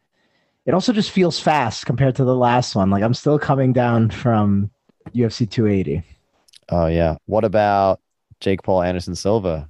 it 0.67 0.75
also 0.75 0.93
just 0.93 1.09
feels 1.09 1.39
fast 1.39 1.87
compared 1.87 2.15
to 2.17 2.23
the 2.23 2.35
last 2.35 2.75
one. 2.75 2.91
Like 2.91 3.01
I'm 3.01 3.15
still 3.15 3.39
coming 3.39 3.73
down 3.73 4.11
from 4.11 4.69
UFC 5.15 5.49
280. 5.49 6.03
oh 6.69 6.85
yeah. 6.85 7.15
What 7.25 7.43
about 7.43 8.01
Jake 8.39 8.61
Paul 8.61 8.83
Anderson 8.83 9.15
Silva? 9.15 9.67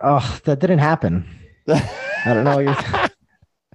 Oh, 0.00 0.38
that 0.44 0.60
didn't 0.60 0.78
happen. 0.78 1.26
I 1.68 1.82
don't 2.26 2.44
know. 2.44 2.62
What 2.62 2.64
you're 2.64 3.09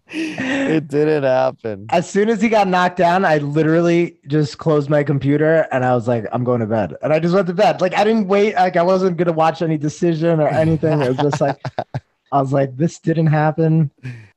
it 0.07 0.87
didn't 0.87 1.23
happen. 1.23 1.87
as 1.89 2.09
soon 2.09 2.29
as 2.29 2.41
he 2.41 2.49
got 2.49 2.67
knocked 2.67 2.97
down, 2.97 3.25
I 3.25 3.37
literally 3.39 4.17
just 4.27 4.57
closed 4.57 4.89
my 4.89 5.03
computer 5.03 5.67
and 5.71 5.83
I 5.83 5.95
was 5.95 6.07
like, 6.07 6.25
I'm 6.31 6.43
going 6.43 6.59
to 6.59 6.65
bed. 6.67 6.95
And 7.01 7.11
I 7.11 7.19
just 7.19 7.33
went 7.33 7.47
to 7.47 7.53
bed. 7.53 7.81
Like 7.81 7.95
I 7.97 8.03
didn't 8.03 8.27
wait. 8.27 8.55
Like 8.55 8.77
I 8.77 8.83
wasn't 8.83 9.17
gonna 9.17 9.31
watch 9.33 9.61
any 9.61 9.77
decision 9.77 10.39
or 10.39 10.47
anything. 10.47 11.01
It 11.01 11.09
was 11.09 11.17
just 11.17 11.41
like 11.41 11.59
I 12.31 12.39
was 12.41 12.51
like, 12.53 12.75
this 12.77 12.99
didn't 12.99 13.27
happen. 13.27 13.91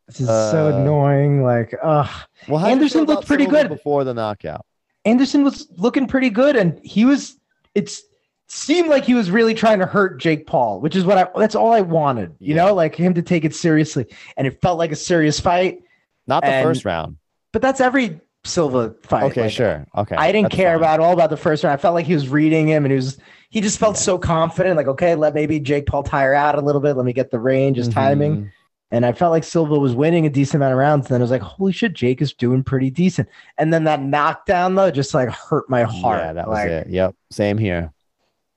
This 0.07 0.21
is 0.21 0.27
so 0.27 0.73
Uh, 0.73 0.79
annoying. 0.81 1.43
Like, 1.43 1.75
ugh. 1.83 2.09
Well, 2.49 2.65
Anderson 2.65 3.05
looked 3.05 3.27
pretty 3.27 3.47
good. 3.47 3.69
before 3.69 4.05
the 4.05 4.15
knockout. 4.15 4.65
Anderson 5.05 5.45
was 5.45 5.69
looking 5.77 6.07
pretty 6.07 6.31
good, 6.31 6.57
and 6.57 6.79
he 6.83 7.05
was. 7.05 7.39
It's 7.75 8.03
seemed 8.49 8.89
like 8.89 9.05
he 9.05 9.15
was 9.15 9.31
really 9.31 9.55
trying 9.55 9.79
to 9.79 9.87
hurt 9.87 10.19
Jake 10.21 10.47
Paul, 10.47 10.81
which 10.81 10.97
is 10.97 11.05
what 11.05 11.19
I. 11.19 11.29
That's 11.39 11.55
all 11.55 11.73
I 11.73 11.81
wanted. 11.83 12.35
You 12.39 12.55
Yeah. 12.55 12.67
know, 12.67 12.75
like 12.75 12.95
him 12.95 13.15
to 13.15 13.23
take 13.23 13.45
it 13.45 13.55
seriously, 13.55 14.07
and 14.37 14.47
it 14.47 14.61
felt 14.61 14.79
like 14.79 14.93
a 14.93 14.97
serious 14.97 15.39
fight. 15.41 15.81
Not 16.27 16.43
the 16.43 16.49
And- 16.51 16.65
first 16.67 16.85
round. 16.85 17.17
But 17.53 17.63
that's 17.63 17.81
every 17.81 18.21
Silva 18.45 18.95
fight. 19.03 19.25
Okay, 19.25 19.43
Like, 19.43 19.51
sure. 19.51 19.87
Okay. 19.97 20.15
I 20.17 20.33
didn't 20.33 20.51
care 20.51 20.71
fine. 20.73 20.79
about 20.79 21.01
all 21.01 21.13
about 21.13 21.31
the 21.31 21.37
first 21.37 21.65
round. 21.65 21.73
I 21.75 21.77
felt 21.77 21.95
like 21.95 22.07
he 22.07 22.15
was 22.15 22.29
reading 22.29 22.69
him, 22.69 22.85
and 22.85 22.93
he 22.93 22.97
was 22.97 23.19
he 23.51 23.61
just 23.63 23.79
felt 23.79 23.97
so 23.97 24.19
confident. 24.19 24.77
Like, 24.77 24.89
okay, 24.89 25.15
let 25.15 25.35
maybe 25.35 25.59
Jake 25.59 25.87
Paul 25.87 26.03
tire 26.03 26.35
out 26.35 26.57
a 26.57 26.61
little 26.61 26.81
bit. 26.83 26.95
Let 26.97 27.07
me 27.07 27.13
get 27.15 27.31
the 27.31 27.39
range, 27.39 27.79
his 27.79 27.89
timing. 27.89 28.37
Mhm. 28.37 28.51
And 28.91 29.05
I 29.07 29.13
felt 29.13 29.33
like 29.33 29.45
Silva 29.45 29.79
was 29.79 29.95
winning 29.95 30.25
a 30.27 30.31
decent 30.31 30.57
amount 30.63 30.73
of 30.73 30.79
rounds. 30.79 31.07
And 31.07 31.15
then 31.15 31.21
I 31.21 31.25
was 31.25 31.31
like, 31.31 31.43
holy 31.43 31.73
shit, 31.73 31.93
Jake 31.93 32.23
is 32.23 32.33
doing 32.33 32.63
pretty 32.63 32.89
decent. 32.91 33.29
And 33.59 33.73
then 33.73 33.85
that 33.85 34.03
knockdown 34.03 34.75
though 34.77 34.91
just 34.91 35.13
like 35.15 35.29
hurt 35.31 35.69
my 35.69 35.83
heart. 35.83 36.21
Yeah, 36.21 36.33
that 36.35 36.49
was 36.49 36.55
like, 36.57 36.69
it. 36.69 36.89
Yep. 36.89 37.15
Same 37.31 37.59
here. 37.59 37.93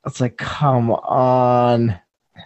It's 0.06 0.20
like, 0.22 0.38
come 0.38 0.92
on. 0.92 2.00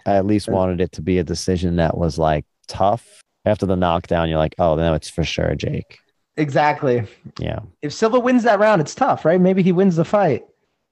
I 0.04 0.14
at 0.16 0.26
least 0.26 0.48
wanted 0.48 0.80
it 0.80 0.92
to 0.92 1.02
be 1.02 1.18
a 1.18 1.24
decision 1.24 1.76
that 1.76 1.96
was 1.96 2.18
like 2.18 2.44
tough. 2.68 3.06
After 3.44 3.64
the 3.64 3.76
knockdown, 3.76 4.28
you're 4.28 4.38
like, 4.38 4.54
oh, 4.58 4.74
no, 4.74 4.94
it's 4.94 5.08
for 5.08 5.22
sure, 5.24 5.54
Jake. 5.54 5.98
Exactly. 6.36 7.06
Yeah, 7.38 7.60
If 7.80 7.92
Silva 7.92 8.18
wins 8.18 8.42
that 8.42 8.58
round, 8.58 8.80
it's 8.82 8.94
tough, 8.94 9.24
right? 9.24 9.40
Maybe 9.40 9.62
he 9.62 9.72
wins 9.72 9.96
the 9.96 10.04
fight. 10.04 10.44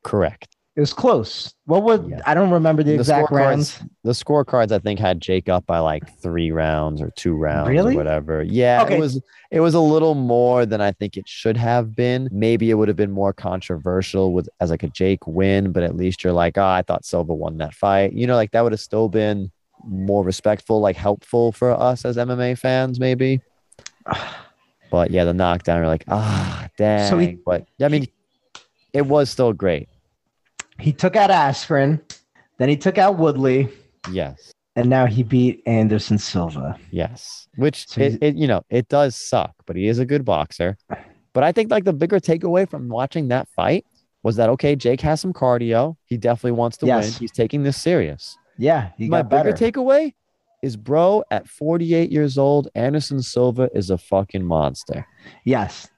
correct. 0.05 0.54
It 0.77 0.81
was 0.81 0.93
close. 0.93 1.55
What 1.67 1.85
would 1.85 2.09
Yeah. 2.09 2.21
I 2.27 2.35
don't 2.35 2.51
remember 2.51 2.83
the, 2.83 2.93
The 2.93 2.99
exact 2.99 3.31
rounds. 3.31 3.81
The 4.03 4.11
scorecards, 4.11 4.73
I 4.73 4.81
think, 4.81 4.99
had 4.99 5.21
Jake 5.21 5.49
up 5.49 5.65
by 5.67 5.79
like 5.79 6.03
three 6.21 6.51
rounds 6.51 7.01
or 7.01 7.11
two 7.15 7.37
rounds 7.37 7.69
Really? 7.69 7.95
or 7.95 7.97
whatever. 7.97 8.43
Yeah, 8.43 8.83
Okay. 8.83 8.97
it 8.97 9.01
was 9.01 9.21
it 9.53 9.61
was 9.61 9.75
a 9.75 9.81
little 9.81 10.17
more 10.17 10.67
than 10.67 10.81
I 10.81 10.91
think 10.91 11.17
it 11.17 11.29
should 11.29 11.57
have 11.57 11.95
been. 11.95 12.29
Maybe 12.33 12.71
it 12.71 12.75
would 12.75 12.89
have 12.89 12.97
been 12.97 13.13
more 13.13 13.33
controversial 13.33 14.33
with 14.33 14.49
as 14.61 14.71
like 14.71 14.83
a 14.83 14.89
Jake 14.89 15.25
win, 15.29 15.71
but 15.71 15.85
at 15.85 15.95
least 15.97 16.25
you're 16.25 16.33
like, 16.33 16.59
oh, 16.59 16.67
I 16.67 16.83
thought 16.83 17.05
Silva 17.05 17.33
won 17.35 17.59
that 17.59 17.73
fight. 17.73 18.13
You 18.13 18.27
know, 18.27 18.35
like 18.35 18.51
that 18.51 18.63
would 18.63 18.73
have 18.73 18.81
still 18.81 19.09
been 19.09 19.53
more 19.87 20.25
respectful, 20.25 20.81
like 20.81 20.97
helpful 20.97 21.53
for 21.53 21.71
us 21.71 22.05
as 22.05 22.17
MMA 22.17 22.59
fans, 22.59 22.99
maybe. 22.99 23.41
But 24.91 25.11
yeah, 25.11 25.25
the 25.25 25.35
knockdown, 25.35 25.79
you're 25.79 25.89
like, 25.89 26.05
ah, 26.09 26.69
dang. 26.79 27.09
So 27.11 27.19
he- 27.19 27.37
but 27.45 27.67
I 27.81 27.89
mean, 27.89 28.07
it 28.93 29.07
was 29.07 29.29
still 29.31 29.53
great. 29.53 29.89
He 30.79 30.93
took 30.93 31.17
out 31.17 31.31
Askren, 31.31 32.01
then 32.59 32.69
he 32.69 32.77
took 32.77 32.99
out 32.99 33.19
Woodley, 33.19 33.69
Yes. 34.11 34.53
and 34.77 34.89
now 34.91 35.07
he 35.07 35.23
beat 35.23 35.63
Anderson 35.67 36.19
Silva. 36.19 36.79
Yes, 36.91 37.49
which 37.57 37.87
So 37.89 38.01
it, 38.01 38.19
it 38.23 38.35
you 38.37 38.47
know 38.47 38.63
it 38.71 38.89
does 38.89 39.15
suck, 39.17 39.53
but 39.67 39.77
he 39.77 39.87
is 39.89 39.99
a 39.99 40.07
good 40.07 40.25
boxer. 40.25 40.77
But 41.33 41.43
I 41.45 41.53
think 41.53 41.71
like 41.71 41.85
the 41.85 41.93
bigger 41.93 42.21
takeaway 42.21 42.69
from 42.69 42.89
watching 42.89 43.29
that 43.29 43.49
fight 43.49 43.85
was 44.23 44.37
that 44.37 44.49
okay, 44.51 44.75
Jake 44.77 45.01
has 45.03 45.21
some 45.21 45.33
cardio. 45.33 45.97
He 46.07 46.17
definitely 46.17 46.53
wants 46.53 46.77
to 46.79 46.87
Yes. 46.87 47.05
win. 47.05 47.13
He's 47.21 47.33
taking 47.33 47.63
this 47.63 47.77
serious. 47.77 48.37
Yeah, 48.59 48.91
he 48.97 49.09
My 49.09 49.19
got 49.23 49.31
better. 49.31 49.53
bigger 49.53 49.73
takeaway 49.73 50.15
is, 50.63 50.77
bro, 50.77 51.25
at 51.31 51.49
48 51.49 52.11
years 52.11 52.39
old, 52.39 52.69
Anderson 52.75 53.21
Silva 53.21 53.69
is 53.75 53.91
a 53.91 53.99
fucking 53.99 54.45
monster. 54.45 55.07
Yes. 55.45 55.89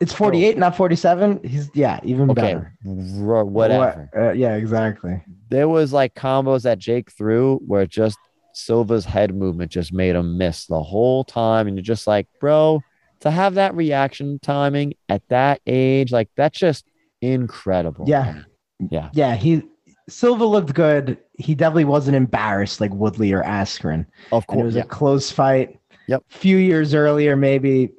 It's 0.00 0.14
48, 0.14 0.56
not 0.56 0.74
47. 0.76 1.40
He's 1.44 1.70
yeah, 1.74 2.00
even 2.02 2.30
Okay, 2.30 2.40
better. 2.54 2.74
r- 2.86 3.44
whatever. 3.44 4.08
What- 4.12 4.22
uh, 4.22 4.32
yeah, 4.32 4.54
exactly. 4.56 5.22
There 5.50 5.68
was 5.68 5.92
like 5.92 6.14
combos 6.14 6.62
that 6.62 6.78
Jake 6.78 7.10
threw 7.12 7.58
where 7.66 7.84
just 7.86 8.16
Silva's 8.54 9.04
head 9.04 9.34
movement 9.34 9.70
just 9.70 9.92
made 9.92 10.16
him 10.16 10.38
miss 10.38 10.66
the 10.66 10.82
whole 10.82 11.22
time. 11.24 11.66
And 11.66 11.76
you're 11.76 11.82
just 11.82 12.06
like, 12.06 12.26
bro, 12.40 12.80
to 13.20 13.30
have 13.30 13.54
that 13.54 13.74
reaction 13.74 14.38
timing 14.42 14.94
at 15.10 15.22
that 15.28 15.60
age, 15.66 16.12
like 16.12 16.30
that's 16.36 16.58
just 16.58 16.86
incredible. 17.20 18.06
Yeah. 18.08 18.22
man. 18.24 18.46
Yeah. 18.90 19.10
Yeah, 19.12 19.34
he 19.36 19.62
Silva 20.08 20.44
looked 20.46 20.72
good. 20.74 21.18
He 21.38 21.54
definitely 21.54 21.84
wasn't 21.84 22.16
embarrassed 22.16 22.80
like 22.80 22.92
Woodley 22.94 23.32
or 23.32 23.42
Askren. 23.42 24.06
Of 24.32 24.44
And 24.48 24.60
it 24.60 24.62
course. 24.62 24.64
was 24.64 24.74
Yeah. 24.76 24.82
a 24.82 24.86
close 24.86 25.30
fight. 25.30 25.78
Yep. 26.08 26.24
Few 26.28 26.56
years 26.56 26.94
earlier, 26.94 27.36
maybe 27.36 27.90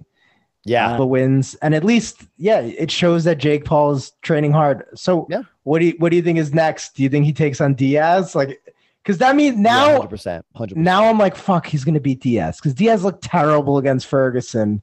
yeah. 0.64 0.98
the 0.98 1.06
wins, 1.06 1.56
and 1.56 1.74
at 1.74 1.84
least 1.84 2.24
yeah, 2.38 2.60
it 2.60 2.92
shows 2.92 3.24
that 3.24 3.38
Jake 3.38 3.66
Paul 3.66 3.92
is 3.94 4.12
training 4.22 4.52
hard. 4.52 4.86
So 4.96 5.28
Yeah. 5.30 5.44
what 5.64 5.80
do 5.80 5.86
you 5.86 5.96
what 5.98 6.10
do 6.10 6.16
you 6.16 6.22
think 6.22 6.40
is 6.40 6.54
next? 6.54 6.96
Do 6.96 7.04
you 7.04 7.10
think 7.10 7.26
he 7.26 7.34
takes 7.34 7.62
on 7.62 7.74
Diaz? 7.74 8.36
Like, 8.36 8.62
because 9.04 9.18
that 9.18 9.36
means 9.36 9.58
now 9.58 10.00
100%. 10.00 10.44
100%. 10.56 10.76
now 10.76 11.06
I'm 11.06 11.18
like 11.18 11.36
fuck, 11.36 11.66
he's 11.66 11.84
gonna 11.84 12.00
beat 12.00 12.22
Diaz 12.22 12.58
because 12.58 12.74
Diaz 12.74 13.04
looked 13.04 13.24
terrible 13.24 13.78
against 13.78 14.08
Ferguson, 14.08 14.82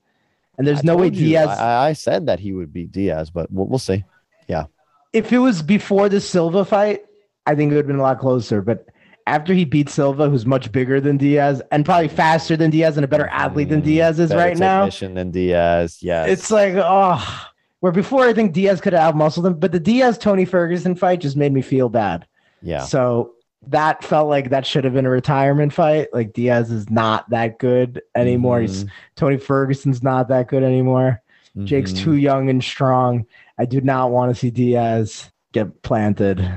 and 0.57 0.67
there's 0.67 0.81
I 0.81 0.83
no 0.85 0.97
way 0.97 1.07
you, 1.07 1.11
Diaz. 1.13 1.49
I, 1.49 1.89
I 1.89 1.93
said 1.93 2.27
that 2.27 2.41
he 2.41 2.53
would 2.53 2.73
beat 2.73 2.91
Diaz, 2.93 3.31
but 3.31 3.51
we'll, 3.53 3.67
we'll 3.67 3.79
see. 3.79 4.05
Yeah. 4.49 4.65
If 5.13 5.33
it 5.33 5.39
was 5.39 5.63
before 5.63 6.09
the 6.09 6.21
Silva 6.21 6.65
fight, 6.65 7.05
I 7.47 7.55
think 7.55 7.71
it 7.71 7.75
would 7.77 7.85
have 7.85 7.87
been 7.87 7.99
a 7.99 8.03
lot 8.03 8.19
closer. 8.19 8.61
But 8.61 8.89
after 9.29 9.53
he 9.55 9.65
beat 9.65 9.89
Silva, 9.89 10.29
who's 10.29 10.47
much 10.47 10.73
bigger 10.73 11.01
than 11.01 11.17
Diaz 11.17 11.61
and 11.71 11.85
probably 11.85 12.09
faster 12.09 12.57
than 12.57 12.71
Diaz 12.71 12.97
and 12.97 13.05
a 13.05 13.09
better 13.09 13.29
athlete 13.29 13.69
than 13.69 13.83
Mm, 13.83 13.85
Diaz 13.85 14.19
is 14.19 14.31
better 14.31 14.41
right 14.41 14.57
now, 14.59 14.89
than 14.89 15.31
Diaz. 15.31 15.99
Yes. 16.01 16.29
it's 16.31 16.51
like, 16.51 16.75
oh, 16.77 17.49
where 17.81 17.93
before 17.93 18.25
I 18.25 18.33
think 18.33 18.53
Diaz 18.53 18.81
could 18.81 18.93
have 18.95 19.15
outmuscled 19.15 19.47
him, 19.47 19.55
but 19.61 19.71
the 19.73 19.79
Diaz 19.81 20.19
Tony 20.19 20.45
Ferguson 20.45 20.95
fight 20.95 21.21
just 21.21 21.37
made 21.37 21.53
me 21.53 21.63
feel 21.63 21.89
bad. 21.89 22.27
yeah. 22.63 22.85
So 22.85 23.35
that 23.67 24.03
felt 24.05 24.29
like 24.29 24.51
that 24.51 24.65
should 24.65 24.85
have 24.85 24.95
been 24.95 25.05
a 25.05 25.11
retirement 25.11 25.73
fight. 25.73 26.09
Like 26.13 26.33
Diaz 26.33 26.71
is 26.71 26.89
not 26.89 27.29
that 27.31 27.59
good 27.59 28.01
anymore. 28.15 28.61
He's 28.61 28.85
Mhm, 28.85 28.91
Tony 29.17 29.37
Ferguson's 29.37 30.03
not 30.03 30.29
that 30.29 30.49
good 30.49 30.63
anymore. 30.63 31.21
Jake's 31.65 31.93
mhm. 31.93 31.99
too 31.99 32.15
young 32.15 32.49
and 32.51 32.63
strong. 32.63 33.27
I 33.59 33.65
do 33.65 33.81
not 33.81 34.11
want 34.13 34.33
to 34.33 34.39
see 34.39 34.51
Diaz 34.51 35.31
get 35.53 35.83
planted. 35.83 36.49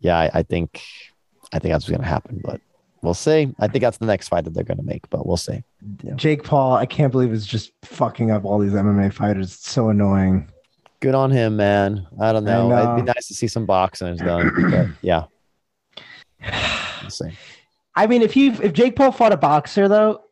Yeah, 0.00 0.18
I, 0.18 0.30
I 0.32 0.42
think 0.42 0.82
I 1.52 1.58
think 1.58 1.72
that's 1.72 1.84
what's 1.84 1.96
gonna 1.96 2.08
happen, 2.08 2.40
but 2.44 2.60
we'll 3.02 3.14
see. 3.14 3.54
I 3.58 3.68
think 3.68 3.82
that's 3.82 3.98
the 3.98 4.06
next 4.06 4.28
fight 4.28 4.44
that 4.44 4.54
they're 4.54 4.64
gonna 4.64 4.82
make, 4.82 5.08
but 5.10 5.26
we'll 5.26 5.36
see. 5.36 5.62
Yeah. 6.02 6.14
Jake 6.14 6.44
Paul, 6.44 6.74
I 6.74 6.86
can't 6.86 7.12
believe 7.12 7.32
is 7.32 7.46
just 7.46 7.72
fucking 7.84 8.30
up 8.30 8.44
all 8.44 8.58
these 8.58 8.72
MMA 8.72 9.12
fighters. 9.12 9.54
It's 9.54 9.70
so 9.70 9.88
annoying. 9.90 10.50
Good 11.00 11.14
on 11.14 11.30
him, 11.30 11.56
man. 11.56 12.06
I 12.20 12.32
don't 12.32 12.48
I 12.48 12.52
know. 12.52 12.76
It'd 12.76 13.04
be 13.04 13.10
uh, 13.10 13.14
nice 13.14 13.28
to 13.28 13.34
see 13.34 13.48
some 13.48 13.66
boxers 13.66 14.18
done, 14.18 14.50
but 14.70 14.88
yeah. 15.02 15.24
We'll 17.02 17.10
see. 17.10 17.30
I 17.94 18.06
mean, 18.06 18.22
if 18.22 18.32
he 18.32 18.48
if 18.48 18.72
Jake 18.72 18.96
Paul 18.96 19.12
fought 19.12 19.32
a 19.32 19.36
boxer 19.36 19.86
though, 19.86 20.22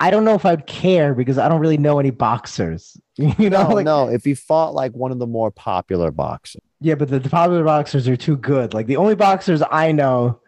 I 0.00 0.10
don't 0.10 0.24
know 0.24 0.34
if 0.34 0.44
I'd 0.44 0.66
care 0.66 1.14
because 1.14 1.38
I 1.38 1.48
don't 1.48 1.60
really 1.60 1.78
know 1.78 1.98
any 1.98 2.10
boxers. 2.10 2.96
You 3.16 3.50
know, 3.50 3.68
No, 3.68 3.74
like 3.74 3.84
no. 3.84 4.08
If 4.08 4.24
he 4.24 4.34
fought 4.34 4.74
like 4.74 4.92
one 4.92 5.10
of 5.10 5.18
the 5.18 5.26
more 5.26 5.50
popular 5.50 6.12
boxers, 6.12 6.62
yeah, 6.80 6.94
but 6.94 7.08
the, 7.08 7.18
the 7.18 7.28
popular 7.28 7.64
boxers 7.64 8.06
are 8.06 8.16
too 8.16 8.36
good. 8.36 8.74
Like 8.74 8.86
the 8.86 8.96
only 8.96 9.16
boxers 9.16 9.60
I 9.72 9.90
know 9.90 10.40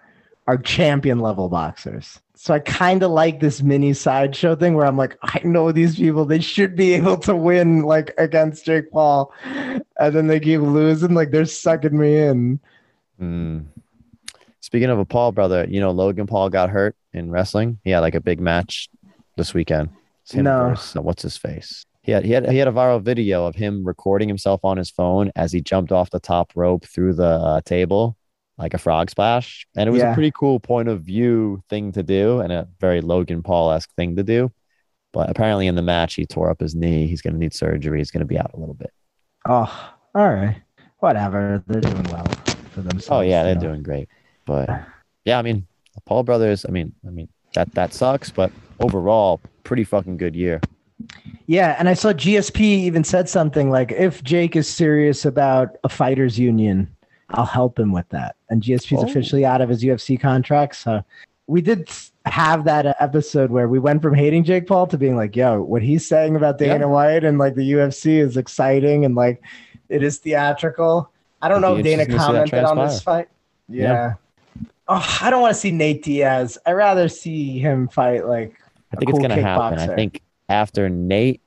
are 0.51 0.59
champion 0.59 1.21
level 1.21 1.49
boxers. 1.49 2.19
So 2.35 2.55
I 2.55 2.59
kind 2.59 3.05
of 3.05 3.13
like 3.13 3.39
this 3.39 3.63
mini 3.63 3.93
sideshow 3.93 4.57
thing 4.57 4.75
where 4.75 4.87
I'm 4.87 4.97
like, 4.97 5.17
I 5.23 5.41
know 5.45 5.71
these 5.71 5.97
people; 5.97 6.25
they 6.25 6.41
should 6.41 6.75
be 6.75 6.95
able 6.95 7.19
to 7.19 7.37
win 7.37 7.83
like 7.83 8.13
against 8.19 8.65
Jake 8.65 8.91
Paul, 8.91 9.33
and 9.45 10.13
then 10.13 10.27
they 10.27 10.41
keep 10.41 10.61
losing. 10.61 11.15
Like 11.15 11.31
they're 11.31 11.45
sucking 11.45 11.97
me 11.97 12.17
in. 12.17 12.61
Mm. 13.21 13.67
Speaking 14.59 14.91
of 14.91 14.99
a 14.99 15.05
Paul 15.05 15.31
brother, 15.31 15.67
you 15.69 15.81
know 15.81 15.93
Logan 15.93 16.27
Paul 16.27 16.49
got 16.49 16.71
hurt 16.71 16.97
in 17.13 17.31
wrestling. 17.31 17.79
He 17.85 17.91
had 17.91 18.01
like 18.01 18.17
a 18.17 18.21
big 18.21 18.41
match 18.41 18.89
this 19.37 19.55
weekend. 19.55 19.91
No. 20.35 20.75
uh, 20.75 21.03
what's 21.03 21.23
his 21.23 21.37
face? 21.37 21.85
He 22.03 22.11
had 22.11 22.25
he 22.25 22.33
had 22.33 22.51
he 22.51 22.59
had 22.59 22.67
a 22.67 22.73
viral 22.73 23.01
video 23.01 23.47
of 23.47 23.55
him 23.55 23.85
recording 23.85 24.27
himself 24.27 24.65
on 24.65 24.79
his 24.79 24.91
phone 24.91 25.31
as 25.37 25.53
he 25.53 25.61
jumped 25.61 25.93
off 25.93 26.11
the 26.11 26.19
top 26.19 26.51
rope 26.57 26.85
through 26.87 27.15
the 27.15 27.25
uh, 27.25 27.61
table 27.61 28.17
like 28.61 28.75
a 28.75 28.79
frog 28.79 29.09
splash, 29.11 29.67
and 29.77 29.89
it 29.89 29.91
was 29.91 30.03
Yeah. 30.03 30.13
a 30.13 30.15
pretty 30.15 30.31
cool 30.39 30.61
point 30.61 30.89
of 30.89 31.01
view 31.03 31.63
thing 31.71 31.93
to 31.93 32.03
do 32.03 32.41
and 32.41 32.53
a 32.53 32.69
very 32.79 33.01
Logan 33.01 33.43
Paul 33.43 33.73
esque 33.73 33.91
thing 33.97 34.17
to 34.17 34.23
do. 34.23 34.53
But 35.13 35.31
apparently 35.31 35.67
in 35.67 35.75
the 35.75 35.83
match 35.83 36.15
he 36.15 36.27
tore 36.27 36.51
up 36.51 36.61
his 36.61 36.75
knee. 36.75 37.07
He's 37.09 37.23
going 37.23 37.33
to 37.33 37.39
need 37.41 37.55
surgery. 37.55 37.99
He's 37.99 38.11
going 38.13 38.21
to 38.21 38.27
be 38.27 38.39
out 38.39 38.53
a 38.55 38.61
little 38.61 38.75
bit. 38.75 38.93
Oh, 39.49 39.93
all 40.15 40.29
right. 40.31 40.57
Whatever. 40.99 41.65
They're 41.67 41.81
doing 41.81 42.05
well 42.13 42.27
for 42.71 42.83
themselves. 42.83 43.09
Oh 43.11 43.21
yeah, 43.23 43.43
they're 43.43 43.55
know. 43.55 43.61
doing 43.63 43.83
great. 43.83 44.09
But 44.45 44.69
yeah, 45.25 45.39
I 45.39 45.43
mean, 45.43 45.67
the 45.95 46.01
Paul 46.03 46.23
brothers. 46.23 46.67
I 46.69 46.71
mean, 46.71 46.93
I 47.07 47.11
mean 47.11 47.29
that 47.55 47.73
that 47.75 47.95
sucks, 47.95 48.31
but 48.31 48.53
overall, 48.79 49.41
pretty 49.65 49.85
fucking 49.85 50.19
good 50.19 50.37
year. 50.37 50.61
Yeah, 51.47 51.77
and 51.79 51.89
I 51.89 51.95
saw 51.95 52.13
GSP 52.13 52.61
even 52.61 53.03
said 53.05 53.27
something 53.29 53.71
like, 53.71 53.91
"If 53.91 54.23
Jake 54.23 54.55
is 54.55 54.69
serious 54.69 55.25
about 55.25 55.77
a 55.83 55.89
fighters 55.89 56.39
union, 56.39 56.95
I'll 57.35 57.45
help 57.47 57.79
him 57.79 57.93
with 57.93 58.09
that." 58.11 58.37
And 58.49 58.63
GSP 58.63 58.97
is 58.99 59.05
Oh. 59.05 59.07
officially 59.09 59.45
out 59.45 59.61
of 59.61 59.69
his 59.69 59.83
UFC 59.83 60.17
contract. 60.21 60.77
So 60.77 61.03
we 61.47 61.61
did 61.61 61.89
have 62.27 62.65
that 62.65 62.87
uh, 62.87 62.95
episode 63.01 63.51
where 63.51 63.67
we 63.69 63.79
went 63.79 64.03
from 64.03 64.15
hating 64.15 64.45
Jake 64.45 64.67
Paul 64.67 64.87
to 64.89 64.99
being 64.99 65.17
like, 65.17 65.35
"Yo, 65.37 65.63
what 65.63 65.83
he's 65.83 66.07
saying 66.07 66.37
about 66.37 66.59
Dana 66.59 66.81
Yeah. 66.81 66.85
White 66.87 67.25
and 67.25 67.39
like 67.39 67.55
the 67.55 67.73
UFC 67.73 68.19
is 68.19 68.37
exciting 68.37 69.05
and 69.05 69.15
like 69.15 69.43
it 69.89 70.03
is 70.03 70.19
theatrical." 70.19 71.11
I 71.43 71.49
don't 71.49 71.61
know 71.63 71.77
if 71.77 71.83
Dana 71.85 72.03
interesting 72.03 72.19
to 72.19 72.27
see 72.27 72.33
that 72.33 72.51
commented 72.51 72.65
on 72.79 72.87
this 72.87 73.01
fight. 73.03 73.29
Yeah. 73.69 74.15
Oh, 74.89 75.19
I 75.23 75.31
don't 75.31 75.41
want 75.41 75.55
to 75.55 75.61
see 75.61 75.71
Nate 75.71 76.03
Diaz. 76.03 76.59
I'd 76.67 76.73
rather 76.73 77.09
see 77.09 77.59
him 77.59 77.89
fight 77.89 78.27
like 78.27 78.55
I 78.93 78.97
think 78.97 79.11
cool 79.13 79.21
it's 79.21 79.29
gonna 79.29 79.41
happen. 79.41 79.79
kickboxer. 79.79 79.91
I 79.93 79.95
think 79.95 80.21
after 80.49 80.89
Nate, 80.89 81.41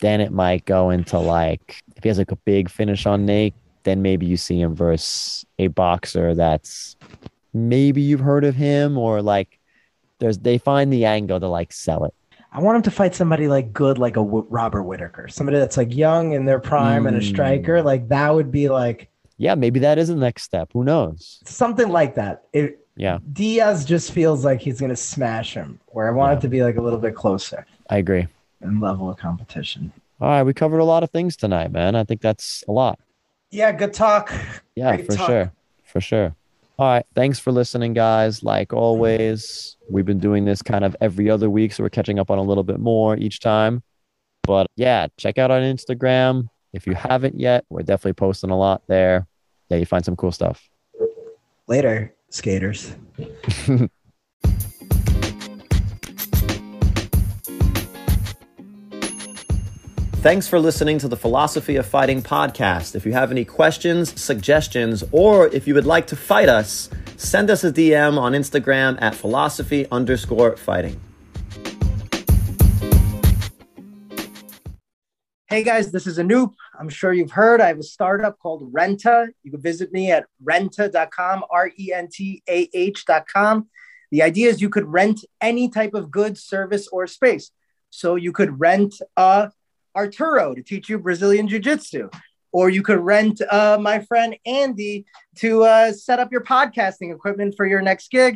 then 0.00 0.20
it 0.20 0.32
might 0.32 0.64
go 0.64 0.90
into 0.90 1.18
like 1.18 1.76
if 1.96 2.02
he 2.02 2.08
has 2.08 2.18
like 2.18 2.32
a 2.32 2.36
big 2.36 2.68
finish 2.70 3.04
on 3.06 3.24
Nate, 3.26 3.54
then 3.84 4.02
maybe 4.02 4.26
you 4.26 4.36
see 4.36 4.60
him 4.60 4.74
versus 4.74 5.44
a 5.58 5.68
boxer 5.68 6.34
that's 6.34 6.96
maybe 7.54 8.00
you've 8.00 8.20
heard 8.20 8.44
of 8.44 8.54
him 8.54 8.98
or 8.98 9.22
like 9.22 9.58
there's 10.18 10.38
they 10.38 10.58
find 10.58 10.92
the 10.92 11.04
angle 11.04 11.38
to 11.40 11.48
like 11.48 11.72
sell 11.72 12.04
it. 12.04 12.14
I 12.52 12.60
want 12.60 12.76
him 12.76 12.82
to 12.82 12.90
fight 12.90 13.14
somebody 13.14 13.46
like 13.46 13.72
good, 13.72 13.98
like 13.98 14.16
a 14.16 14.20
w- 14.24 14.46
Robert 14.48 14.82
Whitaker, 14.84 15.28
somebody 15.28 15.58
that's 15.58 15.76
like 15.76 15.94
young 15.94 16.32
in 16.32 16.44
their 16.46 16.58
prime 16.60 17.06
and 17.06 17.16
a 17.16 17.20
Mm. 17.20 17.28
striker. 17.28 17.82
Like 17.82 18.08
that 18.08 18.34
would 18.34 18.50
be 18.50 18.68
like 18.68 19.08
Yeah, 19.36 19.54
maybe 19.54 19.78
that 19.80 19.98
is 19.98 20.08
the 20.08 20.16
next 20.16 20.42
step. 20.44 20.70
Who 20.72 20.82
knows? 20.84 21.40
something 21.44 21.88
like 21.88 22.14
that. 22.16 22.44
It, 22.52 22.84
Yeah, 22.96 23.18
Diaz 23.32 23.84
just 23.84 24.10
feels 24.12 24.44
like 24.44 24.60
he's 24.60 24.80
gonna 24.80 24.96
smash 24.96 25.54
him. 25.54 25.78
Where 25.88 26.08
I 26.08 26.10
want 26.10 26.32
Yeah. 26.32 26.38
it 26.38 26.40
to 26.42 26.48
be 26.48 26.62
like 26.64 26.76
a 26.76 26.82
little 26.82 26.98
bit 26.98 27.14
closer 27.14 27.64
I 27.90 27.98
agree. 27.98 28.26
in 28.60 28.80
level 28.80 29.08
of 29.08 29.16
competition. 29.18 29.92
All 30.20 30.28
right, 30.28 30.42
we 30.42 30.52
covered 30.52 30.80
a 30.80 30.84
lot 30.84 31.04
of 31.04 31.10
things 31.10 31.36
tonight, 31.36 31.70
man. 31.70 31.94
I 31.94 32.02
think 32.02 32.20
that's 32.20 32.64
a 32.66 32.72
lot. 32.72 32.98
Yeah, 33.50 33.72
good 33.72 33.94
talk. 33.94 34.32
Yeah, 34.76 34.96
Great 34.96 35.06
for 35.06 35.16
talk. 35.16 35.26
sure. 35.26 35.52
For 35.84 36.00
sure. 36.00 36.34
All 36.78 36.86
right. 36.86 37.06
Thanks 37.14 37.38
for 37.38 37.50
listening, 37.50 37.94
guys. 37.94 38.42
Like 38.42 38.72
always, 38.72 39.76
we've 39.90 40.04
been 40.04 40.18
doing 40.18 40.44
this 40.44 40.62
kind 40.62 40.84
of 40.84 40.94
every 41.00 41.28
other 41.30 41.48
week, 41.50 41.72
so 41.72 41.82
we're 41.82 41.88
catching 41.90 42.18
up 42.18 42.30
on 42.30 42.38
a 42.38 42.42
little 42.42 42.62
bit 42.62 42.78
more 42.78 43.16
each 43.16 43.40
time. 43.40 43.82
But 44.42 44.68
yeah, 44.76 45.08
check 45.16 45.38
out 45.38 45.50
our 45.50 45.60
Instagram. 45.60 46.48
If 46.72 46.86
you 46.86 46.94
haven't 46.94 47.40
yet, 47.40 47.64
we're 47.70 47.82
definitely 47.82 48.12
posting 48.12 48.50
a 48.50 48.56
lot 48.58 48.82
there. 48.86 49.26
Yeah, 49.70 49.78
you 49.78 49.86
find 49.86 50.04
some 50.04 50.16
cool 50.16 50.32
stuff. 50.32 50.68
Later, 51.66 52.14
skaters. 52.30 52.94
Thanks 60.20 60.48
for 60.48 60.58
listening 60.58 60.98
to 60.98 61.06
the 61.06 61.16
Philosophy 61.16 61.76
of 61.76 61.86
Fighting 61.86 62.22
podcast. 62.22 62.96
If 62.96 63.06
you 63.06 63.12
have 63.12 63.30
any 63.30 63.44
questions, 63.44 64.20
suggestions, 64.20 65.04
or 65.12 65.46
if 65.54 65.68
you 65.68 65.74
would 65.74 65.86
like 65.86 66.08
to 66.08 66.16
fight 66.16 66.48
us, 66.48 66.90
send 67.16 67.50
us 67.50 67.62
a 67.62 67.70
DM 67.70 68.18
on 68.18 68.32
Instagram 68.32 69.00
at 69.00 69.14
philosophy 69.14 69.86
underscore 69.92 70.56
fighting. 70.56 71.00
Hey 75.48 75.62
guys, 75.62 75.92
this 75.92 76.08
is 76.08 76.18
Anoop. 76.18 76.52
I'm 76.76 76.88
sure 76.88 77.12
you've 77.12 77.30
heard 77.30 77.60
I 77.60 77.68
have 77.68 77.78
a 77.78 77.84
startup 77.84 78.40
called 78.40 78.72
Rentah. 78.72 79.28
You 79.44 79.52
can 79.52 79.60
visit 79.60 79.92
me 79.92 80.10
at 80.10 80.26
rentah.com, 80.42 81.44
R 81.48 81.70
E 81.78 81.92
N 81.92 82.08
T 82.12 82.42
A 82.48 82.68
H.com. 82.74 83.68
The 84.10 84.22
idea 84.22 84.48
is 84.48 84.60
you 84.60 84.68
could 84.68 84.86
rent 84.86 85.24
any 85.40 85.68
type 85.68 85.94
of 85.94 86.10
good, 86.10 86.36
service, 86.36 86.88
or 86.88 87.06
space. 87.06 87.52
So 87.90 88.16
you 88.16 88.32
could 88.32 88.58
rent 88.58 89.00
uh, 89.16 89.48
Arturo 89.98 90.54
to 90.54 90.62
teach 90.62 90.88
you 90.88 90.96
Brazilian 90.98 91.46
Jiu 91.50 91.58
Jitsu, 91.58 92.08
or 92.52 92.64
you 92.70 92.82
could 92.88 93.00
rent 93.00 93.36
uh, 93.50 93.76
my 93.80 93.98
friend 94.08 94.30
Andy 94.46 95.04
to 95.40 95.64
uh, 95.64 95.92
set 95.92 96.18
up 96.22 96.30
your 96.30 96.44
podcasting 96.54 97.12
equipment 97.12 97.54
for 97.56 97.66
your 97.66 97.82
next 97.82 98.10
gig. 98.10 98.34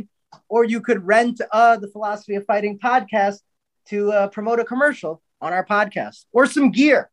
or 0.48 0.64
you 0.64 0.80
could 0.80 1.06
rent 1.06 1.40
uh, 1.52 1.76
the 1.76 1.89
Philosophy 1.89 2.34
of 2.36 2.44
Fighting 2.47 2.78
podcast 2.78 3.39
to 3.86 4.12
uh, 4.12 4.28
promote 4.28 4.60
a 4.60 4.64
commercial 4.64 5.22
on 5.40 5.52
our 5.52 5.64
podcast 5.64 6.24
or 6.32 6.47
some 6.47 6.70
gear, 6.70 7.10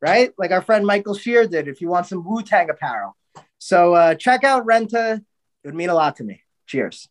right? 0.00 0.32
Like 0.38 0.50
our 0.50 0.62
friend 0.62 0.86
Michael 0.86 1.14
Shear 1.14 1.46
did. 1.46 1.68
If 1.68 1.80
you 1.80 1.88
want 1.88 2.06
some 2.06 2.24
Wu 2.24 2.42
Tang 2.42 2.70
apparel, 2.70 3.16
so 3.58 3.94
uh, 3.94 4.14
check 4.14 4.44
out 4.44 4.66
Rentah. 4.66 5.18
It 5.18 5.68
would 5.68 5.74
mean 5.74 5.90
a 5.90 5.94
lot 5.94 6.16
to 6.16 6.24
me. 6.24 6.42
Cheers. 6.66 7.08